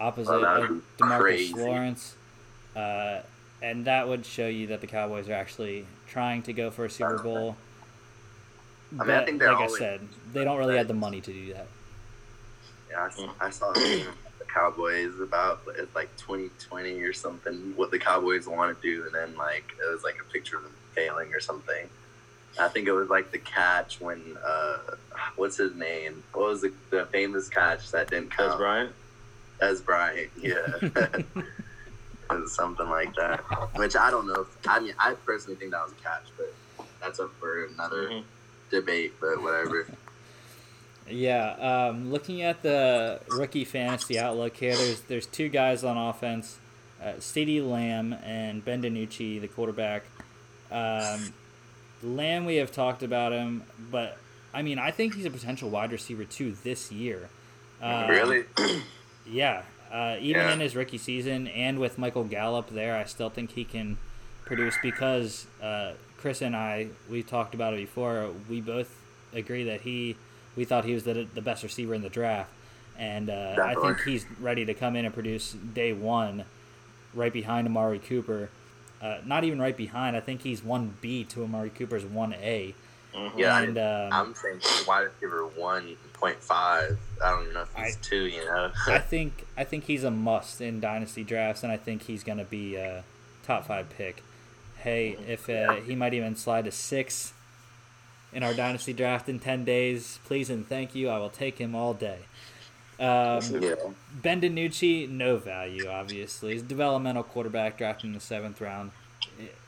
opposite 0.00 0.32
Oh, 0.32 0.62
of 0.62 0.82
Demarcus 0.98 1.20
crazy. 1.20 1.54
Lawrence, 1.54 2.14
uh, 2.76 3.20
and 3.62 3.84
that 3.86 4.08
would 4.08 4.24
show 4.26 4.46
you 4.46 4.66
that 4.68 4.80
the 4.80 4.86
Cowboys 4.86 5.28
are 5.28 5.34
actually 5.34 5.86
trying 6.06 6.42
to 6.42 6.52
go 6.52 6.70
for 6.70 6.84
a 6.84 6.90
Super 6.90 7.18
Bowl. 7.18 7.56
mean, 8.92 9.00
I 9.00 9.04
But 9.04 9.26
think 9.26 9.38
they're 9.40 9.52
like 9.52 9.70
I 9.70 9.78
said, 9.78 10.00
they 10.32 10.44
don't 10.44 10.58
really 10.58 10.76
have 10.76 10.88
the 10.88 10.94
money 10.94 11.20
to 11.20 11.32
do 11.32 11.52
that. 11.54 11.66
Yeah, 12.90 13.04
I, 13.04 13.10
saw- 13.10 13.34
I 13.40 13.50
saw 13.50 13.72
a 13.72 13.78
meme 13.78 14.08
of 14.08 14.14
the 14.24 14.27
Cowboys 14.52 15.20
about 15.20 15.60
like 15.94 16.14
2020 16.16 17.00
or 17.00 17.12
something. 17.12 17.72
What 17.76 17.90
the 17.90 17.98
Cowboys 17.98 18.46
want 18.46 18.80
to 18.80 18.82
do, 18.82 19.04
and 19.04 19.14
then 19.14 19.36
like 19.36 19.64
it 19.80 19.90
was 19.92 20.02
like 20.02 20.16
a 20.20 20.32
picture 20.32 20.56
of 20.56 20.62
them 20.64 20.74
failing 20.94 21.32
or 21.32 21.40
something. 21.40 21.88
I 22.58 22.68
think 22.68 22.88
it 22.88 22.92
was 22.92 23.08
like 23.08 23.30
the 23.30 23.38
catch 23.38 24.00
when 24.00 24.36
uh, 24.44 24.78
what's 25.36 25.56
his 25.58 25.74
name? 25.74 26.22
What 26.32 26.48
was 26.48 26.62
the, 26.62 26.72
the 26.90 27.06
famous 27.06 27.48
catch 27.48 27.90
that 27.92 28.10
didn't 28.10 28.30
Dez 28.30 28.36
count? 28.36 28.58
Bryant, 28.58 28.92
Dez 29.60 29.84
Bryant, 29.84 30.30
yeah. 30.40 30.54
it 30.82 31.26
was 32.30 32.54
something 32.54 32.88
like 32.88 33.14
that. 33.16 33.40
Which 33.76 33.96
I 33.96 34.10
don't 34.10 34.26
know. 34.26 34.40
If, 34.40 34.68
I 34.68 34.80
mean, 34.80 34.94
I 34.98 35.14
personally 35.14 35.56
think 35.56 35.70
that 35.72 35.82
was 35.84 35.92
a 35.92 36.02
catch, 36.02 36.24
but 36.36 36.52
that's 37.00 37.20
up 37.20 37.30
for 37.38 37.66
another 37.66 38.08
Mhm. 38.08 38.24
debate. 38.70 39.12
But 39.20 39.40
whatever. 39.42 39.86
Yeah, 41.10 41.88
um, 41.90 42.10
looking 42.12 42.42
at 42.42 42.62
the 42.62 43.20
rookie 43.30 43.64
fantasy 43.64 44.18
outlook 44.18 44.56
here, 44.56 44.76
there's 44.76 45.00
there's 45.02 45.26
two 45.26 45.48
guys 45.48 45.84
on 45.84 45.96
offense, 45.96 46.58
uh. 47.02 47.12
Lamb 47.60 48.12
and 48.24 48.64
Ben 48.64 48.82
DiNucci, 48.82 49.40
the 49.40 49.48
quarterback. 49.48 50.04
Um, 50.70 51.32
Lamb, 52.02 52.44
we 52.44 52.56
have 52.56 52.70
talked 52.72 53.02
about 53.02 53.32
him, 53.32 53.62
but 53.90 54.18
I 54.54 54.62
mean, 54.62 54.78
I 54.78 54.90
think 54.90 55.14
he's 55.14 55.24
a 55.24 55.30
potential 55.30 55.70
wide 55.70 55.92
receiver 55.92 56.24
two 56.24 56.52
this 56.64 56.90
year. 56.92 57.28
Um, 57.82 58.08
really? 58.08 58.44
Yeah. 59.30 59.62
Uh, 59.92 60.16
even 60.20 60.40
Yeah. 60.42 60.52
in 60.54 60.60
his 60.60 60.74
rookie 60.74 60.96
season 60.98 61.48
and 61.48 61.78
with 61.78 61.98
Michael 61.98 62.24
Gallup 62.24 62.70
there, 62.70 62.96
I 62.96 63.04
still 63.04 63.28
think 63.28 63.50
he 63.52 63.64
can 63.64 63.98
produce 64.46 64.74
because 64.82 65.46
uh, 65.62 65.92
Chris 66.16 66.40
and 66.40 66.56
I, 66.56 66.88
we 67.10 67.22
talked 67.22 67.54
about 67.54 67.74
it 67.74 67.76
before. 67.76 68.30
We 68.48 68.62
both 68.62 68.90
agree 69.34 69.64
that 69.64 69.82
he, 69.82 70.16
we 70.58 70.64
thought 70.64 70.84
he 70.84 70.92
was 70.92 71.04
the, 71.04 71.24
the 71.34 71.40
best 71.40 71.62
receiver 71.62 71.94
in 71.94 72.02
the 72.02 72.08
draft. 72.08 72.50
And 72.98 73.30
uh, 73.30 73.54
I 73.62 73.76
think 73.76 74.00
he's 74.00 74.26
ready 74.40 74.64
to 74.64 74.74
come 74.74 74.96
in 74.96 75.04
and 75.04 75.14
produce 75.14 75.52
day 75.52 75.92
one 75.92 76.44
right 77.14 77.32
behind 77.32 77.68
Amari 77.68 78.00
Cooper. 78.00 78.50
Uh, 79.00 79.18
not 79.24 79.44
even 79.44 79.60
right 79.60 79.76
behind. 79.76 80.16
I 80.16 80.20
think 80.20 80.42
he's 80.42 80.62
1B 80.62 81.28
to 81.28 81.44
Amari 81.44 81.70
Cooper's 81.70 82.02
1A. 82.04 82.74
Mhm. 83.14 83.38
Yeah, 83.38 83.60
and 83.60 83.78
um, 83.78 84.12
I'm 84.12 84.34
saying 84.34 84.60
wide 84.86 85.02
receiver 85.02 85.46
one 85.46 85.96
point 86.12 86.42
five. 86.42 86.98
I 87.24 87.30
don't 87.30 87.54
know 87.54 87.62
if 87.62 87.74
he's 87.74 87.96
I- 87.96 88.00
two. 88.02 88.26
You 88.26 88.44
know. 88.44 88.70
I 88.88 88.98
think 89.12 89.46
I 89.56 89.64
think 89.64 89.84
he's 89.84 90.04
a 90.04 90.10
must 90.10 90.60
in 90.60 90.78
dynasty 90.80 91.24
drafts, 91.24 91.62
and 91.62 91.72
I 91.72 91.78
think 91.78 92.02
he's 92.02 92.22
going 92.22 92.36
to 92.36 92.44
be 92.44 92.76
a 92.76 93.04
top 93.44 93.64
five 93.64 93.88
pick. 93.88 94.22
Hey, 94.76 95.16
if 95.26 95.48
uh, 95.48 95.76
he 95.76 95.94
might 95.94 96.12
even 96.12 96.36
slide 96.36 96.66
to 96.66 96.70
six 96.70 97.32
in 98.32 98.42
our 98.42 98.54
dynasty 98.54 98.92
draft 98.92 99.28
in 99.28 99.38
ten 99.38 99.64
days, 99.64 100.18
please 100.24 100.50
and 100.50 100.66
thank 100.68 100.94
you. 100.94 101.08
I 101.08 101.18
will 101.18 101.30
take 101.30 101.58
him 101.58 101.74
all 101.74 101.94
day. 101.94 102.20
Um, 103.00 103.40
yeah. 103.62 103.74
Ben 104.12 104.40
DiNucci, 104.40 105.08
no 105.08 105.36
value, 105.36 105.86
obviously. 105.88 106.52
He's 106.52 106.62
a 106.62 106.66
developmental 106.66 107.22
quarterback 107.22 107.78
drafted 107.78 108.06
in 108.06 108.12
the 108.12 108.20
seventh 108.20 108.60
round. 108.60 108.90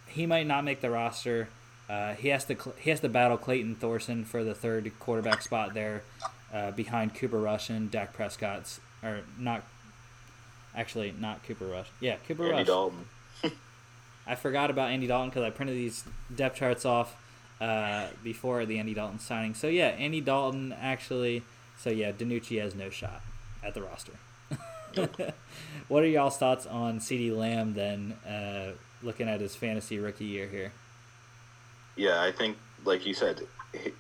He 0.07 0.27
might 0.27 0.47
not 0.49 0.65
make 0.65 0.81
the 0.81 0.91
roster. 0.91 1.49
Uh, 1.89 2.15
he 2.15 2.29
has 2.29 2.45
to 2.47 2.57
he 2.79 2.91
has 2.91 3.01
to 3.01 3.09
battle 3.09 3.37
Clayton 3.37 3.77
Thorson 3.77 4.25
for 4.25 4.43
the 4.43 4.55
third 4.55 4.91
quarterback 4.99 5.43
spot 5.43 5.75
there, 5.75 6.03
uh, 6.53 6.73
behind 6.73 7.15
Cooper 7.15 7.39
Rush 7.39 7.71
and 7.71 7.91
Dak 7.91 8.13
Prescott's 8.13 8.81
or 9.03 9.21
not. 9.39 9.65
Actually, 10.75 11.13
not 11.19 11.43
Cooper 11.45 11.67
Rush. 11.67 11.89
Yeah, 12.01 12.17
Cooper 12.27 12.45
Rush. 12.45 12.51
Andy 12.51 12.59
Rush. 12.59 12.67
Dalton. 12.67 13.05
I 14.27 14.35
forgot 14.37 14.71
about 14.71 14.91
Andy 14.91 15.07
Dalton 15.07 15.31
because 15.31 15.43
I 15.43 15.51
printed 15.51 15.77
these 15.77 16.05
depth 16.35 16.57
charts 16.57 16.85
off 16.85 17.17
uh, 17.61 18.07
before 18.23 18.65
the 18.67 18.79
Andy 18.79 18.95
Dalton 18.95 19.19
signing. 19.19 19.55
So 19.55 19.67
yeah, 19.69 19.89
Andy 19.89 20.21
Dalton 20.21 20.73
actually. 20.73 21.43
So 21.79 21.91
yeah, 21.91 22.13
DiNucci 22.13 22.61
has 22.61 22.75
no 22.75 22.91
shot 22.91 23.23
at 23.63 23.75
the 23.75 23.83
roster. 23.83 24.13
what 25.89 26.03
are 26.03 26.07
y'all's 26.07 26.37
thoughts 26.37 26.67
on 26.67 27.01
C.D. 27.01 27.33
Lamb 27.33 27.75
then? 27.75 28.13
Uh, 28.27 28.73
looking 29.03 29.29
at 29.29 29.41
his 29.41 29.55
fantasy 29.55 29.99
rookie 29.99 30.25
year 30.25 30.47
here. 30.47 30.73
Yeah, 31.97 32.23
I 32.23 32.33
think, 32.33 32.57
like 32.85 33.07
you 33.07 33.15
said, 33.15 33.41
he, 33.73 33.93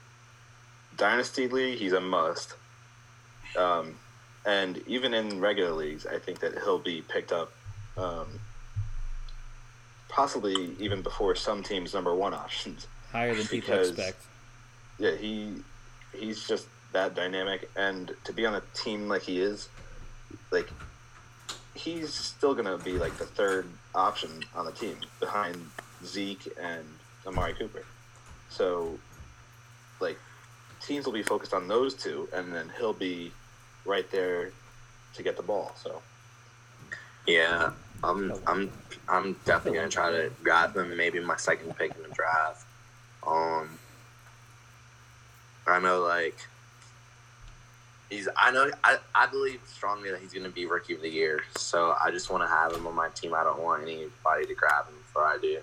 Dynasty 0.96 1.48
League, 1.48 1.78
he's 1.78 1.92
a 1.92 2.00
must. 2.00 2.54
Um, 3.56 3.96
and 4.46 4.82
even 4.86 5.14
in 5.14 5.40
regular 5.40 5.72
leagues, 5.72 6.06
I 6.06 6.18
think 6.18 6.40
that 6.40 6.54
he'll 6.54 6.78
be 6.78 7.02
picked 7.02 7.32
up, 7.32 7.52
um, 7.96 8.40
possibly 10.08 10.76
even 10.78 11.02
before 11.02 11.34
some 11.34 11.62
teams' 11.62 11.94
number 11.94 12.14
one 12.14 12.34
options. 12.44 12.86
Higher 13.12 13.34
than 13.34 13.46
people 13.46 13.70
Because- 13.74 13.88
expect. 13.90 14.22
Yeah, 14.98 15.12
he 15.16 15.62
he's 16.12 16.46
just 16.46 16.66
that 16.92 17.14
dynamic, 17.14 17.70
and 17.76 18.14
to 18.24 18.32
be 18.32 18.44
on 18.44 18.54
a 18.54 18.60
team 18.74 19.08
like 19.08 19.22
he 19.22 19.40
is, 19.40 19.68
like 20.50 20.68
he's 21.74 22.12
still 22.12 22.54
gonna 22.54 22.76
be 22.78 22.92
like 22.92 23.16
the 23.16 23.24
third 23.26 23.66
option 23.94 24.44
on 24.54 24.64
the 24.66 24.72
team 24.72 24.96
behind 25.20 25.70
Zeke 26.04 26.48
and 26.60 26.84
Amari 27.26 27.54
Cooper. 27.54 27.84
So, 28.50 28.98
like, 30.00 30.18
teams 30.80 31.06
will 31.06 31.12
be 31.12 31.22
focused 31.22 31.54
on 31.54 31.68
those 31.68 31.94
two, 31.94 32.28
and 32.32 32.52
then 32.52 32.70
he'll 32.76 32.92
be 32.92 33.32
right 33.84 34.10
there 34.10 34.50
to 35.14 35.22
get 35.22 35.36
the 35.36 35.42
ball. 35.42 35.72
So, 35.82 36.02
Yeah, 37.26 37.70
I'm 38.02 38.32
I'm 38.46 38.70
I'm 39.08 39.32
definitely 39.44 39.78
gonna 39.78 39.90
try 39.90 40.10
to 40.10 40.30
grab 40.42 40.76
him. 40.76 40.94
Maybe 40.96 41.20
my 41.20 41.36
second 41.36 41.76
pick 41.76 41.94
in 41.96 42.02
the 42.02 42.08
draft. 42.08 42.64
Um, 43.26 43.78
I 45.66 45.78
know 45.80 46.00
like 46.00 46.36
he's. 48.08 48.28
I 48.36 48.50
know 48.50 48.70
I, 48.82 48.98
I 49.14 49.26
believe 49.26 49.60
strongly 49.66 50.10
that 50.10 50.20
he's 50.20 50.32
gonna 50.32 50.48
be 50.48 50.66
rookie 50.66 50.94
of 50.94 51.02
the 51.02 51.08
year. 51.08 51.40
So 51.56 51.94
I 52.02 52.10
just 52.10 52.30
want 52.30 52.42
to 52.42 52.48
have 52.48 52.72
him 52.72 52.86
on 52.86 52.94
my 52.94 53.08
team. 53.10 53.34
I 53.34 53.44
don't 53.44 53.62
want 53.62 53.82
anybody 53.82 54.46
to 54.46 54.54
grab 54.54 54.86
him 54.86 54.94
before 54.98 55.24
I 55.24 55.38
do. 55.40 55.58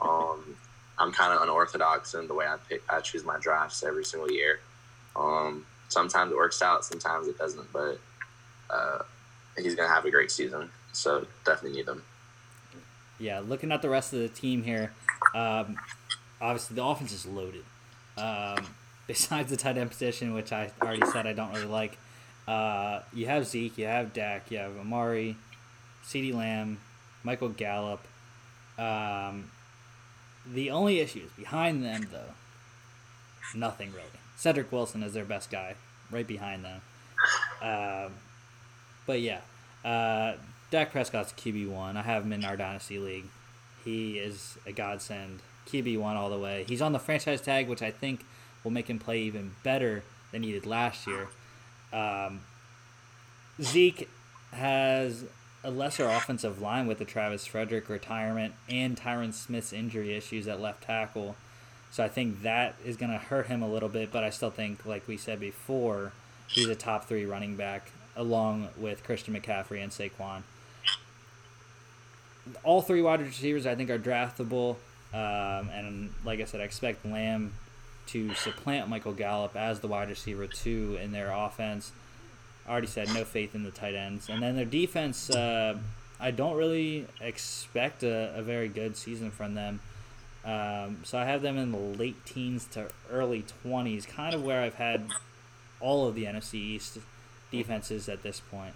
Um, 0.00 0.56
I'm 0.98 1.12
kind 1.12 1.32
of 1.32 1.42
unorthodox 1.42 2.14
in 2.14 2.28
the 2.28 2.34
way 2.34 2.46
I 2.46 2.56
pick. 2.68 2.82
I 2.88 3.00
choose 3.00 3.24
my 3.24 3.38
drafts 3.38 3.82
every 3.82 4.04
single 4.04 4.30
year. 4.30 4.60
Um, 5.16 5.66
sometimes 5.88 6.32
it 6.32 6.36
works 6.36 6.62
out, 6.62 6.84
sometimes 6.84 7.28
it 7.28 7.38
doesn't. 7.38 7.72
But 7.72 7.98
uh, 8.70 8.98
he's 9.58 9.74
gonna 9.74 9.88
have 9.88 10.04
a 10.04 10.10
great 10.10 10.30
season. 10.30 10.70
So 10.92 11.26
definitely 11.44 11.78
need 11.78 11.88
him. 11.88 12.02
Yeah, 13.18 13.40
looking 13.40 13.72
at 13.72 13.82
the 13.82 13.88
rest 13.88 14.12
of 14.12 14.18
the 14.18 14.28
team 14.28 14.62
here, 14.62 14.92
um, 15.34 15.76
obviously 16.42 16.76
the 16.76 16.84
offense 16.84 17.12
is 17.12 17.24
loaded. 17.24 17.64
Um, 18.18 18.66
besides 19.06 19.50
the 19.50 19.56
tight 19.56 19.78
end 19.78 19.90
position, 19.90 20.34
which 20.34 20.52
I 20.52 20.70
already 20.82 21.06
said 21.12 21.26
I 21.26 21.32
don't 21.32 21.52
really 21.52 21.66
like, 21.66 21.96
uh, 22.46 23.00
you 23.14 23.26
have 23.26 23.46
Zeke, 23.46 23.78
you 23.78 23.86
have 23.86 24.12
Dak, 24.12 24.50
you 24.50 24.58
have 24.58 24.76
Amari, 24.76 25.36
CeeDee 26.04 26.34
Lamb, 26.34 26.80
Michael 27.22 27.50
Gallup. 27.50 28.06
Um, 28.78 29.50
the 30.46 30.70
only 30.70 31.00
issues 31.00 31.30
behind 31.32 31.84
them, 31.84 32.08
though, 32.10 32.34
nothing 33.54 33.92
really. 33.92 34.08
Cedric 34.36 34.72
Wilson 34.72 35.02
is 35.02 35.12
their 35.12 35.24
best 35.24 35.50
guy, 35.50 35.76
right 36.10 36.26
behind 36.26 36.64
them. 36.64 36.80
Um, 37.62 38.12
but 39.06 39.20
yeah, 39.20 39.40
uh, 39.84 40.34
Dak 40.70 40.90
Prescott's 40.90 41.32
QB 41.32 41.68
one. 41.68 41.96
I 41.96 42.02
have 42.02 42.24
him 42.24 42.32
in 42.32 42.44
our 42.44 42.56
dynasty 42.56 42.98
league. 42.98 43.26
He 43.84 44.18
is 44.18 44.58
a 44.66 44.72
godsend. 44.72 45.40
QB 45.68 45.98
one 45.98 46.16
all 46.16 46.30
the 46.30 46.38
way. 46.38 46.64
He's 46.68 46.82
on 46.82 46.92
the 46.92 46.98
franchise 46.98 47.40
tag, 47.40 47.68
which 47.68 47.82
I 47.82 47.90
think 47.90 48.24
will 48.64 48.70
make 48.70 48.88
him 48.88 48.98
play 48.98 49.20
even 49.22 49.54
better 49.62 50.02
than 50.30 50.42
he 50.42 50.52
did 50.52 50.66
last 50.66 51.06
year. 51.06 51.28
Um, 51.92 52.40
Zeke 53.60 54.08
has 54.52 55.24
a 55.64 55.70
lesser 55.70 56.08
offensive 56.08 56.60
line 56.60 56.86
with 56.86 56.98
the 56.98 57.04
Travis 57.04 57.46
Frederick 57.46 57.88
retirement 57.88 58.54
and 58.68 58.96
Tyron 58.96 59.32
Smith's 59.32 59.72
injury 59.72 60.14
issues 60.14 60.48
at 60.48 60.60
left 60.60 60.82
tackle. 60.82 61.36
So 61.90 62.02
I 62.02 62.08
think 62.08 62.42
that 62.42 62.74
is 62.84 62.96
going 62.96 63.12
to 63.12 63.18
hurt 63.18 63.46
him 63.46 63.62
a 63.62 63.68
little 63.68 63.88
bit, 63.88 64.10
but 64.10 64.24
I 64.24 64.30
still 64.30 64.50
think, 64.50 64.86
like 64.86 65.06
we 65.06 65.16
said 65.16 65.38
before, 65.38 66.12
he's 66.48 66.68
a 66.68 66.74
top 66.74 67.04
three 67.04 67.24
running 67.24 67.54
back 67.54 67.90
along 68.16 68.68
with 68.76 69.04
Christian 69.04 69.34
McCaffrey 69.34 69.82
and 69.82 69.92
Saquon. 69.92 70.42
All 72.64 72.82
three 72.82 73.02
wide 73.02 73.20
receivers 73.20 73.66
I 73.66 73.74
think 73.74 73.90
are 73.90 73.98
draftable, 73.98 74.76
um, 75.12 75.68
and 75.70 76.10
like 76.24 76.40
I 76.40 76.44
said, 76.44 76.60
I 76.60 76.64
expect 76.64 77.04
Lamb 77.04 77.52
to 78.08 78.34
supplant 78.34 78.88
Michael 78.88 79.12
Gallup 79.12 79.56
as 79.56 79.80
the 79.80 79.88
wide 79.88 80.08
receiver 80.08 80.46
two 80.46 80.98
in 81.00 81.12
their 81.12 81.30
offense. 81.30 81.92
I 82.66 82.70
already 82.70 82.86
said 82.86 83.08
no 83.12 83.24
faith 83.24 83.54
in 83.54 83.64
the 83.64 83.70
tight 83.70 83.94
ends, 83.94 84.28
and 84.28 84.42
then 84.42 84.56
their 84.56 84.64
defense. 84.64 85.30
Uh, 85.30 85.78
I 86.20 86.30
don't 86.30 86.56
really 86.56 87.06
expect 87.20 88.04
a, 88.04 88.32
a 88.36 88.42
very 88.42 88.68
good 88.68 88.96
season 88.96 89.30
from 89.32 89.54
them. 89.54 89.80
Um, 90.44 90.98
so 91.04 91.18
I 91.18 91.24
have 91.24 91.42
them 91.42 91.56
in 91.58 91.72
the 91.72 91.78
late 91.78 92.24
teens 92.24 92.64
to 92.72 92.88
early 93.10 93.44
twenties, 93.62 94.06
kind 94.06 94.34
of 94.34 94.42
where 94.44 94.62
I've 94.62 94.74
had 94.74 95.10
all 95.80 96.06
of 96.06 96.14
the 96.14 96.24
NFC 96.24 96.54
East 96.54 96.98
defenses 97.50 98.08
at 98.08 98.22
this 98.22 98.40
point. 98.40 98.74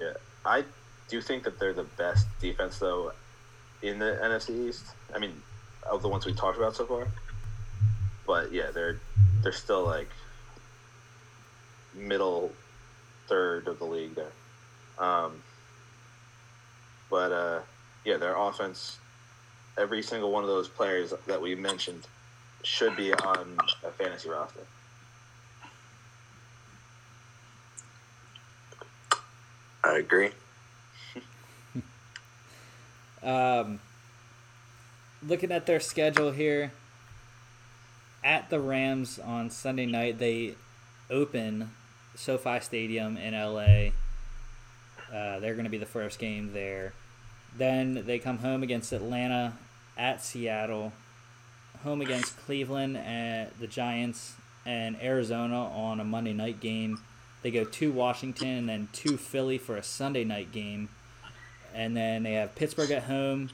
yeah, 0.00 0.12
I 0.44 0.64
do 1.08 1.20
think 1.20 1.44
that 1.44 1.58
they're 1.58 1.74
the 1.74 1.84
best 1.84 2.26
defense 2.40 2.78
though 2.78 3.12
in 3.84 3.98
the 3.98 4.18
NFC 4.22 4.68
East. 4.68 4.84
I 5.14 5.18
mean, 5.18 5.42
of 5.88 6.02
the 6.02 6.08
ones 6.08 6.24
we 6.24 6.32
talked 6.32 6.56
about 6.56 6.74
so 6.74 6.86
far. 6.86 7.06
But 8.26 8.52
yeah, 8.52 8.70
they're 8.72 8.98
they're 9.42 9.52
still 9.52 9.84
like 9.84 10.08
middle 11.94 12.50
third 13.28 13.68
of 13.68 13.78
the 13.78 13.84
league 13.84 14.14
there. 14.14 14.32
Um, 14.98 15.42
but 17.10 17.32
uh, 17.32 17.60
yeah, 18.04 18.16
their 18.16 18.36
offense, 18.36 18.98
every 19.76 20.02
single 20.02 20.32
one 20.32 20.42
of 20.42 20.48
those 20.48 20.68
players 20.68 21.12
that 21.26 21.40
we 21.40 21.54
mentioned 21.54 22.06
should 22.62 22.96
be 22.96 23.12
on 23.12 23.56
a 23.84 23.90
fantasy 23.90 24.30
roster. 24.30 24.60
I 29.84 29.98
agree. 29.98 30.30
Um, 33.24 33.80
looking 35.26 35.50
at 35.50 35.66
their 35.66 35.80
schedule 35.80 36.30
here, 36.30 36.72
at 38.22 38.50
the 38.50 38.60
Rams 38.60 39.18
on 39.18 39.50
Sunday 39.50 39.86
night, 39.86 40.18
they 40.18 40.54
open 41.10 41.70
SoFi 42.14 42.60
Stadium 42.60 43.16
in 43.16 43.34
LA. 43.34 43.90
Uh, 45.12 45.38
they're 45.40 45.54
going 45.54 45.64
to 45.64 45.70
be 45.70 45.78
the 45.78 45.86
first 45.86 46.18
game 46.18 46.52
there. 46.52 46.92
Then 47.56 48.04
they 48.06 48.18
come 48.18 48.38
home 48.38 48.62
against 48.62 48.92
Atlanta, 48.92 49.54
at 49.96 50.22
Seattle, 50.22 50.92
home 51.82 52.00
against 52.00 52.36
Cleveland 52.38 52.96
and 52.96 53.50
the 53.60 53.66
Giants, 53.66 54.34
and 54.66 54.96
Arizona 55.00 55.66
on 55.66 56.00
a 56.00 56.04
Monday 56.04 56.32
night 56.32 56.60
game. 56.60 57.00
They 57.42 57.50
go 57.50 57.64
to 57.64 57.92
Washington 57.92 58.48
and 58.48 58.68
then 58.68 58.88
to 58.94 59.16
Philly 59.16 59.58
for 59.58 59.76
a 59.76 59.82
Sunday 59.82 60.24
night 60.24 60.50
game. 60.50 60.88
And 61.74 61.96
then 61.96 62.22
they 62.22 62.34
have 62.34 62.54
Pittsburgh 62.54 62.90
at 62.92 63.04
home, 63.04 63.50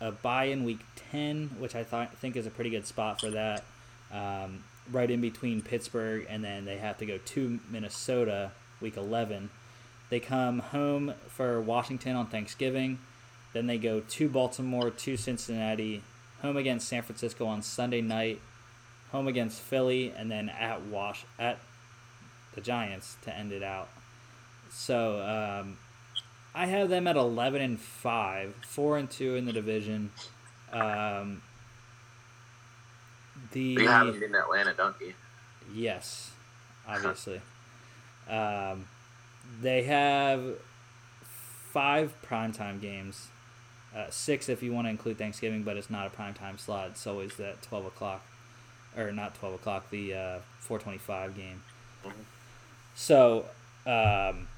a 0.00 0.12
bye 0.12 0.44
in 0.44 0.64
week 0.64 0.80
10, 1.10 1.56
which 1.58 1.74
I 1.74 1.84
think 1.84 2.36
is 2.36 2.46
a 2.46 2.50
pretty 2.50 2.70
good 2.70 2.86
spot 2.86 3.20
for 3.20 3.30
that. 3.30 3.64
Um, 4.12 4.64
right 4.90 5.10
in 5.10 5.20
between 5.20 5.62
Pittsburgh, 5.62 6.26
and 6.28 6.44
then 6.44 6.64
they 6.64 6.78
have 6.78 6.98
to 6.98 7.06
go 7.06 7.18
to 7.18 7.60
Minnesota 7.70 8.52
week 8.80 8.96
11. 8.96 9.50
They 10.10 10.20
come 10.20 10.58
home 10.58 11.14
for 11.28 11.60
Washington 11.60 12.16
on 12.16 12.26
Thanksgiving. 12.26 12.98
Then 13.54 13.66
they 13.66 13.78
go 13.78 14.00
to 14.00 14.28
Baltimore, 14.28 14.90
to 14.90 15.16
Cincinnati, 15.16 16.02
home 16.42 16.56
against 16.56 16.88
San 16.88 17.02
Francisco 17.02 17.46
on 17.46 17.62
Sunday 17.62 18.00
night, 18.00 18.40
home 19.10 19.28
against 19.28 19.60
Philly, 19.60 20.12
and 20.16 20.30
then 20.30 20.48
at 20.48 20.82
Wash 20.82 21.24
at 21.38 21.58
the 22.54 22.60
Giants 22.60 23.16
to 23.22 23.34
end 23.34 23.52
it 23.52 23.62
out. 23.62 23.88
So 24.70 25.20
um, 25.22 25.78
I 26.54 26.66
have 26.66 26.88
them 26.90 27.06
at 27.06 27.16
eleven 27.16 27.62
and 27.62 27.80
five, 27.80 28.54
four 28.66 28.98
and 28.98 29.10
two 29.10 29.36
in 29.36 29.46
the 29.46 29.52
division. 29.52 30.10
Um, 30.72 31.42
the 33.52 33.60
You 33.60 33.88
have 33.88 34.06
them 34.06 34.22
in 34.22 34.34
Atlanta, 34.34 34.74
don't 34.74 34.96
you? 35.00 35.14
Yes, 35.72 36.32
obviously. 36.86 37.40
um, 38.28 38.86
they 39.60 39.82
have 39.84 40.42
five 41.72 42.14
primetime 42.26 42.80
games. 42.80 43.28
Uh, 43.94 44.06
six 44.08 44.48
if 44.48 44.62
you 44.62 44.72
want 44.72 44.86
to 44.86 44.90
include 44.90 45.18
Thanksgiving, 45.18 45.62
but 45.62 45.76
it's 45.76 45.90
not 45.90 46.06
a 46.06 46.10
primetime 46.10 46.58
slot. 46.58 46.88
It's 46.90 47.06
always 47.06 47.34
that 47.36 47.60
12 47.62 47.86
o'clock, 47.86 48.24
or 48.96 49.12
not 49.12 49.34
12 49.34 49.54
o'clock, 49.56 49.90
the 49.90 50.14
uh, 50.14 50.38
425 50.60 51.36
game. 51.36 51.62
Mhm. 52.04 52.12
So, 52.94 53.46
um, 53.86 54.48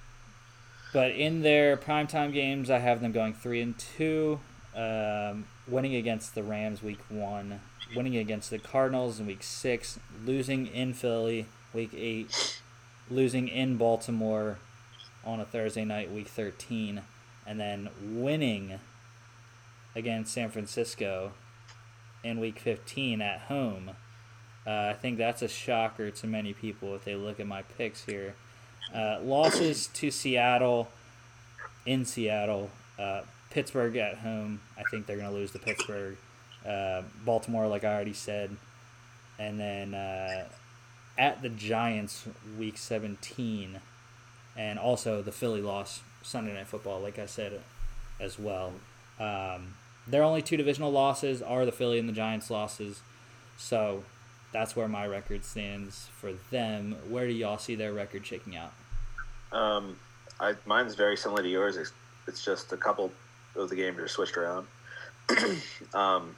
but 0.94 1.10
in 1.10 1.42
their 1.42 1.76
primetime 1.76 2.32
games, 2.32 2.70
I 2.70 2.78
have 2.78 3.00
them 3.00 3.10
going 3.10 3.34
3 3.34 3.60
and 3.60 3.78
2, 3.96 4.38
um, 4.76 5.44
winning 5.66 5.96
against 5.96 6.36
the 6.36 6.44
Rams 6.44 6.84
week 6.84 7.00
1, 7.08 7.60
winning 7.96 8.16
against 8.16 8.48
the 8.48 8.60
Cardinals 8.60 9.18
in 9.18 9.26
week 9.26 9.42
6, 9.42 9.98
losing 10.24 10.68
in 10.68 10.94
Philly 10.94 11.46
week 11.74 11.90
8, 11.92 12.60
losing 13.10 13.48
in 13.48 13.76
Baltimore 13.76 14.58
on 15.24 15.40
a 15.40 15.44
Thursday 15.44 15.84
night 15.84 16.12
week 16.12 16.28
13, 16.28 17.02
and 17.44 17.58
then 17.58 17.88
winning 18.00 18.78
against 19.96 20.32
San 20.32 20.48
Francisco 20.48 21.32
in 22.22 22.38
week 22.38 22.60
15 22.60 23.20
at 23.20 23.40
home. 23.40 23.90
Uh, 24.64 24.90
I 24.90 24.92
think 24.92 25.18
that's 25.18 25.42
a 25.42 25.48
shocker 25.48 26.12
to 26.12 26.26
many 26.28 26.52
people 26.52 26.94
if 26.94 27.04
they 27.04 27.16
look 27.16 27.40
at 27.40 27.48
my 27.48 27.62
picks 27.62 28.04
here. 28.04 28.36
Uh, 28.94 29.18
losses 29.22 29.88
to 29.88 30.10
Seattle 30.10 30.88
in 31.84 32.04
Seattle, 32.04 32.70
uh, 32.98 33.22
Pittsburgh 33.50 33.96
at 33.96 34.18
home. 34.18 34.60
I 34.78 34.82
think 34.90 35.06
they're 35.06 35.16
going 35.16 35.28
to 35.28 35.34
lose 35.34 35.50
to 35.52 35.58
Pittsburgh. 35.58 36.16
Uh, 36.66 37.02
Baltimore, 37.24 37.66
like 37.66 37.84
I 37.84 37.92
already 37.92 38.12
said, 38.14 38.56
and 39.38 39.60
then 39.60 39.94
uh, 39.94 40.46
at 41.18 41.42
the 41.42 41.48
Giants, 41.48 42.24
week 42.58 42.78
17, 42.78 43.80
and 44.56 44.78
also 44.78 45.20
the 45.22 45.32
Philly 45.32 45.60
loss 45.60 46.00
Sunday 46.22 46.54
Night 46.54 46.66
Football, 46.66 47.00
like 47.00 47.18
I 47.18 47.26
said 47.26 47.60
as 48.18 48.38
well. 48.38 48.72
Um, 49.20 49.74
their 50.06 50.22
only 50.22 50.40
two 50.40 50.56
divisional 50.56 50.90
losses 50.90 51.42
are 51.42 51.66
the 51.66 51.72
Philly 51.72 51.98
and 51.98 52.08
the 52.08 52.12
Giants 52.12 52.50
losses, 52.50 53.00
so 53.58 54.04
that's 54.52 54.74
where 54.74 54.88
my 54.88 55.06
record 55.06 55.44
stands 55.44 56.08
for 56.18 56.32
them. 56.50 56.96
Where 57.08 57.26
do 57.26 57.32
y'all 57.32 57.58
see 57.58 57.74
their 57.74 57.92
record 57.92 58.24
shaking 58.24 58.56
out? 58.56 58.72
Um, 59.54 59.96
I 60.40 60.54
mine's 60.66 60.94
very 60.94 61.16
similar 61.16 61.42
to 61.42 61.48
yours. 61.48 61.76
It's, 61.76 61.92
it's 62.26 62.44
just 62.44 62.72
a 62.72 62.76
couple 62.76 63.12
of 63.56 63.70
the 63.70 63.76
games 63.76 63.98
are 63.98 64.08
switched 64.08 64.36
around. 64.36 64.66
um, 65.94 66.34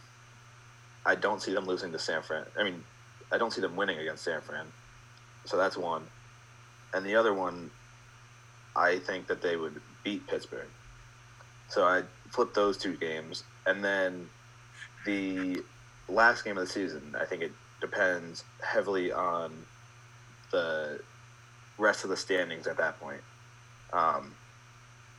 I 1.05 1.15
don't 1.15 1.43
see 1.43 1.53
them 1.53 1.67
losing 1.67 1.93
to 1.93 1.99
San 1.99 2.23
Fran. 2.23 2.45
I 2.59 2.63
mean, 2.63 2.85
I 3.33 3.39
don't 3.39 3.53
see 3.53 3.61
them 3.61 3.75
winning 3.75 3.99
against 3.99 4.25
San 4.25 4.41
Fran. 4.41 4.67
So 5.45 5.57
that's 5.57 5.77
one. 5.77 6.03
And 6.93 7.05
the 7.05 7.17
other 7.17 7.35
one, 7.35 7.71
I 8.75 8.99
think 8.99 9.27
that 9.29 9.43
they 9.43 9.57
would 9.57 9.81
beat 10.05 10.27
Pittsburgh. 10.27 10.69
So 11.69 11.85
I 11.85 12.03
flip 12.31 12.55
those 12.55 12.77
two 12.77 12.97
games, 12.97 13.43
and 13.67 13.85
then 13.85 14.29
the 15.05 15.63
last 16.09 16.45
game 16.45 16.59
of 16.59 16.67
the 16.67 16.73
season. 16.73 17.15
I 17.19 17.25
think 17.25 17.43
it 17.43 17.53
depends 17.81 18.45
heavily 18.63 19.13
on 19.13 19.53
the 20.51 21.01
rest 21.79 22.05
of 22.05 22.11
the 22.11 22.17
standings 22.17 22.67
at 22.67 22.77
that 22.79 22.99
point. 23.01 23.21
Um, 23.93 24.35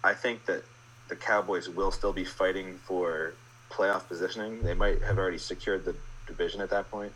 I 0.03 0.13
think 0.13 0.45
that 0.45 0.63
the 1.07 1.15
Cowboys 1.15 1.69
will 1.69 1.91
still 1.91 2.13
be 2.13 2.25
fighting 2.25 2.77
for 2.85 3.33
playoff 3.69 4.07
positioning. 4.07 4.61
They 4.61 4.73
might 4.73 5.01
have 5.03 5.17
already 5.17 5.37
secured 5.37 5.85
the 5.85 5.95
division 6.25 6.61
at 6.61 6.69
that 6.69 6.89
point, 6.91 7.13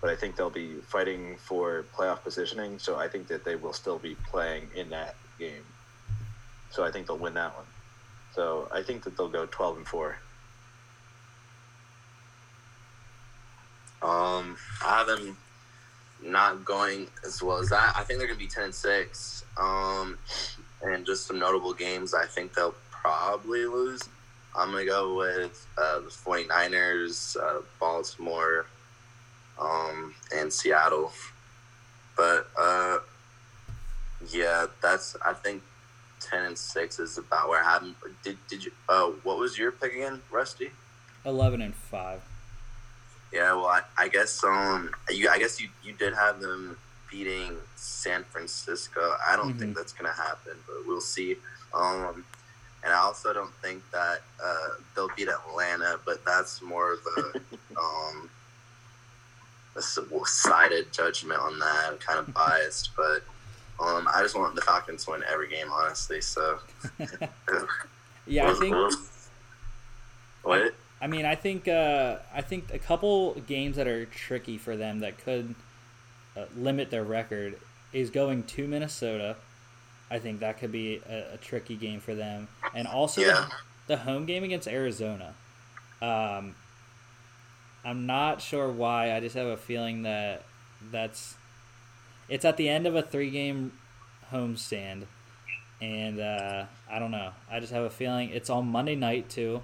but 0.00 0.10
I 0.10 0.16
think 0.16 0.36
they'll 0.36 0.50
be 0.50 0.74
fighting 0.88 1.36
for 1.38 1.84
playoff 1.96 2.22
positioning. 2.22 2.78
So 2.78 2.96
I 2.96 3.08
think 3.08 3.28
that 3.28 3.44
they 3.44 3.56
will 3.56 3.72
still 3.72 3.98
be 3.98 4.16
playing 4.30 4.68
in 4.74 4.90
that 4.90 5.14
game. 5.38 5.64
So 6.70 6.84
I 6.84 6.90
think 6.90 7.06
they'll 7.06 7.18
win 7.18 7.34
that 7.34 7.54
one. 7.56 7.66
So 8.34 8.68
I 8.72 8.82
think 8.82 9.04
that 9.04 9.16
they'll 9.16 9.28
go 9.28 9.46
twelve 9.46 9.76
and 9.76 9.86
four. 9.86 10.16
Um, 14.00 14.56
I 14.84 14.98
have 14.98 15.06
them 15.06 15.36
not 16.22 16.64
going 16.64 17.08
as 17.24 17.42
well 17.42 17.58
as 17.58 17.70
that. 17.70 17.94
I 17.96 18.02
think 18.04 18.18
they're 18.18 18.28
going 18.28 18.38
to 18.38 18.44
be 18.44 18.50
ten 18.50 18.64
and 18.64 18.74
six. 18.74 19.44
Um, 19.56 20.18
and 20.82 21.04
just 21.04 21.26
some 21.26 21.38
notable 21.38 21.74
games. 21.74 22.14
I 22.14 22.26
think 22.26 22.54
they'll 22.54 22.74
probably 22.90 23.64
lose. 23.66 24.02
I'm 24.56 24.70
going 24.70 24.84
to 24.84 24.90
go 24.90 25.16
with 25.16 25.66
uh, 25.76 26.00
the 26.00 26.08
49ers, 26.08 27.36
uh, 27.36 27.62
Baltimore, 27.78 28.66
um, 29.60 30.14
and 30.34 30.52
Seattle. 30.52 31.12
But 32.16 32.48
uh, 32.58 32.98
yeah, 34.30 34.66
that's 34.82 35.16
I 35.24 35.32
think 35.32 35.62
ten 36.20 36.44
and 36.44 36.58
six 36.58 36.98
is 36.98 37.18
about 37.18 37.48
where 37.48 37.62
I 37.62 37.70
have. 37.70 37.84
Did 38.24 38.38
did 38.48 38.64
you? 38.64 38.72
Uh, 38.88 39.10
what 39.22 39.38
was 39.38 39.56
your 39.56 39.70
pick 39.70 39.94
again, 39.94 40.20
Rusty? 40.30 40.70
11 41.24 41.60
and 41.60 41.74
5. 41.74 42.22
Yeah, 43.32 43.52
well, 43.54 43.66
I, 43.66 43.82
I 43.96 44.08
guess 44.08 44.42
um, 44.42 44.90
you 45.10 45.28
I 45.28 45.38
guess 45.38 45.60
you 45.60 45.68
you 45.84 45.92
did 45.92 46.14
have 46.14 46.40
them 46.40 46.76
beating 47.10 47.56
San 47.76 48.24
Francisco. 48.24 49.16
I 49.26 49.36
don't 49.36 49.58
think 49.58 49.76
that's 49.76 49.92
gonna 49.92 50.12
happen, 50.12 50.54
but 50.66 50.76
we'll 50.86 51.00
see. 51.00 51.36
Um, 51.74 52.24
and 52.84 52.92
I 52.92 52.98
also 52.98 53.32
don't 53.32 53.52
think 53.56 53.82
that 53.90 54.20
uh, 54.42 54.68
they'll 54.94 55.10
beat 55.16 55.28
Atlanta, 55.28 55.98
but 56.06 56.24
that's 56.24 56.62
more 56.62 56.92
of 56.94 57.00
a 57.16 57.38
um, 57.78 58.30
a 59.76 59.82
sided 60.26 60.92
judgment 60.92 61.40
on 61.40 61.58
that. 61.58 61.88
I'm 61.90 61.98
Kind 61.98 62.18
of 62.20 62.32
biased, 62.34 62.90
but 62.96 63.22
um, 63.80 64.08
I 64.12 64.22
just 64.22 64.36
want 64.36 64.54
the 64.54 64.62
Falcons 64.62 65.04
to 65.04 65.12
win 65.12 65.22
every 65.30 65.48
game, 65.48 65.68
honestly. 65.72 66.20
So 66.20 66.58
Yeah, 68.26 68.50
I 68.50 68.54
think. 68.54 68.74
what? 70.42 70.74
I 71.00 71.06
mean, 71.06 71.24
I 71.24 71.34
think 71.36 71.68
uh, 71.68 72.16
I 72.34 72.40
think 72.42 72.72
a 72.74 72.78
couple 72.78 73.34
games 73.46 73.76
that 73.76 73.86
are 73.86 74.04
tricky 74.06 74.58
for 74.58 74.76
them 74.76 75.00
that 75.00 75.18
could 75.18 75.54
uh, 76.36 76.44
limit 76.56 76.90
their 76.90 77.04
record 77.04 77.58
is 77.92 78.10
going 78.10 78.42
to 78.44 78.66
Minnesota. 78.66 79.36
I 80.10 80.18
think 80.18 80.40
that 80.40 80.58
could 80.58 80.72
be 80.72 81.00
a, 81.08 81.34
a 81.34 81.36
tricky 81.36 81.76
game 81.76 82.00
for 82.00 82.14
them, 82.14 82.48
and 82.74 82.88
also 82.88 83.20
Yeah. 83.20 83.46
the, 83.86 83.94
the 83.94 83.96
home 83.98 84.26
game 84.26 84.42
against 84.42 84.66
Arizona. 84.66 85.34
Um, 86.02 86.54
I'm 87.84 88.06
not 88.06 88.40
sure 88.40 88.68
why. 88.70 89.12
I 89.14 89.20
just 89.20 89.36
have 89.36 89.46
a 89.46 89.56
feeling 89.56 90.02
that 90.02 90.42
that's 90.90 91.36
it's 92.28 92.44
at 92.44 92.56
the 92.56 92.68
end 92.68 92.86
of 92.86 92.94
a 92.96 93.02
three 93.02 93.30
game 93.30 93.72
homestand, 94.32 95.04
and 95.80 96.18
uh, 96.20 96.64
I 96.90 96.98
don't 96.98 97.10
know. 97.12 97.30
I 97.50 97.60
just 97.60 97.72
have 97.72 97.84
a 97.84 97.90
feeling 97.90 98.30
it's 98.30 98.50
on 98.50 98.66
Monday 98.66 98.96
night 98.96 99.28
too. 99.30 99.62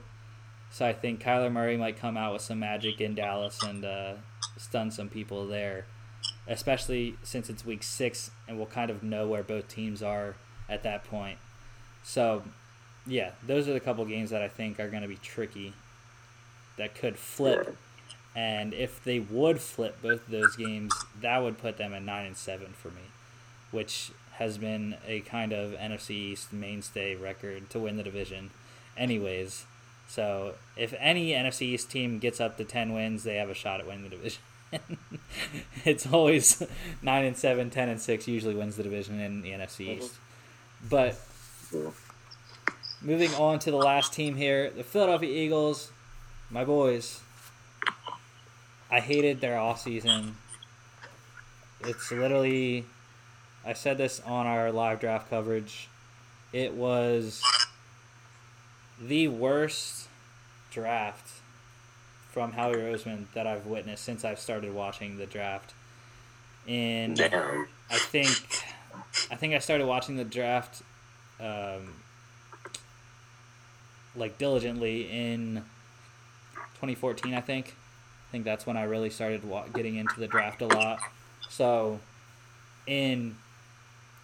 So 0.74 0.84
I 0.84 0.92
think 0.92 1.22
Kyler 1.22 1.52
Murray 1.52 1.76
might 1.76 1.96
come 1.96 2.16
out 2.16 2.32
with 2.32 2.42
some 2.42 2.58
magic 2.58 3.00
in 3.00 3.14
Dallas 3.14 3.62
and 3.62 3.84
uh, 3.84 4.14
stun 4.56 4.90
some 4.90 5.08
people 5.08 5.46
there, 5.46 5.86
especially 6.48 7.14
since 7.22 7.48
it's 7.48 7.64
week 7.64 7.84
six 7.84 8.32
and 8.48 8.56
we'll 8.56 8.66
kind 8.66 8.90
of 8.90 9.00
know 9.00 9.28
where 9.28 9.44
both 9.44 9.68
teams 9.68 10.02
are 10.02 10.34
at 10.68 10.82
that 10.82 11.04
point. 11.04 11.38
So, 12.02 12.42
yeah, 13.06 13.30
those 13.46 13.68
are 13.68 13.72
the 13.72 13.78
couple 13.78 14.04
games 14.04 14.30
that 14.30 14.42
I 14.42 14.48
think 14.48 14.80
are 14.80 14.90
going 14.90 15.02
to 15.02 15.08
be 15.08 15.14
tricky 15.14 15.74
that 16.76 16.96
could 16.96 17.18
flip. 17.18 17.76
And 18.34 18.74
if 18.74 19.04
they 19.04 19.20
would 19.20 19.60
flip 19.60 20.02
both 20.02 20.26
of 20.26 20.32
those 20.32 20.56
games, 20.56 20.92
that 21.20 21.40
would 21.40 21.56
put 21.56 21.78
them 21.78 21.94
at 21.94 22.02
nine 22.02 22.26
and 22.26 22.36
seven 22.36 22.72
for 22.72 22.88
me, 22.88 23.12
which 23.70 24.10
has 24.38 24.58
been 24.58 24.96
a 25.06 25.20
kind 25.20 25.52
of 25.52 25.70
NFC 25.74 26.10
East 26.10 26.52
mainstay 26.52 27.14
record 27.14 27.70
to 27.70 27.78
win 27.78 27.96
the 27.96 28.02
division, 28.02 28.50
anyways. 28.96 29.66
So 30.08 30.54
if 30.76 30.94
any 30.98 31.30
NFC 31.30 31.62
East 31.62 31.90
team 31.90 32.18
gets 32.18 32.40
up 32.40 32.56
to 32.58 32.64
ten 32.64 32.92
wins, 32.92 33.24
they 33.24 33.36
have 33.36 33.50
a 33.50 33.54
shot 33.54 33.80
at 33.80 33.86
winning 33.86 34.04
the 34.04 34.10
division. 34.10 34.42
it's 35.84 36.06
always 36.06 36.62
nine 37.02 37.24
and 37.24 37.36
seven, 37.36 37.70
10 37.70 37.88
and 37.88 38.00
six 38.00 38.26
usually 38.26 38.54
wins 38.54 38.76
the 38.76 38.82
division 38.82 39.20
in 39.20 39.42
the 39.42 39.50
NFC 39.50 39.86
uh-huh. 39.86 40.04
East. 40.04 40.14
But 40.88 41.18
moving 43.00 43.32
on 43.34 43.58
to 43.60 43.70
the 43.70 43.76
last 43.76 44.12
team 44.12 44.36
here, 44.36 44.70
the 44.70 44.82
Philadelphia 44.82 45.30
Eagles, 45.30 45.92
my 46.50 46.64
boys. 46.64 47.20
I 48.90 49.00
hated 49.00 49.40
their 49.40 49.56
offseason. 49.56 50.34
It's 51.80 52.10
literally 52.12 52.84
I 53.66 53.72
said 53.72 53.96
this 53.96 54.20
on 54.20 54.46
our 54.46 54.70
live 54.70 55.00
draft 55.00 55.30
coverage. 55.30 55.88
It 56.52 56.74
was 56.74 57.42
the 59.00 59.28
worst 59.28 60.08
draft 60.70 61.40
from 62.30 62.52
Howie 62.52 62.74
Roseman 62.74 63.26
that 63.34 63.46
I've 63.46 63.66
witnessed 63.66 64.04
since 64.04 64.24
I've 64.24 64.40
started 64.40 64.74
watching 64.74 65.18
the 65.18 65.26
draft. 65.26 65.72
And 66.66 67.16
Damn. 67.16 67.68
I 67.90 67.98
think 67.98 68.64
I 69.30 69.36
think 69.36 69.54
I 69.54 69.58
started 69.58 69.86
watching 69.86 70.16
the 70.16 70.24
draft 70.24 70.82
um, 71.40 71.94
like 74.16 74.38
diligently 74.38 75.10
in 75.10 75.64
2014. 76.74 77.34
I 77.34 77.40
think. 77.40 77.76
I 78.28 78.32
think 78.32 78.44
that's 78.44 78.66
when 78.66 78.76
I 78.76 78.82
really 78.82 79.10
started 79.10 79.44
wa- 79.44 79.66
getting 79.72 79.94
into 79.94 80.18
the 80.18 80.26
draft 80.26 80.60
a 80.60 80.66
lot. 80.66 80.98
So, 81.48 82.00
in 82.84 83.36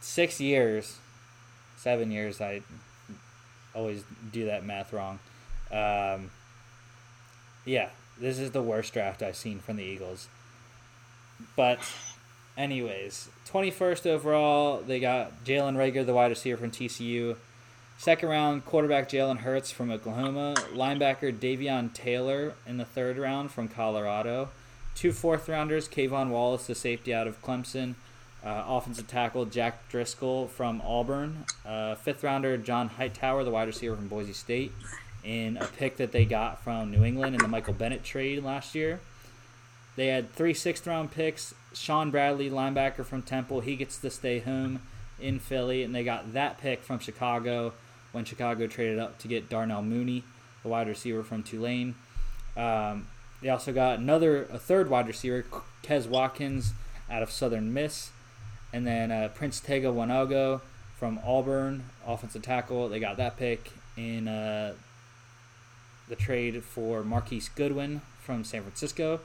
six 0.01 0.41
years, 0.41 0.99
seven 1.77 2.11
years, 2.11 2.41
I 2.41 2.63
always 3.75 4.05
do 4.33 4.47
that 4.47 4.65
math 4.65 4.93
wrong. 4.93 5.19
Um, 5.71 6.31
yeah, 7.65 7.91
this 8.21 8.39
is 8.39 8.51
the 8.51 8.63
worst 8.63 8.93
draft 8.93 9.23
I've 9.23 9.37
seen 9.37 9.61
from 9.61 9.77
the 9.77 9.85
Eagles. 9.85 10.29
But, 11.57 11.79
anyways, 12.57 13.29
21st 13.49 14.07
overall, 14.07 14.83
they 14.83 15.01
got 15.01 15.45
Jalen 15.45 15.77
Reagor, 15.77 16.05
the 16.05 16.15
wide 16.15 16.31
receiver 16.31 16.59
from 16.59 16.71
TCU. 16.71 17.37
Second 17.99 18.29
round, 18.31 18.65
quarterback 18.65 19.09
Jalen 19.09 19.39
Hurts 19.39 19.71
from 19.71 19.91
Oklahoma. 19.91 20.55
Linebacker 20.73 21.39
Davion 21.39 21.93
Taylor 21.93 22.55
in 22.67 22.79
the 22.79 22.85
third 22.85 23.19
round 23.19 23.51
from 23.51 23.69
Colorado. 23.69 24.49
Two 24.95 25.13
fourth 25.13 25.49
rounders, 25.49 25.89
K'Von 25.89 26.31
Wallace, 26.31 26.67
the 26.67 26.75
safety 26.75 27.13
out 27.13 27.27
of 27.27 27.43
Clemson. 27.43 27.95
Uh, 28.43 28.65
offensive 28.69 29.07
tackle 29.07 29.45
Jack 29.45 29.89
Driscoll 29.91 30.49
from 30.49 30.81
Auburn. 30.83 31.45
Uh, 31.67 31.95
fifth 31.95 32.25
rounder 32.25 32.57
John 32.57 32.89
Hightower, 32.89 33.45
the 33.45 33.51
wide 33.51 33.69
receiver 33.69 33.95
from 33.97 34.09
Boise 34.09 34.33
State, 34.33 34.73
in 35.23 35.59
a 35.59 35.67
pick 35.67 35.99
that 35.99 36.13
they 36.13 36.25
got 36.25 36.65
from 36.65 36.91
New 36.91 37.05
England 37.05 37.35
in 37.35 37.43
the 37.43 37.49
Michael 37.49 37.75
Bennett 37.75 38.03
trade 38.03 38.43
last 38.43 38.75
year. 38.75 39.01
They 39.97 40.07
had 40.07 40.33
three 40.33 40.55
sixth 40.55 40.87
round 40.87 41.11
picks. 41.11 41.55
Shaun 41.75 42.11
Bradley, 42.11 42.49
linebacker 42.51 43.05
from 43.05 43.23
Temple, 43.23 43.61
he 43.61 43.77
gets 43.77 43.99
to 43.99 44.11
stay 44.11 44.39
home 44.41 44.81
in 45.21 45.39
Philly, 45.39 45.83
and 45.83 45.95
they 45.95 46.03
got 46.03 46.33
that 46.33 46.59
pick 46.59 46.83
from 46.83 46.99
Chicago 46.99 47.75
when 48.13 48.25
Chicago 48.25 48.67
traded 48.67 48.99
up 48.99 49.19
to 49.19 49.29
get 49.29 49.49
Darnell 49.49 49.83
Mooney, 49.83 50.25
the 50.63 50.69
wide 50.69 50.89
receiver 50.89 51.23
from 51.23 51.43
Tulane. 51.43 51.95
Um, 52.57 53.07
they 53.43 53.49
also 53.49 53.73
got 53.73 53.99
another, 53.99 54.45
a 54.45 54.59
third 54.59 54.91
wide 54.91 55.07
receiver, 55.07 55.45
Quez 55.85 56.07
Watkins 56.07 56.73
out 57.11 57.23
of 57.23 57.31
Southern 57.31 57.73
Miss, 57.73 58.11
and 58.73 58.87
then 58.87 59.11
uh, 59.11 59.29
Prince 59.35 59.61
Tega 59.61 59.89
Wanogho 59.89 60.61
from 60.99 61.21
Auburn, 61.25 61.85
offensive 62.07 62.43
tackle. 62.43 62.89
They 62.89 63.01
got 63.01 63.17
that 63.17 63.37
pick 63.37 63.73
in 63.97 64.29
uh, 64.29 64.75
the 66.09 66.17
trade 66.17 66.63
for 66.63 67.03
Marquise 67.03 67.49
Goodwin 67.49 68.03
from 68.21 68.45
San 68.45 68.63
Francisco. 68.63 69.21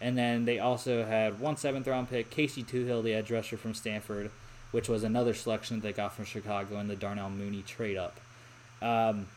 And 0.00 0.18
then 0.18 0.46
they 0.46 0.58
also 0.58 1.04
had 1.04 1.38
one 1.38 1.56
seventh 1.56 1.86
round 1.86 2.10
pick, 2.10 2.30
Casey 2.30 2.64
Toohill, 2.64 3.04
the 3.04 3.14
edge 3.14 3.30
rusher 3.30 3.56
from 3.56 3.72
Stanford, 3.74 4.30
which 4.72 4.88
was 4.88 5.04
another 5.04 5.32
selection 5.32 5.80
they 5.80 5.92
got 5.92 6.14
from 6.14 6.24
Chicago 6.24 6.78
in 6.80 6.88
the 6.88 6.96
Darnell 6.96 7.30
Mooney 7.30 7.62
trade 7.62 7.96
up. 7.96 8.18
Um, 8.80 9.28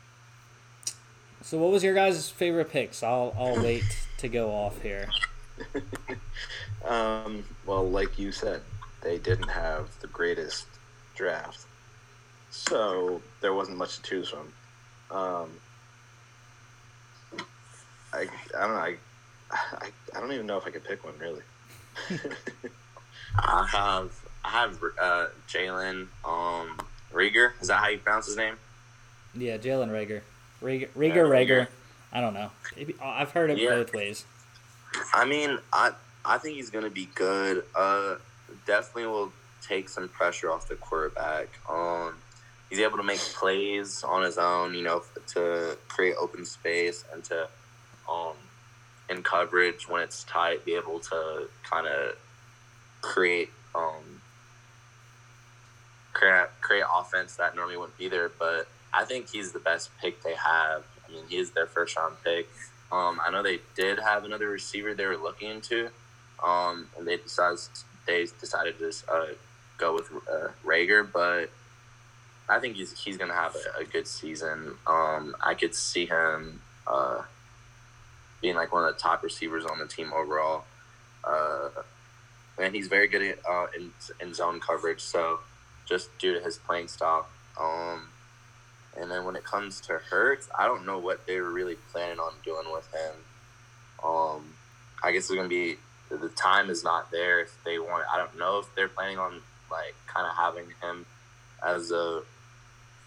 so, 1.43 1.59
what 1.59 1.71
was 1.71 1.83
your 1.83 1.93
guys' 1.93 2.31
favorite 2.31 2.71
picks? 2.71 3.03
I'll 3.03 3.35
I'll 3.37 3.61
wait 3.61 3.83
to 4.17 4.27
go 4.27 4.49
off 4.49 4.81
here. 4.81 5.07
Um, 6.87 7.43
well, 7.65 7.89
like 7.89 8.19
you 8.19 8.31
said, 8.31 8.61
they 9.05 9.19
didn't 9.19 9.47
have 9.49 9.87
the 10.01 10.07
greatest 10.07 10.65
draft, 11.15 11.59
so 12.49 13.21
there 13.39 13.53
wasn't 13.53 13.77
much 13.77 13.97
to 13.97 14.01
choose 14.01 14.29
from. 14.29 14.51
Um, 15.15 15.49
I 18.11 18.21
I 18.57 18.61
don't 18.61 18.71
know. 18.71 18.77
I, 18.81 18.95
I 19.51 19.89
I 20.15 20.19
don't 20.19 20.31
even 20.33 20.47
know 20.47 20.57
if 20.57 20.65
I 20.65 20.71
could 20.71 20.83
pick 20.83 21.05
one 21.05 21.13
really. 21.19 21.41
I 23.37 23.67
have 23.71 24.11
I 24.43 24.49
have 24.49 24.79
uh, 24.99 25.27
Jalen 25.47 26.07
um 26.25 26.77
Reagor. 27.13 27.51
Is 27.61 27.67
that 27.67 27.77
how 27.77 27.89
you 27.89 27.99
pronounce 27.99 28.25
his 28.25 28.37
name? 28.37 28.55
Yeah, 29.35 29.57
Jalen 29.57 29.89
Reagor, 29.89 30.21
Rager, 30.63 30.89
Rager, 30.97 31.07
Yeah, 31.15 31.15
Rager. 31.17 31.47
Rager. 31.47 31.67
I 32.11 32.21
don't 32.21 32.33
know. 32.33 32.49
Maybe- 32.75 32.95
I've 33.01 33.31
heard 33.31 33.49
it 33.51 33.57
Yeah. 33.59 33.69
both 33.71 33.93
ways. 33.93 34.25
I 35.13 35.25
mean, 35.25 35.59
I 35.71 35.91
I 36.25 36.39
think 36.39 36.55
he's 36.55 36.71
gonna 36.71 36.89
be 36.89 37.07
good. 37.13 37.63
Uh, 37.75 38.15
definitely 38.65 39.07
will 39.07 39.31
take 39.67 39.89
some 39.89 40.09
pressure 40.09 40.51
off 40.51 40.67
the 40.67 40.75
quarterback. 40.75 41.47
Um, 41.69 42.15
he's 42.69 42.79
able 42.79 42.97
to 42.97 43.03
make 43.03 43.19
plays 43.19 44.03
on 44.03 44.23
his 44.23 44.37
own. 44.37 44.73
You 44.73 44.83
know, 44.83 45.03
to 45.33 45.77
create 45.87 46.15
open 46.19 46.45
space 46.45 47.03
and 47.11 47.23
to 47.25 47.47
um 48.09 48.35
in 49.09 49.23
coverage 49.23 49.87
when 49.87 50.01
it's 50.01 50.23
tight, 50.23 50.65
be 50.65 50.75
able 50.75 50.99
to 50.99 51.47
kind 51.63 51.87
of 51.87 52.15
create 53.01 53.49
um 53.73 54.21
create 56.13 56.47
create 56.61 56.83
offense 56.93 57.35
that 57.35 57.55
normally 57.55 57.77
wouldn't 57.77 57.97
be 57.97 58.07
there. 58.09 58.29
But 58.29 58.67
I 58.93 59.05
think 59.05 59.29
he's 59.29 59.51
the 59.51 59.59
best 59.59 59.89
pick 60.01 60.23
they 60.23 60.35
have. 60.35 60.83
I 61.07 61.11
mean, 61.11 61.23
he's 61.29 61.51
their 61.51 61.67
first 61.67 61.95
round 61.97 62.15
pick. 62.23 62.47
Um, 62.91 63.19
I 63.25 63.31
know 63.31 63.43
they 63.43 63.59
did 63.75 63.99
have 63.99 64.23
another 64.23 64.47
receiver 64.47 64.93
they 64.93 65.05
were 65.05 65.17
looking 65.17 65.49
into, 65.49 65.89
um, 66.43 66.87
and 66.97 67.07
they 67.07 67.17
decided 67.17 67.59
they 68.05 68.27
decided 68.39 68.77
to 68.79 68.91
uh, 69.11 69.25
go 69.77 69.93
with 69.93 70.11
uh, 70.31 70.49
Reagor, 70.65 71.11
but 71.11 71.49
I 72.47 72.59
think 72.59 72.75
he's 72.75 72.99
he's 72.99 73.17
gonna 73.17 73.33
have 73.33 73.55
a, 73.55 73.81
a 73.81 73.85
good 73.85 74.07
season. 74.07 74.75
Um, 74.85 75.35
I 75.41 75.53
could 75.53 75.75
see 75.75 76.05
him 76.05 76.61
uh, 76.87 77.23
being 78.41 78.55
like 78.55 78.71
one 78.71 78.85
of 78.85 78.93
the 78.93 78.99
top 78.99 79.23
receivers 79.23 79.65
on 79.65 79.79
the 79.79 79.87
team 79.87 80.11
overall, 80.13 80.65
uh, 81.23 81.69
and 82.61 82.75
he's 82.75 82.87
very 82.87 83.07
good 83.07 83.21
at, 83.21 83.39
uh, 83.49 83.67
in 83.75 83.91
in 84.19 84.33
zone 84.33 84.59
coverage. 84.59 85.01
So 85.01 85.39
just 85.85 86.15
due 86.19 86.33
to 86.33 86.39
his 86.39 86.57
playing 86.57 86.87
style. 86.87 87.27
Um, 87.59 88.09
and 88.97 89.11
then 89.11 89.25
when 89.25 89.35
it 89.35 89.43
comes 89.43 89.81
to 89.81 89.99
Hurts, 90.09 90.47
I 90.57 90.65
don't 90.65 90.85
know 90.85 90.99
what 90.99 91.25
they 91.27 91.39
were 91.39 91.51
really 91.51 91.75
planning 91.91 92.19
on 92.19 92.31
doing 92.43 92.71
with 92.71 92.87
him. 92.93 93.15
Um, 94.03 94.53
I 95.03 95.11
guess 95.11 95.25
it's 95.25 95.35
gonna 95.35 95.47
be 95.49 95.77
the 96.09 96.29
time 96.29 96.69
is 96.69 96.83
not 96.83 97.11
there 97.11 97.41
if 97.41 97.55
they 97.63 97.79
want. 97.79 98.05
I 98.11 98.17
don't 98.17 98.37
know 98.37 98.59
if 98.59 98.73
they're 98.75 98.87
planning 98.87 99.17
on 99.17 99.41
like 99.71 99.95
kind 100.07 100.27
of 100.27 100.35
having 100.35 100.65
him 100.81 101.05
as 101.65 101.91
a 101.91 102.21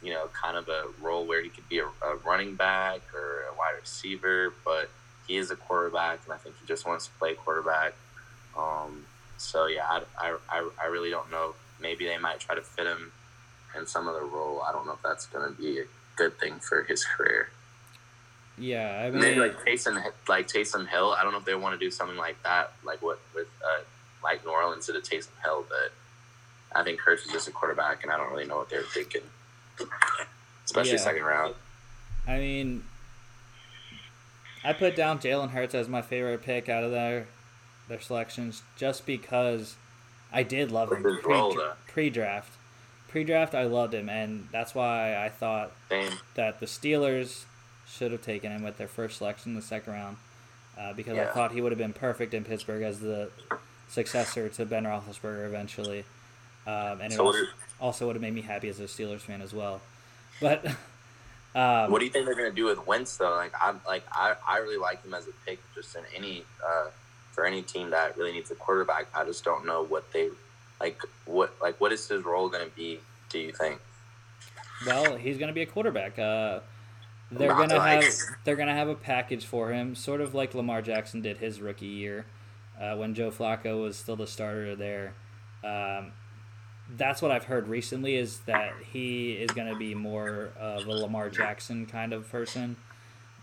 you 0.03 0.13
know 0.13 0.29
kind 0.33 0.57
of 0.57 0.69
a 0.69 0.85
role 1.01 1.27
where 1.27 1.43
he 1.43 1.49
could 1.49 1.69
be 1.69 1.79
a, 1.79 1.87
a 1.87 2.17
running 2.25 2.55
back 2.55 3.01
or 3.15 3.45
a 3.53 3.57
wide 3.57 3.75
receiver, 3.81 4.53
but 4.65 4.91
he 5.27 5.37
is 5.37 5.51
a 5.51 5.57
quarterback, 5.57 6.21
and 6.25 6.33
I 6.33 6.39
think 6.39 6.57
he 6.61 6.67
just 6.67 6.87
wants 6.87 7.07
to 7.07 7.13
play 7.19 7.35
quarterback. 7.35 7.95
Um, 8.57 9.05
so 9.37 9.67
yeah, 9.67 9.85
I, 9.89 10.03
I, 10.19 10.37
I, 10.49 10.71
I 10.83 10.87
really 10.87 11.11
don't 11.11 11.31
know. 11.31 11.55
Maybe 11.81 12.07
they 12.07 12.19
might 12.19 12.41
try 12.41 12.55
to 12.55 12.63
fit 12.63 12.87
him 12.87 13.13
in 13.77 13.87
some 13.87 14.09
other 14.09 14.25
role. 14.25 14.63
I 14.67 14.73
don't 14.73 14.87
know 14.87 14.95
if 14.95 15.03
that's 15.03 15.27
going 15.27 15.55
to 15.55 15.61
be 15.61 15.81
a 15.81 15.85
good 16.17 16.39
thing 16.39 16.59
for 16.59 16.83
his 16.83 17.05
career. 17.05 17.51
Yeah, 18.59 19.03
I 19.05 19.11
mean, 19.11 19.21
Maybe 19.21 19.41
like 19.41 19.59
Taysom, 19.65 20.03
like 20.29 20.49
Taysom 20.49 20.87
Hill. 20.89 21.13
I 21.19 21.23
don't 21.23 21.33
know 21.33 21.39
if 21.39 21.45
they 21.45 21.55
want 21.55 21.79
to 21.79 21.85
do 21.85 21.91
something 21.91 22.17
like 22.17 22.43
that, 22.43 22.73
like 22.85 23.01
what 23.03 23.19
with 23.35 23.47
uh, 23.65 23.83
like 24.23 24.45
New 24.45 24.51
Orleans 24.51 24.87
did 24.87 25.03
to 25.03 25.17
Taysom 25.17 25.29
Hill, 25.45 25.65
but 25.69 25.93
I 26.79 26.83
think 26.85 27.01
Hurts 27.01 27.25
is 27.25 27.33
just 27.33 27.47
a 27.49 27.51
quarterback, 27.53 28.03
and 28.03 28.13
I 28.13 28.17
don't 28.17 28.31
really 28.31 28.47
know 28.47 28.57
what 28.59 28.69
they're 28.71 28.83
thinking, 28.83 29.23
especially 30.65 30.93
Yeah. 30.93 30.97
second 30.99 31.23
round. 31.25 31.55
I 32.27 32.39
mean, 32.39 32.85
I 34.65 34.73
put 34.73 34.97
down 34.97 35.19
Jalen 35.19 35.51
Hurts 35.51 35.75
as 35.75 35.89
my 35.89 36.03
favorite 36.03 36.43
pick 36.43 36.69
out 36.69 36.85
of 36.85 36.91
their 36.91 37.27
their 37.89 38.01
selections 38.01 38.63
just 38.77 39.07
because 39.07 39.77
I 40.33 40.43
did 40.43 40.71
love 40.71 40.93
him 40.93 41.03
With 41.03 41.17
his 41.17 41.25
role, 41.25 41.55
though. 41.55 41.73
pre 41.87 42.11
draft. 42.11 42.53
Pre 43.09 43.25
draft, 43.25 43.55
I 43.55 43.63
loved 43.65 43.95
him, 43.95 44.11
and 44.11 44.49
that's 44.53 44.75
why 44.75 45.17
I 45.17 45.31
thought 45.31 45.73
Same. 45.89 46.13
that 46.35 46.61
the 46.61 46.67
Steelers 46.67 47.45
should 47.89 48.13
have 48.13 48.23
taken 48.23 48.53
him 48.53 48.63
with 48.63 48.77
their 48.77 48.89
first 48.89 49.19
selection 49.19 49.53
in 49.53 49.57
the 49.57 49.63
second 49.63 49.93
round 49.93 50.17
uh, 50.79 50.93
because 50.93 51.19
I 51.19 51.27
thought 51.27 51.53
he 51.53 51.61
would 51.61 51.73
have 51.73 51.79
been 51.79 51.93
perfect 51.93 52.35
in 52.35 52.45
Pittsburgh 52.45 52.83
as 52.83 53.01
the 53.01 53.31
successor 53.89 54.49
to 54.49 54.67
Ben 54.67 54.85
Roethlisberger 54.85 55.47
eventually. 55.47 56.05
Um, 56.67 57.01
and 57.01 57.13
it 57.13 57.17
So 57.17 57.25
what 57.25 57.35
also, 57.35 57.47
also 57.81 58.07
would 58.07 58.17
have 58.17 58.23
made 58.23 58.35
me 58.35 58.43
happy 58.43 58.69
as 58.69 58.79
a 58.79 58.85
Steelers 58.85 59.21
fan 59.21 59.43
as 59.43 59.53
well. 59.53 59.81
But 60.41 60.67
um, 61.55 61.91
What 61.91 61.99
do 61.99 62.05
you 62.05 62.11
think 62.11 62.27
they're 62.27 62.37
going 62.37 62.51
to 62.51 62.55
do 62.55 62.67
with 62.67 62.87
Wentz 62.87 63.17
though? 63.17 63.31
Like 63.31 63.53
I'm 63.61 63.81
like 63.87 64.05
I, 64.13 64.35
I 64.47 64.59
really 64.59 64.77
like 64.77 65.05
him 65.05 65.15
as 65.15 65.27
a 65.27 65.33
pick 65.47 65.59
just 65.75 65.97
in 65.97 66.03
any 66.15 66.45
uh, 66.65 66.89
for 67.33 67.45
any 67.45 67.63
team 67.63 67.91
that 67.91 68.17
really 68.17 68.33
needs 68.33 68.51
a 68.51 68.55
quarterback. 68.55 69.07
I 69.15 69.25
just 69.25 69.45
don't 69.45 69.67
know 69.67 69.85
what 69.85 70.13
they 70.13 70.29
like 70.81 71.01
what 71.25 71.55
like 71.61 71.81
what 71.81 71.93
is 71.93 72.07
his 72.07 72.25
role 72.25 72.49
going 72.49 72.69
to 72.69 72.77
be? 72.77 73.01
Do 73.31 73.39
you 73.39 73.53
think? 73.53 73.81
Well, 74.87 75.17
he's 75.17 75.39
going 75.39 75.49
to 75.49 75.55
be 75.55 75.63
a 75.63 75.67
quarterback. 75.67 76.19
Uh, 76.19 76.61
they're 77.31 77.49
Not 77.49 77.69
to 77.71 77.77
like- 77.77 78.05
have 78.05 78.15
they're 78.45 78.57
to 78.57 78.65
have 78.67 78.89
a 78.89 78.95
package 78.95 79.45
for 79.45 79.71
him, 79.73 79.95
sort 79.95 80.21
of 80.21 80.35
like 80.35 80.55
Lamar 80.55 80.83
Jackson 80.83 81.21
did 81.21 81.39
his 81.39 81.61
rookie 81.61 81.87
year 81.87 82.27
uh, 82.81 82.97
when 82.97 83.15
Joe 83.15 83.31
Flacco 83.31 83.83
was 83.83 83.97
still 83.97 84.17
the 84.17 84.27
starter 84.27 84.75
there. 84.77 85.13
Um, 85.65 86.13
that's 86.97 87.21
what 87.21 87.31
I've 87.31 87.45
heard 87.45 87.69
recently 87.69 88.17
is 88.17 88.39
that 88.41 88.73
he 88.93 89.33
is 89.33 89.51
going 89.51 89.71
to 89.71 89.79
be 89.79 89.95
more 89.95 90.51
of 90.59 90.87
a 90.87 90.91
Lamar 90.93 91.29
Jackson 91.29 91.87
kind 91.87 92.13
of 92.13 92.31
person. 92.31 92.77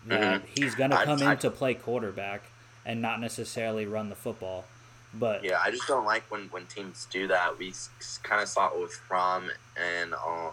that 0.06 0.44
Mhm. 0.44 0.58
he's 0.58 0.74
going 0.76 0.90
to 0.90 1.04
come 1.04 1.20
I- 1.20 1.32
in 1.32 1.38
to 1.38 1.50
play 1.50 1.74
quarterback 1.74 2.42
and 2.84 3.02
not 3.02 3.20
necessarily 3.20 3.86
run 3.86 4.08
the 4.08 4.14
football. 4.14 4.64
But 5.12 5.42
Yeah, 5.42 5.58
I 5.60 5.72
just 5.72 5.88
don't 5.88 6.04
like 6.04 6.30
when, 6.30 6.46
when 6.50 6.66
teams 6.66 7.08
do 7.10 7.26
that. 7.26 7.58
We 7.58 7.74
kind 8.22 8.40
of 8.40 8.48
saw 8.48 8.68
it 8.68 8.80
with 8.80 8.92
Fromm 8.94 9.50
and 9.76 10.14
um. 10.14 10.52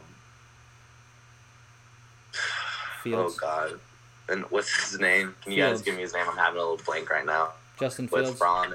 Fields, 3.04 3.40
Oh 3.42 3.46
God, 3.46 3.80
and 4.30 4.44
what's 4.46 4.90
his 4.92 5.00
name? 5.00 5.36
Can 5.44 5.52
you 5.52 5.60
guys 5.60 5.82
give 5.82 5.96
me 5.96 6.02
his 6.02 6.14
name? 6.14 6.26
I'm 6.30 6.38
having 6.38 6.60
a 6.60 6.64
little 6.64 6.84
blank 6.86 7.10
right 7.10 7.26
now. 7.26 7.50
Justin 7.80 8.08
With 8.12 8.24
Fields, 8.26 8.38
Fromm 8.38 8.74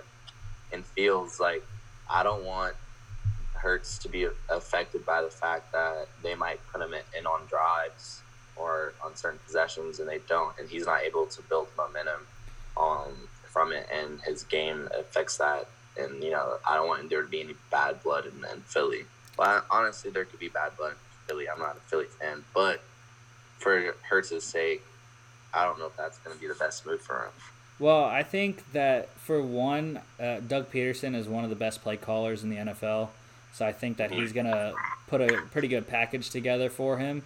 and 0.73 0.85
Fields, 0.85 1.41
like 1.41 1.65
I 2.11 2.23
don't 2.23 2.45
want 2.45 2.75
Hurts 3.55 3.99
to 3.99 4.09
be 4.09 4.29
affected 4.49 5.05
by 5.05 5.21
the 5.23 5.31
fact 5.31 5.73
that 5.73 6.07
they 6.23 6.35
might 6.35 6.61
put 6.73 6.81
him 6.81 6.95
in 6.95 7.27
on 7.27 7.41
drives 7.49 8.23
or 8.55 8.93
on 9.05 9.17
certain 9.17 9.39
possessions 9.45 9.99
and 9.99 10.09
they 10.09 10.21
don't, 10.29 10.57
and 10.59 10.69
he's 10.69 10.87
not 10.87 11.03
able 11.03 11.27
to 11.27 11.43
build 11.43 11.69
momentum 11.77 12.27
um, 12.77 13.13
from 13.45 13.73
it, 13.73 13.89
and 13.93 14.21
his 14.21 14.45
game 14.45 14.89
affects 14.97 15.39
that. 15.39 15.67
And 15.99 16.23
you 16.23 16.31
know, 16.31 16.59
I 16.69 16.77
don't 16.77 16.87
want 16.87 17.11
there 17.11 17.23
to 17.23 17.29
be 17.29 17.41
any 17.41 17.55
bad 17.71 18.03
blood 18.03 18.27
in, 18.27 18.45
in 18.53 18.61
Philly. 18.61 19.05
Well, 19.37 19.65
honestly, 19.71 20.11
there 20.11 20.25
could 20.25 20.39
be 20.41 20.49
bad 20.49 20.77
blood 20.77 20.93
in 20.93 20.99
Philly. 21.27 21.49
I'm 21.49 21.59
not 21.59 21.77
a 21.77 21.81
Philly 21.89 22.07
fan, 22.07 22.45
but 22.55 22.81
for 23.59 23.95
Hurts's 24.09 24.45
sake, 24.45 24.83
I 25.55 25.65
don't 25.65 25.79
know 25.79 25.87
if 25.87 25.97
that's 25.97 26.19
going 26.19 26.35
to 26.37 26.41
be 26.41 26.49
the 26.49 26.55
best 26.55 26.87
move 26.87 27.01
for 27.01 27.17
him. 27.25 27.31
Well, 27.79 28.05
I 28.05 28.23
think 28.25 28.73
that 28.73 29.09
for 29.21 29.41
one, 29.41 30.01
uh, 30.19 30.41
Doug 30.41 30.71
Pederson 30.73 31.15
is 31.15 31.29
one 31.29 31.45
of 31.45 31.51
the 31.51 31.57
best 31.57 31.83
play 31.83 31.97
callers 31.97 32.43
in 32.43 32.51
the 32.51 32.57
NFL. 32.57 33.11
So 33.53 33.65
I 33.67 33.73
think 33.73 33.97
that 33.99 34.11
he's 34.11 34.33
going 34.33 34.47
to 34.47 34.75
put 35.07 35.21
a 35.21 35.43
pretty 35.53 35.69
good 35.69 35.87
package 35.87 36.31
together 36.31 36.71
for 36.71 36.99
him. 36.99 37.23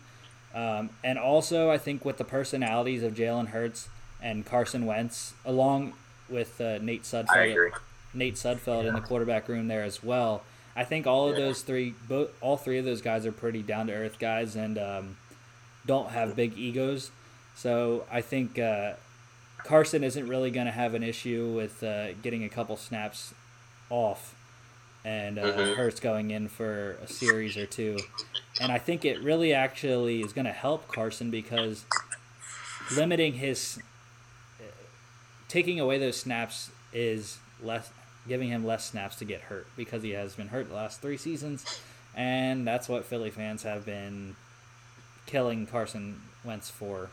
Um, 0.55 0.91
and 1.03 1.19
also, 1.19 1.71
I 1.71 1.79
think 1.79 2.05
with 2.05 2.19
the 2.19 2.25
personalities 2.25 3.03
of 3.03 3.15
Jalen 3.15 3.49
Hurts 3.49 3.89
and 4.23 4.45
Carson 4.45 4.85
Wentz, 4.87 5.33
along 5.45 5.95
with 6.29 6.61
uh, 6.61 6.79
Nate 6.79 7.01
I 7.01 7.23
Sudfeld. 7.25 7.71
Nate 8.15 8.35
Sudfeld 8.35 8.87
in 8.87 8.95
the 8.95 9.01
quarterback 9.01 9.49
room 9.49 9.69
there 9.69 9.83
as 9.83 10.03
well. 10.03 10.43
I 10.77 10.85
think 10.85 11.07
all 11.07 11.29
of 11.31 11.39
Yeah. 11.39 11.47
those 11.47 11.63
three, 11.63 11.95
both 12.09 12.31
all 12.43 12.57
three 12.59 12.79
of 12.79 12.85
those 12.85 13.01
guys 13.03 13.25
are 13.27 13.33
pretty 13.33 13.63
down 13.63 13.87
to 13.89 13.93
earth 13.95 14.19
guys 14.19 14.55
and 14.55 14.79
um, 14.79 15.17
don't 15.87 16.11
have 16.11 16.37
big 16.37 16.57
egos. 16.57 17.11
So 17.55 18.05
I 18.11 18.21
think 18.21 18.59
uh, 18.59 18.95
Carson 19.65 20.03
isn't 20.05 20.27
really 20.29 20.51
going 20.51 20.67
to 20.67 20.73
have 20.73 20.95
an 20.95 21.03
issue 21.03 21.53
with 21.55 21.83
uh, 21.83 22.13
getting 22.15 22.45
a 22.45 22.49
couple 22.49 22.77
snaps 22.77 23.35
off, 23.91 24.35
and 25.05 25.39
uh, 25.39 25.53
Mhm. 25.53 25.77
Hurts 25.77 26.01
going 26.01 26.31
in 26.31 26.49
for 26.49 26.93
a 27.03 27.09
series 27.09 27.57
or 27.57 27.67
two. 27.67 27.99
And 28.61 28.71
I 28.73 28.79
think 28.79 29.05
it 29.05 29.21
really 29.23 29.53
actually 29.53 30.21
is 30.23 30.33
going 30.33 30.45
to 30.47 30.53
help 30.53 30.89
Carson 30.89 31.31
because 31.31 31.85
limiting 32.97 33.35
his 33.35 33.79
taking 35.49 35.79
away 35.81 35.99
those 35.99 36.17
snaps 36.17 36.71
is 36.93 37.39
less 37.63 37.91
giving 38.29 38.49
him 38.49 38.65
less 38.65 38.85
snaps 38.85 39.17
to 39.17 39.25
get 39.25 39.43
hurt 39.43 39.67
because 39.77 40.03
he 40.03 40.11
has 40.11 40.35
been 40.35 40.49
hurt 40.49 40.69
the 40.69 40.75
last 40.75 41.01
three 41.03 41.17
seasons, 41.17 41.65
and 42.15 42.67
that's 42.67 42.89
what 42.89 43.05
Philly 43.05 43.31
fans 43.31 43.63
have 43.65 43.85
been 43.85 44.37
killing 45.33 45.67
Carson 45.67 46.21
Wentz 46.45 46.69
for 46.69 47.09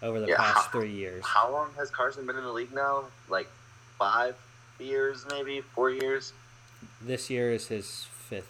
over 0.00 0.20
the 0.20 0.28
Yeah. 0.28 0.36
past 0.36 0.70
three 0.70 0.92
years. 0.92 1.24
How 1.24 1.50
long 1.50 1.74
has 1.74 1.90
Carson 1.90 2.24
been 2.24 2.36
in 2.36 2.44
the 2.44 2.52
league 2.52 2.72
now? 2.72 3.06
Like 3.28 3.48
five 3.98 4.36
years, 4.78 5.26
maybe 5.30 5.62
four 5.74 5.90
years. 5.90 6.32
This 7.00 7.28
year 7.28 7.50
is 7.50 7.66
his 7.66 8.04
fifth. 8.28 8.48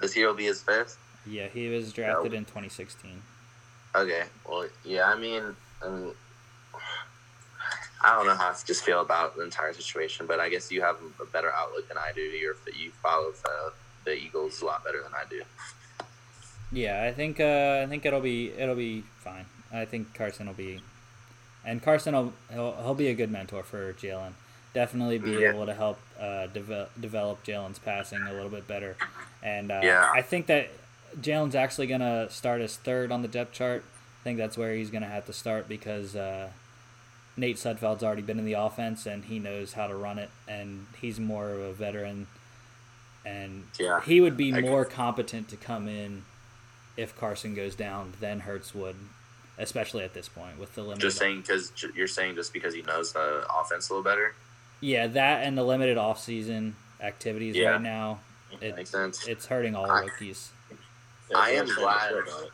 This 0.00 0.16
year 0.16 0.28
will 0.28 0.34
be 0.34 0.46
his 0.46 0.62
fifth. 0.62 0.96
Yeah, 1.26 1.48
he 1.48 1.68
was 1.68 1.92
drafted 1.92 2.32
in 2.32 2.46
2016. 2.46 3.22
Okay. 3.94 4.24
Well, 4.48 4.66
yeah. 4.82 5.12
I 5.12 5.16
mean, 5.16 5.54
um, 5.82 6.14
I 8.02 8.14
don't 8.14 8.26
know 8.26 8.34
how 8.34 8.50
to 8.52 8.64
just 8.64 8.82
feel 8.82 9.02
about 9.02 9.36
the 9.36 9.42
entire 9.42 9.74
situation, 9.74 10.26
but 10.26 10.40
I 10.40 10.48
guess 10.48 10.72
you 10.72 10.80
have 10.80 10.96
a 11.20 11.26
better 11.26 11.52
outlook 11.52 11.86
than 11.88 11.98
I 11.98 12.12
do. 12.14 12.22
You're 12.22 12.56
you 12.74 12.92
follow 13.02 13.32
the, 13.32 13.72
the 14.06 14.14
Eagles 14.14 14.62
a 14.62 14.64
lot 14.64 14.82
better 14.84 15.02
than 15.02 15.12
I 15.12 15.24
do. 15.28 15.42
Yeah, 16.72 17.02
I 17.02 17.12
think 17.12 17.40
uh, 17.40 17.80
I 17.82 17.86
think 17.88 18.06
it'll 18.06 18.20
be 18.20 18.50
it'll 18.50 18.76
be 18.76 19.02
fine. 19.18 19.46
I 19.72 19.84
think 19.84 20.14
Carson 20.14 20.46
will 20.46 20.54
be, 20.54 20.80
and 21.64 21.82
Carson 21.82 22.14
will 22.14 22.32
he'll, 22.52 22.72
he'll 22.82 22.94
be 22.94 23.08
a 23.08 23.14
good 23.14 23.30
mentor 23.30 23.62
for 23.62 23.92
Jalen. 23.94 24.32
Definitely 24.72 25.18
be 25.18 25.32
Yeah. 25.32 25.50
able 25.50 25.66
to 25.66 25.74
help 25.74 25.98
uh, 26.20 26.46
deve- 26.46 26.88
develop 27.00 27.44
Jalen's 27.44 27.78
passing 27.80 28.20
a 28.22 28.32
little 28.32 28.50
bit 28.50 28.68
better, 28.68 28.96
and 29.42 29.70
uh, 29.72 29.80
Yeah. 29.82 30.10
I 30.14 30.22
think 30.22 30.46
that 30.46 30.68
Jalen's 31.20 31.56
actually 31.56 31.88
gonna 31.88 32.30
start 32.30 32.60
as 32.60 32.76
third 32.76 33.10
on 33.10 33.22
the 33.22 33.28
depth 33.28 33.52
chart. 33.52 33.84
I 34.20 34.22
think 34.22 34.38
that's 34.38 34.56
where 34.56 34.74
he's 34.74 34.90
gonna 34.90 35.08
have 35.08 35.26
to 35.26 35.32
start 35.32 35.68
because 35.68 36.14
uh, 36.14 36.50
Nate 37.36 37.56
Sudfeld's 37.56 38.04
already 38.04 38.22
been 38.22 38.38
in 38.38 38.44
the 38.44 38.52
offense 38.52 39.06
and 39.06 39.24
he 39.24 39.40
knows 39.40 39.72
how 39.72 39.88
to 39.88 39.94
run 39.96 40.20
it, 40.20 40.30
and 40.46 40.86
he's 41.00 41.18
more 41.18 41.50
of 41.50 41.58
a 41.60 41.72
veteran, 41.72 42.28
and 43.24 43.64
Yeah. 43.78 44.00
he 44.02 44.20
would 44.20 44.36
be 44.36 44.52
more 44.52 44.84
competent 44.84 45.48
to 45.48 45.56
come 45.56 45.88
in 45.88 46.22
if 47.00 47.16
Carson 47.16 47.54
goes 47.54 47.74
down 47.74 48.12
than 48.20 48.40
Hurts 48.40 48.74
would, 48.74 48.96
especially 49.58 50.04
at 50.04 50.12
this 50.14 50.28
point 50.28 50.58
with 50.58 50.74
the 50.74 50.82
limited. 50.82 51.00
Just 51.00 51.18
saying 51.18 51.40
because 51.40 51.72
you're 51.94 52.06
saying 52.06 52.34
just 52.34 52.52
because 52.52 52.74
he 52.74 52.82
knows 52.82 53.12
the 53.12 53.44
offense 53.58 53.88
a 53.88 53.94
little 53.94 54.04
better. 54.04 54.34
Yeah, 54.80 55.06
that 55.08 55.44
and 55.46 55.56
the 55.56 55.62
limited 55.64 55.98
off-season 55.98 56.76
activities 57.00 57.56
Yeah. 57.56 57.70
right 57.72 57.82
now, 57.82 58.20
it, 58.60 58.76
Makes 58.76 58.90
sense. 58.90 59.26
it's 59.26 59.46
hurting 59.46 59.74
all 59.74 59.90
I- 59.90 60.00
rookies. 60.02 60.50
I 61.34 61.50
am 61.52 61.66
glad- 61.66 62.12
about 62.12 62.42
it. 62.44 62.50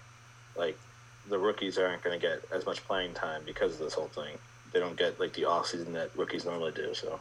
Like 0.56 0.78
the 1.28 1.38
rookies 1.38 1.76
aren't 1.78 2.02
going 2.02 2.18
to 2.18 2.24
get 2.24 2.44
as 2.52 2.64
much 2.66 2.84
playing 2.84 3.14
time 3.14 3.42
because 3.44 3.72
of 3.74 3.78
this 3.80 3.94
whole 3.94 4.08
thing. 4.08 4.38
They 4.72 4.78
don't 4.80 4.96
get 4.96 5.18
like 5.18 5.32
the 5.32 5.42
offseason 5.42 5.92
that 5.94 6.10
rookies 6.16 6.44
normally 6.44 6.72
do. 6.72 6.94
So 6.94 7.18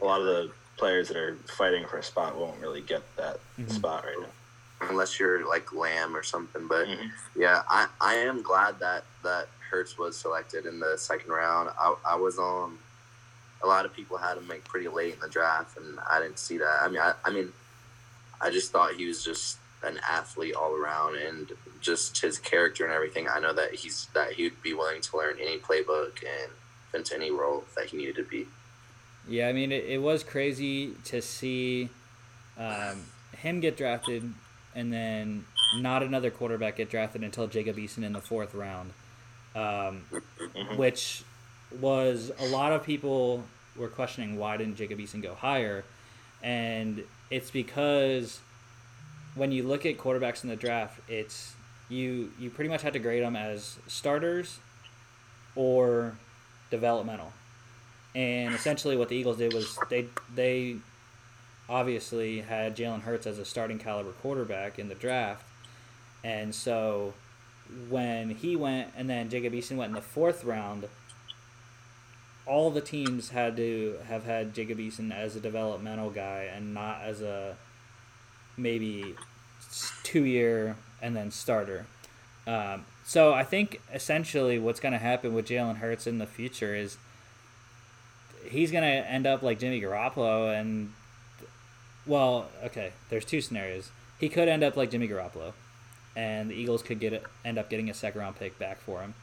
a 0.00 0.04
lot 0.04 0.20
of 0.20 0.26
the 0.26 0.50
players 0.76 1.08
that 1.08 1.16
are 1.16 1.36
fighting 1.56 1.86
for 1.86 1.98
a 1.98 2.02
spot 2.02 2.36
won't 2.36 2.58
really 2.60 2.80
get 2.80 3.02
that 3.16 3.38
Mhm. 3.58 3.70
spot 3.70 4.04
right 4.04 4.18
now. 4.20 4.26
Unless 4.90 5.18
you're 5.18 5.48
like 5.48 5.72
Lamb 5.72 6.16
or 6.16 6.22
something. 6.22 6.66
But 6.68 6.86
Mhm. 6.86 7.10
yeah, 7.36 7.62
I, 7.68 7.88
I 8.00 8.14
am 8.14 8.42
glad 8.42 8.78
that 8.80 9.04
that 9.22 9.48
Hurts 9.70 9.98
was 9.98 10.16
selected 10.16 10.66
in 10.66 10.78
the 10.80 10.96
second 10.98 11.30
round. 11.30 11.70
I, 11.78 11.94
I 12.04 12.14
was 12.16 12.38
on. 12.38 12.78
A 13.62 13.66
lot 13.66 13.86
of 13.86 13.94
people 13.94 14.18
had 14.18 14.36
him 14.36 14.46
like 14.48 14.64
pretty 14.64 14.88
late 14.88 15.14
in 15.14 15.20
the 15.20 15.28
draft, 15.28 15.76
and 15.78 15.98
I 16.10 16.20
didn't 16.20 16.38
see 16.38 16.58
that. 16.58 16.80
I 16.82 16.88
mean, 16.88 17.00
I, 17.00 17.14
I 17.24 17.30
mean, 17.30 17.52
I 18.40 18.50
just 18.50 18.70
thought 18.72 18.94
he 18.94 19.06
was 19.06 19.24
just 19.24 19.56
an 19.82 19.98
athlete 20.08 20.54
all 20.54 20.74
around, 20.74 21.16
and 21.16 21.50
just 21.80 22.20
his 22.20 22.38
character 22.38 22.84
and 22.84 22.92
everything. 22.92 23.26
I 23.28 23.40
know 23.40 23.52
that 23.54 23.74
he's 23.74 24.06
that 24.14 24.32
he'd 24.34 24.60
be 24.62 24.74
willing 24.74 25.00
to 25.00 25.16
learn 25.16 25.36
any 25.40 25.58
playbook 25.58 26.22
and 26.22 26.52
into 26.94 27.14
any 27.14 27.30
role 27.30 27.64
that 27.76 27.86
he 27.86 27.96
needed 27.96 28.16
to 28.16 28.22
be. 28.24 28.46
Yeah, 29.26 29.48
I 29.48 29.52
mean, 29.52 29.72
it, 29.72 29.84
it 29.84 29.98
was 30.02 30.22
crazy 30.22 30.92
to 31.04 31.20
see 31.22 31.88
um, 32.58 33.02
him 33.32 33.60
get 33.60 33.76
drafted 33.76 34.32
and 34.74 34.92
then 34.92 35.44
not 35.76 36.02
another 36.02 36.30
quarterback 36.30 36.76
get 36.76 36.90
drafted 36.90 37.22
until 37.22 37.46
Jacob 37.46 37.76
Eason 37.76 38.02
in 38.04 38.12
the 38.12 38.20
fourth 38.20 38.54
round, 38.54 38.92
um, 39.54 40.04
Mhm. 40.10 40.76
which 40.76 41.22
was 41.80 42.30
a 42.38 42.46
lot 42.46 42.72
of 42.72 42.84
people 42.84 43.44
were 43.76 43.88
questioning 43.88 44.36
why 44.38 44.56
didn't 44.56 44.76
Jacob 44.76 44.98
Eason 44.98 45.20
go 45.22 45.34
higher, 45.34 45.84
and 46.42 47.04
it's 47.30 47.50
because 47.50 48.40
when 49.34 49.50
you 49.50 49.62
look 49.64 49.84
at 49.84 49.98
quarterbacks 49.98 50.44
in 50.44 50.48
the 50.50 50.56
draft, 50.56 51.00
it's 51.08 51.54
you 51.88 52.32
you 52.38 52.50
pretty 52.50 52.70
much 52.70 52.82
have 52.82 52.92
to 52.92 52.98
grade 52.98 53.22
them 53.22 53.34
as 53.36 53.78
starters 53.88 54.58
or 55.56 56.16
developmental. 56.70 57.32
And 58.14 58.54
essentially, 58.54 58.96
what 58.96 59.08
the 59.08 59.16
Eagles 59.16 59.38
did 59.38 59.52
was 59.52 59.76
they 59.90 60.06
they 60.34 60.76
obviously 61.68 62.40
had 62.40 62.76
Jalen 62.76 63.02
Hurts 63.02 63.26
as 63.26 63.38
a 63.38 63.44
starting 63.44 63.78
caliber 63.78 64.12
quarterback 64.12 64.78
in 64.78 64.88
the 64.88 64.94
draft, 64.94 65.46
and 66.22 66.54
so 66.54 67.14
when 67.88 68.30
he 68.30 68.56
went 68.56 68.88
and 68.96 69.08
then 69.08 69.28
Jacob 69.30 69.52
Eason 69.52 69.76
went 69.76 69.90
in 69.90 69.94
the 69.94 70.00
fourth 70.00 70.44
round, 70.44 70.88
all 72.46 72.70
the 72.70 72.80
teams 72.80 73.30
had 73.30 73.56
to 73.56 73.98
have 74.06 74.24
had 74.24 74.54
Jacob 74.54 74.78
Eason 74.78 75.12
as 75.12 75.34
a 75.34 75.40
developmental 75.40 76.10
guy 76.10 76.48
and 76.54 76.74
not 76.74 77.00
as 77.02 77.22
a 77.22 77.56
maybe 78.56 79.14
two 80.02 80.24
year 80.24 80.76
and 81.00 81.16
then 81.16 81.30
starter. 81.30 81.86
Um, 82.46 82.84
so 83.04 83.32
I 83.32 83.44
think 83.44 83.80
essentially 83.92 84.58
what's 84.58 84.80
going 84.80 84.92
to 84.92 84.98
happen 84.98 85.34
with 85.34 85.48
Jalen 85.48 85.76
Hurts 85.76 86.06
in 86.06 86.18
the 86.18 86.26
future 86.26 86.74
is 86.74 86.98
he's 88.46 88.70
going 88.70 88.84
to 88.84 89.10
end 89.10 89.26
up 89.26 89.42
like 89.42 89.58
Jimmy 89.58 89.80
Garoppolo 89.80 90.58
and 90.58 90.92
well, 92.06 92.48
okay, 92.64 92.92
there's 93.08 93.24
two 93.24 93.40
scenarios. 93.40 93.90
He 94.18 94.28
could 94.28 94.48
end 94.48 94.62
up 94.62 94.76
like 94.76 94.90
Jimmy 94.90 95.08
Garoppolo 95.08 95.52
and 96.16 96.50
the 96.50 96.54
Eagles 96.54 96.82
could 96.82 97.00
get 97.00 97.22
end 97.44 97.58
up 97.58 97.68
getting 97.68 97.90
a 97.90 97.94
second 97.94 98.20
round 98.20 98.36
pick 98.36 98.58
back 98.58 98.80
for 98.80 99.00
him 99.00 99.14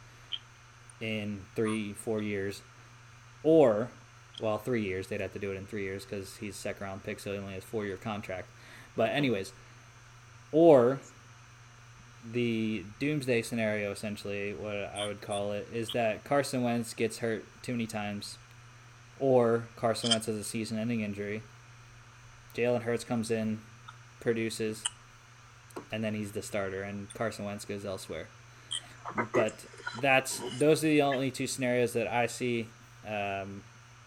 in 0.99 1.41
3 1.55 1.93
4 1.93 2.21
years 2.21 2.61
or 3.43 3.89
well, 4.41 4.57
3 4.57 4.81
years. 4.81 5.07
They'd 5.07 5.21
have 5.21 5.33
to 5.33 5.39
do 5.39 5.51
it 5.51 5.57
in 5.57 5.65
3 5.65 5.83
years 5.83 6.05
cuz 6.05 6.37
he's 6.37 6.55
second 6.55 6.85
round 6.85 7.03
pick 7.03 7.19
so 7.19 7.31
he 7.31 7.37
only 7.37 7.53
has 7.53 7.63
4 7.63 7.85
year 7.85 7.97
contract. 7.97 8.47
But 8.95 9.11
anyways, 9.11 9.53
or 10.51 10.99
the 12.29 12.83
doomsday 12.99 13.41
scenario, 13.41 13.91
essentially, 13.91 14.53
what 14.53 14.75
I 14.75 15.07
would 15.07 15.21
call 15.21 15.53
it, 15.53 15.67
is 15.73 15.89
that 15.91 16.23
Carson 16.23 16.61
Wentz 16.61 16.93
gets 16.93 17.19
hurt 17.19 17.45
too 17.63 17.71
many 17.71 17.87
times, 17.87 18.37
or 19.19 19.63
Carson 19.75 20.09
Wentz 20.09 20.27
has 20.27 20.35
a 20.35 20.43
season 20.43 20.77
ending 20.77 21.01
injury. 21.01 21.41
Jalen 22.55 22.83
Hurts 22.83 23.03
comes 23.03 23.31
in, 23.31 23.61
produces, 24.19 24.83
and 25.91 26.03
then 26.03 26.13
he's 26.13 26.31
the 26.33 26.41
starter, 26.41 26.83
and 26.83 27.13
Carson 27.13 27.45
Wentz 27.45 27.65
goes 27.65 27.85
elsewhere. 27.85 28.27
But 29.33 29.53
that's 30.01 30.41
those 30.59 30.83
are 30.83 30.87
the 30.87 31.01
only 31.01 31.31
two 31.31 31.47
scenarios 31.47 31.93
that 31.93 32.07
I 32.07 32.27
see, 32.27 32.67
um, 33.05 33.63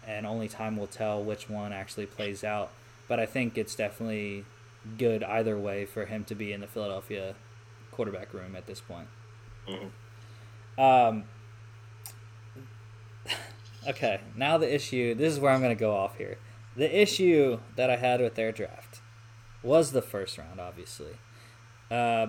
and 0.07 0.27
only 0.27 0.49
time 0.49 0.77
will 0.77 0.87
tell 0.87 1.23
which 1.23 1.49
one 1.51 1.73
actually 1.73 2.07
plays 2.07 2.45
out. 2.45 2.71
But 3.09 3.21
I 3.21 3.27
think 3.27 3.59
it's 3.59 3.75
definitely 3.75 4.45
good 4.99 5.23
either 5.23 5.59
way 5.59 5.85
for 5.85 6.07
him 6.07 6.25
to 6.25 6.35
be 6.35 6.53
in 6.53 6.61
the 6.61 6.67
Philadelphia 6.67 7.35
quarterback 7.91 8.33
room 8.33 8.57
at 8.57 8.67
this 8.67 8.81
point. 8.81 9.09
Mhm. 9.69 9.91
Um, 10.79 11.25
okay, 13.89 14.21
now 14.37 14.59
the 14.59 14.73
issue. 14.73 15.15
This 15.15 15.33
is 15.33 15.41
where 15.41 15.53
I'm 15.53 15.61
going 15.61 15.75
to 15.75 15.81
go 15.81 15.95
off 15.95 16.17
here. 16.17 16.39
The 16.77 17.01
issue 17.01 17.61
that 17.77 17.91
I 17.91 17.97
had 17.97 18.21
with 18.21 18.35
their 18.35 18.53
draft 18.53 19.01
was 19.63 19.93
the 19.93 20.03
first 20.03 20.39
round, 20.39 20.61
obviously. 20.61 21.17
Uh, 21.91 22.29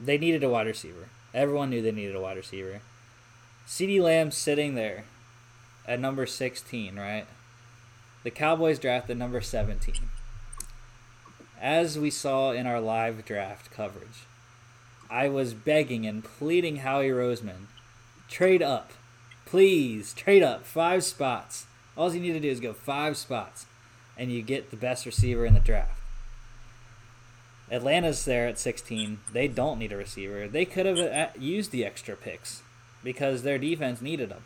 they 0.00 0.18
needed 0.18 0.42
a 0.42 0.48
wide 0.48 0.66
receiver. 0.66 1.08
Everyone 1.34 1.70
knew 1.70 1.82
they 1.82 1.92
needed 1.92 2.16
a 2.16 2.20
wide 2.20 2.36
receiver. 2.36 2.80
CeeDee 3.66 4.02
Lamb 4.02 4.30
sitting 4.30 4.74
there 4.74 5.04
at 5.86 6.00
number 6.00 6.26
16, 6.26 6.96
right? 6.96 7.26
The 8.24 8.30
Cowboys 8.30 8.78
drafted 8.78 9.18
number 9.18 9.40
17. 9.40 9.94
As 11.60 11.98
we 11.98 12.10
saw 12.10 12.52
in 12.52 12.66
our 12.66 12.80
live 12.80 13.24
draft 13.24 13.70
coverage, 13.70 14.24
I 15.10 15.28
was 15.28 15.54
begging 15.54 16.06
and 16.06 16.24
pleading 16.24 16.76
Howie 16.76 17.08
Roseman, 17.08 17.66
trade 18.28 18.62
up. 18.62 18.92
Please, 19.46 20.12
trade 20.12 20.42
up. 20.42 20.64
Five 20.64 21.04
spots. 21.04 21.66
All 21.98 22.14
you 22.14 22.20
need 22.20 22.32
to 22.32 22.40
do 22.40 22.48
is 22.48 22.60
go 22.60 22.72
five 22.72 23.16
spots, 23.16 23.66
and 24.16 24.30
you 24.30 24.40
get 24.40 24.70
the 24.70 24.76
best 24.76 25.04
receiver 25.04 25.44
in 25.44 25.54
the 25.54 25.60
draft. 25.60 26.00
Atlanta's 27.70 28.24
there 28.24 28.46
at 28.46 28.58
16. 28.58 29.18
They 29.32 29.48
don't 29.48 29.80
need 29.80 29.92
a 29.92 29.96
receiver. 29.96 30.46
They 30.46 30.64
could 30.64 30.86
have 30.86 30.98
uh, 30.98 31.26
used 31.38 31.72
the 31.72 31.84
extra 31.84 32.16
picks 32.16 32.62
because 33.02 33.42
their 33.42 33.58
defense 33.58 34.00
needed 34.00 34.30
them. 34.30 34.44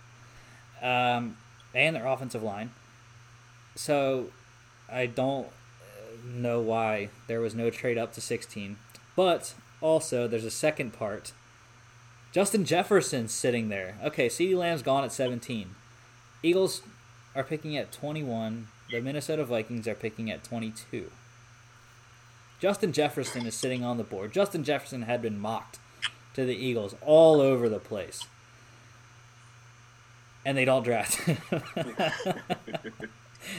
Um, 0.82 1.36
and 1.74 1.94
their 1.94 2.06
offensive 2.06 2.42
line. 2.42 2.70
So 3.76 4.30
I 4.90 5.06
don't 5.06 5.46
uh, 5.46 6.16
know 6.26 6.60
why 6.60 7.10
there 7.26 7.40
was 7.40 7.54
no 7.54 7.70
trade 7.70 7.98
up 7.98 8.14
to 8.14 8.20
16. 8.20 8.78
But 9.14 9.54
also, 9.80 10.26
there's 10.26 10.44
a 10.44 10.50
second 10.50 10.92
part. 10.92 11.32
Justin 12.32 12.64
Jefferson's 12.64 13.32
sitting 13.32 13.68
there. 13.68 13.98
Okay, 14.02 14.28
CeeDee 14.28 14.56
Lamb's 14.56 14.82
gone 14.82 15.04
at 15.04 15.12
17. 15.12 15.74
Eagles 16.42 16.82
are 17.34 17.44
picking 17.44 17.76
at 17.76 17.92
21. 17.92 18.68
The 18.90 19.00
Minnesota 19.00 19.44
Vikings 19.44 19.88
are 19.88 19.94
picking 19.94 20.30
at 20.30 20.44
22. 20.44 21.10
Justin 22.60 22.92
Jefferson 22.92 23.46
is 23.46 23.54
sitting 23.54 23.84
on 23.84 23.96
the 23.96 24.04
board. 24.04 24.32
Justin 24.32 24.62
Jefferson 24.64 25.02
had 25.02 25.20
been 25.20 25.38
mocked 25.38 25.78
to 26.34 26.44
the 26.44 26.54
Eagles 26.54 26.94
all 27.00 27.40
over 27.40 27.68
the 27.68 27.78
place. 27.78 28.24
And 30.44 30.56
they 30.56 30.64
don't 30.64 30.82
draft. 30.82 31.28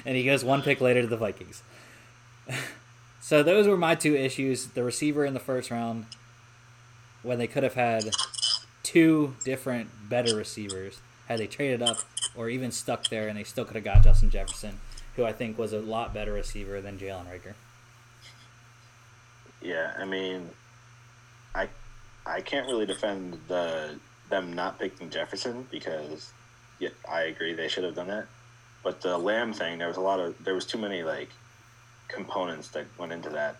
and 0.05 0.15
he 0.15 0.23
goes 0.23 0.43
one 0.43 0.61
pick 0.61 0.81
later 0.81 1.01
to 1.01 1.07
the 1.07 1.17
Vikings. 1.17 1.63
so 3.21 3.43
those 3.43 3.67
were 3.67 3.77
my 3.77 3.95
two 3.95 4.15
issues. 4.15 4.67
The 4.67 4.83
receiver 4.83 5.25
in 5.25 5.33
the 5.33 5.39
first 5.39 5.71
round, 5.71 6.05
when 7.23 7.37
they 7.37 7.47
could 7.47 7.63
have 7.63 7.75
had 7.75 8.11
two 8.83 9.35
different 9.43 9.89
better 10.09 10.35
receivers 10.35 10.99
had 11.27 11.39
they 11.39 11.47
traded 11.47 11.81
up 11.81 11.97
or 12.35 12.49
even 12.49 12.71
stuck 12.71 13.07
there 13.09 13.27
and 13.27 13.37
they 13.37 13.43
still 13.43 13.65
could 13.65 13.75
have 13.75 13.83
got 13.83 14.03
Justin 14.03 14.29
Jefferson, 14.29 14.79
who 15.15 15.23
I 15.23 15.31
think 15.31 15.57
was 15.57 15.73
a 15.73 15.79
lot 15.79 16.13
better 16.13 16.33
receiver 16.33 16.81
than 16.81 16.97
Jalen 16.97 17.25
Reagor. 17.27 17.53
Yeah, 19.61 19.93
I 19.97 20.05
mean, 20.05 20.49
I 21.55 21.69
I 22.25 22.41
can't 22.41 22.67
really 22.67 22.85
defend 22.85 23.39
the 23.47 23.99
them 24.29 24.53
not 24.53 24.79
picking 24.79 25.09
Jefferson 25.09 25.67
because 25.71 26.31
yeah, 26.79 26.89
I 27.09 27.23
agree 27.23 27.53
they 27.53 27.67
should 27.67 27.83
have 27.83 27.95
done 27.95 28.07
that. 28.07 28.27
But 28.83 29.01
the 29.01 29.17
Lamb 29.17 29.53
thing, 29.53 29.77
there 29.77 29.87
was 29.87 29.97
a 29.97 30.01
lot 30.01 30.19
of 30.19 30.35
there 30.43 30.53
was 30.53 30.65
too 30.65 30.77
many 30.77 31.03
like 31.03 31.29
components 32.09 32.69
that 32.69 32.85
went 32.97 33.13
into 33.13 33.29
that 33.29 33.55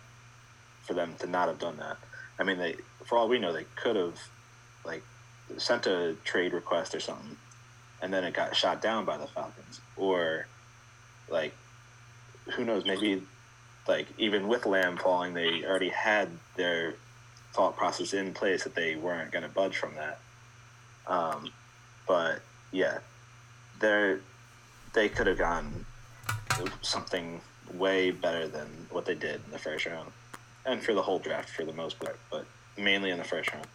for 0.82 0.92
them 0.92 1.14
to 1.20 1.26
not 1.26 1.48
have 1.48 1.58
done 1.58 1.78
that. 1.78 1.96
I 2.38 2.44
mean, 2.44 2.58
they 2.58 2.76
for 3.06 3.16
all 3.16 3.28
we 3.28 3.38
know, 3.38 3.52
they 3.52 3.66
could 3.76 3.96
have 3.96 4.18
like 4.84 5.02
sent 5.56 5.86
a 5.86 6.16
trade 6.24 6.52
request 6.52 6.94
or 6.94 7.00
something, 7.00 7.36
and 8.04 8.12
then 8.12 8.22
it 8.22 8.34
got 8.34 8.54
shot 8.54 8.82
down 8.82 9.06
by 9.06 9.16
the 9.16 9.26
Falcons, 9.26 9.80
or 9.96 10.46
like 11.30 11.54
who 12.52 12.62
knows, 12.62 12.84
maybe 12.84 13.22
like 13.88 14.06
even 14.18 14.46
with 14.46 14.66
Lamb 14.66 14.98
falling, 14.98 15.32
they 15.32 15.64
already 15.64 15.88
had 15.88 16.28
their 16.54 16.96
thought 17.54 17.78
process 17.78 18.12
in 18.12 18.34
place 18.34 18.64
that 18.64 18.74
they 18.74 18.94
weren't 18.94 19.32
going 19.32 19.42
to 19.42 19.48
budge 19.48 19.78
from 19.78 19.94
that. 19.94 20.18
Um, 21.06 21.50
but 22.06 22.42
yeah, 22.72 22.98
they 23.80 24.18
they 24.92 25.08
could 25.08 25.26
have 25.26 25.38
gone 25.38 25.86
something 26.82 27.40
way 27.72 28.10
better 28.10 28.46
than 28.46 28.68
what 28.90 29.06
they 29.06 29.14
did 29.14 29.40
in 29.46 29.50
the 29.50 29.58
first 29.58 29.86
round, 29.86 30.12
and 30.66 30.82
for 30.82 30.92
the 30.92 31.02
whole 31.02 31.18
draft 31.18 31.48
for 31.48 31.64
the 31.64 31.72
most 31.72 31.98
part, 31.98 32.20
but 32.30 32.44
mainly 32.76 33.08
in 33.08 33.16
the 33.16 33.24
first 33.24 33.50
round. 33.54 33.66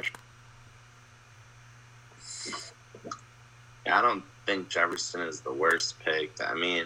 I 3.90 4.02
don't 4.02 4.24
think 4.46 4.70
Jefferson 4.70 5.22
is 5.22 5.42
the 5.42 5.54
worst 5.54 6.00
pick. 6.00 6.32
I 6.46 6.54
mean, 6.54 6.86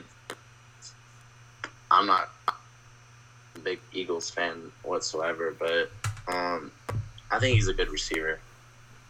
I'm 1.91 2.07
not 2.07 2.29
a 3.55 3.59
big 3.59 3.79
Eagles 3.91 4.29
fan 4.29 4.71
whatsoever, 4.83 5.55
but 5.57 5.91
um, 6.27 6.71
I 7.31 7.39
think 7.39 7.55
he's 7.55 7.67
a 7.67 7.73
good 7.73 7.89
receiver. 7.89 8.39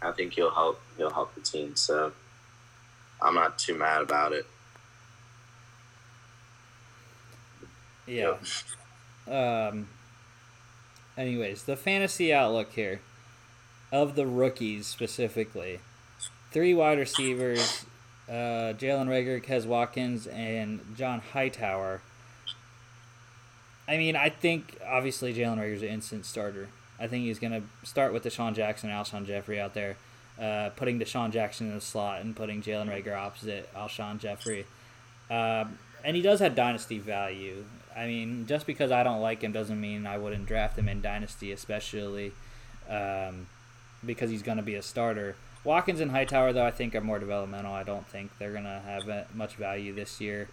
I 0.02 0.12
think 0.12 0.34
he'll 0.34 0.50
help. 0.50 0.80
He'll 0.96 1.10
help 1.10 1.34
the 1.34 1.40
team. 1.40 1.76
So 1.76 2.12
I'm 3.22 3.34
not 3.34 3.58
too 3.58 3.74
mad 3.74 4.02
about 4.02 4.32
it. 4.32 4.46
Yeah. 8.06 8.36
Um. 9.26 9.88
Anyways, 11.16 11.64
the 11.64 11.76
fantasy 11.76 12.32
outlook 12.34 12.72
here 12.72 13.00
of 13.92 14.16
the 14.16 14.26
rookies 14.26 14.86
specifically, 14.86 15.78
three 16.54 16.72
wide 16.72 16.98
receivers, 16.98 17.84
uh, 18.28 18.72
Jalen 18.78 19.08
Reagor, 19.08 19.44
Quez 19.44 19.66
Watkins, 19.66 20.28
and 20.28 20.80
John 20.96 21.20
Hightower. 21.20 22.00
I 23.86 23.98
mean, 23.98 24.16
I 24.16 24.30
think 24.30 24.78
obviously 24.86 25.34
Jalen 25.34 25.58
Reagor's 25.58 25.82
an 25.82 25.88
instant 25.88 26.24
starter. 26.24 26.68
I 26.98 27.08
think 27.08 27.24
he's 27.24 27.40
going 27.40 27.52
to 27.52 27.86
start 27.86 28.12
with 28.12 28.22
DeSean 28.22 28.54
Jackson 28.54 28.88
and 28.88 29.04
Alshon 29.04 29.26
Jeffery 29.26 29.60
out 29.60 29.74
there, 29.74 29.96
uh, 30.40 30.70
putting 30.76 30.98
DeSean 30.98 31.32
Jackson 31.32 31.68
in 31.68 31.74
the 31.74 31.80
slot 31.80 32.22
and 32.22 32.36
putting 32.36 32.62
Jalen 32.62 32.88
Reagor 32.88 33.16
opposite 33.16 33.68
Alshon 33.74 34.20
Jeffery. 34.20 34.64
Um, 35.28 35.78
and 36.04 36.14
he 36.14 36.22
does 36.22 36.38
have 36.38 36.54
dynasty 36.54 37.00
value. 37.00 37.64
I 37.96 38.06
mean, 38.06 38.46
just 38.46 38.64
because 38.64 38.92
I 38.92 39.02
don't 39.02 39.20
like 39.20 39.42
him 39.42 39.50
doesn't 39.50 39.80
mean 39.80 40.06
I 40.06 40.18
wouldn't 40.18 40.46
draft 40.46 40.78
him 40.78 40.88
in 40.88 41.00
dynasty, 41.00 41.50
especially 41.50 42.32
um, 42.88 43.48
because 44.06 44.30
he's 44.30 44.42
going 44.42 44.58
to 44.58 44.62
be 44.62 44.76
a 44.76 44.82
starter. 44.82 45.34
Watkins 45.64 46.00
and 46.00 46.10
Hightower, 46.10 46.52
though, 46.52 46.66
I 46.66 46.70
think 46.70 46.94
are 46.94 47.00
more 47.00 47.18
developmental. 47.18 47.72
I 47.72 47.82
don't 47.82 48.06
think 48.06 48.30
they're 48.38 48.52
going 48.52 48.64
to 48.64 48.82
have 48.84 49.34
much 49.34 49.56
value 49.56 49.94
this 49.94 50.20
year. 50.20 50.48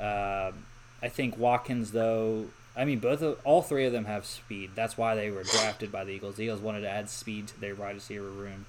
Uh, 0.00 0.52
I 1.00 1.08
think 1.08 1.38
Watkins, 1.38 1.92
though, 1.92 2.46
I 2.76 2.84
mean, 2.84 2.98
both 2.98 3.22
of, 3.22 3.38
all 3.44 3.62
three 3.62 3.86
of 3.86 3.92
them 3.92 4.04
have 4.06 4.26
speed. 4.26 4.70
That's 4.74 4.96
why 4.96 5.14
they 5.14 5.30
were 5.30 5.42
drafted 5.42 5.90
by 5.92 6.04
the 6.04 6.12
Eagles. 6.12 6.36
The 6.36 6.44
Eagles 6.44 6.60
wanted 6.60 6.80
to 6.82 6.88
add 6.88 7.08
speed 7.08 7.48
to 7.48 7.60
their 7.60 7.74
wide 7.74 7.94
receiver 7.94 8.28
room, 8.28 8.66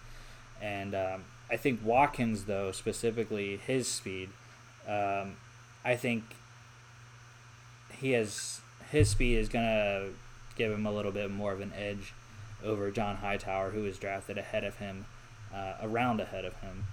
and 0.62 0.96
um, 0.96 1.26
I 1.50 1.58
think 1.58 1.80
Watkins, 1.84 2.46
though, 2.46 2.72
specifically 2.72 3.58
his 3.58 3.88
speed, 3.88 4.30
um, 4.88 5.38
I 5.84 5.96
think 5.96 6.24
he 8.00 8.12
has 8.12 8.62
his 8.92 9.10
speed 9.10 9.38
is 9.38 9.50
gonna 9.50 10.08
give 10.56 10.72
him 10.72 10.86
a 10.86 10.92
little 10.92 11.12
bit 11.12 11.30
more 11.30 11.54
of 11.54 11.62
an 11.62 11.72
edge 11.78 12.14
over 12.64 12.92
John 12.92 13.18
Hightower, 13.18 13.72
who 13.72 13.84
was 13.84 13.98
drafted 13.98 14.38
ahead 14.38 14.64
of 14.64 14.78
him, 14.78 15.06
uh, 15.54 15.74
around 15.82 16.20
ahead 16.20 16.46
of 16.46 16.54
him. 16.62 16.86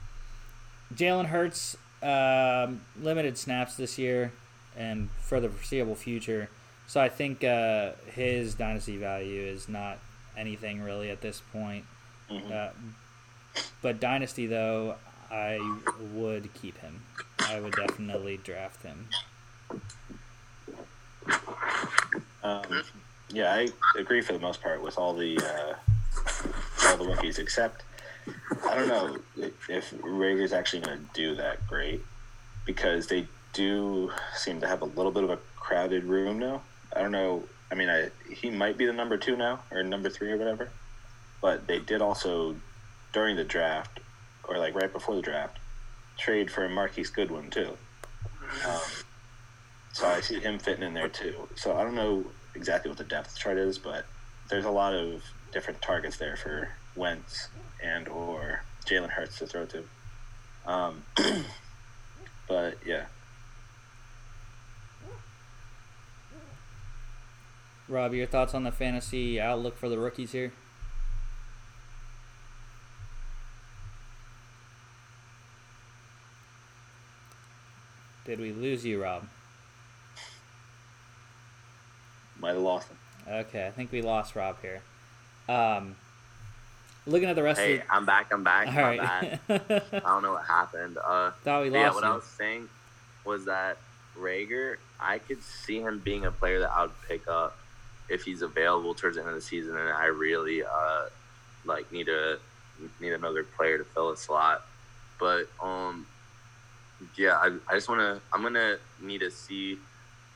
Jalen 0.95 1.27
Hurts 1.27 1.77
um, 2.03 2.83
limited 3.01 3.37
snaps 3.39 3.77
this 3.77 3.99
year 3.99 4.33
and 4.77 5.09
for 5.21 5.41
the 5.41 5.49
foreseeable 5.49 5.95
future. 5.95 6.49
So 6.87 7.01
I 7.01 7.09
think 7.09 7.43
uh, 7.43 7.93
his 8.13 8.55
dynasty 8.55 8.97
value 8.97 9.41
is 9.43 9.69
not 9.69 9.99
anything 10.37 10.83
really 10.83 11.11
at 11.11 11.21
this 11.21 11.43
point. 11.53 11.85
Mhm. 12.31 12.53
Uh, 12.53 12.73
but 13.83 14.01
dynasty 14.01 14.47
though, 14.47 14.97
I 15.31 15.59
would 16.13 16.53
keep 16.55 16.79
him. 16.79 17.03
I 17.41 17.59
would 17.61 17.75
definitely 17.75 18.37
draft 18.37 18.83
him. 18.83 19.09
Um, 22.43 22.83
yeah, 23.31 23.53
I 23.53 23.69
agree 23.99 24.21
for 24.21 24.33
the 24.35 24.39
most 24.39 24.63
part 24.63 24.83
with 24.83 24.99
all 24.99 25.15
the 25.15 25.37
uh, 25.39 25.75
all 26.89 26.97
the 26.97 27.07
rookies, 27.07 27.39
except 27.39 27.83
I 28.69 28.75
don't 28.75 28.89
know 28.89 29.17
if 29.69 29.95
Reagor's 30.03 30.53
actually 30.53 30.83
going 30.83 30.99
to 30.99 31.05
do 31.15 31.35
that 31.37 31.67
great 31.67 32.03
because 32.65 33.07
they 33.07 33.27
do 33.53 34.11
seem 34.35 34.61
to 34.61 34.67
have 34.67 34.83
a 34.83 34.87
little 34.87 35.13
bit 35.13 35.25
of 35.25 35.31
a 35.31 35.39
crowded 35.57 36.05
room 36.05 36.39
now. 36.39 36.63
I 36.95 37.03
don't 37.03 37.13
know. 37.13 37.45
I 37.71 37.75
mean, 37.75 37.89
I, 37.89 38.11
he 38.31 38.51
might 38.51 38.77
be 38.77 38.87
the 38.87 38.93
number 38.93 39.17
two 39.17 39.37
now 39.37 39.61
or 39.71 39.83
number 39.83 40.09
three 40.09 40.33
or 40.33 40.37
whatever, 40.37 40.71
but 41.41 41.67
they 41.67 41.79
did 41.79 42.03
also 42.03 42.57
during 43.13 43.37
the 43.37 43.45
draft 43.45 44.01
or 44.49 44.59
like 44.59 44.75
right 44.75 44.93
before 44.93 45.15
the 45.15 45.23
draft 45.23 45.59
trade 46.19 46.51
for 46.51 46.69
Marquise 46.69 47.11
Goodwin 47.11 47.51
too. 47.51 47.77
Um, 48.67 48.81
so 49.93 50.07
I 50.07 50.21
see 50.21 50.39
him 50.39 50.59
fitting 50.59 50.85
in 50.85 50.95
there 50.95 51.09
too. 51.09 51.49
So 51.55 51.77
I 51.77 51.83
don't 51.83 51.95
know 51.95 52.25
exactly 52.55 52.89
what 52.89 52.99
the 52.99 53.05
depth 53.05 53.37
chart 53.37 53.59
is, 53.59 53.79
but 53.79 54.07
there's 54.49 54.65
a 54.65 54.71
lot 54.71 54.95
of 54.95 55.23
different 55.53 55.81
targets 55.83 56.17
there 56.17 56.37
for 56.37 56.69
Wentz 56.95 57.49
and 57.83 58.09
or 58.09 58.63
Jalen 58.85 59.11
Hurts 59.11 59.39
to 59.39 59.47
throw 59.47 59.67
to. 59.67 59.85
Um, 60.67 61.03
but 62.49 62.79
yeah. 62.85 63.05
Rob, 67.89 68.15
your 68.15 68.27
thoughts 68.27 68.53
on 68.53 68.65
the 68.65 68.73
fantasy 68.73 69.41
outlook 69.41 69.79
for 69.79 69.89
the 69.89 69.99
rookies 69.99 70.33
here? 70.33 70.53
Did 78.25 78.41
we 78.41 78.53
lose 78.53 78.85
you, 78.85 79.01
Rob? 79.01 79.29
Might 82.41 82.55
have 82.55 82.63
lost 82.63 82.89
him. 82.89 82.97
Okay, 83.29 83.67
I 83.67 83.71
think 83.71 83.93
we 83.93 84.03
lost 84.03 84.35
Rob 84.35 84.57
here. 84.63 84.83
Um, 85.49 85.95
looking 87.07 87.29
at 87.29 87.37
the 87.37 87.43
rest 87.43 87.61
Hey, 87.61 87.79
of 87.79 87.87
the... 87.87 87.95
I'm 87.95 88.05
back. 88.05 88.33
I'm 88.33 88.45
back. 88.45 88.69
All 88.69 88.83
right. 88.83 89.01
bad. 89.01 89.41
I 89.93 89.99
don't 90.01 90.23
know 90.23 90.33
what 90.33 90.45
happened. 90.45 90.99
Uh, 90.99 91.31
Thought 91.45 91.63
we 91.63 91.71
but 91.71 91.79
yeah, 91.79 91.93
what. 91.93 92.05
I 92.05 92.15
was 92.15 92.25
saying 92.25 92.69
was 93.25 93.45
that 93.47 93.79
Reagor, 94.19 94.77
I 95.01 95.19
could 95.19 95.43
see 95.43 95.81
him 95.81 96.01
being 96.05 96.25
a 96.25 96.31
player 96.31 96.61
that 96.61 96.71
I 96.71 96.83
would 96.83 97.03
pick 97.09 97.29
up 97.29 97.59
if 98.09 98.23
he's 98.25 98.43
available 98.43 98.95
towards 98.95 99.17
the 99.17 99.23
end 99.23 99.31
of 99.31 99.35
the 99.35 99.41
season, 99.41 99.77
and 99.77 99.91
I 99.91 100.07
really 100.07 100.63
uh, 100.63 101.07
like 101.65 101.91
need 101.93 102.09
a 102.09 102.39
need 103.01 103.13
another 103.13 103.43
player 103.43 103.79
to 103.79 103.85
fill 103.85 104.11
a 104.11 104.17
slot. 104.17 104.65
But 105.19 105.49
um, 105.63 106.07
yeah, 107.17 107.33
I, 107.35 107.57
I 107.69 107.75
just 107.75 107.89
want 107.89 108.01
to. 108.01 108.21
I'm 108.33 108.43
gonna 108.43 108.77
need 109.03 109.19
to 109.19 109.31
see. 109.31 109.79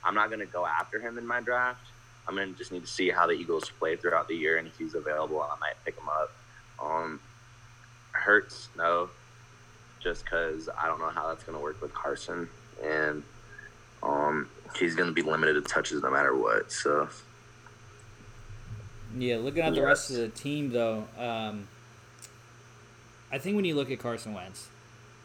I'm 0.04 0.14
not 0.14 0.30
gonna 0.30 0.46
go 0.46 0.66
after 0.66 1.00
him 1.00 1.18
in 1.18 1.26
my 1.26 1.40
draft. 1.40 1.86
I'm 2.28 2.34
gonna 2.36 2.52
just 2.52 2.72
need 2.72 2.82
to 2.82 2.88
see 2.90 3.10
how 3.10 3.26
the 3.26 3.32
Eagles 3.32 3.70
play 3.78 3.96
throughout 3.96 4.28
the 4.28 4.34
year, 4.34 4.58
and 4.58 4.66
if 4.66 4.76
he's 4.76 4.94
available, 4.94 5.40
I 5.40 5.56
might 5.60 5.74
pick 5.84 5.96
him 5.96 6.08
up. 6.08 6.32
Um, 6.82 7.20
hurts 8.12 8.68
no, 8.76 9.10
just 10.02 10.24
because 10.24 10.68
I 10.78 10.86
don't 10.86 10.98
know 10.98 11.08
how 11.10 11.28
that's 11.28 11.44
gonna 11.44 11.60
work 11.60 11.80
with 11.80 11.92
Carson, 11.94 12.48
and 12.82 13.22
um, 14.02 14.48
he's 14.76 14.94
gonna 14.94 15.12
be 15.12 15.22
limited 15.22 15.54
to 15.54 15.60
touches 15.62 16.02
no 16.02 16.10
matter 16.10 16.34
what. 16.36 16.72
So 16.72 17.08
Yeah, 19.16 19.36
looking 19.38 19.62
at 19.62 19.74
the 19.74 19.82
rest 19.82 20.10
of 20.10 20.16
the 20.16 20.28
team, 20.28 20.70
though, 20.70 21.04
um, 21.18 21.66
I 23.32 23.38
think 23.38 23.56
when 23.56 23.64
you 23.64 23.74
look 23.74 23.90
at 23.90 23.98
Carson 23.98 24.34
Wentz, 24.34 24.68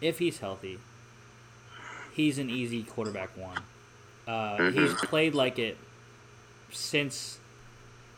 if 0.01 0.19
he's 0.19 0.39
healthy, 0.39 0.79
he's 2.13 2.37
an 2.37 2.49
easy 2.49 2.83
quarterback 2.83 3.35
one. 3.37 3.59
Uh, 4.27 4.57
Mhm. 4.57 4.73
He's 4.73 4.93
played 4.95 5.35
like 5.35 5.59
it 5.59 5.77
since 6.71 7.37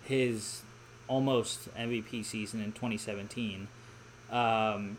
his 0.03 0.61
almost 1.07 1.73
MVP 1.75 2.23
season 2.23 2.61
in 2.61 2.71
2017. 2.71 3.67
Um, 4.31 4.97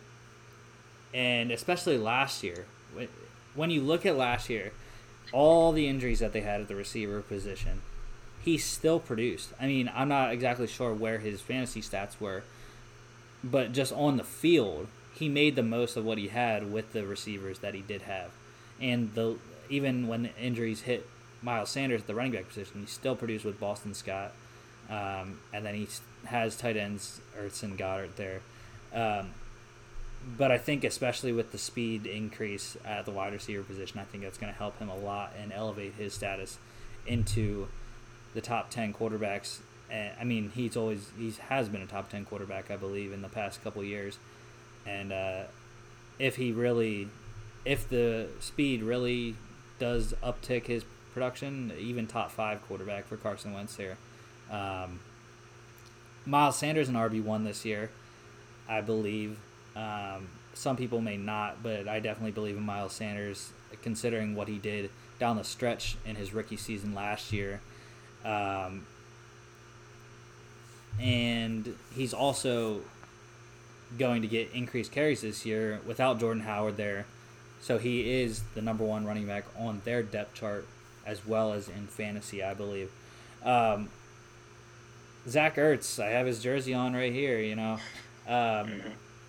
and 1.14 1.50
especially 1.50 1.98
last 1.98 2.42
year. 2.42 2.66
When- 3.54 3.70
you 3.70 3.80
look 3.80 4.06
at 4.06 4.16
last 4.16 4.48
year, 4.48 4.72
all 5.32 5.72
the 5.72 5.88
injuries 5.88 6.20
that 6.20 6.32
they 6.32 6.42
had 6.42 6.60
at 6.60 6.68
the 6.68 6.76
receiver 6.76 7.20
position, 7.20 7.82
he 8.44 8.56
still 8.56 9.00
produced. 9.00 9.52
I 9.60 9.66
mean, 9.66 9.90
I'm 9.94 10.08
not 10.08 10.32
exactly 10.32 10.66
sure 10.66 10.94
where 10.94 11.18
his 11.18 11.40
fantasy 11.40 11.82
stats 11.82 12.20
were, 12.20 12.44
but 13.42 13.72
just 13.72 13.92
on 13.92 14.16
the 14.16 14.24
field, 14.24 14.86
he 15.12 15.28
made 15.28 15.56
the 15.56 15.62
most 15.62 15.96
of 15.96 16.04
what 16.04 16.18
he 16.18 16.28
had 16.28 16.72
with 16.72 16.92
the 16.92 17.04
receivers 17.06 17.58
that 17.58 17.74
he 17.74 17.82
did 17.82 18.02
have. 18.02 18.30
And 18.80 19.14
the 19.14 19.36
even 19.68 20.06
when 20.06 20.22
the 20.22 20.36
injuries 20.36 20.82
hit 20.82 21.06
Miles 21.42 21.70
Sanders 21.70 22.02
at 22.02 22.06
the 22.06 22.14
running 22.14 22.32
back 22.32 22.48
position, 22.48 22.80
he 22.80 22.86
still 22.86 23.16
produced 23.16 23.44
with 23.44 23.60
Boston 23.60 23.92
Scott. 23.94 24.32
Um, 24.90 25.40
and 25.52 25.66
then 25.66 25.74
he 25.74 25.88
has 26.24 26.56
tight 26.56 26.76
ends 26.76 27.20
Ertz 27.38 27.62
and 27.62 27.78
Goedert 27.78 28.16
there. 28.16 28.40
Um, 28.92 29.30
but 30.36 30.50
I 30.50 30.58
think 30.58 30.84
especially 30.84 31.32
with 31.32 31.52
the 31.52 31.58
speed 31.58 32.06
increase 32.06 32.76
at 32.84 33.04
the 33.04 33.10
wide 33.10 33.32
receiver 33.32 33.62
position, 33.62 34.00
I 34.00 34.04
think 34.04 34.24
that's 34.24 34.38
going 34.38 34.52
to 34.52 34.58
help 34.58 34.78
him 34.78 34.88
a 34.88 34.96
lot 34.96 35.32
and 35.40 35.52
elevate 35.52 35.94
his 35.94 36.14
status 36.14 36.58
into 37.06 37.68
the 38.34 38.40
top 38.40 38.70
10 38.70 38.92
quarterbacks. 38.92 39.58
And, 39.90 40.12
I 40.20 40.24
mean, 40.24 40.50
he's 40.54 40.76
always 40.76 41.10
he 41.16 41.32
has 41.48 41.68
been 41.68 41.82
a 41.82 41.86
top 41.86 42.10
10 42.10 42.24
quarterback, 42.24 42.70
I 42.70 42.76
believe, 42.76 43.12
in 43.12 43.22
the 43.22 43.28
past 43.28 43.62
couple 43.62 43.82
years. 43.84 44.18
And 44.86 45.12
uh, 45.12 45.42
if 46.18 46.36
he 46.36 46.52
really, 46.52 47.08
if 47.64 47.88
the 47.88 48.28
speed 48.40 48.82
really 48.82 49.36
does 49.78 50.14
uptick 50.22 50.66
his 50.66 50.84
production, 51.14 51.72
even 51.78 52.06
top 52.06 52.30
five 52.30 52.62
quarterback 52.66 53.06
for 53.06 53.16
Carson 53.16 53.54
Wentz 53.54 53.76
here. 53.76 53.96
Um, 54.50 55.00
Miles 56.26 56.56
Sanders 56.56 56.88
an 56.88 56.94
RB 56.94 57.22
one 57.22 57.44
this 57.44 57.64
year, 57.64 57.90
I 58.68 58.80
believe. 58.80 59.38
Um, 59.74 60.28
some 60.54 60.76
people 60.76 61.00
may 61.00 61.16
not, 61.16 61.62
but 61.62 61.88
I 61.88 62.00
definitely 62.00 62.32
believe 62.32 62.56
in 62.56 62.62
Miles 62.62 62.92
Sanders, 62.92 63.52
considering 63.82 64.34
what 64.34 64.48
he 64.48 64.58
did 64.58 64.90
down 65.18 65.36
the 65.36 65.44
stretch 65.44 65.96
in 66.04 66.16
his 66.16 66.34
rookie 66.34 66.56
season 66.56 66.94
last 66.94 67.32
year. 67.32 67.60
Um, 68.24 68.86
and 71.00 71.76
he's 71.94 72.12
also 72.12 72.80
going 73.96 74.22
to 74.22 74.28
get 74.28 74.50
increased 74.52 74.92
carries 74.92 75.22
this 75.22 75.46
year 75.46 75.80
without 75.86 76.20
Jordan 76.20 76.42
Howard 76.42 76.76
there. 76.76 77.06
So 77.60 77.78
he 77.78 78.22
is 78.22 78.42
the 78.54 78.62
number 78.62 78.84
one 78.84 79.06
running 79.06 79.26
back 79.26 79.44
on 79.58 79.80
their 79.84 80.02
depth 80.02 80.34
chart 80.34 80.66
as 81.06 81.26
well 81.26 81.52
as 81.52 81.68
in 81.68 81.86
fantasy, 81.86 82.42
I 82.42 82.54
believe. 82.54 82.90
Um, 83.42 83.88
Zach 85.28 85.56
Ertz, 85.56 86.02
I 86.02 86.10
have 86.10 86.26
his 86.26 86.42
jersey 86.42 86.74
on 86.74 86.94
right 86.94 87.12
here. 87.12 87.38
You 87.38 87.56
know, 87.56 87.78
um, 88.26 88.80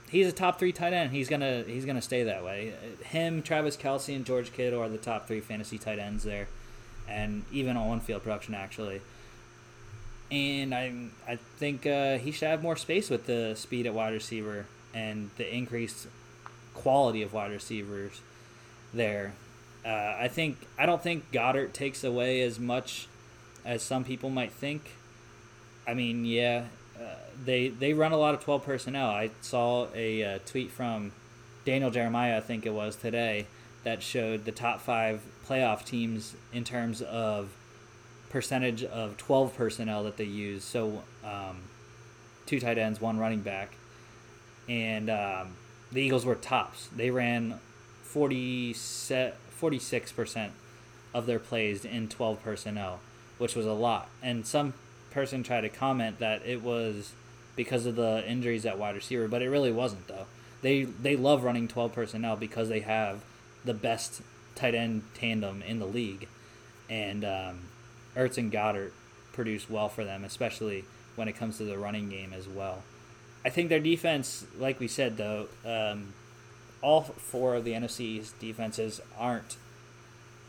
he's 0.10 0.28
a 0.28 0.32
top 0.32 0.60
three 0.60 0.72
tight 0.72 0.94
end. 0.94 1.12
He's 1.12 1.30
gonna 1.30 1.64
he's 1.68 1.86
gonna 1.86 2.02
stay 2.02 2.24
that 2.24 2.44
way. 2.44 2.74
Him, 3.04 3.42
Travis 3.42 3.76
Kelce, 3.76 4.16
and 4.16 4.26
George 4.26 4.54
Kittle 4.54 4.82
are 4.82 4.90
the 4.90 4.98
top 4.98 5.28
three 5.28 5.42
fantasy 5.42 5.78
tight 5.78 6.00
ends 6.00 6.24
there, 6.24 6.48
and 7.08 7.44
even 7.52 7.78
on 7.78 8.00
field 8.00 8.24
production 8.24 8.56
actually. 8.56 9.02
And 10.32 10.74
I 10.74 10.94
I 11.28 11.36
think 11.58 11.86
uh, 11.86 12.18
he 12.18 12.32
should 12.32 12.48
have 12.48 12.62
more 12.62 12.76
space 12.76 13.10
with 13.10 13.26
the 13.26 13.56
speed 13.56 13.86
at 13.86 13.94
wide 13.94 14.14
receiver 14.14 14.68
and 14.94 15.30
the 15.38 15.54
increased 15.54 16.08
quality 16.74 17.22
of 17.22 17.34
wide 17.34 17.52
receivers 17.52 18.22
there. 18.94 19.34
Uh, 19.86 20.16
I 20.20 20.28
think 20.28 20.58
I 20.78 20.86
don't 20.86 21.02
think 21.02 21.32
Goedert 21.32 21.74
takes 21.74 22.04
away 22.04 22.42
as 22.42 22.60
much 22.60 23.08
as 23.66 23.82
some 23.82 24.04
people 24.04 24.30
might 24.30 24.52
think. 24.52 24.96
I 25.90 25.96
mean, 25.96 26.24
yeah, 26.24 26.66
uh, 27.00 27.16
they 27.44 27.70
they 27.70 27.94
run 27.94 28.12
a 28.12 28.18
lot 28.18 28.36
of 28.36 28.44
twelve 28.44 28.64
personnel. 28.64 29.10
I 29.10 29.32
saw 29.42 29.88
a 29.96 30.24
uh, 30.24 30.40
tweet 30.46 30.70
from 30.70 31.12
Daniel 31.66 31.90
Jeremiah, 31.90 32.38
I 32.38 32.42
think 32.42 32.68
it 32.68 32.74
was 32.74 32.96
today, 32.96 33.48
that 33.84 34.04
showed 34.04 34.46
the 34.46 34.52
top 34.52 34.82
five 34.82 35.24
playoff 35.48 35.84
teams 35.84 36.36
in 36.54 36.64
terms 36.64 37.02
of 37.02 37.50
percentage 38.30 38.84
of 38.84 39.18
twelve 39.18 39.56
personnel 39.56 40.04
that 40.04 40.18
they 40.18 40.26
use. 40.26 40.64
So, 40.64 41.02
um, 41.24 41.64
two 42.46 42.60
tight 42.60 42.78
ends, 42.78 43.02
one 43.02 43.18
running 43.18 43.42
back, 43.42 43.74
and 44.68 45.10
um, 45.10 45.56
the 45.92 46.04
Eagles 46.04 46.24
were 46.24 46.36
tops. 46.36 46.88
They 46.96 47.10
ran 47.10 47.60
40 48.04 48.74
46 48.74 50.12
percent 50.12 50.54
of 51.16 51.26
their 51.26 51.40
plays 51.40 51.84
in 51.84 52.10
twelve 52.10 52.44
personnel, 52.44 53.00
which 53.40 53.56
was 53.56 53.66
a 53.66 53.74
lot. 53.74 54.08
And 54.22 54.46
some 54.46 54.76
person 55.12 55.44
tried 55.44 55.62
to 55.62 55.70
comment 55.70 56.20
that 56.20 56.46
it 56.46 56.62
was 56.62 57.14
because 57.56 57.86
of 57.86 57.96
the 57.96 58.24
injuries 58.28 58.66
at 58.66 58.78
wide 58.78 58.96
receiver, 58.96 59.28
but 59.28 59.42
it 59.42 59.50
really 59.50 59.72
wasn't 59.72 60.08
though. 60.08 60.26
They 60.62 60.84
they 60.84 61.16
love 61.16 61.44
running 61.44 61.68
twelve 61.68 61.94
personnel 61.94 62.36
because 62.36 62.70
they 62.70 62.82
have 62.82 63.22
the 63.66 63.74
best 63.74 64.22
tight 64.56 64.76
end 64.76 65.04
tandem 65.14 65.62
in 65.62 65.80
the 65.80 65.86
league, 65.86 66.28
and 66.90 67.24
um, 67.26 67.60
Ertz 68.16 68.38
and 68.38 68.52
Goedert 68.52 68.92
produce 69.34 69.70
well 69.70 69.90
for 69.90 70.04
them, 70.04 70.24
especially 70.24 70.86
when 71.16 71.28
it 71.28 71.34
comes 71.34 71.58
to 71.58 71.64
the 71.64 71.78
running 71.78 72.10
game 72.10 72.34
as 72.34 72.48
well. 72.48 72.84
I 73.44 73.50
think 73.50 73.70
their 73.70 73.80
defense, 73.80 74.46
like 74.58 74.80
we 74.80 74.88
said 74.88 75.18
though, 75.18 75.48
um, 75.66 76.14
all 76.82 77.02
four 77.02 77.56
of 77.56 77.64
the 77.64 77.72
NFC's 77.74 78.32
defenses 78.34 79.02
aren't 79.18 79.58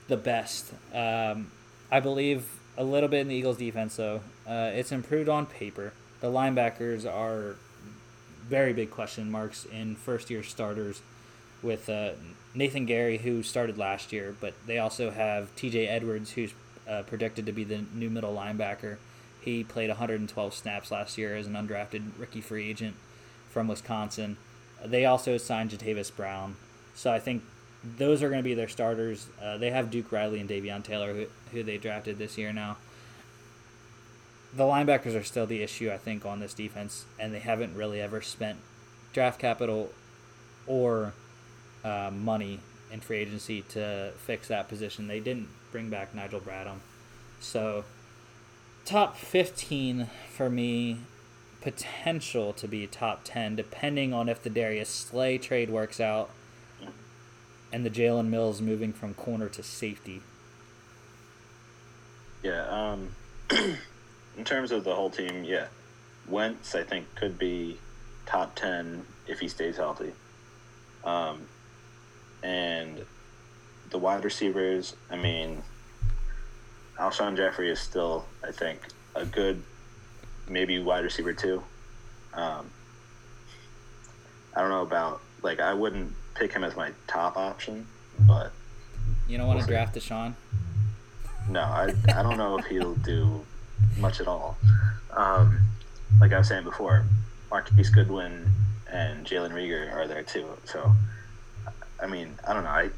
the 0.09 0.17
best. 0.17 0.73
Um, 0.95 1.51
I 1.91 2.01
believe 2.01 2.60
a 2.81 2.85
little 2.85 3.11
bit 3.11 3.21
in 3.21 3.29
the 3.29 3.35
Eagles' 3.35 3.59
defense, 3.59 3.97
though. 3.97 4.23
Uh, 4.49 4.71
it's 4.73 4.91
improved 4.91 5.29
on 5.29 5.45
paper. 5.45 5.93
the 6.21 6.29
linebackers 6.29 7.07
are 7.07 7.57
very 8.49 8.73
big 8.73 8.91
question 8.91 9.31
marks 9.31 9.67
in 9.67 9.95
first 9.95 10.31
year 10.31 10.43
starters 10.43 11.03
with 11.63 11.89
uh, 11.91 12.13
Nathan 12.55 12.87
Gerry, 12.87 13.19
who 13.19 13.43
started 13.43 13.77
last 13.77 14.13
year, 14.13 14.35
but 14.41 14.55
they 14.67 14.79
also 14.79 15.11
have 15.11 15.55
TJ 15.57 15.89
Edwards, 15.89 16.33
who's 16.33 16.53
uh, 16.89 17.03
predicted 17.03 17.45
to 17.47 17.53
be 17.53 17.65
the 17.65 17.85
new 17.95 18.09
middle 18.09 18.35
linebacker. 18.35 18.97
He 19.43 19.63
played 19.63 19.91
112 19.91 20.55
snaps 20.55 20.91
last 20.91 21.19
year 21.19 21.37
as 21.37 21.47
an 21.47 21.53
undrafted 21.53 22.13
rookie 22.19 22.41
free 22.41 22.69
agent 22.69 22.97
from 23.51 23.69
Wisconsin. 23.69 24.39
They 24.85 25.05
also 25.05 25.37
signed 25.37 25.71
Jatavis 25.71 26.15
Brown. 26.15 26.57
So 26.95 27.13
I 27.13 27.19
think 27.19 27.43
those 27.83 28.23
are 28.23 28.29
going 28.29 28.41
to 28.41 28.49
be 28.49 28.55
their 28.55 28.69
starters. 28.69 29.29
Uh, 29.43 29.57
they 29.57 29.71
have 29.71 29.91
Duke 29.91 30.13
Riley 30.13 30.41
and 30.41 30.49
Davion 30.49 30.83
Taylor, 30.83 31.15
who, 31.15 31.27
who 31.53 31.63
they 31.63 31.79
drafted 31.79 32.19
this 32.19 32.37
year 32.37 32.53
now. 32.53 32.77
The 34.55 34.65
linebackers 34.65 35.19
are 35.19 35.23
still 35.23 35.47
the 35.47 35.63
issue, 35.63 35.91
I 35.91 35.97
think, 35.97 36.27
on 36.27 36.41
this 36.41 36.55
defense, 36.55 37.05
and 37.19 37.33
they 37.33 37.39
haven't 37.39 37.75
really 37.75 38.01
ever 38.01 38.21
spent 38.21 38.59
draft 39.13 39.39
capital 39.39 39.93
or 40.67 41.15
uh, 41.85 42.11
money 42.13 42.61
in 42.93 43.01
free 43.01 43.19
agency 43.19 43.63
to 43.63 44.13
fix 44.19 44.49
that 44.49 44.69
position. 44.69 45.07
They 45.07 45.21
didn't 45.21 45.49
bring 45.71 45.89
back 45.89 46.15
Nigel 46.15 46.41
Bradham. 46.41 46.79
So, 47.39 47.85
top 48.85 49.17
15 49.17 50.09
for 50.37 50.51
me, 50.51 50.99
potential 51.61 52.53
to 52.55 52.67
be 52.67 52.87
top 52.87 53.21
10, 53.25 53.55
depending 53.57 54.13
on 54.13 54.29
if 54.29 54.43
the 54.43 54.51
Darius 54.51 54.89
Slay 54.89 55.39
trade 55.39 55.71
works 55.71 56.01
out 56.01 56.31
and 57.73 57.85
the 57.85 57.91
Jalen 57.91 58.29
Mills 58.29 58.61
moving 58.61 58.93
from 58.93 59.15
corner 59.15 59.49
to 59.49 59.63
safety. 59.63 60.23
Yeah, 62.43 62.67
um, 62.69 63.15
in 64.37 64.45
terms 64.45 64.73
of 64.73 64.85
the 64.85 64.95
whole 64.95 65.11
team, 65.11 65.45
yeah, 65.45 65.67
Wentz 66.29 66.75
I 66.75 66.83
think 66.83 67.15
could 67.15 67.39
be 67.39 67.79
top 68.27 68.57
ten 68.57 69.05
if 69.27 69.41
he 69.41 69.49
stays 69.49 69.77
healthy. 69.77 70.13
Um, 71.05 71.43
and 72.43 73.05
the 73.91 73.99
wide 73.99 74.25
receivers, 74.25 74.97
I 75.11 75.17
mean, 75.17 75.63
Alshon 76.99 77.37
Jeffery 77.37 77.71
is 77.71 77.81
still, 77.81 78.25
I 78.47 78.53
think, 78.53 78.81
a 79.15 79.25
good, 79.25 79.63
maybe 80.49 80.79
wide 80.79 81.05
receiver 81.05 81.33
too. 81.33 81.63
Um, 82.35 82.71
I 84.55 84.61
don't 84.61 84.71
know 84.71 84.83
about 84.83 85.21
like 85.43 85.61
I 85.61 85.75
wouldn't 85.75 86.13
pick 86.41 86.53
him 86.55 86.65
as 86.65 86.75
my 86.75 86.91
top 87.07 87.37
option, 87.37 87.87
but 88.21 88.51
You 89.29 89.37
don't 89.37 89.47
want 89.47 89.61
to 89.61 89.67
draft 89.67 89.95
DeSean? 89.95 90.35
no, 91.49 91.61
I 91.61 91.93
I 92.17 92.23
don't 92.23 92.39
know 92.39 92.59
if 92.59 92.65
he'll 92.67 92.95
do 92.95 93.45
much 93.99 94.21
at 94.21 94.27
all. 94.27 94.57
Um, 95.13 95.61
like 96.21 96.33
I 96.33 96.39
was 96.39 96.49
saying 96.49 96.65
before, 96.65 97.05
Marquise 97.51 97.91
Goodwin 97.91 98.51
and 98.91 99.27
Jalen 99.27 99.53
Reagor 99.53 99.93
are 99.93 100.07
there 100.09 100.23
too. 100.23 100.47
So, 100.65 100.93
I 102.03 102.07
mean, 102.07 102.39
I 102.49 102.55
don't 102.55 102.65
know. 102.65 102.71
I 102.71 102.91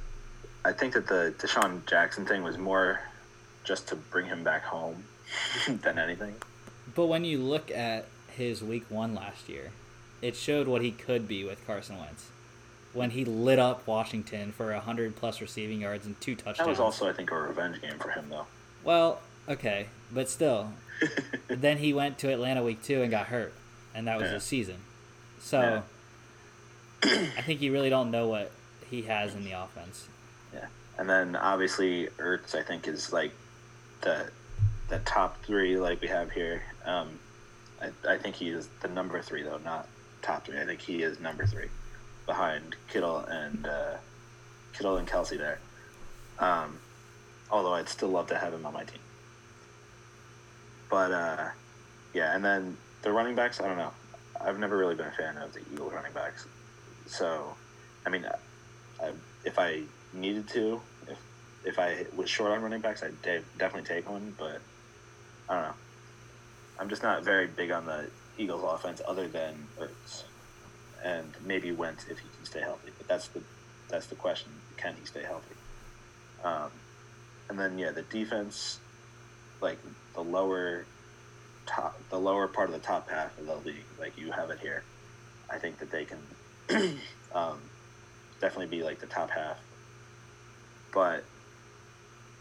I 0.65 0.73
think 0.73 0.95
that 0.95 1.09
the 1.09 1.35
DeSean 1.39 1.85
Jackson 1.87 2.25
thing 2.25 2.45
was 2.45 2.57
more 2.57 3.01
just 3.65 3.89
to 3.89 3.97
bring 3.97 4.27
him 4.27 4.45
back 4.45 4.63
home 4.63 5.03
than 5.69 5.99
anything. 5.99 6.35
But 6.95 7.07
when 7.07 7.25
you 7.25 7.39
look 7.39 7.71
at 7.73 8.07
his 8.37 8.63
week 8.63 8.85
one 8.89 9.15
last 9.17 9.49
year, 9.49 9.71
it 10.21 10.37
showed 10.37 10.69
what 10.69 10.83
he 10.83 10.93
could 10.93 11.27
be 11.27 11.43
with 11.45 11.67
Carson 11.67 11.99
Wentz. 11.99 12.29
When 12.93 13.11
he 13.11 13.25
lit 13.25 13.59
up 13.59 13.87
Washington 13.87 14.53
for 14.53 14.71
100 14.73 15.17
plus 15.17 15.41
receiving 15.41 15.81
yards 15.81 16.05
and 16.05 16.21
two 16.21 16.35
touchdowns. 16.35 16.59
That 16.59 16.69
was 16.69 16.81
also, 16.81 17.09
I 17.09 17.13
think, 17.13 17.31
a 17.31 17.35
revenge 17.37 17.81
game 17.81 17.99
for 17.99 18.11
him, 18.11 18.27
though. 18.29 18.47
Well, 18.85 19.21
okay, 19.49 19.87
but 20.13 20.29
still. 20.29 20.73
then 21.49 21.79
he 21.79 21.93
went 21.95 22.19
to 22.19 22.33
Atlanta 22.33 22.63
week 22.63 22.83
two 22.83 23.01
and 23.03 23.11
got 23.11 23.27
hurt, 23.27 23.55
and 23.95 24.07
that 24.07 24.19
was 24.19 24.27
Yeah. 24.29 24.35
his 24.35 24.45
season. 24.45 24.77
So 25.41 25.83
I 27.03 27.43
think 27.43 27.61
you 27.61 27.73
really 27.73 27.91
don't 27.91 28.11
know 28.11 28.29
what 28.29 28.53
he 28.89 29.03
has 29.03 29.35
in 29.35 29.43
the 29.45 29.53
offense. 29.53 30.07
Yeah, 30.55 30.67
and 30.99 31.09
then 31.09 31.35
obviously 31.35 32.09
Ertz, 32.19 32.55
I 32.55 32.63
think, 32.63 32.87
is 32.87 33.13
like 33.13 33.33
the 34.03 34.31
the 34.89 34.99
top 35.01 35.43
three 35.45 35.77
like 35.79 36.01
we 36.01 36.09
have 36.09 36.31
here. 36.31 36.63
Um, 36.85 37.19
I, 37.81 37.91
I 38.09 38.19
think 38.19 38.37
he 38.37 38.51
is 38.51 38.69
the 38.81 38.89
number 38.89 39.21
three 39.23 39.43
though, 39.43 39.59
not 39.65 39.89
top 40.21 40.45
three. 40.47 40.61
I 40.61 40.65
think 40.67 40.81
he 40.81 41.03
is 41.03 41.19
number 41.19 41.47
three, 41.47 41.69
behind 42.27 42.77
Kittle 42.89 43.19
and 43.19 43.67
uh, 43.67 43.97
Kittle 44.73 44.97
and 44.97 45.09
Kelce 45.09 45.39
there. 45.39 45.59
Um, 46.39 46.79
although 47.51 47.75
I'd 47.75 47.89
still 47.89 48.09
love 48.09 48.29
to 48.29 48.39
have 48.39 48.53
him 48.53 48.65
on 48.67 48.73
my 48.73 48.85
team. 48.85 49.01
But 50.91 51.13
uh, 51.13 51.49
yeah, 52.15 52.35
and 52.35 52.45
then 52.45 52.77
the 53.03 53.13
running 53.13 53.35
backs. 53.35 53.61
I 53.61 53.67
don't 53.67 53.79
know. 53.79 53.93
I've 54.41 54.59
never 54.59 54.77
really 54.77 54.95
been 54.95 55.07
a 55.07 55.13
fan 55.13 55.37
of 55.37 55.53
the 55.53 55.61
Eagles 55.73 55.93
running 55.93 56.13
backs. 56.13 56.47
So, 57.07 57.55
I 58.05 58.11
mean, 58.11 58.27
I, 59.01 59.11
if 59.45 59.59
I 59.59 59.83
needed 60.13 60.49
to, 60.49 60.81
if 61.09 61.19
if 61.65 61.79
I 61.79 62.07
was 62.17 62.29
short 62.29 62.51
on 62.53 62.63
running 62.63 62.81
backs, 62.81 63.03
I'd 63.03 63.21
de- 63.23 63.43
definitely 63.59 63.89
take 63.89 64.09
one. 64.11 64.35
But 64.39 64.61
I 65.49 65.55
don't 65.55 65.63
know. 65.65 65.75
I'm 66.79 66.89
just 66.89 67.03
not 67.03 67.23
very 67.23 67.47
big 67.47 67.71
on 67.71 67.87
the 67.87 68.09
Eagles 68.39 68.65
offense, 68.65 69.01
other 69.07 69.29
than 69.29 69.55
Ertz, 69.79 70.25
and 71.05 71.35
maybe 71.45 71.73
Wentz 71.73 72.05
if 72.05 72.19
he 72.19 72.29
can 72.37 72.45
stay 72.45 72.61
healthy. 72.61 72.91
But 72.97 73.09
that's 73.09 73.29
the 73.29 73.43
that's 73.89 74.07
the 74.07 74.15
question: 74.15 74.51
Can 74.77 74.95
he 74.99 75.05
stay 75.07 75.23
healthy? 75.23 75.55
Um, 76.45 76.71
and 77.49 77.59
then 77.59 77.79
yeah, 77.79 77.91
the 77.91 78.03
defense, 78.03 78.79
like 79.61 79.79
the 80.15 80.23
lower 80.23 80.85
top, 81.67 81.99
the 82.11 82.19
lower 82.19 82.49
part 82.49 82.69
of 82.69 82.75
the 82.75 82.81
top 82.81 83.11
half 83.11 83.39
of 83.39 83.47
the 83.47 83.57
league, 83.57 83.85
like 83.99 84.17
you 84.17 84.33
have 84.33 84.51
it 84.51 84.59
here. 84.61 84.83
I 85.51 85.59
think 85.59 85.79
that 85.79 85.91
they 85.91 86.05
can 86.05 86.99
um, 87.35 87.59
definitely 88.41 88.77
be 88.77 88.83
like 88.83 89.01
the 89.01 89.07
top 89.07 89.31
half. 89.31 89.59
But 90.95 91.25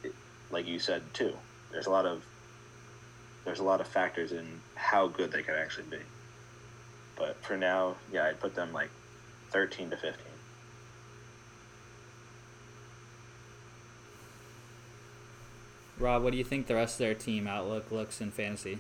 it, 0.04 0.14
like 0.52 0.68
you 0.68 0.80
said 0.80 1.02
too, 1.14 1.34
there's 1.72 1.88
a 1.88 1.92
lot 1.92 2.06
of 2.06 2.24
there's 3.46 3.60
a 3.60 3.64
lot 3.64 3.82
of 3.82 3.88
factors 3.88 4.32
in 4.32 4.46
how 4.76 5.08
good 5.08 5.32
they 5.32 5.42
could 5.42 5.56
actually 5.56 5.88
be. 5.90 5.98
But 7.22 7.38
for 7.44 7.56
now, 7.56 7.98
yeah, 8.12 8.26
I'd 8.26 8.40
put 8.40 8.56
them 8.56 8.74
like 8.74 8.90
13 9.52 9.92
to 9.92 9.96
15. 9.96 10.26
Rob, 16.00 16.24
what 16.24 16.32
do 16.32 16.40
you 16.40 16.44
think 16.44 16.66
the 16.66 16.74
rest 16.74 16.96
of 16.96 16.98
their 17.06 17.14
team 17.14 17.46
outlook 17.46 17.92
looks 17.92 18.22
in 18.22 18.32
fantasy? 18.32 18.80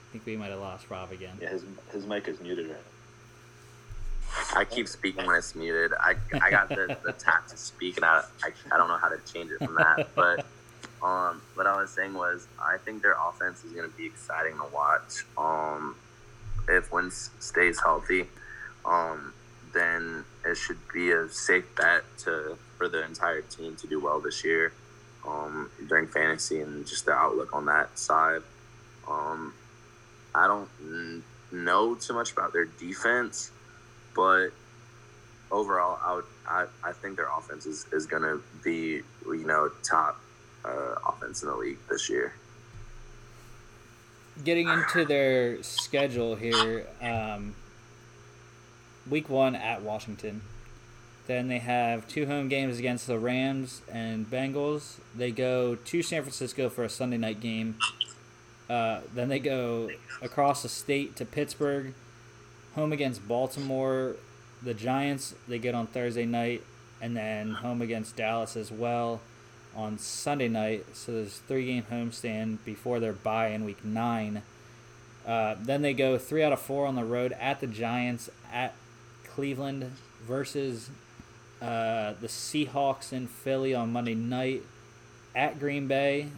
I 0.00 0.12
think 0.12 0.24
we 0.24 0.36
might 0.36 0.50
have 0.50 0.60
lost 0.60 0.88
Rob 0.90 1.10
again. 1.10 1.36
Yeah, 1.40 1.48
his 1.48 1.64
his 1.90 2.06
mic 2.06 2.28
is 2.28 2.38
muted 2.40 2.68
right 2.68 2.76
now. 2.76 4.60
I 4.60 4.64
keep 4.64 4.86
speaking 4.86 5.26
when 5.26 5.34
it's 5.34 5.56
muted. 5.56 5.92
I, 5.98 6.14
I 6.40 6.50
got 6.50 6.68
the, 6.68 6.96
the 7.04 7.12
tap 7.14 7.48
to 7.48 7.56
speak, 7.56 7.96
and 7.96 8.04
I, 8.04 8.22
I, 8.44 8.52
I 8.70 8.76
don't 8.76 8.86
know 8.86 8.96
how 8.96 9.08
to 9.08 9.18
change 9.30 9.50
it 9.50 9.58
from 9.58 9.74
that. 9.74 10.14
But 10.14 10.46
um, 11.02 11.42
what 11.54 11.66
I 11.66 11.80
was 11.80 11.90
saying 11.90 12.14
was, 12.14 12.46
I 12.58 12.78
think 12.78 13.02
their 13.02 13.16
offense 13.28 13.64
is 13.64 13.72
going 13.72 13.88
to 13.88 13.96
be 13.96 14.06
exciting 14.06 14.54
to 14.54 14.66
watch. 14.72 15.24
Um, 15.36 15.96
if 16.68 16.92
Wentz 16.92 17.30
stays 17.38 17.80
healthy, 17.80 18.26
um, 18.84 19.32
then 19.72 20.24
it 20.44 20.56
should 20.56 20.78
be 20.92 21.12
a 21.12 21.28
safe 21.28 21.64
bet 21.76 22.04
to 22.24 22.56
for 22.76 22.88
the 22.88 23.04
entire 23.04 23.42
team 23.42 23.74
to 23.76 23.86
do 23.86 24.00
well 24.00 24.20
this 24.20 24.44
year 24.44 24.72
um, 25.26 25.70
during 25.88 26.06
fantasy 26.06 26.60
and 26.60 26.86
just 26.86 27.06
the 27.06 27.12
outlook 27.12 27.52
on 27.52 27.66
that 27.66 27.98
side. 27.98 28.42
Um, 29.08 29.52
I 30.34 30.46
don't 30.46 30.68
n- 30.80 31.24
know 31.50 31.94
too 31.94 32.14
much 32.14 32.32
about 32.32 32.52
their 32.52 32.66
defense 32.66 33.50
but 34.18 34.48
overall, 35.52 35.96
I 36.04 36.14
would 36.16 36.24
I, 36.48 36.66
I 36.82 36.92
think 36.92 37.16
their 37.16 37.28
offense 37.38 37.66
is, 37.66 37.86
is 37.92 38.04
going 38.04 38.24
to 38.24 38.42
be 38.64 39.02
you 39.26 39.46
know 39.46 39.70
top 39.88 40.18
uh, 40.64 40.94
offense 41.06 41.42
in 41.42 41.48
the 41.48 41.56
league 41.56 41.78
this 41.88 42.08
year. 42.08 42.34
Getting 44.44 44.68
into 44.68 45.04
their 45.04 45.62
schedule 45.62 46.36
here, 46.36 46.86
um, 47.02 47.56
week 49.08 49.28
one 49.28 49.56
at 49.56 49.82
Washington. 49.82 50.42
Then 51.26 51.48
they 51.48 51.58
have 51.58 52.08
two 52.08 52.26
home 52.26 52.48
games 52.48 52.78
against 52.78 53.06
the 53.06 53.18
Rams 53.18 53.82
and 53.92 54.30
Bengals. 54.30 54.98
They 55.14 55.30
go 55.30 55.74
to 55.74 56.02
San 56.02 56.22
Francisco 56.22 56.68
for 56.70 56.84
a 56.84 56.88
Sunday 56.88 57.18
night 57.18 57.40
game. 57.40 57.76
Uh, 58.70 59.00
then 59.14 59.28
they 59.28 59.38
go 59.38 59.90
across 60.22 60.62
the 60.62 60.68
state 60.68 61.16
to 61.16 61.24
Pittsburgh, 61.24 61.94
home 62.74 62.92
against 62.92 63.26
Baltimore. 63.26 64.16
The 64.62 64.74
Giants 64.74 65.34
they 65.46 65.58
get 65.58 65.74
on 65.74 65.86
Thursday 65.86 66.26
night, 66.26 66.62
and 67.00 67.16
then 67.16 67.52
home 67.54 67.82
against 67.82 68.16
Dallas 68.16 68.56
as 68.56 68.70
well 68.72 69.20
on 69.78 69.96
Sunday 69.96 70.48
night. 70.48 70.84
So 70.92 71.12
there's 71.12 71.38
three 71.38 71.66
game 71.66 71.84
homestand 71.90 72.58
before 72.64 72.98
their 72.98 73.12
bye 73.12 73.48
in 73.48 73.64
week 73.64 73.84
nine. 73.84 74.42
Uh, 75.24 75.54
then 75.60 75.82
they 75.82 75.94
go 75.94 76.18
three 76.18 76.42
out 76.42 76.52
of 76.52 76.60
four 76.60 76.86
on 76.86 76.96
the 76.96 77.04
road 77.04 77.32
at 77.38 77.60
the 77.60 77.66
Giants, 77.66 78.28
at 78.52 78.74
Cleveland 79.24 79.92
versus 80.26 80.90
uh, 81.62 82.14
the 82.20 82.26
Seahawks 82.26 83.12
in 83.12 83.28
Philly 83.28 83.74
on 83.74 83.92
Monday 83.92 84.14
night, 84.14 84.62
at 85.34 85.60
Green 85.60 85.86
Bay, 85.86 86.30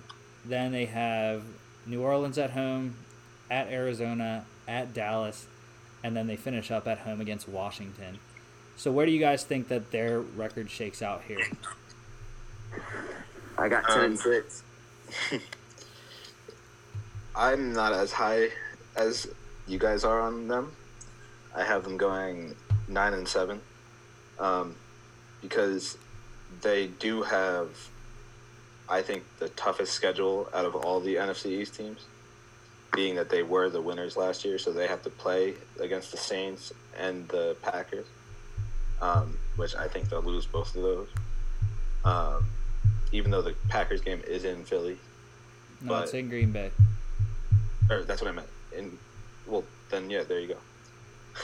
Then 0.44 0.72
they 0.72 0.86
have 0.86 1.42
New 1.86 2.02
Orleans 2.02 2.38
at 2.38 2.50
home, 2.50 2.96
at 3.50 3.68
Arizona, 3.68 4.46
at 4.66 4.94
Dallas, 4.94 5.46
and 6.02 6.16
then 6.16 6.26
they 6.26 6.36
finish 6.36 6.70
up 6.70 6.86
at 6.86 6.98
home 6.98 7.20
against 7.20 7.48
Washington. 7.48 8.18
So 8.76 8.90
where 8.90 9.04
do 9.04 9.12
you 9.12 9.20
guys 9.20 9.44
think 9.44 9.68
that 9.68 9.90
their 9.90 10.20
record 10.20 10.70
shakes 10.70 11.02
out 11.02 11.22
here? 11.28 11.46
I 13.60 13.68
got 13.68 13.86
ten 13.88 13.98
Um, 13.98 14.04
and 14.06 14.18
six. 14.18 14.62
I'm 17.36 17.72
not 17.72 17.92
as 17.92 18.10
high 18.12 18.48
as 18.96 19.28
you 19.66 19.78
guys 19.78 20.02
are 20.02 20.20
on 20.20 20.48
them. 20.48 20.72
I 21.54 21.62
have 21.64 21.84
them 21.84 21.96
going 21.96 22.54
nine 22.88 23.12
and 23.12 23.28
seven, 23.28 23.60
um, 24.38 24.76
because 25.42 25.98
they 26.62 26.86
do 26.86 27.22
have, 27.22 27.68
I 28.88 29.02
think, 29.02 29.24
the 29.38 29.48
toughest 29.50 29.92
schedule 29.92 30.48
out 30.54 30.64
of 30.64 30.74
all 30.74 31.00
the 31.00 31.16
NFC 31.16 31.60
East 31.60 31.74
teams. 31.74 32.06
Being 32.92 33.14
that 33.16 33.28
they 33.30 33.42
were 33.44 33.68
the 33.68 33.80
winners 33.80 34.16
last 34.16 34.44
year, 34.44 34.58
so 34.58 34.72
they 34.72 34.88
have 34.88 35.02
to 35.02 35.10
play 35.10 35.54
against 35.78 36.10
the 36.10 36.16
Saints 36.16 36.72
and 36.98 37.28
the 37.28 37.56
Packers, 37.62 38.06
um, 39.00 39.38
which 39.56 39.76
I 39.76 39.86
think 39.86 40.08
they'll 40.08 40.22
lose 40.22 40.46
both 40.46 40.74
of 40.74 40.82
those. 40.82 41.08
Um, 42.04 42.46
even 43.12 43.30
though 43.30 43.42
the 43.42 43.54
Packers 43.68 44.00
game 44.00 44.22
is 44.26 44.44
in 44.44 44.64
Philly, 44.64 44.98
No, 45.80 45.88
But- 45.94 46.04
it's 46.04 46.14
in 46.14 46.28
Green 46.28 46.52
Bay. 46.52 46.70
or 47.90 48.02
that's 48.02 48.20
what 48.22 48.28
I 48.28 48.32
meant. 48.32 48.48
In 48.76 48.98
well, 49.46 49.64
then 49.90 50.10
yeah, 50.10 50.22
there 50.22 50.38
you 50.40 50.48
go. 50.48 50.56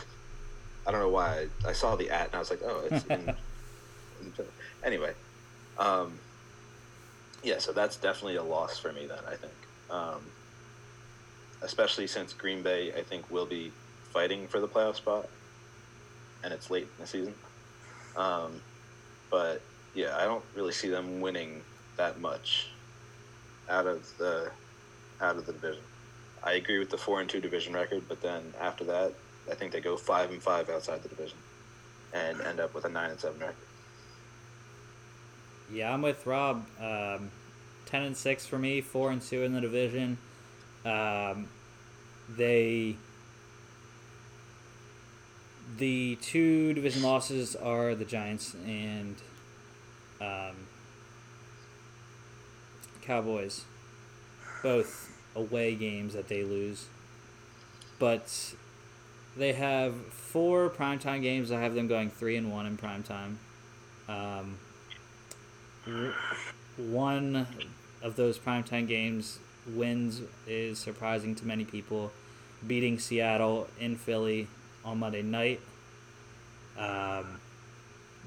I 0.87 0.91
don't 0.93 1.01
know 1.01 1.09
why 1.09 1.47
I, 1.65 1.71
I 1.71 1.73
saw 1.73 1.97
the 1.97 2.11
at 2.11 2.27
and 2.27 2.35
I 2.37 2.39
was 2.39 2.51
like, 2.51 2.61
oh, 2.65 2.87
it's 2.91 3.05
in. 3.07 3.29
in 4.21 4.33
anyway, 4.85 5.13
um, 5.79 6.19
yeah, 7.43 7.59
so 7.59 7.73
that's 7.73 7.97
definitely 7.97 8.37
a 8.37 8.43
loss 8.43 8.79
for 8.79 8.93
me. 8.93 9.07
Then 9.07 9.19
I 9.27 9.35
think, 9.37 9.53
um, 9.91 10.21
especially 11.63 12.07
since 12.07 12.33
Green 12.33 12.63
Bay, 12.63 12.93
I 12.97 13.03
think 13.03 13.31
will 13.31 13.47
be 13.47 13.73
fighting 14.13 14.47
for 14.49 14.61
the 14.61 14.69
playoff 14.69 14.97
spot, 14.97 15.29
and 16.45 16.53
it's 16.53 16.71
late 16.71 16.85
in 16.85 17.01
the 17.01 17.07
season. 17.07 17.35
Um, 18.17 18.61
but 19.31 19.61
yeah, 19.97 20.17
I 20.17 20.25
don't 20.25 20.45
really 20.55 20.73
see 20.73 20.89
them 20.89 21.21
winning 21.21 21.63
that 21.97 22.21
much 22.21 22.69
out 23.69 23.87
of 23.87 24.07
the 24.19 24.51
out 25.21 25.37
of 25.37 25.47
the 25.47 25.53
division. 25.53 25.83
I 26.45 26.53
agree 26.53 26.79
with 26.79 26.91
the 26.91 26.99
four 26.99 27.21
and 27.21 27.29
two 27.29 27.41
division 27.41 27.73
record, 27.73 28.05
but 28.09 28.21
then 28.21 28.55
after 28.61 28.85
that, 28.85 29.15
I 29.51 29.55
think 29.55 29.73
they 29.73 29.81
go 29.81 29.97
five 29.97 30.31
and 30.31 30.43
five 30.43 30.69
outside 30.69 31.03
the 31.03 31.09
division, 31.09 31.39
and 32.13 32.41
end 32.43 32.61
up 32.61 32.75
with 32.75 32.85
a 32.85 32.89
nine 32.91 33.11
and 33.11 33.19
seven 33.19 33.41
record. 33.41 33.57
Yeah, 35.73 35.93
I'm 35.93 36.03
with 36.03 36.25
Rob. 36.27 36.65
Um, 36.79 37.31
Ten 37.87 38.03
and 38.03 38.17
six 38.17 38.45
for 38.45 38.59
me, 38.59 38.81
four 38.81 39.13
and 39.13 39.23
two 39.23 39.43
in 39.45 39.55
the 39.55 39.61
division. 39.61 40.19
Um, 40.85 41.49
they 42.29 42.97
the 45.79 46.17
two 46.17 46.75
division 46.75 47.03
losses 47.03 47.55
are 47.57 47.95
the 47.95 48.05
Giants 48.05 48.55
and 48.67 49.17
um, 50.21 50.55
Cowboys, 53.03 53.65
both 54.63 55.13
away 55.35 55.75
games 55.75 56.15
that 56.15 56.29
they 56.29 56.43
lose. 56.43 56.87
But 57.99 58.55
they 59.37 59.53
have 59.53 59.95
four 60.07 60.69
primetime 60.71 61.23
games. 61.23 61.53
I 61.53 61.61
have 61.61 61.75
them 61.75 61.87
going 61.87 62.11
three 62.11 62.37
and 62.37 62.51
one 62.51 62.67
in 62.67 62.77
primetime. 62.77 63.37
Um, 64.09 64.59
one 66.77 67.47
of 68.03 68.17
those 68.17 68.39
primetime 68.39 68.87
games 68.87 69.39
wins 69.67 70.23
is 70.47 70.79
surprising 70.79 71.35
to 71.37 71.47
many 71.47 71.65
people, 71.65 72.13
beating 72.67 72.99
Seattle 72.99 73.69
in 73.79 73.97
Philly 73.97 74.49
on 74.85 74.99
Monday 74.99 75.23
night. 75.23 75.61
Um, 76.79 77.41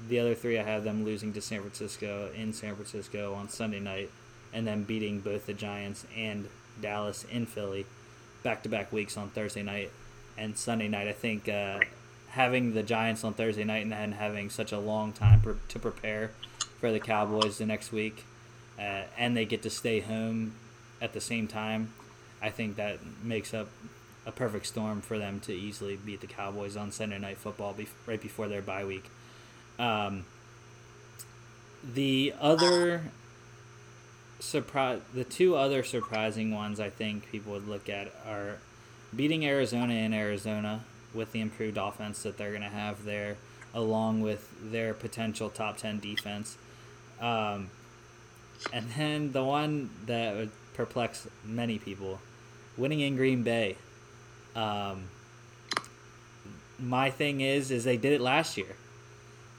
the 0.08 0.18
other 0.18 0.34
three, 0.34 0.58
I 0.58 0.62
have 0.62 0.84
them 0.84 1.04
losing 1.04 1.32
to 1.34 1.40
San 1.40 1.60
Francisco 1.60 2.30
in 2.34 2.52
San 2.52 2.74
Francisco 2.74 3.34
on 3.34 3.48
Sunday 3.48 3.80
night, 3.80 4.10
and 4.52 4.66
then 4.66 4.84
beating 4.84 5.20
both 5.20 5.46
the 5.46 5.52
Giants 5.54 6.06
and 6.16 6.48
Dallas 6.80 7.24
in 7.30 7.46
Philly 7.46 7.86
back 8.42 8.62
to 8.62 8.68
back 8.68 8.92
weeks 8.92 9.16
on 9.16 9.28
Thursday 9.30 9.62
night 9.62 9.90
and 10.38 10.56
Sunday 10.56 10.88
night. 10.88 11.08
I 11.08 11.12
think 11.12 11.48
uh, 11.48 11.80
having 12.30 12.74
the 12.74 12.82
Giants 12.82 13.24
on 13.24 13.34
Thursday 13.34 13.64
night 13.64 13.82
and 13.82 13.92
then 13.92 14.12
having 14.12 14.50
such 14.50 14.72
a 14.72 14.78
long 14.78 15.12
time 15.12 15.40
pre- 15.40 15.54
to 15.68 15.78
prepare 15.78 16.30
for 16.78 16.90
the 16.90 17.00
Cowboys 17.00 17.58
the 17.58 17.66
next 17.66 17.92
week, 17.92 18.24
uh, 18.78 19.02
and 19.18 19.36
they 19.36 19.44
get 19.44 19.62
to 19.62 19.70
stay 19.70 20.00
home 20.00 20.54
at 21.02 21.12
the 21.12 21.20
same 21.20 21.46
time, 21.46 21.92
I 22.42 22.50
think 22.50 22.76
that 22.76 22.98
makes 23.22 23.52
up 23.52 23.68
a 24.26 24.32
perfect 24.32 24.66
storm 24.66 25.00
for 25.00 25.18
them 25.18 25.40
to 25.40 25.52
easily 25.52 25.96
beat 25.96 26.20
the 26.20 26.26
Cowboys 26.26 26.76
on 26.76 26.92
Sunday 26.92 27.18
Night 27.18 27.38
Football 27.38 27.74
bef- 27.74 27.88
right 28.06 28.20
before 28.20 28.48
their 28.48 28.62
bye 28.62 28.84
week. 28.84 29.10
Um, 29.80 30.26
the 31.82 32.34
other 32.38 33.04
surprise, 34.38 35.00
the 35.14 35.24
two 35.24 35.56
other 35.56 35.82
surprising 35.82 36.54
ones 36.54 36.78
I 36.78 36.90
think 36.90 37.30
people 37.30 37.52
would 37.54 37.66
look 37.66 37.88
at 37.88 38.12
are 38.26 38.58
beating 39.16 39.46
Arizona 39.46 39.94
in 39.94 40.12
Arizona 40.12 40.84
with 41.14 41.32
the 41.32 41.40
improved 41.40 41.78
offense 41.78 42.22
that 42.24 42.36
they're 42.36 42.50
going 42.50 42.60
to 42.62 42.68
have 42.68 43.04
there, 43.04 43.38
along 43.72 44.20
with 44.20 44.52
their 44.70 44.92
potential 44.92 45.48
top 45.48 45.78
ten 45.78 45.98
defense. 45.98 46.58
Um, 47.18 47.70
and 48.72 48.90
then 48.90 49.32
the 49.32 49.42
one 49.42 49.90
that 50.04 50.36
would 50.36 50.50
perplex 50.74 51.26
many 51.42 51.78
people, 51.78 52.20
winning 52.76 53.00
in 53.00 53.16
Green 53.16 53.42
Bay. 53.42 53.76
Um, 54.54 55.04
my 56.78 57.08
thing 57.10 57.40
is, 57.40 57.70
is 57.70 57.84
they 57.84 57.96
did 57.96 58.12
it 58.12 58.20
last 58.20 58.58
year. 58.58 58.76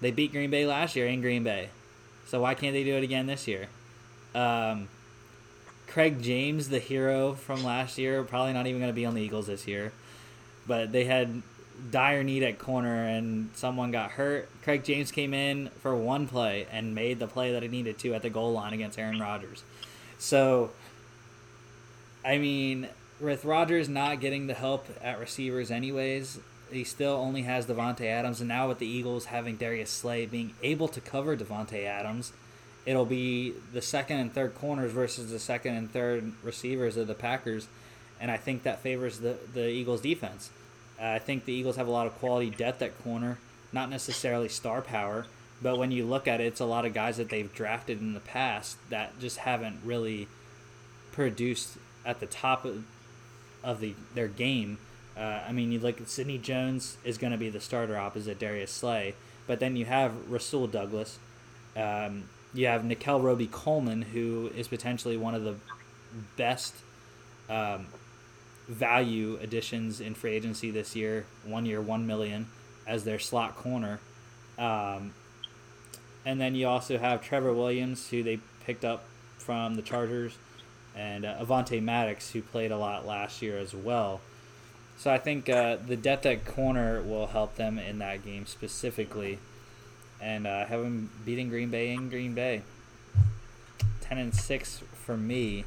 They 0.01 0.11
beat 0.11 0.31
Green 0.31 0.49
Bay 0.49 0.65
last 0.65 0.95
year 0.95 1.07
in 1.07 1.21
Green 1.21 1.43
Bay, 1.43 1.69
so 2.25 2.41
why 2.41 2.55
can't 2.55 2.73
they 2.73 2.83
do 2.83 2.95
it 2.95 3.03
again 3.03 3.27
this 3.27 3.47
year? 3.47 3.67
Um, 4.33 4.89
Craig 5.87 6.21
James, 6.21 6.69
the 6.69 6.79
hero 6.79 7.33
from 7.33 7.63
last 7.63 7.97
year, 7.97 8.23
probably 8.23 8.53
not 8.53 8.65
even 8.65 8.79
going 8.79 8.89
to 8.89 8.95
be 8.95 9.05
on 9.05 9.13
the 9.13 9.21
Eagles 9.21 9.47
this 9.47 9.67
year. 9.67 9.91
But 10.65 10.91
they 10.91 11.03
had 11.03 11.41
dire 11.89 12.23
need 12.23 12.43
at 12.43 12.59
corner, 12.59 13.03
and 13.05 13.49
someone 13.55 13.91
got 13.91 14.11
hurt. 14.11 14.49
Craig 14.63 14.83
James 14.83 15.11
came 15.11 15.33
in 15.33 15.69
for 15.81 15.95
one 15.95 16.27
play 16.27 16.67
and 16.71 16.95
made 16.95 17.19
the 17.19 17.27
play 17.27 17.51
that 17.51 17.61
he 17.61 17.67
needed 17.67 17.97
to 17.99 18.13
at 18.13 18.21
the 18.21 18.29
goal 18.29 18.53
line 18.53 18.73
against 18.73 18.97
Aaron 18.97 19.19
Rodgers. 19.19 19.63
So, 20.17 20.71
I 22.23 22.37
mean, 22.37 22.87
with 23.19 23.43
Rodgers 23.43 23.89
not 23.89 24.19
getting 24.19 24.47
the 24.47 24.53
help 24.53 24.87
at 25.01 25.19
receivers, 25.19 25.71
anyways, 25.71 26.39
he 26.71 26.83
still 26.83 27.13
only 27.13 27.43
has 27.43 27.65
Davante 27.65 28.05
Adams, 28.05 28.39
and 28.39 28.47
now 28.47 28.67
with 28.67 28.79
the 28.79 28.87
Eagles 28.87 29.25
having 29.25 29.57
Darius 29.57 29.89
Slay 29.89 30.25
being 30.25 30.53
able 30.63 30.87
to 30.89 31.01
cover 31.01 31.35
Davante 31.35 31.85
Adams, 31.85 32.33
it'll 32.85 33.05
be 33.05 33.53
the 33.73 33.81
second 33.81 34.17
and 34.19 34.33
third 34.33 34.55
corners 34.55 34.91
versus 34.91 35.31
the 35.31 35.39
second 35.39 35.75
and 35.75 35.91
third 35.91 36.33
receivers 36.43 36.97
of 36.97 37.07
the 37.07 37.13
Packers, 37.13 37.67
and 38.19 38.31
I 38.31 38.37
think 38.37 38.63
that 38.63 38.79
favors 38.79 39.19
the 39.19 39.37
the 39.53 39.67
Eagles 39.67 40.01
defense. 40.01 40.49
Uh, 40.99 41.05
I 41.05 41.19
think 41.19 41.45
the 41.45 41.53
Eagles 41.53 41.75
have 41.77 41.87
a 41.87 41.91
lot 41.91 42.07
of 42.07 42.17
quality 42.19 42.49
depth 42.49 42.81
at 42.81 43.03
corner, 43.03 43.37
not 43.71 43.89
necessarily 43.89 44.49
star 44.49 44.81
power, 44.81 45.25
but 45.61 45.77
when 45.77 45.91
you 45.91 46.05
look 46.05 46.27
at 46.27 46.41
it, 46.41 46.45
it's 46.45 46.59
a 46.59 46.65
lot 46.65 46.85
of 46.85 46.93
guys 46.93 47.17
that 47.17 47.29
they've 47.29 47.53
drafted 47.53 47.99
in 47.99 48.13
the 48.13 48.19
past 48.19 48.77
that 48.89 49.19
just 49.19 49.37
haven't 49.37 49.79
really 49.83 50.27
produced 51.11 51.77
at 52.05 52.19
the 52.19 52.25
top 52.25 52.65
of, 52.65 52.83
of 53.63 53.79
the 53.79 53.95
their 54.15 54.27
game. 54.27 54.77
Uh, 55.17 55.41
I 55.47 55.51
mean, 55.51 55.71
you 55.71 55.79
look 55.79 55.99
at 55.99 56.09
Sidney 56.09 56.37
Jones 56.37 56.97
is 57.03 57.17
going 57.17 57.31
to 57.31 57.37
be 57.37 57.49
the 57.49 57.59
starter 57.59 57.97
opposite 57.97 58.39
Darius 58.39 58.71
Slay, 58.71 59.15
but 59.47 59.59
then 59.59 59.75
you 59.75 59.85
have 59.85 60.13
Rasul 60.29 60.67
Douglas. 60.67 61.19
Um, 61.75 62.25
you 62.53 62.67
have 62.67 62.83
Nickell 62.83 63.21
Robey-Coleman, 63.21 64.01
who 64.01 64.51
is 64.55 64.67
potentially 64.67 65.17
one 65.17 65.35
of 65.35 65.43
the 65.43 65.55
best 66.37 66.75
um, 67.49 67.87
value 68.67 69.37
additions 69.41 70.01
in 70.01 70.15
free 70.15 70.33
agency 70.33 70.71
this 70.71 70.95
year. 70.95 71.25
One 71.45 71.65
year, 71.65 71.81
one 71.81 72.07
million 72.07 72.47
as 72.87 73.03
their 73.03 73.19
slot 73.19 73.55
corner. 73.55 73.99
Um, 74.57 75.13
and 76.25 76.39
then 76.39 76.55
you 76.55 76.67
also 76.67 76.97
have 76.97 77.21
Trevor 77.21 77.53
Williams, 77.53 78.09
who 78.09 78.23
they 78.23 78.39
picked 78.65 78.85
up 78.85 79.05
from 79.37 79.75
the 79.75 79.81
Chargers, 79.81 80.37
and 80.95 81.25
uh, 81.25 81.43
Avonte 81.43 81.81
Maddox, 81.81 82.31
who 82.31 82.41
played 82.41 82.71
a 82.71 82.77
lot 82.77 83.05
last 83.05 83.41
year 83.41 83.57
as 83.57 83.73
well. 83.73 84.21
So 85.01 85.09
I 85.11 85.17
think 85.17 85.49
uh, 85.49 85.77
the 85.83 85.97
depth 85.97 86.27
at 86.27 86.45
corner 86.45 87.01
will 87.01 87.25
help 87.25 87.55
them 87.55 87.79
in 87.79 87.97
that 87.97 88.23
game 88.23 88.45
specifically, 88.45 89.39
and 90.21 90.45
uh, 90.45 90.65
have 90.67 90.79
them 90.79 91.09
beating 91.25 91.49
Green 91.49 91.71
Bay 91.71 91.91
in 91.91 92.07
Green 92.07 92.35
Bay. 92.35 92.61
Ten 94.01 94.19
and 94.19 94.31
six 94.31 94.83
for 94.93 95.17
me. 95.17 95.65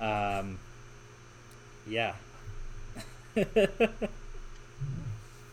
Um, 0.00 0.58
yeah. 1.86 2.14
It's 3.36 3.46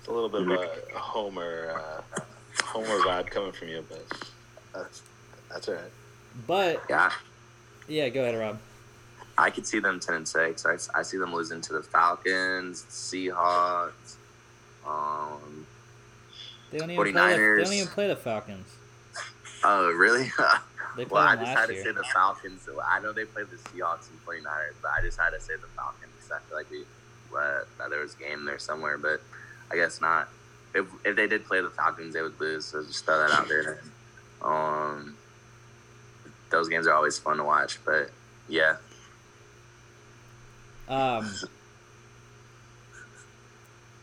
a 0.07 0.11
little 0.11 0.29
bit 0.29 0.41
of 0.41 0.49
a 0.49 0.97
homer, 0.97 1.79
uh, 2.15 2.21
homer 2.63 2.97
vibe 3.01 3.27
coming 3.27 3.51
from 3.51 3.67
you, 3.67 3.85
but 3.89 4.05
that's 4.73 5.01
that's 5.51 5.67
all 5.67 5.75
right. 5.75 5.91
but 6.47 6.81
Yeah. 6.89 7.11
yeah, 7.89 8.09
go 8.09 8.23
ahead, 8.23 8.39
Rob. 8.39 8.57
I 9.37 9.49
could 9.51 9.65
see 9.67 9.79
them 9.79 9.99
ten 9.99 10.15
and 10.15 10.27
six. 10.27 10.65
I, 10.65 10.77
I 10.99 11.03
see 11.03 11.17
them 11.17 11.33
losing 11.33 11.61
to 11.61 11.73
the 11.73 11.83
Falcons, 11.83 12.85
Seahawks. 12.89 14.15
Um, 14.85 15.67
They 16.71 16.79
don't 16.79 16.89
even 16.91 17.03
play. 17.03 17.11
The, 17.11 17.17
they 17.17 17.19
49ers. 17.37 17.63
don't 17.63 17.73
even 17.73 17.87
play 17.87 18.07
the 18.07 18.15
Falcons. 18.15 18.67
oh, 19.63 19.91
really? 19.91 20.31
They 20.95 21.05
well, 21.05 21.21
I 21.21 21.35
just 21.35 21.51
had 21.51 21.67
to 21.67 21.73
year. 21.75 21.83
say 21.83 21.91
the 21.91 22.03
Falcons. 22.11 22.63
So 22.63 22.81
I 22.81 22.99
know 22.99 23.13
they 23.13 23.25
played 23.25 23.45
the 23.51 23.57
Seahawks 23.57 24.09
and 24.09 24.19
49ers, 24.25 24.73
but 24.81 24.89
I 24.97 25.01
just 25.03 25.19
had 25.19 25.29
to 25.29 25.39
say 25.39 25.53
the 25.53 25.67
Falcons. 25.75 26.11
because 26.15 26.31
I 26.31 26.39
feel 26.49 26.57
like 26.57 26.71
we 26.71 26.79
uh, 27.37 27.65
that 27.77 27.91
there 27.91 27.99
was 28.01 28.15
a 28.15 28.17
game 28.17 28.45
there 28.45 28.57
somewhere, 28.57 28.97
but 28.97 29.21
I 29.71 29.75
guess 29.75 30.01
not. 30.01 30.27
If 30.73 30.87
if 31.05 31.15
they 31.15 31.27
did 31.27 31.45
play 31.45 31.61
the 31.61 31.69
Falcons, 31.69 32.15
they 32.15 32.23
would 32.23 32.39
lose. 32.39 32.65
So 32.65 32.81
just 32.83 33.05
throw 33.05 33.19
that 33.19 33.29
out 33.29 33.47
there. 33.47 33.79
Um, 34.41 35.15
those 36.49 36.67
games 36.67 36.87
are 36.87 36.93
always 36.93 37.19
fun 37.19 37.37
to 37.37 37.43
watch, 37.43 37.77
but 37.85 38.09
yeah, 38.49 38.77
Um, 40.89 41.33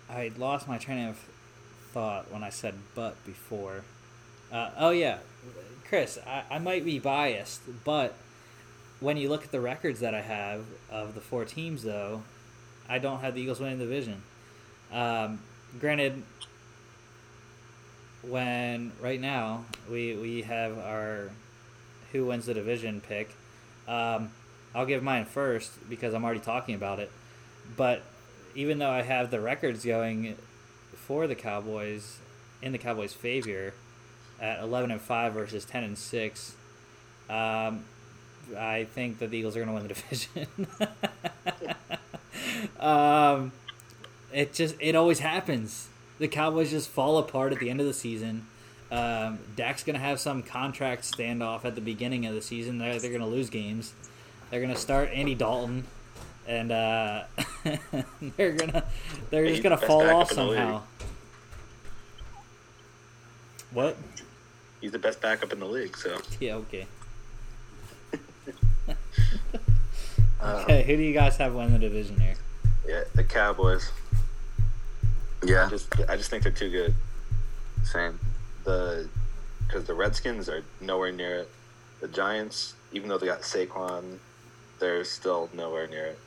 I 0.09 0.31
lost 0.37 0.69
my 0.69 0.79
train 0.79 1.09
of 1.09 1.19
thought 1.93 2.31
when 2.31 2.43
I 2.43 2.51
said 2.51 2.75
"but" 2.95 3.25
before. 3.25 3.85
Uh, 4.53 4.71
oh 4.79 4.91
yeah, 4.91 5.19
Chris, 5.89 6.19
I, 6.27 6.43
I 6.51 6.59
might 6.59 6.85
be 6.85 6.99
biased, 6.99 7.63
but 7.85 8.15
when 9.01 9.17
you 9.17 9.29
look 9.29 9.45
at 9.45 9.53
the 9.53 9.61
records 9.61 10.01
that 10.01 10.15
I 10.15 10.21
have 10.21 10.65
of 10.91 11.15
the 11.15 11.21
four 11.21 11.45
teams, 11.45 11.83
though, 11.83 12.23
I 12.89 12.99
don't 12.99 13.21
have 13.21 13.35
the 13.35 13.43
Eagles 13.43 13.61
winning 13.61 13.79
the 13.79 13.85
division. 13.85 14.23
Um, 14.93 15.41
granted, 15.81 16.23
when 18.23 18.93
right 19.01 19.21
now 19.21 19.65
we 19.91 20.15
we 20.15 20.43
have 20.43 20.79
our 20.79 21.31
who 22.13 22.27
wins 22.27 22.47
the 22.47 22.55
division 22.55 23.01
pick. 23.01 23.31
Um, 23.89 24.31
I'll 24.75 24.87
give 24.87 25.03
mine 25.03 25.25
first 25.25 25.89
because 25.89 26.15
I'm 26.15 26.25
already 26.25 26.41
talking 26.41 26.75
about 26.75 26.99
it. 26.99 27.11
But 27.77 28.03
even 28.55 28.79
though 28.79 28.91
I 28.91 29.03
have 29.03 29.31
the 29.31 29.41
records 29.41 29.85
going 29.85 30.37
for 30.95 31.27
the 31.27 31.35
Cowboys 31.35 32.19
in 32.63 32.73
the 32.73 32.79
Cowboys' 32.79 33.13
favor 33.13 33.75
at 34.41 34.61
11 34.61 34.91
and 34.91 35.01
5 35.01 35.33
versus 35.33 35.65
10 35.65 35.85
and 35.85 35.99
6, 35.99 36.55
um, 37.31 37.85
I 38.57 38.85
think 38.85 39.19
that 39.19 39.31
the 39.31 39.39
Eagles 39.39 39.57
are 39.57 39.65
going 39.65 39.69
to 39.69 39.75
win 39.75 39.89
the 39.89 39.95
division. 39.95 40.47
um, 42.81 43.53
it 44.33 44.53
just 44.53 44.75
it 44.81 44.95
always 44.95 45.21
happens. 45.21 45.89
The 46.19 46.29
Cowboys 46.29 46.71
just 46.71 46.89
fall 46.89 47.19
apart 47.19 47.53
at 47.53 47.59
the 47.59 47.71
end 47.71 47.81
of 47.81 47.87
the 47.87 47.95
season. 47.95 48.47
Um, 48.91 49.39
Dak's 49.57 49.83
going 49.83 49.95
to 49.95 50.03
have 50.03 50.21
some 50.21 50.43
contract 50.43 51.03
standoff 51.03 51.65
at 51.65 51.75
the 51.75 51.81
beginning 51.81 52.27
of 52.27 52.35
the 52.35 52.43
season. 52.43 52.79
They're, 52.79 52.99
they're 52.99 53.11
going 53.11 53.23
to 53.23 53.27
lose 53.27 53.51
games. 53.51 53.93
They're 54.55 54.63
going 54.63 54.73
to 54.73 54.81
start 54.81 55.11
Andy 55.13 55.35
Dalton, 55.35 55.85
and 56.47 56.71
uh, 56.71 57.25
they're 58.37 58.53
gonna 58.53 58.85
they're 59.29 59.49
just 59.49 59.65
gonna 59.65 59.77
fall 59.77 60.09
off 60.09 60.31
in 60.31 60.37
the 60.37 60.45
league. 60.45 60.59
somehow. 60.59 60.83
What? 63.73 63.97
He's 64.81 64.93
the 64.93 65.01
best 65.01 65.21
backup 65.21 65.53
in 65.53 65.59
the 65.59 65.67
league. 65.67 65.97
So 65.97 66.19
Yeah. 66.41 66.55
Okay. 66.55 66.87
uh, 68.87 68.95
Okay. 70.63 70.85
Who 70.85 70.99
do 70.99 71.03
you 71.03 71.15
guys 71.15 71.37
have 71.39 71.53
win 71.53 71.73
the 71.73 71.79
division 71.81 72.21
here? 72.21 72.37
yeah, 72.87 73.03
the 73.13 73.25
Cowboys. 73.25 73.91
yeah, 75.43 75.67
I 75.67 75.69
just 75.69 76.01
I 76.09 76.17
just 76.17 76.31
think 76.31 76.45
they're 76.45 76.53
too 76.53 76.71
good. 76.71 76.95
same. 77.83 78.21
The 78.63 79.09
because 79.67 79.83
the 79.87 79.95
Redskins 79.95 80.49
are 80.49 80.63
nowhere 80.81 81.11
near 81.11 81.39
it. 81.39 81.51
The 82.01 82.07
Giants, 82.07 82.75
even 82.93 83.09
though 83.09 83.19
they 83.19 83.27
got 83.27 83.41
Saquon, 83.41 84.19
they're 84.85 85.03
still 85.03 85.49
nowhere 85.55 85.87
near 85.87 86.07
it. 86.09 86.19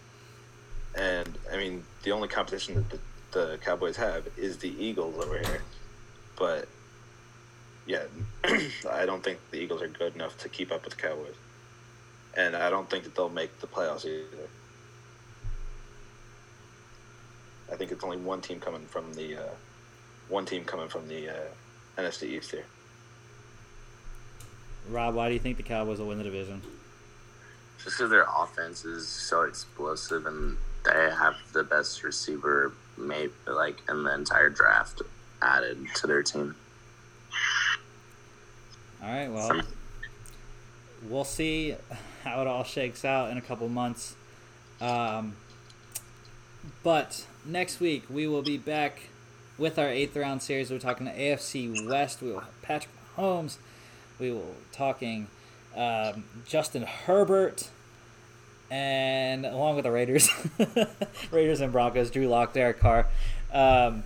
And 0.95 1.37
I 1.53 1.57
mean, 1.57 1.83
the 2.01 2.11
only 2.11 2.27
competition 2.27 2.73
that 2.73 2.89
the, 2.89 2.99
the 3.31 3.57
Cowboys 3.59 3.95
have 3.97 4.27
is 4.35 4.57
the 4.57 4.73
Eagles 4.83 5.23
over 5.23 5.37
here. 5.37 5.61
But 6.35 6.67
yeah, 7.85 8.05
I 8.91 9.05
don't 9.05 9.23
think 9.23 9.37
the 9.51 9.59
Eagles 9.59 9.83
are 9.83 9.87
good 9.87 10.15
enough 10.15 10.39
to 10.39 10.49
keep 10.49 10.71
up 10.71 10.85
with 10.85 10.95
the 10.95 11.01
Cowboys. 11.01 11.35
And 12.35 12.55
I 12.55 12.71
don't 12.71 12.89
think 12.89 13.03
that 13.03 13.13
they'll 13.13 13.29
make 13.29 13.59
the 13.59 13.67
playoffs 13.67 14.05
either. 14.05 14.49
I 17.71 17.75
think 17.75 17.91
it's 17.91 18.03
only 18.03 18.17
one 18.17 18.41
team 18.41 18.59
coming 18.59 18.85
from 18.87 19.13
the 19.13 19.37
uh, 19.37 19.53
one 20.29 20.45
team 20.45 20.63
coming 20.63 20.87
from 20.87 21.07
the 21.07 21.29
uh, 21.29 21.47
NFC 21.97 22.23
East 22.23 22.51
here. 22.51 22.65
Rob, 24.89 25.13
why 25.13 25.27
do 25.27 25.33
you 25.33 25.39
think 25.39 25.57
the 25.57 25.63
Cowboys 25.63 25.99
will 25.99 26.07
win 26.07 26.17
the 26.17 26.23
division? 26.23 26.61
Just 27.83 27.97
because 27.97 28.09
their 28.09 28.25
offense 28.37 28.85
is 28.85 29.07
so 29.07 29.43
explosive 29.43 30.25
and 30.25 30.57
they 30.83 31.09
have 31.11 31.35
the 31.53 31.63
best 31.63 32.03
receiver, 32.03 32.73
maybe 32.97 33.33
like 33.45 33.81
in 33.89 34.03
the 34.03 34.13
entire 34.13 34.49
draft 34.49 35.01
added 35.41 35.85
to 35.95 36.07
their 36.07 36.23
team. 36.23 36.55
All 39.01 39.09
right. 39.09 39.31
Well, 39.31 39.61
we'll 41.07 41.23
see 41.23 41.75
how 42.23 42.41
it 42.41 42.47
all 42.47 42.63
shakes 42.63 43.05
out 43.05 43.29
in 43.29 43.37
a 43.37 43.41
couple 43.41 43.69
months. 43.69 44.15
Um, 44.81 45.35
but 46.83 47.25
next 47.45 47.79
week 47.79 48.03
we 48.09 48.27
will 48.27 48.41
be 48.41 48.57
back 48.57 49.09
with 49.57 49.79
our 49.79 49.87
eighth 49.87 50.15
round 50.15 50.41
series. 50.41 50.69
We're 50.69 50.79
talking 50.79 51.07
to 51.07 51.13
AFC 51.13 51.87
West. 51.87 52.21
We 52.21 52.31
will 52.31 52.41
have 52.41 52.61
Patrick 52.61 52.93
Mahomes. 53.17 53.57
We 54.19 54.31
will 54.31 54.55
talking 54.71 55.27
um, 55.77 56.23
Justin 56.45 56.83
Herbert, 56.83 57.69
and 58.69 59.45
along 59.45 59.75
with 59.75 59.83
the 59.83 59.91
Raiders, 59.91 60.29
Raiders 61.31 61.61
and 61.61 61.71
Broncos, 61.71 62.11
Drew 62.11 62.27
Lock, 62.27 62.53
Derek 62.53 62.79
Carr. 62.79 63.07
Um, 63.53 64.03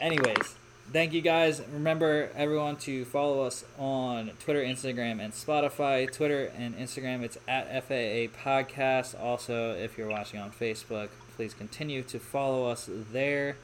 anyways, 0.00 0.54
thank 0.92 1.12
you 1.12 1.20
guys. 1.20 1.60
Remember, 1.72 2.30
everyone, 2.36 2.76
to 2.76 3.04
follow 3.04 3.42
us 3.42 3.64
on 3.78 4.30
Twitter, 4.40 4.62
Instagram, 4.62 5.20
and 5.20 5.32
Spotify. 5.32 6.10
Twitter 6.10 6.52
and 6.56 6.76
Instagram, 6.76 7.22
it's 7.22 7.38
at 7.48 7.66
FAA 7.84 8.32
Podcast. 8.42 9.20
Also, 9.20 9.74
if 9.74 9.98
you're 9.98 10.08
watching 10.08 10.40
on 10.40 10.50
Facebook, 10.50 11.08
please 11.36 11.52
continue 11.52 12.02
to 12.04 12.18
follow 12.18 12.66
us 12.68 12.88
there. 13.12 13.56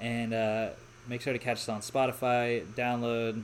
And 0.00 0.34
uh, 0.34 0.70
make 1.06 1.20
sure 1.20 1.32
to 1.32 1.38
catch 1.38 1.58
us 1.58 1.68
on 1.68 1.80
Spotify, 1.80 2.64
download, 2.74 3.42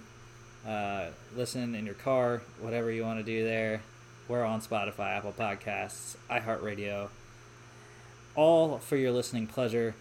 uh, 0.66 1.07
listen 1.37 1.74
in 1.74 1.87
your 1.87 1.95
car, 1.95 2.43
whatever 2.61 2.91
you 2.91 3.03
want 3.03 3.19
to 3.19 3.24
do 3.24 3.45
there. 3.45 3.82
We're 4.28 4.45
on 4.45 4.61
Spotify, 4.61 5.16
Apple 5.16 5.35
Podcasts, 5.37 6.16
iHeartRadio, 6.31 7.09
all 8.37 8.78
for 8.78 8.97
your 8.97 9.11
listening 9.11 9.47
pleasure. 9.47 9.95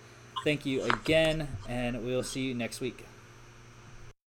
Thank 0.44 0.65
you 0.65 0.84
again, 0.84 1.48
and 1.68 2.06
we'll 2.06 2.23
see 2.23 2.41
you 2.41 2.53
next 2.53 2.80
week. 2.80 3.09